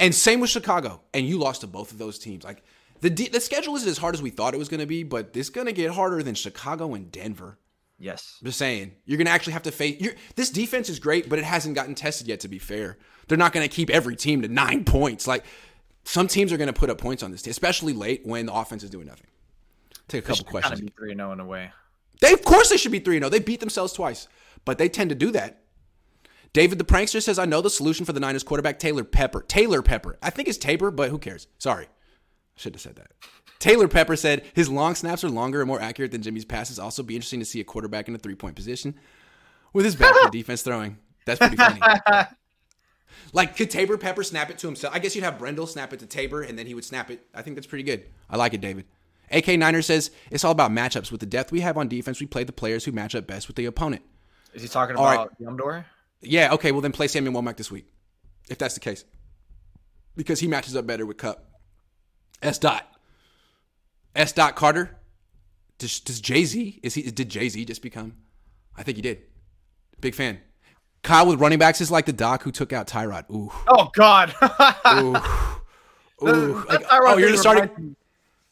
And 0.00 0.14
same 0.14 0.40
with 0.40 0.50
Chicago. 0.50 1.00
And 1.14 1.26
you 1.26 1.38
lost 1.38 1.62
to 1.62 1.66
both 1.66 1.92
of 1.92 1.98
those 1.98 2.18
teams. 2.18 2.44
Like 2.44 2.62
the, 3.08 3.28
the 3.28 3.40
schedule 3.40 3.76
isn't 3.76 3.88
as 3.88 3.98
hard 3.98 4.14
as 4.14 4.22
we 4.22 4.30
thought 4.30 4.54
it 4.54 4.58
was 4.58 4.68
going 4.68 4.80
to 4.80 4.86
be, 4.86 5.02
but 5.02 5.30
it's 5.34 5.50
going 5.50 5.66
to 5.66 5.72
get 5.72 5.90
harder 5.90 6.22
than 6.22 6.34
Chicago 6.34 6.94
and 6.94 7.10
Denver. 7.12 7.58
Yes. 7.98 8.38
I'm 8.40 8.46
just 8.46 8.58
saying, 8.58 8.92
you're 9.04 9.18
going 9.18 9.26
to 9.26 9.32
actually 9.32 9.52
have 9.52 9.62
to 9.64 9.70
face. 9.70 10.00
You're, 10.00 10.14
this 10.36 10.50
defense 10.50 10.88
is 10.88 10.98
great, 10.98 11.28
but 11.28 11.38
it 11.38 11.44
hasn't 11.44 11.74
gotten 11.74 11.94
tested 11.94 12.28
yet. 12.28 12.40
To 12.40 12.48
be 12.48 12.58
fair, 12.58 12.98
they're 13.28 13.38
not 13.38 13.52
going 13.52 13.68
to 13.68 13.74
keep 13.74 13.90
every 13.90 14.16
team 14.16 14.42
to 14.42 14.48
nine 14.48 14.84
points. 14.86 15.26
Like 15.26 15.44
some 16.04 16.28
teams 16.28 16.52
are 16.52 16.56
going 16.56 16.72
to 16.72 16.72
put 16.72 16.90
up 16.90 16.98
points 16.98 17.22
on 17.22 17.30
this, 17.30 17.42
team, 17.42 17.50
especially 17.50 17.92
late 17.92 18.22
when 18.24 18.46
the 18.46 18.54
offense 18.54 18.82
is 18.82 18.90
doing 18.90 19.06
nothing. 19.06 19.26
Take 20.08 20.24
a 20.24 20.26
couple 20.26 20.44
questions. 20.44 20.80
of 20.80 20.86
be 20.86 20.92
3 20.96 21.14
0 21.14 21.32
in 21.32 21.40
a 21.40 21.46
way. 21.46 21.70
They 22.20 22.32
of 22.32 22.42
course 22.42 22.68
they 22.68 22.76
should 22.76 22.92
be 22.92 22.98
3 22.98 23.18
0. 23.18 23.28
They 23.28 23.38
beat 23.38 23.60
themselves 23.60 23.92
twice, 23.92 24.28
but 24.64 24.78
they 24.78 24.88
tend 24.88 25.10
to 25.10 25.16
do 25.16 25.30
that. 25.32 25.60
David 26.52 26.78
the 26.78 26.84
prankster 26.84 27.22
says, 27.22 27.38
"I 27.38 27.46
know 27.46 27.60
the 27.60 27.70
solution 27.70 28.04
for 28.04 28.12
the 28.12 28.20
Niners 28.20 28.42
quarterback 28.42 28.78
Taylor 28.78 29.02
Pepper. 29.02 29.42
Taylor 29.42 29.82
Pepper. 29.82 30.18
I 30.22 30.30
think 30.30 30.48
it's 30.48 30.58
Taybor, 30.58 30.94
but 30.94 31.10
who 31.10 31.18
cares? 31.18 31.48
Sorry, 31.58 31.88
should 32.56 32.74
have 32.74 32.82
said 32.82 32.96
that." 32.96 33.12
Taylor 33.58 33.88
Pepper 33.88 34.16
said 34.16 34.44
his 34.52 34.68
long 34.68 34.94
snaps 34.94 35.24
are 35.24 35.30
longer 35.30 35.60
and 35.60 35.68
more 35.68 35.80
accurate 35.80 36.10
than 36.10 36.22
Jimmy's 36.22 36.44
passes. 36.44 36.78
Also, 36.78 37.02
be 37.02 37.14
interesting 37.16 37.40
to 37.40 37.46
see 37.46 37.60
a 37.60 37.64
quarterback 37.64 38.08
in 38.08 38.14
a 38.14 38.18
three 38.18 38.34
point 38.34 38.56
position 38.56 38.94
with 39.72 39.84
his 39.84 39.96
back 39.96 40.14
to 40.22 40.28
defense 40.32 40.62
throwing. 40.62 40.98
That's 41.24 41.38
pretty 41.38 41.56
funny. 41.56 41.80
like, 43.32 43.56
could 43.56 43.70
Taybor 43.70 43.98
Pepper 43.98 44.22
snap 44.22 44.50
it 44.50 44.58
to 44.58 44.66
himself? 44.66 44.94
I 44.94 44.98
guess 44.98 45.14
you'd 45.14 45.24
have 45.24 45.38
Brendel 45.38 45.66
snap 45.66 45.92
it 45.92 46.00
to 46.00 46.06
Taybor, 46.06 46.46
and 46.46 46.58
then 46.58 46.66
he 46.66 46.74
would 46.74 46.84
snap 46.84 47.10
it. 47.10 47.26
I 47.34 47.42
think 47.42 47.56
that's 47.56 47.66
pretty 47.66 47.84
good. 47.84 48.04
I 48.28 48.36
like 48.36 48.52
it, 48.52 48.60
David. 48.60 48.84
AK 49.30 49.48
Niner 49.58 49.82
says 49.82 50.10
it's 50.30 50.44
all 50.44 50.52
about 50.52 50.70
matchups. 50.70 51.10
With 51.10 51.20
the 51.20 51.26
depth 51.26 51.50
we 51.50 51.60
have 51.60 51.78
on 51.78 51.88
defense, 51.88 52.20
we 52.20 52.26
play 52.26 52.44
the 52.44 52.52
players 52.52 52.84
who 52.84 52.92
match 52.92 53.14
up 53.14 53.26
best 53.26 53.48
with 53.48 53.56
the 53.56 53.64
opponent. 53.64 54.02
Is 54.52 54.62
he 54.62 54.68
talking 54.68 54.96
All 54.96 55.04
right. 55.04 55.14
about 55.14 55.40
Yumdor? 55.40 55.84
Yeah, 56.20 56.52
okay, 56.54 56.72
well 56.72 56.80
then 56.80 56.92
play 56.92 57.08
Samuel 57.08 57.40
Womack 57.40 57.56
this 57.56 57.70
week, 57.70 57.86
if 58.48 58.58
that's 58.58 58.74
the 58.74 58.80
case, 58.80 59.04
because 60.16 60.40
he 60.40 60.46
matches 60.46 60.76
up 60.76 60.86
better 60.86 61.04
with 61.04 61.16
Kupp. 61.16 61.44
S 62.44 62.58
dot. 62.58 62.86
S 64.14 64.32
dot 64.32 64.54
Carter. 64.56 64.96
Does, 65.78 65.98
does 66.00 66.20
Jay 66.20 66.44
Z 66.44 66.78
is 66.82 66.94
he 66.94 67.02
did 67.10 67.28
Jay 67.28 67.48
Z 67.48 67.64
just 67.64 67.82
become? 67.82 68.14
I 68.76 68.82
think 68.82 68.96
he 68.96 69.02
did. 69.02 69.22
Big 70.00 70.14
fan. 70.14 70.40
Kyle 71.02 71.26
with 71.26 71.40
running 71.40 71.58
backs 71.58 71.80
is 71.80 71.90
like 71.90 72.06
the 72.06 72.12
doc 72.12 72.42
who 72.42 72.50
took 72.52 72.72
out 72.72 72.86
Tyrod. 72.86 73.24
Ooh, 73.30 73.50
Oh, 73.68 73.90
God. 73.94 74.34
ooh, 74.88 75.16
ooh. 76.28 76.64
That 76.68 76.82
Like, 76.82 76.86
oh, 76.90 77.16
you're 77.18 77.28
just 77.30 77.42
starting. 77.42 77.64
reminds 77.64 77.78
me- 77.80 77.96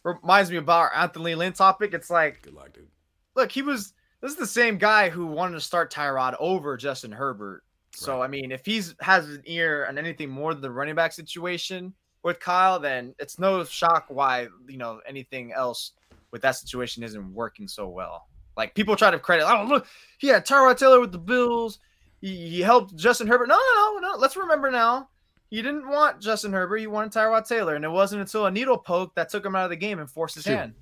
Reminds 0.05 0.51
me 0.51 0.57
about 0.57 0.81
our 0.81 0.95
Anthony 0.97 1.37
Lynn 1.37 1.53
topic. 1.53 1.95
It's 1.95 2.11
like, 2.11 2.43
Good 2.43 2.55
luck, 2.55 2.73
dude. 2.73 2.89
look, 3.37 3.53
he 3.53 3.63
was 3.63 3.95
this 4.21 4.33
is 4.33 4.37
the 4.39 4.47
same 4.47 4.77
guy 4.79 5.09
who 5.09 5.27
wanted 5.27 5.55
to 5.55 5.61
start 5.61 5.93
Tyrod 5.93 6.35
over 6.41 6.77
Justin 6.77 7.13
Herbert. 7.13 7.63
So 7.95 8.19
Right. 8.19 8.25
I 8.25 8.29
mean, 8.29 8.51
if 8.51 8.67
he's 8.67 8.95
has 9.01 9.29
an 9.29 9.43
ear 9.47 9.87
on 9.89 9.97
anything 9.99 10.29
more 10.29 10.55
than 10.55 10.61
the 10.63 10.71
running 10.73 10.95
back 10.97 11.13
situation 11.13 11.95
with 12.23 12.41
Kyle, 12.41 12.79
then 12.79 13.15
it's 13.19 13.39
no 13.39 13.65
shock 13.65 14.07
why 14.09 14.49
you 14.69 14.79
know 14.79 15.01
anything 15.07 15.53
else 15.53 15.93
with 16.31 16.43
that 16.43 16.57
situation 16.57 17.03
isn't 17.03 17.35
working 17.35 17.69
so 17.69 17.89
well. 17.89 18.29
Like 18.57 18.75
people 18.75 18.97
try 18.97 19.11
to 19.11 19.19
credit, 19.19 19.47
oh 19.47 19.65
look, 19.65 19.87
he 20.19 20.29
had 20.29 20.47
Tyrod 20.47 20.79
Taylor 20.79 21.01
with 21.01 21.13
the 21.13 21.19
Bills. 21.19 21.79
He, 22.21 22.49
he 22.49 22.61
helped 22.61 22.95
Justin 22.97 23.27
Herbert. 23.27 23.49
No, 23.49 23.57
no, 23.57 23.99
no, 23.99 24.09
no. 24.13 24.17
Let's 24.19 24.37
remember 24.37 24.71
now. 24.71 25.09
He 25.51 25.61
didn't 25.61 25.89
want 25.89 26.21
Justin 26.21 26.53
Herbert. 26.53 26.79
He 26.79 26.87
wanted 26.87 27.13
Tyrod 27.13 27.47
Taylor, 27.47 27.75
and 27.75 27.85
it 27.85 27.91
wasn't 27.91 28.23
until 28.23 28.47
a 28.47 28.51
needle 28.51 28.79
poke 28.79 29.15
that 29.17 29.29
took 29.29 29.45
him 29.45 29.55
out 29.55 29.65
of 29.65 29.71
the 29.71 29.77
game 29.77 29.99
and 29.99 30.09
forced 30.09 30.35
his 30.35 30.47
hand. 30.47 30.73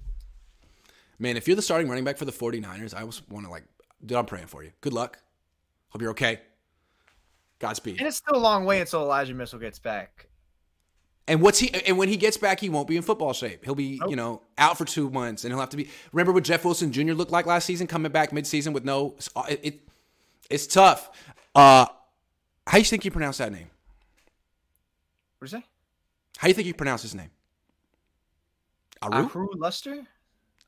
Man, 1.19 1.37
if 1.37 1.49
you're 1.49 1.57
the 1.57 1.63
starting 1.63 1.89
running 1.89 2.05
back 2.05 2.19
for 2.19 2.25
the 2.25 2.33
49ers, 2.33 2.95
I 2.95 3.05
just 3.05 3.29
want 3.31 3.47
to 3.47 3.51
like, 3.51 3.65
dude, 4.05 4.17
I'm 4.17 4.27
praying 4.27 4.47
for 4.47 4.63
you. 4.63 4.71
Good 4.81 4.93
luck. 4.93 5.19
Hope 5.89 6.03
you're 6.03 6.13
okay. 6.13 6.41
Godspeed. 7.59 7.99
And 7.99 8.07
it's 8.07 8.17
still 8.17 8.37
a 8.37 8.39
long 8.39 8.65
way 8.65 8.81
until 8.81 9.03
Elijah 9.03 9.35
Mitchell 9.35 9.59
gets 9.59 9.79
back. 9.79 10.29
And 11.29 11.41
what's 11.41 11.59
he? 11.59 11.73
And 11.87 11.97
when 11.97 12.09
he 12.09 12.17
gets 12.17 12.37
back, 12.37 12.59
he 12.59 12.69
won't 12.69 12.89
be 12.89 12.97
in 12.97 13.03
football 13.03 13.33
shape. 13.33 13.65
He'll 13.65 13.75
be, 13.77 14.01
you 14.09 14.17
know, 14.17 14.43
out 14.59 14.77
for 14.77 14.85
two 14.85 15.11
months, 15.11 15.45
and 15.45 15.53
he'll 15.53 15.61
have 15.61 15.69
to 15.71 15.77
be. 15.77 15.89
Remember 16.13 16.33
what 16.33 16.43
Jeff 16.45 16.65
Wilson 16.65 16.91
Jr. 16.93 17.13
looked 17.13 17.31
like 17.31 17.47
last 17.47 17.67
season, 17.67 17.87
coming 17.87 18.11
back 18.11 18.31
midseason 18.31 18.73
with 18.73 18.85
no. 18.85 19.15
It, 19.49 19.61
it 19.63 19.81
it's 20.51 20.67
tough. 20.67 21.11
Uh, 21.55 21.87
how 22.67 22.73
do 22.73 22.79
you 22.79 22.85
think 22.85 23.05
you 23.05 23.11
pronounce 23.11 23.39
that 23.39 23.53
name? 23.53 23.69
What 25.39 25.49
do 25.49 25.57
you 25.57 25.61
say? 25.61 25.67
How 26.39 26.47
do 26.47 26.51
you 26.51 26.55
think 26.55 26.67
you 26.67 26.75
pronounce 26.75 27.03
his 27.03 27.15
name? 27.15 27.31
Aru. 29.03 29.25
Ahru 29.25 29.49
Luster? 29.57 30.07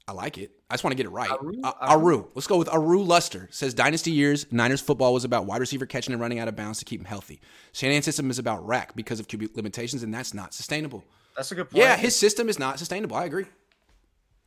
I 0.08 0.12
like 0.12 0.36
it. 0.38 0.50
I 0.68 0.74
just 0.74 0.82
want 0.84 0.92
to 0.92 0.96
get 0.96 1.06
it 1.06 1.10
right. 1.10 1.30
Aru? 1.30 1.60
Uh, 1.62 1.72
Aru? 1.80 2.06
Aru. 2.16 2.28
Let's 2.34 2.46
go 2.48 2.56
with 2.58 2.68
Aru 2.68 3.02
Luster. 3.04 3.48
Says 3.52 3.72
dynasty 3.72 4.10
years, 4.10 4.46
Niners 4.50 4.80
football 4.80 5.14
was 5.14 5.24
about 5.24 5.46
wide 5.46 5.60
receiver 5.60 5.86
catching 5.86 6.12
and 6.12 6.20
running 6.20 6.38
out 6.40 6.48
of 6.48 6.56
bounds 6.56 6.80
to 6.80 6.84
keep 6.84 7.00
him 7.00 7.04
healthy. 7.06 7.40
Shanahan's 7.72 8.04
system 8.04 8.28
is 8.30 8.38
about 8.40 8.66
rack 8.66 8.96
because 8.96 9.20
of 9.20 9.28
QB 9.28 9.54
limitations, 9.56 10.02
and 10.02 10.12
that's 10.12 10.34
not 10.34 10.54
sustainable. 10.54 11.04
That's 11.36 11.52
a 11.52 11.54
good 11.54 11.70
point. 11.70 11.82
Yeah, 11.84 11.96
his 11.96 12.16
system 12.16 12.48
is 12.48 12.58
not 12.58 12.78
sustainable. 12.78 13.16
I 13.16 13.24
agree. 13.26 13.46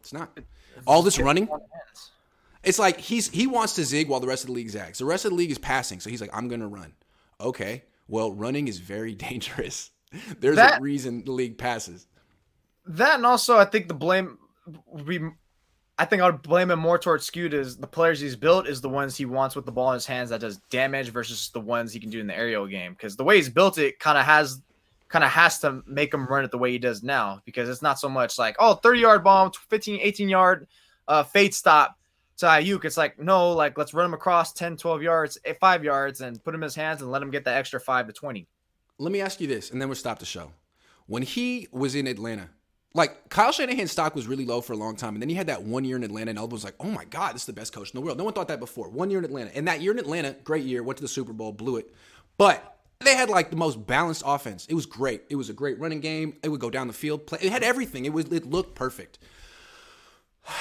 It's 0.02 0.12
not. 0.14 0.38
All 0.86 1.02
this 1.02 1.20
running. 1.20 1.48
It's 2.64 2.78
like 2.80 3.00
he's 3.00 3.30
he 3.30 3.48
wants 3.48 3.76
to 3.76 3.86
zig 3.86 4.10
while 4.10 4.20
the 4.20 4.28
rest 4.28 4.44
of 4.44 4.48
the 4.48 4.54
league 4.54 4.70
zags. 4.70 4.98
The 5.00 5.06
rest 5.06 5.24
of 5.26 5.32
the 5.32 5.38
league 5.38 5.52
is 5.52 5.58
passing, 5.58 6.00
so 6.00 6.10
he's 6.10 6.20
like, 6.22 6.32
I'm 6.34 6.48
gonna 6.48 6.68
run. 6.68 6.94
Okay, 7.40 7.84
well, 8.08 8.32
running 8.32 8.68
is 8.68 8.80
very 8.80 9.16
dangerous. 9.30 9.92
There's 10.40 10.58
That- 10.58 10.80
a 10.80 10.82
reason 10.82 11.24
the 11.24 11.32
league 11.32 11.58
passes. 11.58 12.08
That 12.88 13.16
and 13.16 13.26
also, 13.26 13.58
I 13.58 13.66
think 13.66 13.88
the 13.88 13.94
blame 13.94 14.38
would 14.88 15.06
be. 15.06 15.20
I 15.98 16.06
think 16.06 16.22
I 16.22 16.30
would 16.30 16.42
blame 16.42 16.72
him 16.72 16.80
more 16.80 17.00
towards 17.00 17.26
Scoot 17.26 17.54
is 17.54 17.78
the 17.78 17.88
players 17.88 18.20
he's 18.20 18.36
built 18.36 18.68
is 18.68 18.82
the 18.82 18.90
ones 18.90 19.16
he 19.16 19.26
wants 19.26 19.56
with 19.56 19.66
the 19.66 19.72
ball 19.72 19.92
in 19.92 19.94
his 19.94 20.06
hands 20.06 20.30
that 20.30 20.42
does 20.42 20.58
damage 20.70 21.10
versus 21.10 21.50
the 21.54 21.60
ones 21.62 21.94
he 21.94 22.00
can 22.00 22.10
do 22.10 22.20
in 22.20 22.28
the 22.28 22.36
aerial 22.36 22.68
game. 22.68 22.94
Because 22.94 23.16
the 23.16 23.24
way 23.24 23.38
he's 23.38 23.50
built 23.50 23.78
it 23.78 23.98
kind 24.00 24.18
of 24.18 24.26
has 24.26 24.62
kind 25.08 25.24
of 25.24 25.30
has 25.30 25.60
to 25.60 25.82
make 25.88 26.14
him 26.14 26.28
run 26.28 26.44
it 26.44 26.52
the 26.52 26.58
way 26.58 26.72
he 26.72 26.80
does 26.80 27.02
now. 27.02 27.42
Because 27.46 27.70
it's 27.70 27.82
not 27.82 27.98
so 27.98 28.10
much 28.10 28.38
like, 28.38 28.58
oh, 28.60 28.74
30 28.74 29.00
yard 29.00 29.24
bomb, 29.24 29.52
15, 29.70 30.00
18 30.02 30.30
yard 30.30 30.68
uh 31.08 31.24
fade 31.24 31.54
stop 31.54 31.98
to 32.38 32.46
Aiyuk. 32.46 32.84
It's 32.84 32.98
like, 32.98 33.18
no, 33.18 33.52
like 33.52 33.78
let's 33.78 33.94
run 33.94 34.06
him 34.06 34.14
across 34.14 34.52
10, 34.52 34.76
12 34.78 35.02
yards, 35.02 35.38
eh, 35.46 35.54
five 35.62 35.84
yards, 35.84 36.20
and 36.20 36.44
put 36.44 36.54
him 36.54 36.62
in 36.62 36.68
his 36.68 36.76
hands 36.76 37.02
and 37.02 37.12
let 37.12 37.22
him 37.22 37.32
get 37.32 37.46
the 37.46 37.54
extra 37.54 37.80
five 37.80 38.08
to 38.08 38.14
20. 38.14 38.48
Let 38.98 39.12
me 39.12 39.22
ask 39.22 39.40
you 39.42 39.48
this, 39.48 39.72
and 39.72 39.82
then 39.82 39.90
we'll 39.90 39.96
stop 39.96 40.20
the 40.20 40.26
show. 40.26 40.52
When 41.08 41.24
he 41.24 41.68
was 41.72 41.96
in 41.96 42.08
Atlanta, 42.08 42.50
like 42.96 43.28
Kyle 43.30 43.52
Shanahan's 43.52 43.92
stock 43.92 44.16
was 44.16 44.26
really 44.26 44.46
low 44.46 44.62
for 44.62 44.72
a 44.72 44.78
long 44.78 44.96
time, 44.96 45.16
and 45.16 45.22
then 45.22 45.28
he 45.28 45.36
had 45.36 45.48
that 45.48 45.64
one 45.64 45.84
year 45.84 45.98
in 45.98 46.04
Atlanta, 46.04 46.30
and 46.30 46.40
everyone 46.40 46.52
was 46.52 46.64
like, 46.64 46.76
"Oh 46.80 46.90
my 46.90 47.04
God, 47.06 47.36
this 47.36 47.42
is 47.42 47.46
the 47.46 47.54
best 47.54 47.74
coach 47.74 47.92
in 47.92 48.00
the 48.00 48.02
world." 48.04 48.18
No 48.18 48.24
one 48.24 48.34
thought 48.34 48.48
that 48.48 48.62
before. 48.62 48.88
One 48.88 49.12
year 49.12 49.20
in 49.20 49.26
Atlanta, 49.26 49.56
and 49.56 49.68
that 49.68 49.82
year 49.82 49.92
in 49.92 50.00
Atlanta, 50.00 50.34
great 50.46 50.64
year, 50.64 50.82
went 50.82 50.98
to 50.98 51.04
the 51.04 51.10
Super 51.10 51.34
Bowl, 51.34 51.52
blew 51.52 51.76
it, 51.76 51.94
but 52.38 52.78
they 53.02 53.14
had 53.14 53.30
like 53.30 53.50
the 53.50 53.58
most 53.58 53.86
balanced 53.86 54.24
offense. 54.26 54.66
It 54.68 54.76
was 54.76 54.86
great. 54.86 55.24
It 55.30 55.36
was 55.36 55.50
a 55.50 55.54
great 55.54 55.78
running 55.78 56.00
game. 56.00 56.38
It 56.42 56.48
would 56.50 56.62
go 56.62 56.70
down 56.70 56.88
the 56.88 56.94
field. 56.94 57.28
Play. 57.28 57.40
It 57.42 57.52
had 57.52 57.64
everything. 57.64 58.06
It 58.06 58.14
was. 58.14 58.26
It 58.26 58.46
looked 58.50 58.76
perfect. 58.76 59.20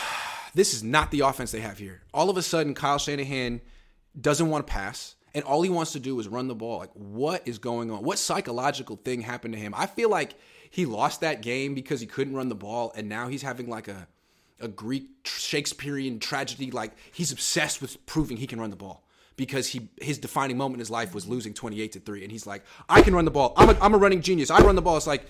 This 0.56 0.72
is 0.72 0.84
not 0.84 1.10
the 1.10 1.18
offense 1.18 1.50
they 1.50 1.58
have 1.58 1.78
here. 1.78 2.02
All 2.14 2.30
of 2.30 2.36
a 2.36 2.42
sudden, 2.42 2.74
Kyle 2.74 2.98
Shanahan 2.98 3.60
doesn't 4.20 4.48
want 4.48 4.64
to 4.64 4.72
pass, 4.72 5.16
and 5.34 5.42
all 5.42 5.62
he 5.62 5.68
wants 5.68 5.90
to 5.94 5.98
do 5.98 6.20
is 6.20 6.28
run 6.28 6.46
the 6.46 6.54
ball. 6.54 6.78
Like, 6.78 6.92
what 6.92 7.42
is 7.44 7.58
going 7.58 7.90
on? 7.90 8.04
What 8.04 8.20
psychological 8.20 8.94
thing 8.94 9.20
happened 9.20 9.54
to 9.54 9.60
him? 9.60 9.74
I 9.76 9.86
feel 9.86 10.10
like 10.10 10.36
he 10.74 10.86
lost 10.86 11.20
that 11.20 11.40
game 11.40 11.72
because 11.72 12.00
he 12.00 12.06
couldn't 12.06 12.34
run 12.34 12.48
the 12.48 12.56
ball, 12.56 12.92
and 12.96 13.08
now 13.08 13.28
he's 13.28 13.42
having 13.42 13.68
like 13.68 13.86
a 13.86 14.08
a 14.60 14.66
Greek 14.66 15.08
Shakespearean 15.24 16.18
tragedy. 16.18 16.72
Like 16.72 16.90
he's 17.12 17.30
obsessed 17.30 17.80
with 17.80 18.04
proving 18.06 18.38
he 18.38 18.48
can 18.48 18.60
run 18.60 18.70
the 18.70 18.76
ball 18.76 19.06
because 19.36 19.68
he 19.68 19.88
his 20.00 20.18
defining 20.18 20.58
moment 20.58 20.74
in 20.74 20.78
his 20.80 20.90
life 20.90 21.14
was 21.14 21.28
losing 21.28 21.54
twenty 21.54 21.80
eight 21.80 21.92
to 21.92 22.00
three, 22.00 22.24
and 22.24 22.32
he's 22.32 22.44
like, 22.44 22.64
I 22.88 23.02
can 23.02 23.14
run 23.14 23.24
the 23.24 23.30
ball. 23.30 23.54
I'm 23.56 23.70
a, 23.70 23.78
I'm 23.80 23.94
a 23.94 23.98
running 23.98 24.20
genius. 24.20 24.50
I 24.50 24.62
run 24.62 24.74
the 24.74 24.82
ball. 24.82 24.96
It's 24.96 25.06
like, 25.06 25.26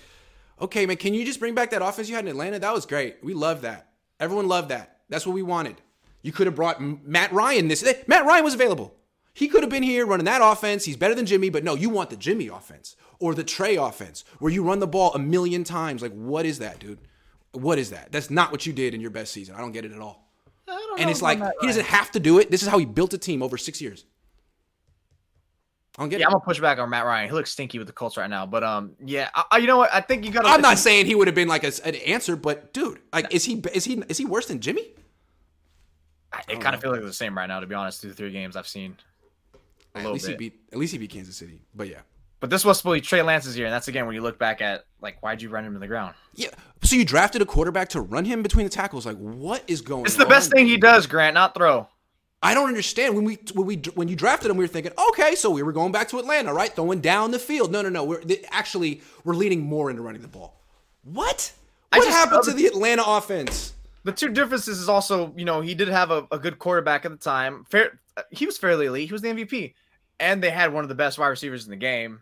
okay, 0.62 0.86
man, 0.86 0.96
can 0.96 1.12
you 1.12 1.26
just 1.26 1.40
bring 1.40 1.54
back 1.54 1.72
that 1.72 1.82
offense 1.82 2.08
you 2.08 2.14
had 2.14 2.24
in 2.24 2.30
Atlanta? 2.30 2.58
That 2.58 2.72
was 2.72 2.86
great. 2.86 3.18
We 3.22 3.34
love 3.34 3.60
that. 3.62 3.90
Everyone 4.18 4.48
loved 4.48 4.70
that. 4.70 5.00
That's 5.10 5.26
what 5.26 5.34
we 5.34 5.42
wanted. 5.42 5.76
You 6.22 6.32
could 6.32 6.46
have 6.46 6.56
brought 6.56 6.80
Matt 6.80 7.32
Ryan 7.34 7.68
this. 7.68 7.84
Matt 8.06 8.24
Ryan 8.24 8.44
was 8.44 8.54
available. 8.54 8.94
He 9.34 9.48
could 9.48 9.62
have 9.62 9.70
been 9.70 9.82
here 9.82 10.06
running 10.06 10.26
that 10.26 10.40
offense. 10.42 10.84
He's 10.84 10.96
better 10.96 11.14
than 11.14 11.26
Jimmy, 11.26 11.50
but 11.50 11.64
no, 11.64 11.74
you 11.74 11.90
want 11.90 12.08
the 12.10 12.16
Jimmy 12.16 12.46
offense 12.48 12.94
or 13.18 13.34
the 13.34 13.42
Trey 13.44 13.74
offense 13.76 14.24
where 14.38 14.52
you 14.52 14.62
run 14.62 14.78
the 14.78 14.86
ball 14.86 15.12
a 15.12 15.18
million 15.18 15.64
times. 15.64 16.02
Like, 16.02 16.12
what 16.12 16.46
is 16.46 16.60
that, 16.60 16.78
dude? 16.78 17.00
What 17.52 17.78
is 17.78 17.90
that? 17.90 18.12
That's 18.12 18.30
not 18.30 18.52
what 18.52 18.64
you 18.64 18.72
did 18.72 18.94
in 18.94 19.00
your 19.00 19.10
best 19.10 19.32
season. 19.32 19.54
I 19.56 19.58
don't 19.58 19.72
get 19.72 19.84
it 19.84 19.92
at 19.92 20.00
all. 20.00 20.28
And 20.98 21.10
it's 21.10 21.20
like 21.22 21.40
he 21.60 21.66
doesn't 21.66 21.86
have 21.86 22.12
to 22.12 22.20
do 22.20 22.38
it. 22.38 22.50
This 22.50 22.62
is 22.62 22.68
how 22.68 22.78
he 22.78 22.86
built 22.86 23.12
a 23.12 23.18
team 23.18 23.42
over 23.42 23.58
six 23.58 23.80
years. 23.80 24.04
I 25.98 26.02
don't 26.02 26.08
get 26.08 26.20
Yeah, 26.20 26.24
it. 26.24 26.28
I'm 26.28 26.32
gonna 26.34 26.44
push 26.44 26.60
back 26.60 26.78
on 26.78 26.90
Matt 26.90 27.04
Ryan. 27.04 27.28
He 27.28 27.34
looks 27.34 27.50
stinky 27.50 27.78
with 27.78 27.86
the 27.86 27.92
Colts 27.92 28.16
right 28.16 28.30
now. 28.30 28.46
But 28.46 28.64
um, 28.64 28.92
yeah, 29.04 29.28
I, 29.34 29.44
I- 29.52 29.58
you 29.58 29.66
know 29.66 29.78
what? 29.78 29.92
I 29.92 30.00
think 30.00 30.24
you 30.24 30.30
got. 30.32 30.46
I'm 30.46 30.60
not 30.60 30.78
saying 30.78 31.06
he 31.06 31.14
would 31.14 31.26
have 31.28 31.34
been 31.34 31.48
like 31.48 31.64
a, 31.64 31.72
an 31.84 31.94
answer, 31.96 32.34
but 32.36 32.72
dude, 32.72 33.00
like, 33.12 33.32
is 33.32 33.44
he 33.44 33.62
is 33.72 33.84
he 33.84 34.02
is 34.08 34.18
he 34.18 34.24
worse 34.24 34.46
than 34.46 34.60
Jimmy? 34.60 34.92
It 36.48 36.60
kind 36.60 36.74
of 36.74 36.80
feels 36.80 36.94
like 36.96 37.02
the 37.04 37.12
same 37.12 37.36
right 37.36 37.46
now, 37.46 37.60
to 37.60 37.66
be 37.66 37.74
honest. 37.76 38.00
Through 38.00 38.10
the 38.10 38.16
three 38.16 38.32
games 38.32 38.56
I've 38.56 38.66
seen, 38.66 38.96
a 38.98 39.13
At 39.94 40.02
little 40.02 40.12
least 40.14 40.26
bit. 40.26 40.32
he 40.32 40.36
beat 40.36 40.60
at 40.72 40.78
least 40.78 40.92
he 40.92 40.98
beat 40.98 41.10
Kansas 41.10 41.36
City. 41.36 41.60
But 41.74 41.88
yeah. 41.88 42.00
but 42.40 42.50
this 42.50 42.64
was 42.64 42.78
supposed 42.78 43.00
to 43.00 43.02
be 43.02 43.06
Trey 43.06 43.22
Lance's 43.22 43.56
year, 43.56 43.66
and 43.66 43.72
that's 43.72 43.88
again 43.88 44.06
when 44.06 44.14
you 44.14 44.22
look 44.22 44.38
back 44.38 44.60
at 44.60 44.84
like 45.00 45.22
why'd 45.22 45.40
you 45.42 45.48
run 45.48 45.64
him 45.64 45.72
to 45.74 45.78
the 45.78 45.86
ground? 45.86 46.14
Yeah. 46.34 46.48
So 46.82 46.96
you 46.96 47.04
drafted 47.04 47.42
a 47.42 47.46
quarterback 47.46 47.88
to 47.90 48.00
run 48.00 48.24
him 48.24 48.42
between 48.42 48.64
the 48.66 48.70
tackles. 48.70 49.06
Like, 49.06 49.16
what 49.16 49.62
is 49.66 49.80
going 49.80 50.04
It's 50.06 50.16
on? 50.16 50.20
the 50.20 50.26
best 50.26 50.50
thing 50.50 50.66
he 50.66 50.76
does, 50.76 51.06
Grant, 51.06 51.34
not 51.34 51.54
throw. 51.54 51.88
I 52.42 52.52
don't 52.52 52.68
understand. 52.68 53.14
When 53.14 53.24
we 53.24 53.38
when 53.54 53.66
we 53.66 53.76
when 53.94 54.08
you 54.08 54.16
drafted 54.16 54.50
him, 54.50 54.56
we 54.58 54.64
were 54.64 54.68
thinking, 54.68 54.92
okay, 55.10 55.34
so 55.34 55.48
we 55.50 55.62
were 55.62 55.72
going 55.72 55.92
back 55.92 56.08
to 56.08 56.18
Atlanta, 56.18 56.52
right? 56.52 56.70
Throwing 56.74 57.00
down 57.00 57.30
the 57.30 57.38
field. 57.38 57.72
No, 57.72 57.80
no, 57.80 57.88
no. 57.88 58.04
We're 58.04 58.20
th- 58.20 58.44
actually 58.50 59.00
we're 59.24 59.34
leaning 59.34 59.62
more 59.62 59.88
into 59.90 60.02
running 60.02 60.20
the 60.20 60.28
ball. 60.28 60.60
What? 61.04 61.52
What 61.90 62.02
just 62.04 62.10
happened 62.10 62.36
love 62.38 62.44
to 62.46 62.52
the 62.52 62.66
Atlanta 62.66 63.02
offense? 63.06 63.72
The 64.02 64.12
two 64.12 64.28
differences 64.30 64.78
is 64.80 64.88
also, 64.90 65.32
you 65.36 65.46
know, 65.46 65.62
he 65.62 65.74
did 65.74 65.88
have 65.88 66.10
a, 66.10 66.26
a 66.30 66.38
good 66.38 66.58
quarterback 66.58 67.06
at 67.06 67.10
the 67.12 67.16
time. 67.16 67.64
Fair, 67.70 67.98
he 68.30 68.44
was 68.44 68.58
fairly 68.58 68.84
elite. 68.86 69.06
He 69.08 69.12
was 69.12 69.22
the 69.22 69.28
MVP, 69.28 69.72
and 70.20 70.42
they 70.42 70.50
had 70.50 70.72
one 70.72 70.84
of 70.84 70.88
the 70.88 70.94
best 70.94 71.18
wide 71.18 71.28
receivers 71.28 71.64
in 71.64 71.70
the 71.70 71.76
game. 71.76 72.20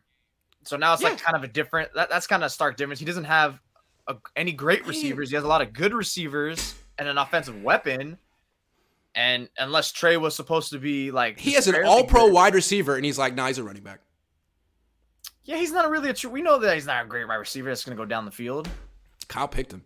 So 0.65 0.77
now 0.77 0.93
it's 0.95 1.03
Yeah. 1.03 1.11
like 1.11 1.19
kind 1.21 1.37
of 1.37 1.43
a 1.45 1.49
different. 1.49 1.93
That, 1.95 2.09
that's 2.11 2.27
kind 2.27 2.43
of 2.43 2.47
a 2.47 2.51
stark 2.51 2.77
difference. 2.77 2.99
He 3.01 3.05
doesn't 3.07 3.25
have 3.25 3.61
a, 4.09 4.17
any 4.37 4.53
great 4.53 4.87
receivers. 4.87 5.29
He 5.31 5.35
has 5.37 5.45
a 5.45 5.49
lot 5.49 5.61
of 5.63 5.73
good 5.73 5.93
receivers 5.95 6.75
and 6.99 7.09
an 7.09 7.19
offensive 7.19 7.63
weapon. 7.63 8.19
And 9.15 9.49
unless 9.59 9.93
Trey 9.93 10.17
was 10.17 10.35
supposed 10.35 10.71
to 10.71 10.79
be 10.79 11.11
like, 11.11 11.39
He 11.39 11.53
has 11.53 11.69
an 11.69 11.85
All-Pro 11.85 12.27
good- 12.27 12.33
wide 12.33 12.55
receiver, 12.55 12.97
and 12.97 13.05
he's 13.05 13.19
like, 13.19 13.35
nah, 13.35 13.47
he's 13.49 13.59
a 13.59 13.65
running 13.65 13.83
back. 13.83 14.01
Yeah, 15.45 15.57
he's 15.57 15.73
not 15.73 15.91
really 15.91 16.09
a 16.09 16.15
true. 16.15 16.31
We 16.31 16.41
know 16.41 16.59
that 16.61 16.75
he's 16.75 16.87
not 16.87 17.05
a 17.05 17.09
great 17.09 17.27
wide 17.29 17.35
receiver 17.37 17.69
that's 17.69 17.85
going 17.85 17.97
to 17.97 18.01
go 18.03 18.07
down 18.07 18.25
the 18.25 18.31
field. 18.31 18.69
Kyle 19.29 19.49
picked 19.49 19.73
him. 19.73 19.83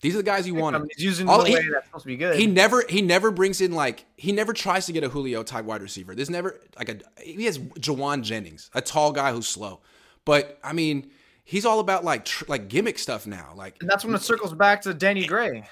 These 0.00 0.14
are 0.14 0.18
the 0.18 0.22
guys 0.22 0.46
you 0.46 0.56
I 0.56 0.60
wanted. 0.60 0.90
he's 0.94 1.04
using 1.04 1.28
All- 1.28 1.42
the 1.42 1.48
he- 1.48 1.54
way 1.54 1.68
that's 1.72 1.86
supposed 1.86 2.04
to 2.04 2.06
be 2.08 2.16
good. 2.16 2.36
He 2.38 2.46
never 2.46 2.84
he 2.88 3.02
never 3.02 3.30
brings 3.30 3.60
in 3.60 3.72
like 3.72 4.04
he 4.16 4.30
never 4.32 4.52
tries 4.52 4.86
to 4.86 4.92
get 4.92 5.02
a 5.04 5.08
Julio 5.08 5.42
type 5.42 5.64
wide 5.64 5.82
receiver. 5.82 6.14
There's 6.14 6.30
never 6.30 6.60
like 6.78 6.88
a 6.88 6.98
he 7.22 7.44
has 7.46 7.58
Jauan 7.58 8.22
Jennings, 8.22 8.70
a 8.74 8.80
tall 8.80 9.12
guy 9.12 9.32
who's 9.32 9.48
slow. 9.48 9.80
But 10.24 10.58
I 10.62 10.72
mean, 10.72 11.10
he's 11.44 11.64
all 11.66 11.80
about 11.80 12.04
like 12.04 12.24
tr- 12.26 12.44
like 12.48 12.68
gimmick 12.68 12.98
stuff 12.98 13.26
now. 13.26 13.52
Like 13.56 13.76
and 13.80 13.88
that's 13.90 14.04
when 14.04 14.14
it 14.14 14.22
circles 14.22 14.52
back 14.54 14.82
to 14.82 14.94
Danny 14.94 15.26
Gray. 15.26 15.64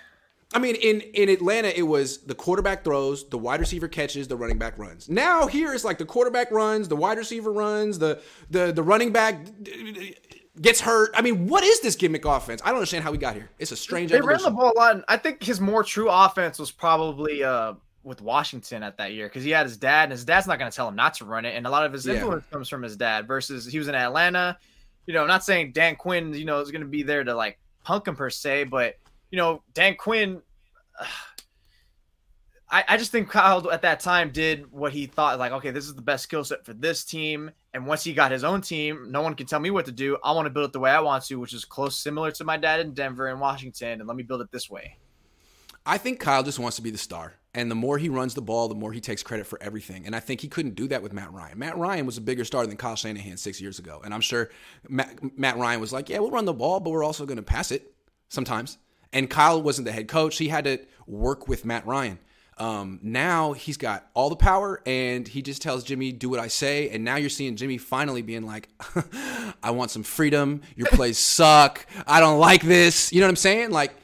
I 0.54 0.58
mean, 0.60 0.76
in 0.76 1.00
in 1.02 1.28
Atlanta, 1.28 1.68
it 1.76 1.82
was 1.82 2.18
the 2.18 2.34
quarterback 2.34 2.84
throws, 2.84 3.28
the 3.28 3.36
wide 3.38 3.58
receiver 3.60 3.88
catches, 3.88 4.28
the 4.28 4.36
running 4.36 4.58
back 4.58 4.78
runs. 4.78 5.08
Now 5.08 5.46
here 5.48 5.74
it's 5.74 5.84
like 5.84 5.98
the 5.98 6.04
quarterback 6.04 6.50
runs, 6.50 6.88
the 6.88 6.96
wide 6.96 7.18
receiver 7.18 7.52
runs, 7.52 7.98
the 7.98 8.20
the 8.50 8.72
the 8.72 8.82
running 8.82 9.12
back 9.12 9.44
gets 10.60 10.80
hurt. 10.80 11.10
I 11.14 11.22
mean, 11.22 11.48
what 11.48 11.64
is 11.64 11.80
this 11.80 11.96
gimmick 11.96 12.24
offense? 12.24 12.60
I 12.64 12.68
don't 12.68 12.76
understand 12.76 13.04
how 13.04 13.12
we 13.12 13.18
got 13.18 13.34
here. 13.34 13.50
It's 13.58 13.72
a 13.72 13.76
strange 13.76 14.10
They 14.10 14.20
ran 14.20 14.42
the 14.42 14.50
ball 14.50 14.72
a 14.74 14.78
lot, 14.78 15.04
I 15.08 15.16
think 15.16 15.42
his 15.42 15.60
more 15.60 15.82
true 15.82 16.08
offense 16.08 16.58
was 16.58 16.70
probably 16.70 17.44
uh, 17.44 17.74
with 18.02 18.20
Washington 18.22 18.82
at 18.82 18.96
that 18.98 19.12
year 19.12 19.26
because 19.26 19.44
he 19.44 19.50
had 19.50 19.66
his 19.66 19.76
dad, 19.76 20.04
and 20.04 20.12
his 20.12 20.24
dad's 20.24 20.46
not 20.46 20.58
going 20.58 20.70
to 20.70 20.74
tell 20.74 20.88
him 20.88 20.96
not 20.96 21.14
to 21.14 21.24
run 21.24 21.44
it, 21.44 21.56
and 21.56 21.66
a 21.66 21.70
lot 21.70 21.84
of 21.84 21.92
his 21.92 22.06
Yeah. 22.06 22.14
influence 22.14 22.44
comes 22.50 22.68
from 22.68 22.82
his 22.82 22.96
dad. 22.96 23.26
Versus 23.26 23.66
he 23.66 23.78
was 23.78 23.88
in 23.88 23.94
Atlanta. 23.94 24.56
You 25.06 25.14
know, 25.14 25.26
not 25.26 25.44
saying 25.44 25.72
Dan 25.72 25.96
Quinn, 25.96 26.34
you 26.34 26.44
know, 26.44 26.60
is 26.60 26.70
going 26.70 26.82
to 26.82 26.88
be 26.88 27.02
there 27.02 27.22
to 27.22 27.34
like 27.34 27.58
punk 27.84 28.08
him 28.08 28.16
per 28.16 28.30
se, 28.30 28.64
but 28.64 28.94
you 29.30 29.38
know, 29.38 29.62
Dan 29.74 29.94
Quinn. 29.96 30.40
I, 32.68 32.84
I 32.88 32.96
just 32.96 33.12
think 33.12 33.30
Kyle 33.30 33.70
at 33.70 33.82
that 33.82 34.00
time 34.00 34.30
did 34.30 34.72
what 34.72 34.92
he 34.92 35.06
thought 35.06 35.38
like 35.38 35.52
okay 35.52 35.70
this 35.70 35.86
is 35.86 35.94
the 35.94 36.02
best 36.02 36.24
skill 36.24 36.44
set 36.44 36.64
for 36.64 36.72
this 36.72 37.04
team 37.04 37.50
and 37.74 37.86
once 37.86 38.02
he 38.02 38.12
got 38.12 38.32
his 38.32 38.44
own 38.44 38.60
team 38.60 39.10
no 39.10 39.22
one 39.22 39.34
can 39.34 39.46
tell 39.46 39.60
me 39.60 39.70
what 39.70 39.86
to 39.86 39.92
do 39.92 40.18
I 40.24 40.32
want 40.32 40.46
to 40.46 40.50
build 40.50 40.66
it 40.66 40.72
the 40.72 40.80
way 40.80 40.90
I 40.90 41.00
want 41.00 41.24
to 41.26 41.38
which 41.38 41.52
is 41.52 41.64
close 41.64 41.98
similar 41.98 42.30
to 42.32 42.44
my 42.44 42.56
dad 42.56 42.80
in 42.80 42.92
Denver 42.92 43.28
and 43.28 43.40
Washington 43.40 44.00
and 44.00 44.08
let 44.08 44.16
me 44.16 44.22
build 44.22 44.40
it 44.40 44.50
this 44.50 44.68
way 44.68 44.96
I 45.88 45.98
think 45.98 46.18
Kyle 46.18 46.42
just 46.42 46.58
wants 46.58 46.76
to 46.76 46.82
be 46.82 46.90
the 46.90 46.98
star. 46.98 47.34
And 47.54 47.70
the 47.70 47.76
more 47.76 47.96
he 47.96 48.08
runs 48.08 48.34
the 48.34 48.42
ball, 48.42 48.66
the 48.66 48.74
more 48.74 48.92
he 48.92 49.00
takes 49.00 49.22
credit 49.22 49.46
for 49.46 49.62
everything. 49.62 50.04
And 50.04 50.16
I 50.16 50.20
think 50.20 50.40
he 50.40 50.48
couldn't 50.48 50.74
do 50.74 50.88
that 50.88 51.00
with 51.00 51.12
Matt 51.12 51.32
Ryan. 51.32 51.58
Matt 51.58 51.78
Ryan 51.78 52.04
was 52.04 52.18
a 52.18 52.20
bigger 52.20 52.44
star 52.44 52.66
than 52.66 52.76
Kyle 52.76 52.96
Shanahan 52.96 53.36
six 53.36 53.60
years 53.60 53.78
ago. 53.78 54.02
And 54.04 54.12
I'm 54.12 54.20
sure 54.20 54.50
Matt, 54.88 55.38
Matt 55.38 55.56
Ryan 55.56 55.80
was 55.80 55.92
like, 55.92 56.08
yeah, 56.08 56.18
we'll 56.18 56.32
run 56.32 56.44
the 56.44 56.52
ball, 56.52 56.80
but 56.80 56.90
we're 56.90 57.04
also 57.04 57.24
going 57.24 57.36
to 57.36 57.42
pass 57.42 57.70
it 57.70 57.94
sometimes. 58.28 58.78
And 59.12 59.30
Kyle 59.30 59.62
wasn't 59.62 59.86
the 59.86 59.92
head 59.92 60.08
coach. 60.08 60.36
He 60.36 60.48
had 60.48 60.64
to 60.64 60.80
work 61.06 61.46
with 61.46 61.64
Matt 61.64 61.86
Ryan. 61.86 62.18
Um, 62.58 63.00
now 63.02 63.52
he's 63.52 63.76
got 63.76 64.06
all 64.14 64.30
the 64.30 64.36
power 64.36 64.80
and 64.86 65.28
he 65.28 65.42
just 65.42 65.60
tells 65.60 65.84
Jimmy, 65.84 66.10
do 66.12 66.30
what 66.30 66.40
I 66.40 66.48
say. 66.48 66.88
And 66.88 67.04
now 67.04 67.16
you're 67.16 67.28
seeing 67.28 67.54
Jimmy 67.56 67.76
finally 67.76 68.22
being 68.22 68.44
like, 68.46 68.68
I 69.62 69.70
want 69.72 69.90
some 69.90 70.02
freedom. 70.02 70.62
Your 70.74 70.86
plays 70.88 71.18
suck. 71.36 71.86
I 72.06 72.18
don't 72.20 72.38
like 72.38 72.62
this. 72.62 73.12
You 73.12 73.20
know 73.20 73.26
what 73.26 73.30
I'm 73.32 73.36
saying? 73.36 73.70
Like, 73.72 73.94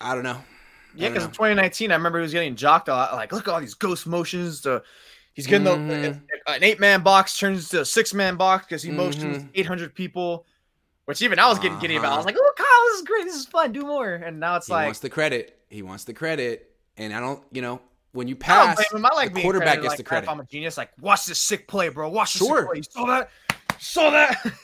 I 0.00 0.14
don't 0.14 0.24
know. 0.24 0.40
yeah 0.94 1.08
because 1.08 1.24
in 1.24 1.30
2019 1.30 1.90
I 1.90 1.94
remember 1.94 2.18
he 2.18 2.22
was 2.22 2.32
getting 2.32 2.54
jocked 2.54 2.88
a 2.88 2.92
lot 2.92 3.14
like 3.14 3.32
look 3.32 3.48
at 3.48 3.54
all 3.54 3.60
these 3.60 3.74
ghost 3.74 4.06
motions 4.06 4.60
to 4.62 4.82
he's 5.34 5.46
getting 5.46 5.66
Mhm. 5.66 5.88
the, 5.88 6.52
an 6.52 6.62
eight 6.62 6.78
man 6.80 7.02
box 7.02 7.36
turns 7.38 7.68
to 7.70 7.80
a 7.80 7.84
six 7.84 8.14
man 8.14 8.36
box 8.36 8.64
because 8.66 8.82
he 8.82 8.90
Mhm. 8.90 8.94
motions 8.96 9.44
800 9.54 9.94
people 9.94 10.46
which 11.06 11.20
even 11.22 11.38
I 11.38 11.48
was 11.48 11.58
getting 11.58 11.78
giddy 11.80 11.96
about 11.96 12.12
I 12.12 12.16
was 12.16 12.26
Uh-huh. 12.26 12.34
like 12.34 12.36
oh 12.38 12.52
Kyle 12.56 12.84
this 12.90 13.00
is 13.00 13.06
great 13.06 13.24
this 13.24 13.34
is 13.36 13.46
fun 13.46 13.72
do 13.72 13.82
more 13.82 14.14
and 14.14 14.38
now 14.38 14.56
it's 14.56 14.66
he 14.68 14.72
like 14.72 14.84
wants 14.86 15.00
the 15.00 15.10
credit. 15.10 15.58
He 15.68 15.82
wants 15.82 16.04
the 16.04 16.14
credit, 16.14 16.67
and 16.98 17.14
I 17.14 17.20
don't. 17.20 17.42
You 17.52 17.62
know, 17.62 17.80
when 18.12 18.28
you 18.28 18.36
pass, 18.36 18.78
him. 18.92 19.04
I 19.04 19.14
like 19.14 19.34
the 19.34 19.42
quarterback 19.42 19.66
credited 19.66 19.82
gets 19.82 19.90
like 19.92 19.98
the 19.98 20.04
credit. 20.04 20.26
If 20.26 20.30
I'm 20.30 20.40
a 20.40 20.44
genius, 20.44 20.76
like 20.76 20.90
watch 21.00 21.26
this 21.26 21.38
sick 21.38 21.68
play, 21.68 21.88
bro. 21.88 22.08
Watch 22.08 22.34
this 22.34 22.46
Sure. 22.46 22.58
sick 22.60 22.68
play. 22.68 22.76
You 22.76 22.82
saw 22.82 23.06
that? 23.06 23.30
Saw 23.78 24.10
that? 24.10 24.52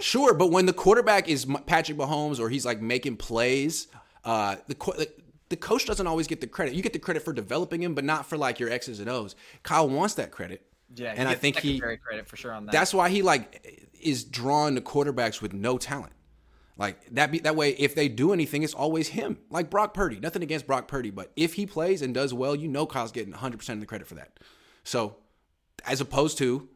Sure, 0.00 0.34
but 0.34 0.50
when 0.50 0.66
the 0.66 0.72
quarterback 0.72 1.28
is 1.28 1.46
Patrick 1.66 1.96
Mahomes 1.96 2.40
or 2.40 2.48
he's 2.48 2.66
like 2.66 2.82
making 2.82 3.16
plays, 3.16 3.86
uh, 4.24 4.56
the 4.66 5.08
the 5.50 5.56
coach 5.56 5.86
doesn't 5.86 6.06
always 6.06 6.26
get 6.26 6.40
the 6.40 6.48
credit. 6.48 6.74
You 6.74 6.82
get 6.82 6.92
the 6.92 6.98
credit 6.98 7.22
for 7.22 7.32
developing 7.32 7.80
him, 7.80 7.94
but 7.94 8.04
not 8.04 8.26
for 8.26 8.36
like 8.36 8.58
your 8.58 8.70
X's 8.70 8.98
and 8.98 9.08
O's. 9.08 9.36
Kyle 9.62 9.88
wants 9.88 10.14
that 10.14 10.32
credit. 10.32 10.62
Yeah, 10.96 11.14
and 11.16 11.28
I 11.28 11.34
think 11.34 11.58
he 11.60 11.78
credit 11.78 12.26
for 12.26 12.36
sure 12.36 12.52
on 12.52 12.66
that. 12.66 12.72
That's 12.72 12.92
why 12.92 13.08
he 13.08 13.22
like 13.22 13.88
is 14.00 14.24
drawn 14.24 14.74
to 14.74 14.80
quarterbacks 14.80 15.40
with 15.40 15.52
no 15.52 15.78
talent. 15.78 16.12
Like 16.76 17.06
that 17.12 17.30
be 17.30 17.38
that 17.40 17.54
way 17.54 17.70
if 17.70 17.94
they 17.94 18.08
do 18.08 18.32
anything, 18.32 18.62
it's 18.62 18.74
always 18.74 19.08
him. 19.08 19.38
Like 19.50 19.70
Brock 19.70 19.94
Purdy. 19.94 20.18
Nothing 20.18 20.42
against 20.42 20.66
Brock 20.66 20.88
Purdy, 20.88 21.10
but 21.10 21.32
if 21.36 21.54
he 21.54 21.66
plays 21.66 22.02
and 22.02 22.12
does 22.12 22.34
well, 22.34 22.56
you 22.56 22.66
know 22.66 22.86
Kyle's 22.86 23.12
getting 23.12 23.32
100% 23.32 23.68
of 23.70 23.80
the 23.80 23.86
credit 23.86 24.08
for 24.08 24.14
that. 24.14 24.40
So, 24.82 25.16
as 25.86 26.00
opposed 26.00 26.38
to 26.38 26.68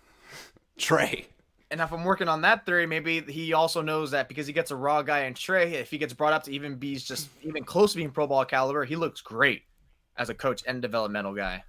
Trey. 0.78 1.26
And 1.72 1.80
if 1.80 1.92
I'm 1.92 2.04
working 2.04 2.28
on 2.28 2.42
that 2.42 2.64
theory, 2.64 2.86
maybe 2.86 3.20
he 3.20 3.52
also 3.52 3.82
knows 3.82 4.12
that 4.12 4.28
because 4.28 4.46
he 4.46 4.52
gets 4.52 4.70
a 4.70 4.76
raw 4.76 5.02
guy 5.02 5.24
in 5.24 5.34
Trey, 5.34 5.74
if 5.74 5.90
he 5.90 5.98
gets 5.98 6.14
brought 6.14 6.32
up 6.32 6.44
to 6.44 6.52
even 6.52 6.76
be 6.76 6.94
just 6.94 7.28
even 7.42 7.64
close 7.64 7.92
to 7.92 7.96
being 7.96 8.10
pro 8.10 8.28
ball 8.28 8.44
caliber, 8.44 8.84
he 8.84 8.94
looks 8.94 9.20
great 9.20 9.62
as 10.16 10.30
a 10.30 10.34
coach 10.34 10.62
and 10.68 10.80
developmental 10.80 11.34
guy. 11.34 11.64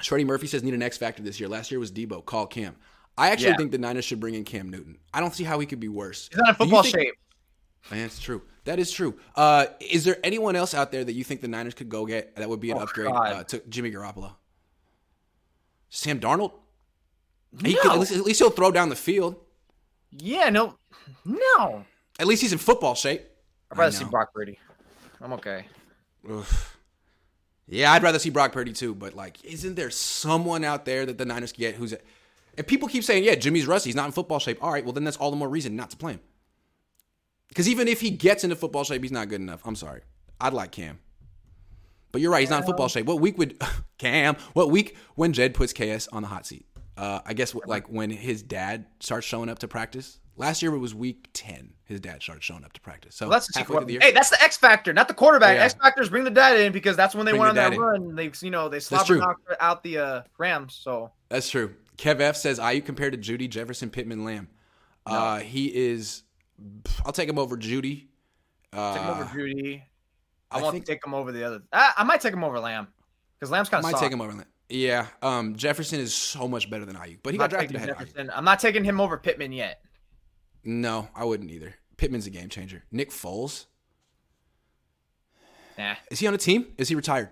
Shreddy 0.00 0.26
Murphy 0.26 0.48
says 0.48 0.64
need 0.64 0.74
an 0.74 0.82
X 0.82 0.96
factor 0.96 1.22
this 1.22 1.38
year. 1.38 1.48
Last 1.48 1.70
year 1.70 1.78
was 1.78 1.92
Deebo. 1.92 2.24
Call 2.24 2.46
Cam. 2.46 2.74
I 3.18 3.30
actually 3.30 3.50
yeah. 3.50 3.56
think 3.56 3.72
the 3.72 3.78
Niners 3.78 4.04
should 4.04 4.20
bring 4.20 4.34
in 4.34 4.44
Cam 4.44 4.70
Newton. 4.70 4.98
I 5.12 5.20
don't 5.20 5.34
see 5.34 5.44
how 5.44 5.58
he 5.58 5.66
could 5.66 5.80
be 5.80 5.88
worse. 5.88 6.28
He's 6.30 6.38
not 6.38 6.50
in 6.50 6.54
football 6.54 6.82
think, 6.82 6.94
shape. 6.94 7.14
That's 7.90 8.18
true. 8.18 8.42
That 8.64 8.78
is 8.78 8.90
true. 8.90 9.18
Uh, 9.34 9.66
is 9.80 10.04
there 10.04 10.18
anyone 10.22 10.56
else 10.56 10.74
out 10.74 10.92
there 10.92 11.04
that 11.04 11.12
you 11.12 11.24
think 11.24 11.40
the 11.40 11.48
Niners 11.48 11.74
could 11.74 11.88
go 11.88 12.06
get 12.06 12.36
that 12.36 12.48
would 12.48 12.60
be 12.60 12.70
an 12.70 12.78
oh, 12.78 12.82
upgrade 12.82 13.10
uh, 13.10 13.44
to 13.44 13.62
Jimmy 13.68 13.90
Garoppolo? 13.90 14.32
Sam 15.88 16.20
Darnold? 16.20 16.52
No. 17.52 17.68
He 17.68 17.74
could, 17.74 17.90
at, 17.90 17.98
least, 17.98 18.12
at 18.12 18.20
least 18.22 18.38
he'll 18.38 18.50
throw 18.50 18.70
down 18.70 18.90
the 18.90 18.96
field. 18.96 19.36
Yeah, 20.12 20.50
no, 20.50 20.76
no. 21.24 21.84
At 22.18 22.26
least 22.26 22.42
he's 22.42 22.52
in 22.52 22.58
football 22.58 22.94
shape. 22.94 23.22
I'd 23.70 23.78
rather 23.78 23.92
see 23.92 24.04
Brock 24.04 24.32
Purdy. 24.34 24.58
I'm 25.20 25.32
okay. 25.34 25.64
Oof. 26.30 26.76
Yeah, 27.66 27.92
I'd 27.92 28.02
rather 28.02 28.18
see 28.18 28.30
Brock 28.30 28.52
Purdy 28.52 28.72
too. 28.72 28.94
But 28.94 29.14
like, 29.14 29.44
isn't 29.44 29.74
there 29.74 29.90
someone 29.90 30.64
out 30.64 30.84
there 30.84 31.06
that 31.06 31.18
the 31.18 31.24
Niners 31.24 31.52
can 31.52 31.60
get 31.60 31.74
who's? 31.76 31.94
And 32.56 32.66
people 32.66 32.88
keep 32.88 33.04
saying, 33.04 33.24
"Yeah, 33.24 33.34
Jimmy's 33.34 33.66
rusty. 33.66 33.90
He's 33.90 33.96
not 33.96 34.06
in 34.06 34.12
football 34.12 34.38
shape." 34.38 34.62
All 34.62 34.72
right, 34.72 34.84
well 34.84 34.92
then 34.92 35.04
that's 35.04 35.16
all 35.16 35.30
the 35.30 35.36
more 35.36 35.48
reason 35.48 35.76
not 35.76 35.90
to 35.90 35.96
play 35.96 36.12
him. 36.12 36.20
Because 37.48 37.68
even 37.68 37.88
if 37.88 38.00
he 38.00 38.10
gets 38.10 38.44
into 38.44 38.56
football 38.56 38.84
shape, 38.84 39.02
he's 39.02 39.12
not 39.12 39.28
good 39.28 39.40
enough. 39.40 39.60
I'm 39.64 39.76
sorry. 39.76 40.02
I'd 40.40 40.52
like 40.52 40.72
Cam. 40.72 40.98
But 42.12 42.20
you're 42.20 42.30
right. 42.30 42.40
He's 42.40 42.50
not 42.50 42.60
in 42.60 42.66
football 42.66 42.88
shape. 42.88 43.06
What 43.06 43.20
week 43.20 43.38
would 43.38 43.60
Cam? 43.98 44.36
What 44.52 44.70
week 44.70 44.96
when 45.14 45.32
Jed 45.32 45.54
puts 45.54 45.72
KS 45.72 46.08
on 46.08 46.22
the 46.22 46.28
hot 46.28 46.46
seat? 46.46 46.66
Uh, 46.96 47.20
I 47.24 47.34
guess 47.34 47.54
like 47.66 47.86
when 47.88 48.10
his 48.10 48.42
dad 48.42 48.86
starts 49.00 49.26
showing 49.26 49.48
up 49.48 49.60
to 49.60 49.68
practice. 49.68 50.18
Last 50.36 50.62
year 50.62 50.74
it 50.74 50.78
was 50.78 50.94
week 50.94 51.28
ten. 51.32 51.74
His 51.84 52.00
dad 52.00 52.22
started 52.22 52.42
showing 52.42 52.64
up 52.64 52.72
to 52.74 52.80
practice. 52.80 53.14
So 53.14 53.26
well, 53.26 53.32
that's 53.32 53.46
the, 53.52 53.84
the 53.84 53.98
Hey, 54.00 54.12
that's 54.12 54.30
the 54.30 54.42
X 54.42 54.56
factor, 54.56 54.92
not 54.92 55.06
the 55.08 55.14
quarterback. 55.14 55.56
Yeah. 55.56 55.64
X 55.64 55.74
factors 55.74 56.08
bring 56.08 56.24
the 56.24 56.30
dad 56.30 56.58
in 56.58 56.72
because 56.72 56.96
that's 56.96 57.14
when 57.14 57.26
they 57.26 57.32
bring 57.32 57.42
went 57.42 57.54
the 57.56 57.64
on 57.64 57.70
that 57.72 57.78
run. 57.78 58.14
They 58.14 58.30
you 58.40 58.50
know 58.50 58.68
they 58.68 58.80
slobber 58.80 59.36
out 59.60 59.82
the 59.82 59.98
uh, 59.98 60.22
Rams. 60.38 60.74
So 60.74 61.10
that's 61.28 61.48
true. 61.50 61.74
Kev 62.00 62.20
F 62.20 62.36
says 62.36 62.58
you 62.58 62.80
compared 62.80 63.12
to 63.12 63.18
Jeudy 63.18 63.48
Jefferson 63.48 63.90
Pittman 63.90 64.24
Lamb. 64.24 64.48
No. 65.06 65.14
Uh, 65.14 65.38
he 65.40 65.66
is. 65.66 66.22
I'll 67.04 67.12
take 67.12 67.28
him 67.28 67.38
over 67.38 67.58
Jeudy. 67.58 68.06
Uh, 68.72 68.94
take 68.94 69.02
him 69.02 69.10
over 69.10 69.24
Jeudy. 69.24 69.82
I, 70.50 70.58
I 70.58 70.62
won't 70.62 70.72
think, 70.72 70.86
take 70.86 71.04
him 71.04 71.12
over 71.12 71.30
the 71.30 71.44
other. 71.44 71.62
I, 71.72 71.92
I 71.98 72.04
might 72.04 72.22
take 72.22 72.32
him 72.32 72.42
over 72.42 72.58
Lamb 72.58 72.88
because 73.38 73.50
Lamb's 73.50 73.68
kind 73.68 73.80
of. 73.80 73.84
Might 73.84 73.92
soft. 73.92 74.04
take 74.04 74.12
him 74.12 74.22
over 74.22 74.32
Lamb. 74.32 74.46
Yeah, 74.70 75.08
um, 75.20 75.56
Jefferson 75.56 76.00
is 76.00 76.14
so 76.14 76.48
much 76.48 76.70
better 76.70 76.86
than 76.86 76.96
Aiyuk, 76.96 77.18
but 77.22 77.34
he 77.34 77.38
got 77.38 77.50
drafted 77.50 77.76
ahead 77.76 77.88
Jefferson. 77.88 78.30
I'm 78.34 78.44
not 78.44 78.60
taking 78.60 78.82
him 78.82 79.00
over 79.00 79.18
Pittman 79.18 79.52
yet. 79.52 79.82
No, 80.64 81.08
I 81.14 81.24
wouldn't 81.24 81.50
either. 81.50 81.74
Pittman's 81.98 82.26
a 82.26 82.30
game 82.30 82.48
changer. 82.48 82.84
Nick 82.90 83.10
Foles. 83.10 83.66
Nah. 85.76 85.96
Is 86.10 86.20
he 86.20 86.26
on 86.26 86.34
a 86.34 86.38
team? 86.38 86.72
Is 86.78 86.88
he 86.88 86.94
retired? 86.94 87.28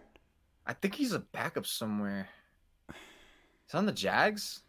I 0.67 0.75
think 0.75 0.95
he's 0.95 1.13
a 1.13 1.21
backup 1.21 1.65
somewhere. 1.65 2.29
He's 3.69 3.75
on 3.75 3.85
the 3.85 3.93
Jags. 3.93 4.63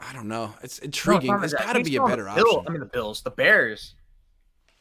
I 0.00 0.12
don't 0.14 0.28
know. 0.28 0.54
It's 0.62 0.78
intriguing. 0.78 1.30
No, 1.30 1.42
it's 1.42 1.52
got 1.52 1.74
to 1.74 1.84
be 1.84 1.96
a 1.96 2.06
better 2.06 2.28
option. 2.28 2.46
I 2.66 2.70
mean, 2.70 2.80
the 2.80 2.86
Bills, 2.86 3.20
the 3.20 3.30
Bears. 3.30 3.94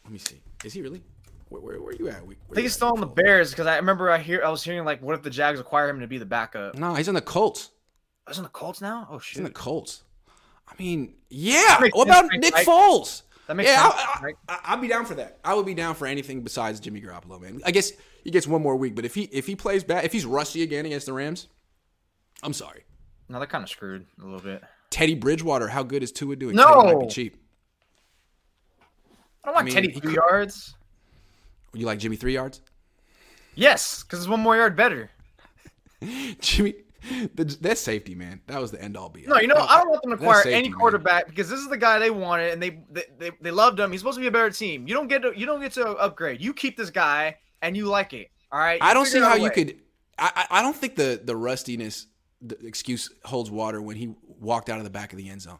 Let 0.06 0.14
me 0.14 0.20
see. 0.20 0.42
Is 0.64 0.74
he 0.74 0.82
really? 0.82 1.04
Where, 1.50 1.62
where, 1.62 1.82
where 1.82 1.90
are 1.90 1.96
you 1.96 2.08
at? 2.08 2.26
Where 2.26 2.36
I 2.52 2.54
think 2.54 2.64
he's 2.64 2.74
still 2.74 2.90
on 2.90 3.02
the 3.02 3.08
Bears 3.08 3.52
because 3.52 3.68
I 3.68 3.76
remember 3.76 4.10
I 4.10 4.20
hear 4.20 4.42
I 4.44 4.50
was 4.50 4.64
hearing 4.64 4.86
like, 4.86 5.02
what 5.02 5.16
if 5.16 5.22
the 5.22 5.30
Jags 5.30 5.60
acquire 5.60 5.90
him 5.90 6.00
to 6.00 6.08
be 6.08 6.18
the 6.18 6.26
backup? 6.26 6.76
No, 6.76 6.94
he's 6.96 7.10
on 7.10 7.16
the 7.16 7.22
Colts. 7.22 7.72
Oh, 8.26 8.32
he's 8.32 8.38
on 8.38 8.44
the 8.44 8.50
Colts 8.50 8.82
now. 8.82 9.08
Oh 9.10 9.20
shit. 9.20 9.34
He's 9.34 9.38
in 9.40 9.44
the 9.44 9.50
Colts. 9.52 10.04
I 10.68 10.74
mean, 10.80 11.14
yeah. 11.30 11.80
What 11.92 12.08
about 12.08 12.26
Nick 12.32 12.54
right? 12.54 12.66
Foles? 12.66 13.24
That 13.48 13.56
makes 13.56 13.70
yeah, 13.70 13.90
sense. 13.92 14.24
Right? 14.24 14.36
I, 14.50 14.74
would 14.74 14.82
be 14.82 14.88
down 14.88 15.06
for 15.06 15.14
that. 15.16 15.40
I 15.46 15.54
would 15.54 15.66
be 15.66 15.76
down 15.76 15.94
for 15.94 16.08
anything 16.08 16.42
besides 16.42 16.80
Jimmy 16.80 17.00
Garoppolo, 17.00 17.40
man. 17.40 17.62
I 17.64 17.72
guess 17.72 17.92
he 18.24 18.32
gets 18.32 18.48
one 18.48 18.64
more 18.64 18.76
week, 18.76 18.96
but 18.96 19.06
if 19.06 19.14
he 19.14 19.24
if 19.26 19.46
he 19.46 19.56
plays 19.56 19.84
bad, 19.84 20.04
if 20.06 20.12
he's 20.12 20.26
rusty 20.26 20.64
again 20.64 20.86
against 20.86 21.06
the 21.06 21.14
Rams, 21.14 21.48
I'm 22.42 22.54
sorry. 22.54 22.85
No, 23.30 23.40
they're 23.40 23.48
kind 23.48 23.64
of 23.64 23.70
screwed 23.70 24.06
a 24.22 24.24
little 24.24 24.40
bit. 24.40 24.64
Teddy 24.90 25.16
Bridgewater, 25.16 25.68
how 25.68 25.84
good 25.84 26.04
is 26.04 26.12
Tua 26.12 26.36
doing? 26.36 26.56
No, 26.56 26.82
Teddy 26.82 26.96
might 26.96 27.00
be 27.02 27.08
cheap. 27.08 27.38
I 29.44 29.48
don't 29.48 29.56
want 29.56 29.64
I 29.64 29.66
mean, 29.66 29.74
Teddy 29.74 29.92
three 29.92 30.14
yards. 30.14 30.76
Would 31.72 31.82
you 31.82 31.88
like 31.88 32.00
Jimmy 32.00 32.16
three 32.16 32.34
yards? 32.34 32.62
Yes, 33.56 34.04
because 34.04 34.20
it's 34.20 34.28
one 34.28 34.40
more 34.40 34.56
yard 34.56 34.76
better. 34.76 35.12
Jimmy, 36.40 36.76
that's 37.36 37.82
safety, 37.82 38.16
man. 38.16 38.42
That 38.48 38.60
was 38.60 38.72
the 38.72 38.82
end 38.82 38.98
all 38.98 39.10
be. 39.10 39.28
all. 39.28 39.36
No, 39.36 39.42
you 39.42 39.48
know, 39.48 39.56
I 39.56 39.80
don't 39.80 39.90
want 39.90 40.02
them 40.02 40.12
to 40.12 40.16
acquire 40.16 40.44
safety, 40.44 40.54
any 40.54 40.70
quarterback 40.70 41.26
man. 41.26 41.30
because 41.30 41.50
this 41.50 41.60
is 41.60 41.70
the 41.70 41.78
guy 41.78 42.00
they 42.00 42.10
wanted 42.10 42.54
and 42.54 42.62
they, 42.62 42.80
they 42.90 43.04
they, 43.18 43.32
they 43.42 43.52
loved 43.52 43.80
him. 43.80 43.92
He's 43.92 44.02
supposed 44.02 44.18
to 44.18 44.22
be 44.22 44.28
a 44.28 44.32
better 44.32 44.50
team. 44.50 44.88
You 44.88 44.94
don't 44.94 45.08
get 45.08 45.22
to 45.22 45.34
you 45.36 45.46
don't 45.46 45.62
get 45.62 45.74
to 45.74 45.88
upgrade. 45.88 46.42
You 46.42 46.54
keep 46.54 46.78
this 46.78 46.90
guy 46.90 47.38
and 47.62 47.76
you 47.76 47.86
like 47.86 48.14
it. 48.14 48.30
All 48.52 48.60
right. 48.60 48.80
You 48.82 48.88
I 48.88 48.94
don't 48.94 49.06
see 49.06 49.20
how 49.20 49.36
you 49.36 49.52
could. 49.52 49.80
I 50.18 50.46
I 50.50 50.62
don't 50.62 50.76
think 50.76 50.96
the 50.96 51.22
the 51.24 51.36
rustiness 51.36 52.08
the 52.50 52.66
excuse 52.66 53.12
holds 53.24 53.52
water 53.52 53.82
when 53.82 53.96
he 53.96 54.16
walked 54.40 54.70
out 54.70 54.78
of 54.78 54.84
the 54.84 54.90
back 54.90 55.12
of 55.12 55.18
the 55.18 55.30
end 55.30 55.42
zone. 55.42 55.60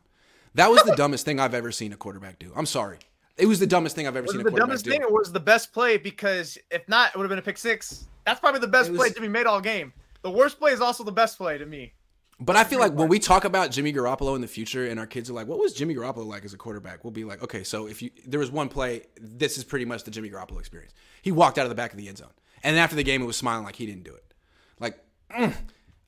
That 0.56 0.72
was 0.72 0.82
the 0.84 0.96
dumbest 0.98 1.26
thing 1.26 1.40
I've 1.40 1.54
ever 1.54 1.72
seen 1.72 1.94
a 1.94 1.98
quarterback 1.98 2.40
do. 2.40 2.52
I'm 2.56 2.66
sorry. 2.66 3.00
It 3.38 3.48
was 3.48 3.60
the 3.60 3.68
dumbest 3.68 3.96
thing 3.96 4.08
I've 4.08 4.16
ever 4.16 4.26
was 4.26 4.36
seen. 4.36 4.44
the 4.44 4.52
dumbest 4.52 4.86
do. 4.86 4.92
thing. 4.92 5.02
It 5.02 5.12
was 5.12 5.32
the 5.32 5.40
best 5.40 5.74
play 5.74 5.98
because 5.98 6.58
if 6.72 6.88
not, 6.88 7.10
it 7.10 7.18
would 7.18 7.24
have 7.24 7.30
been 7.30 7.40
a 7.40 7.42
pick 7.42 7.58
six. 7.58 8.08
That's 8.26 8.40
probably 8.40 8.62
the 8.62 8.68
best 8.68 8.90
was, 8.90 8.98
play 8.98 9.10
to 9.10 9.22
be 9.22 9.28
made 9.28 9.46
all 9.46 9.60
game. 9.60 9.92
The 10.22 10.32
worst 10.32 10.58
play 10.58 10.72
is 10.72 10.82
also 10.82 11.04
the 11.04 11.12
best 11.12 11.38
play 11.38 11.58
to 11.58 11.66
me. 11.66 11.94
But 12.40 12.56
I 12.58 12.66
feel 12.66 12.80
like 12.80 12.94
when 12.94 13.08
we 13.08 13.20
talk 13.20 13.46
about 13.46 13.72
Jimmy 13.72 13.94
Garoppolo 13.94 14.36
in 14.36 14.42
the 14.42 14.48
future, 14.48 14.88
and 14.88 15.00
our 15.00 15.08
kids 15.08 15.30
are 15.30 15.34
like, 15.34 15.48
"What 15.48 15.58
was 15.58 15.74
Jimmy 15.74 15.96
Garoppolo 15.96 16.26
like 16.26 16.44
as 16.44 16.54
a 16.54 16.58
quarterback?" 16.58 17.04
We'll 17.04 17.12
be 17.12 17.24
like, 17.24 17.42
"Okay, 17.42 17.64
so 17.64 17.88
if 17.88 18.02
you 18.02 18.12
there 18.26 18.42
was 18.42 18.52
one 18.52 18.68
play, 18.68 19.04
this 19.22 19.58
is 19.58 19.64
pretty 19.64 19.86
much 19.86 20.04
the 20.04 20.12
Jimmy 20.12 20.30
Garoppolo 20.30 20.60
experience. 20.60 20.94
He 21.22 21.32
walked 21.32 21.58
out 21.58 21.64
of 21.64 21.70
the 21.70 21.76
back 21.76 21.92
of 21.92 21.98
the 21.98 22.10
end 22.10 22.18
zone, 22.18 22.34
and 22.62 22.78
after 22.78 22.96
the 22.96 23.04
game, 23.04 23.22
it 23.22 23.26
was 23.26 23.38
smiling 23.38 23.64
like 23.64 23.78
he 23.78 23.86
didn't 23.86 24.04
do 24.04 24.14
it. 24.14 24.34
Like, 24.82 25.00
mm, 25.32 25.54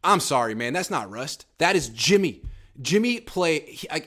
I'm 0.03 0.19
sorry, 0.19 0.55
man, 0.55 0.73
that's 0.73 0.89
not 0.89 1.09
rust. 1.09 1.45
That 1.57 1.75
is 1.75 1.89
Jimmy. 1.89 2.41
Jimmy 2.81 3.19
play. 3.19 3.59
He, 3.61 3.89
I, 3.89 4.05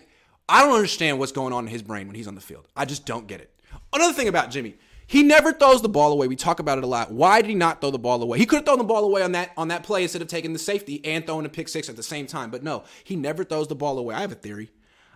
I 0.48 0.62
don't 0.62 0.74
understand 0.74 1.18
what's 1.18 1.32
going 1.32 1.52
on 1.52 1.66
in 1.66 1.70
his 1.70 1.82
brain 1.82 2.06
when 2.06 2.16
he's 2.16 2.28
on 2.28 2.34
the 2.34 2.40
field. 2.40 2.66
I 2.76 2.84
just 2.84 3.06
don't 3.06 3.26
get 3.26 3.40
it. 3.40 3.54
Another 3.92 4.12
thing 4.12 4.28
about 4.28 4.50
Jimmy, 4.50 4.76
he 5.06 5.22
never 5.22 5.52
throws 5.52 5.82
the 5.82 5.88
ball 5.88 6.12
away. 6.12 6.28
We 6.28 6.36
talk 6.36 6.60
about 6.60 6.78
it 6.78 6.84
a 6.84 6.86
lot. 6.86 7.10
Why 7.10 7.40
did 7.42 7.48
he 7.48 7.56
not 7.56 7.80
throw 7.80 7.90
the 7.90 7.98
ball 7.98 8.22
away? 8.22 8.38
He 8.38 8.46
could 8.46 8.56
have 8.56 8.64
thrown 8.64 8.78
the 8.78 8.84
ball 8.84 9.04
away 9.04 9.22
on 9.22 9.32
that 9.32 9.50
on 9.56 9.68
that 9.68 9.82
play 9.82 10.04
instead 10.04 10.22
of 10.22 10.28
taking 10.28 10.52
the 10.52 10.58
safety 10.58 11.04
and 11.04 11.26
throwing 11.26 11.46
a 11.46 11.48
pick 11.48 11.68
six 11.68 11.88
at 11.88 11.96
the 11.96 12.02
same 12.02 12.26
time. 12.26 12.50
But 12.50 12.62
no, 12.62 12.84
he 13.02 13.16
never 13.16 13.42
throws 13.44 13.68
the 13.68 13.74
ball 13.74 13.98
away. 13.98 14.14
I 14.14 14.20
have 14.20 14.32
a 14.32 14.36
theory. 14.36 14.70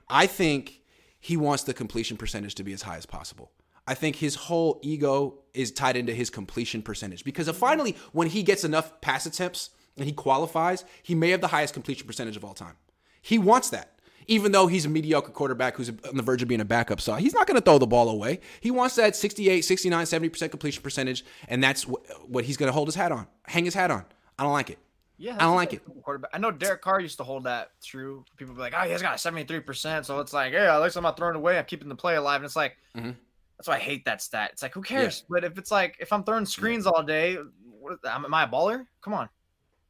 I 0.09 0.27
think 0.27 0.83
he 1.21 1.37
wants 1.37 1.63
the 1.63 1.73
completion 1.73 2.17
percentage 2.17 2.55
to 2.57 2.65
be 2.65 2.73
as 2.73 2.83
high 2.83 2.97
as 2.97 3.07
possible. 3.07 3.53
I 3.87 3.95
think 3.95 4.17
his 4.17 4.35
whole 4.35 4.81
ego 4.83 5.41
is 5.53 5.71
tied 5.71 5.97
into 5.97 6.13
his 6.13 6.31
completion 6.31 6.83
percentage 6.83 7.25
because 7.25 7.49
finally, 7.51 7.97
when 8.13 8.29
he 8.29 8.43
gets 8.43 8.65
enough 8.65 9.01
pass 9.01 9.27
attempts 9.27 9.71
and 9.97 10.07
he 10.07 10.13
qualifies, 10.13 10.85
he 11.03 11.15
may 11.15 11.31
have 11.31 11.41
the 11.41 11.49
highest 11.49 11.75
completion 11.75 12.07
percentage 12.07 12.37
of 12.37 12.45
all 12.45 12.55
time. 12.55 12.77
He 13.23 13.39
wants 13.39 13.71
that 13.71 13.95
even 14.27 14.53
though 14.53 14.67
he's 14.67 14.87
a 14.87 14.89
mediocre 14.89 15.31
quarterback 15.31 15.77
who's 15.77 15.91
on 15.91 16.17
the 16.17 16.23
verge 16.23 16.43
of 16.43 16.49
being 16.49 16.61
a 16.61 16.65
backup. 16.65 17.01
So 17.01 17.15
he's 17.15 17.35
not 17.35 17.47
going 17.47 17.57
to 17.57 17.61
throw 17.61 17.79
the 17.79 17.87
ball 17.87 18.09
away. 18.09 18.41
He 18.61 18.71
wants 18.71 18.97
that 18.97 19.17
68, 19.17 19.63
69, 19.63 20.07
70% 20.07 20.51
completion 20.51 20.83
percentage, 20.83 21.25
and 21.49 21.63
that's 21.63 21.83
what 21.83 22.45
he's 22.45 22.57
going 22.57 22.69
to 22.69 22.73
hold 22.73 22.89
his 22.89 22.95
hat 22.95 23.13
on, 23.13 23.27
hang 23.45 23.65
his 23.65 23.75
hat 23.75 23.91
on. 23.91 24.05
I 24.39 24.43
don't 24.43 24.53
like 24.53 24.71
it. 24.71 24.79
Yeah, 25.17 25.37
I 25.37 25.41
don't 25.41 25.55
like 25.55 25.73
it. 25.73 25.83
Quarterback. 26.03 26.31
I 26.35 26.39
know 26.39 26.51
Derek 26.51 26.83
Carr 26.83 27.01
used 27.01 27.19
to 27.19 27.25
hold 27.25 27.45
that 27.45 27.71
true. 27.81 28.25
People 28.37 28.55
be 28.55 28.61
like, 28.61 28.75
"Oh, 28.77 28.83
he's 28.83 29.01
got 29.01 29.15
a 29.15 29.31
73%." 29.31 30.05
So 30.05 30.19
it's 30.19 30.33
like, 30.33 30.53
"Yeah, 30.53 30.75
at 30.75 30.83
least 30.83 30.97
I'm 30.97 31.05
not 31.05 31.17
throwing 31.17 31.37
away. 31.37 31.57
I'm 31.57 31.65
keeping 31.67 31.89
the 31.89 31.95
play 31.95 32.17
alive." 32.17 32.41
And 32.41 32.45
it's 32.45 32.57
like, 32.57 32.77
mm-hmm. 32.97 33.13
that's 33.57 33.69
why 33.69 33.77
I 33.77 33.79
hate 33.79 34.05
that 34.07 34.21
stat. 34.23 34.51
It's 34.53 34.63
like, 34.63 34.75
who 34.75 34.83
cares? 34.83 35.21
Yeah. 35.21 35.27
But 35.31 35.45
if 35.45 35.57
it's 35.57 35.71
like, 35.71 35.97
if 36.01 36.13
I'm 36.13 36.25
throwing 36.25 36.45
screens 36.45 36.85
all 36.85 37.05
day, 37.05 37.39
what, 37.79 37.99
am 38.05 38.35
I 38.35 38.43
a 38.43 38.49
baller? 38.49 38.87
Come 39.03 39.15
on. 39.15 39.29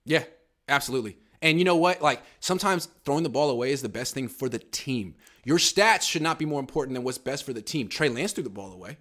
Yeah, 0.04 0.24
absolutely. 0.68 1.18
And 1.42 1.58
you 1.58 1.64
know 1.64 1.76
what? 1.76 2.00
Like 2.00 2.22
sometimes 2.40 2.88
throwing 3.04 3.22
the 3.22 3.28
ball 3.28 3.50
away 3.50 3.72
is 3.72 3.82
the 3.82 3.88
best 3.88 4.14
thing 4.14 4.28
for 4.28 4.48
the 4.48 4.58
team. 4.58 5.14
Your 5.44 5.58
stats 5.58 6.02
should 6.02 6.22
not 6.22 6.38
be 6.38 6.46
more 6.46 6.60
important 6.60 6.94
than 6.94 7.04
what's 7.04 7.18
best 7.18 7.44
for 7.44 7.52
the 7.52 7.62
team. 7.62 7.88
Trey 7.88 8.08
Lance 8.08 8.32
threw 8.32 8.44
the 8.44 8.50
ball 8.50 8.72
away. 8.72 8.96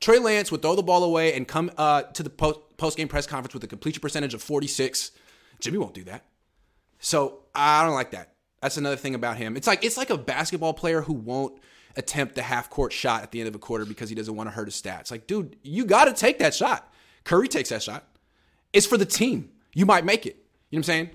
Trey 0.00 0.18
Lance 0.18 0.52
would 0.52 0.62
throw 0.62 0.76
the 0.76 0.82
ball 0.82 1.02
away 1.02 1.34
and 1.34 1.48
come 1.48 1.70
uh, 1.78 2.02
to 2.02 2.22
the 2.22 2.30
post 2.30 2.96
game 2.96 3.08
press 3.08 3.26
conference 3.26 3.54
with 3.54 3.64
a 3.64 3.66
completion 3.66 4.00
percentage 4.00 4.34
of 4.34 4.42
46. 4.42 5.12
Jimmy 5.60 5.78
won't 5.78 5.94
do 5.94 6.04
that. 6.04 6.24
So 7.00 7.40
I 7.54 7.84
don't 7.84 7.94
like 7.94 8.10
that. 8.10 8.34
That's 8.60 8.76
another 8.76 8.96
thing 8.96 9.14
about 9.14 9.36
him. 9.36 9.56
It's 9.56 9.66
like 9.66 9.84
it's 9.84 9.96
like 9.96 10.10
a 10.10 10.18
basketball 10.18 10.74
player 10.74 11.00
who 11.00 11.14
won't 11.14 11.58
attempt 11.96 12.34
the 12.34 12.42
half 12.42 12.68
court 12.70 12.92
shot 12.92 13.22
at 13.22 13.30
the 13.32 13.40
end 13.40 13.48
of 13.48 13.54
a 13.54 13.58
quarter 13.58 13.84
because 13.84 14.08
he 14.08 14.14
doesn't 14.14 14.34
want 14.34 14.48
to 14.48 14.54
hurt 14.54 14.66
his 14.66 14.80
stats. 14.80 15.10
Like, 15.10 15.26
dude, 15.26 15.56
you 15.62 15.84
got 15.84 16.04
to 16.04 16.12
take 16.12 16.38
that 16.40 16.54
shot 16.54 16.92
Curry 17.28 17.46
takes 17.46 17.68
that 17.68 17.82
shot. 17.82 18.04
It's 18.72 18.86
for 18.86 18.96
the 18.96 19.04
team. 19.04 19.50
You 19.78 19.86
might 19.86 20.04
make 20.04 20.26
it. 20.26 20.34
You 20.70 20.76
know 20.76 20.78
what 20.78 20.78
I'm 20.78 20.82
saying? 20.82 21.10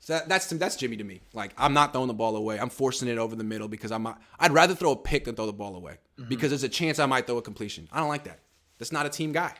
So 0.00 0.14
that, 0.14 0.28
that's 0.28 0.46
that's 0.48 0.74
Jimmy 0.74 0.96
to 0.96 1.04
me. 1.04 1.20
Like 1.34 1.52
I'm 1.56 1.72
not 1.72 1.92
throwing 1.92 2.08
the 2.08 2.14
ball 2.14 2.34
away. 2.34 2.58
I'm 2.58 2.68
forcing 2.68 3.06
it 3.06 3.16
over 3.16 3.36
the 3.36 3.44
middle 3.44 3.68
because 3.68 3.92
I'm. 3.92 4.08
I'd 4.40 4.50
rather 4.50 4.74
throw 4.74 4.90
a 4.90 4.96
pick 4.96 5.26
than 5.26 5.36
throw 5.36 5.46
the 5.46 5.52
ball 5.52 5.76
away 5.76 5.98
mm-hmm. 6.18 6.28
because 6.28 6.50
there's 6.50 6.64
a 6.64 6.68
chance 6.68 6.98
I 6.98 7.06
might 7.06 7.28
throw 7.28 7.38
a 7.38 7.42
completion. 7.42 7.88
I 7.92 8.00
don't 8.00 8.08
like 8.08 8.24
that. 8.24 8.40
That's 8.78 8.90
not 8.90 9.06
a 9.06 9.08
team 9.08 9.30
guy. 9.30 9.54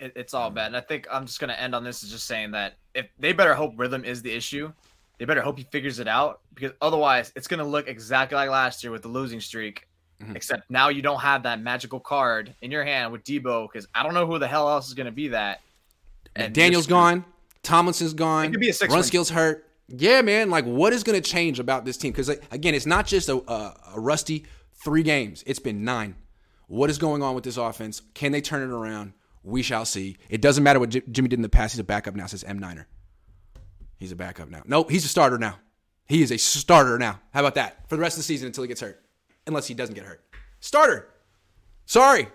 It, 0.00 0.12
it's 0.16 0.34
all 0.34 0.50
bad. 0.50 0.66
And 0.66 0.76
I 0.76 0.80
think 0.80 1.06
I'm 1.08 1.24
just 1.24 1.38
gonna 1.38 1.52
end 1.52 1.72
on 1.72 1.84
this 1.84 2.02
is 2.02 2.10
just 2.10 2.26
saying 2.26 2.50
that 2.50 2.78
if 2.96 3.06
they 3.20 3.32
better 3.32 3.54
hope 3.54 3.74
rhythm 3.76 4.04
is 4.04 4.22
the 4.22 4.32
issue, 4.32 4.72
they 5.18 5.24
better 5.24 5.40
hope 5.40 5.56
he 5.56 5.62
figures 5.70 6.00
it 6.00 6.08
out 6.08 6.40
because 6.54 6.72
otherwise 6.80 7.32
it's 7.36 7.46
gonna 7.46 7.62
look 7.62 7.86
exactly 7.86 8.34
like 8.34 8.50
last 8.50 8.82
year 8.82 8.90
with 8.90 9.02
the 9.02 9.08
losing 9.08 9.38
streak. 9.38 9.86
Mm-hmm. 10.20 10.34
Except 10.34 10.68
now 10.68 10.88
you 10.88 11.00
don't 11.00 11.20
have 11.20 11.44
that 11.44 11.60
magical 11.60 12.00
card 12.00 12.52
in 12.60 12.72
your 12.72 12.82
hand 12.82 13.12
with 13.12 13.22
Deebo 13.22 13.68
because 13.70 13.86
I 13.94 14.02
don't 14.02 14.14
know 14.14 14.26
who 14.26 14.40
the 14.40 14.48
hell 14.48 14.68
else 14.68 14.88
is 14.88 14.94
gonna 14.94 15.12
be 15.12 15.28
that. 15.28 15.60
And 16.34 16.52
Daniel's 16.52 16.88
gone. 16.88 17.24
Tomlinson's 17.62 18.14
gone. 18.14 18.46
It 18.46 18.50
could 18.50 18.60
be 18.60 18.68
a 18.68 18.72
six. 18.72 18.92
Brunskill's 18.92 19.30
hurt. 19.30 19.68
Yeah, 19.88 20.22
man. 20.22 20.50
Like, 20.50 20.64
what 20.64 20.92
is 20.92 21.02
going 21.02 21.20
to 21.20 21.30
change 21.30 21.58
about 21.58 21.84
this 21.84 21.96
team? 21.96 22.12
Because 22.12 22.28
like, 22.28 22.42
again, 22.50 22.74
it's 22.74 22.86
not 22.86 23.06
just 23.06 23.28
a, 23.28 23.36
a, 23.50 23.76
a 23.94 24.00
rusty 24.00 24.46
three 24.82 25.02
games. 25.02 25.44
It's 25.46 25.58
been 25.58 25.84
nine. 25.84 26.16
What 26.66 26.90
is 26.90 26.98
going 26.98 27.22
on 27.22 27.34
with 27.34 27.44
this 27.44 27.56
offense? 27.56 28.02
Can 28.14 28.32
they 28.32 28.40
turn 28.40 28.62
it 28.62 28.72
around? 28.72 29.12
We 29.44 29.62
shall 29.62 29.84
see. 29.84 30.16
It 30.28 30.40
doesn't 30.40 30.62
matter 30.64 30.80
what 30.80 30.90
J- 30.90 31.02
Jimmy 31.10 31.28
did 31.28 31.38
in 31.38 31.42
the 31.42 31.48
past. 31.48 31.74
He's 31.74 31.80
a 31.80 31.84
backup 31.84 32.14
now. 32.14 32.26
Says 32.26 32.44
M 32.44 32.58
Niner. 32.58 32.86
He's 33.98 34.12
a 34.12 34.16
backup 34.16 34.48
now. 34.48 34.62
Nope, 34.64 34.90
he's 34.90 35.04
a 35.04 35.08
starter 35.08 35.38
now. 35.38 35.58
He 36.06 36.22
is 36.22 36.32
a 36.32 36.36
starter 36.38 36.98
now. 36.98 37.20
How 37.32 37.40
about 37.40 37.54
that 37.56 37.88
for 37.88 37.96
the 37.96 38.02
rest 38.02 38.16
of 38.16 38.20
the 38.20 38.24
season 38.24 38.46
until 38.46 38.64
he 38.64 38.68
gets 38.68 38.80
hurt, 38.80 39.02
unless 39.46 39.66
he 39.66 39.74
doesn't 39.74 39.94
get 39.94 40.04
hurt. 40.04 40.24
Starter. 40.60 41.08
Sorry. 41.86 42.28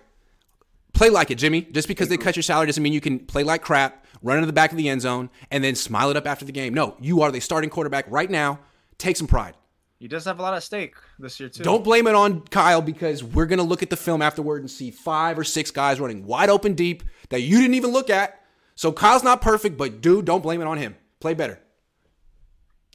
Play 0.94 1.10
like 1.10 1.30
it, 1.30 1.36
Jimmy. 1.36 1.62
Just 1.62 1.88
because 1.88 2.08
they 2.08 2.16
cut 2.16 2.36
your 2.36 2.42
salary 2.42 2.66
doesn't 2.66 2.82
mean 2.82 2.92
you 2.92 3.00
can 3.00 3.18
play 3.18 3.42
like 3.42 3.62
crap 3.62 4.06
run 4.22 4.38
into 4.38 4.46
the 4.46 4.52
back 4.52 4.70
of 4.70 4.76
the 4.76 4.88
end 4.88 5.00
zone, 5.00 5.30
and 5.50 5.62
then 5.62 5.74
smile 5.74 6.10
it 6.10 6.16
up 6.16 6.26
after 6.26 6.44
the 6.44 6.52
game. 6.52 6.74
No, 6.74 6.96
you 7.00 7.22
are 7.22 7.30
the 7.30 7.40
starting 7.40 7.70
quarterback 7.70 8.04
right 8.08 8.30
now. 8.30 8.60
Take 8.98 9.16
some 9.16 9.26
pride. 9.26 9.54
He 9.98 10.06
does 10.06 10.24
have 10.26 10.38
a 10.38 10.42
lot 10.42 10.54
at 10.54 10.62
stake 10.62 10.94
this 11.18 11.40
year 11.40 11.48
too. 11.48 11.64
Don't 11.64 11.82
blame 11.82 12.06
it 12.06 12.14
on 12.14 12.42
Kyle 12.42 12.80
because 12.80 13.24
we're 13.24 13.46
gonna 13.46 13.64
look 13.64 13.82
at 13.82 13.90
the 13.90 13.96
film 13.96 14.22
afterward 14.22 14.60
and 14.60 14.70
see 14.70 14.92
five 14.92 15.38
or 15.38 15.44
six 15.44 15.70
guys 15.72 15.98
running 15.98 16.24
wide 16.24 16.50
open 16.50 16.74
deep 16.74 17.02
that 17.30 17.40
you 17.40 17.58
didn't 17.58 17.74
even 17.74 17.90
look 17.90 18.08
at. 18.08 18.40
So 18.76 18.92
Kyle's 18.92 19.24
not 19.24 19.40
perfect, 19.40 19.76
but 19.76 20.00
dude, 20.00 20.24
don't 20.24 20.42
blame 20.42 20.60
it 20.60 20.68
on 20.68 20.78
him. 20.78 20.94
Play 21.18 21.34
better. 21.34 21.60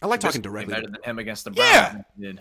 I 0.01 0.07
like 0.07 0.21
talking 0.21 0.41
directly. 0.41 0.73
Better 0.73 0.87
than 0.87 1.03
him 1.03 1.19
against 1.19 1.43
the 1.43 1.51
Browns. 1.51 2.03
Yeah. 2.17 2.31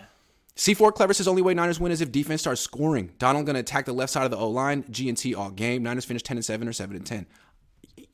C4 0.55 0.93
Clever 0.93 1.13
says 1.13 1.27
only 1.27 1.41
way 1.41 1.53
Niners 1.53 1.79
win 1.79 1.91
is 1.91 1.99
if 2.01 2.11
defense 2.11 2.41
starts 2.41 2.61
scoring. 2.61 3.11
Donald 3.17 3.45
going 3.45 3.55
to 3.55 3.59
attack 3.61 3.85
the 3.85 3.93
left 3.93 4.13
side 4.13 4.23
of 4.23 4.31
the 4.31 4.37
O 4.37 4.49
line. 4.49 4.85
G 4.89 5.09
and 5.09 5.17
T 5.17 5.33
all 5.33 5.49
game. 5.49 5.81
Niners 5.81 6.05
finish 6.05 6.21
10 6.23 6.37
and 6.37 6.45
7 6.45 6.67
or 6.67 6.73
7 6.73 6.95
and 6.95 7.05
10 7.05 7.25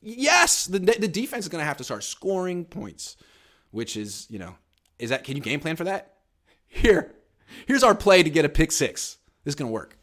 yes, 0.01 0.65
the 0.65 0.80
the 0.80 1.07
defense 1.07 1.45
is 1.45 1.49
going 1.49 1.61
to 1.61 1.65
have 1.65 1.77
to 1.77 1.84
start 1.84 2.03
scoring 2.03 2.65
points, 2.65 3.17
which 3.71 3.97
is 3.97 4.27
you 4.30 4.39
know, 4.39 4.55
is 4.97 5.09
that 5.09 5.23
can 5.23 5.36
you 5.36 5.41
game 5.41 5.59
plan 5.59 5.75
for 5.75 5.86
that? 5.86 6.15
Here, 6.67 7.15
here's 7.65 7.84
our 7.84 7.95
play 7.95 8.23
to 8.23 8.30
get 8.30 8.45
a 8.45 8.49
pick 8.49 8.71
six. 8.71 9.17
This 9.43 9.53
is 9.53 9.55
going 9.55 9.69
to 9.69 9.73
work. 9.73 9.97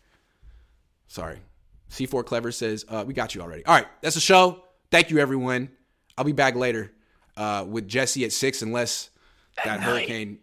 Sorry, 1.09 1.39
C4 1.91 2.25
Clever 2.25 2.51
says 2.53 2.85
uh, 2.89 3.05
we 3.07 3.15
got 3.15 3.35
you 3.35 3.41
already. 3.41 3.65
All 3.65 3.75
right, 3.75 3.87
that's 4.01 4.15
the 4.15 4.21
show. 4.21 4.65
Thank 4.91 5.11
you 5.11 5.19
everyone. 5.19 5.71
I'll 6.19 6.25
be 6.25 6.33
back 6.33 6.55
later 6.55 6.93
uh, 7.37 7.65
with 7.69 7.89
Jesse 7.89 8.25
at 8.25 8.33
six, 8.33 8.63
unless 8.63 9.11
that, 9.57 9.65
that 9.65 9.81
hurricane. 9.81 10.39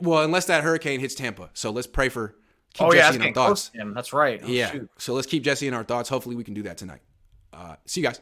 Well, 0.00 0.22
unless 0.22 0.46
that 0.46 0.64
hurricane 0.64 1.00
hits 1.00 1.14
Tampa. 1.14 1.50
So 1.54 1.70
let's 1.70 1.86
pray 1.86 2.08
for. 2.08 2.34
Keep 2.74 2.86
oh 2.86 2.92
Jesse 2.92 3.18
yeah, 3.18 3.22
in 3.22 3.28
our 3.28 3.32
thoughts. 3.32 3.70
That's 3.74 4.12
right. 4.12 4.40
Oh, 4.44 4.46
yeah. 4.46 4.70
Shoot. 4.70 4.90
So 4.98 5.14
let's 5.14 5.26
keep 5.26 5.42
Jesse 5.42 5.66
in 5.66 5.72
our 5.72 5.84
thoughts. 5.84 6.08
Hopefully, 6.08 6.36
we 6.36 6.44
can 6.44 6.52
do 6.52 6.64
that 6.64 6.76
tonight. 6.76 7.00
Uh, 7.52 7.76
see 7.86 8.02
you 8.02 8.06
guys. 8.06 8.20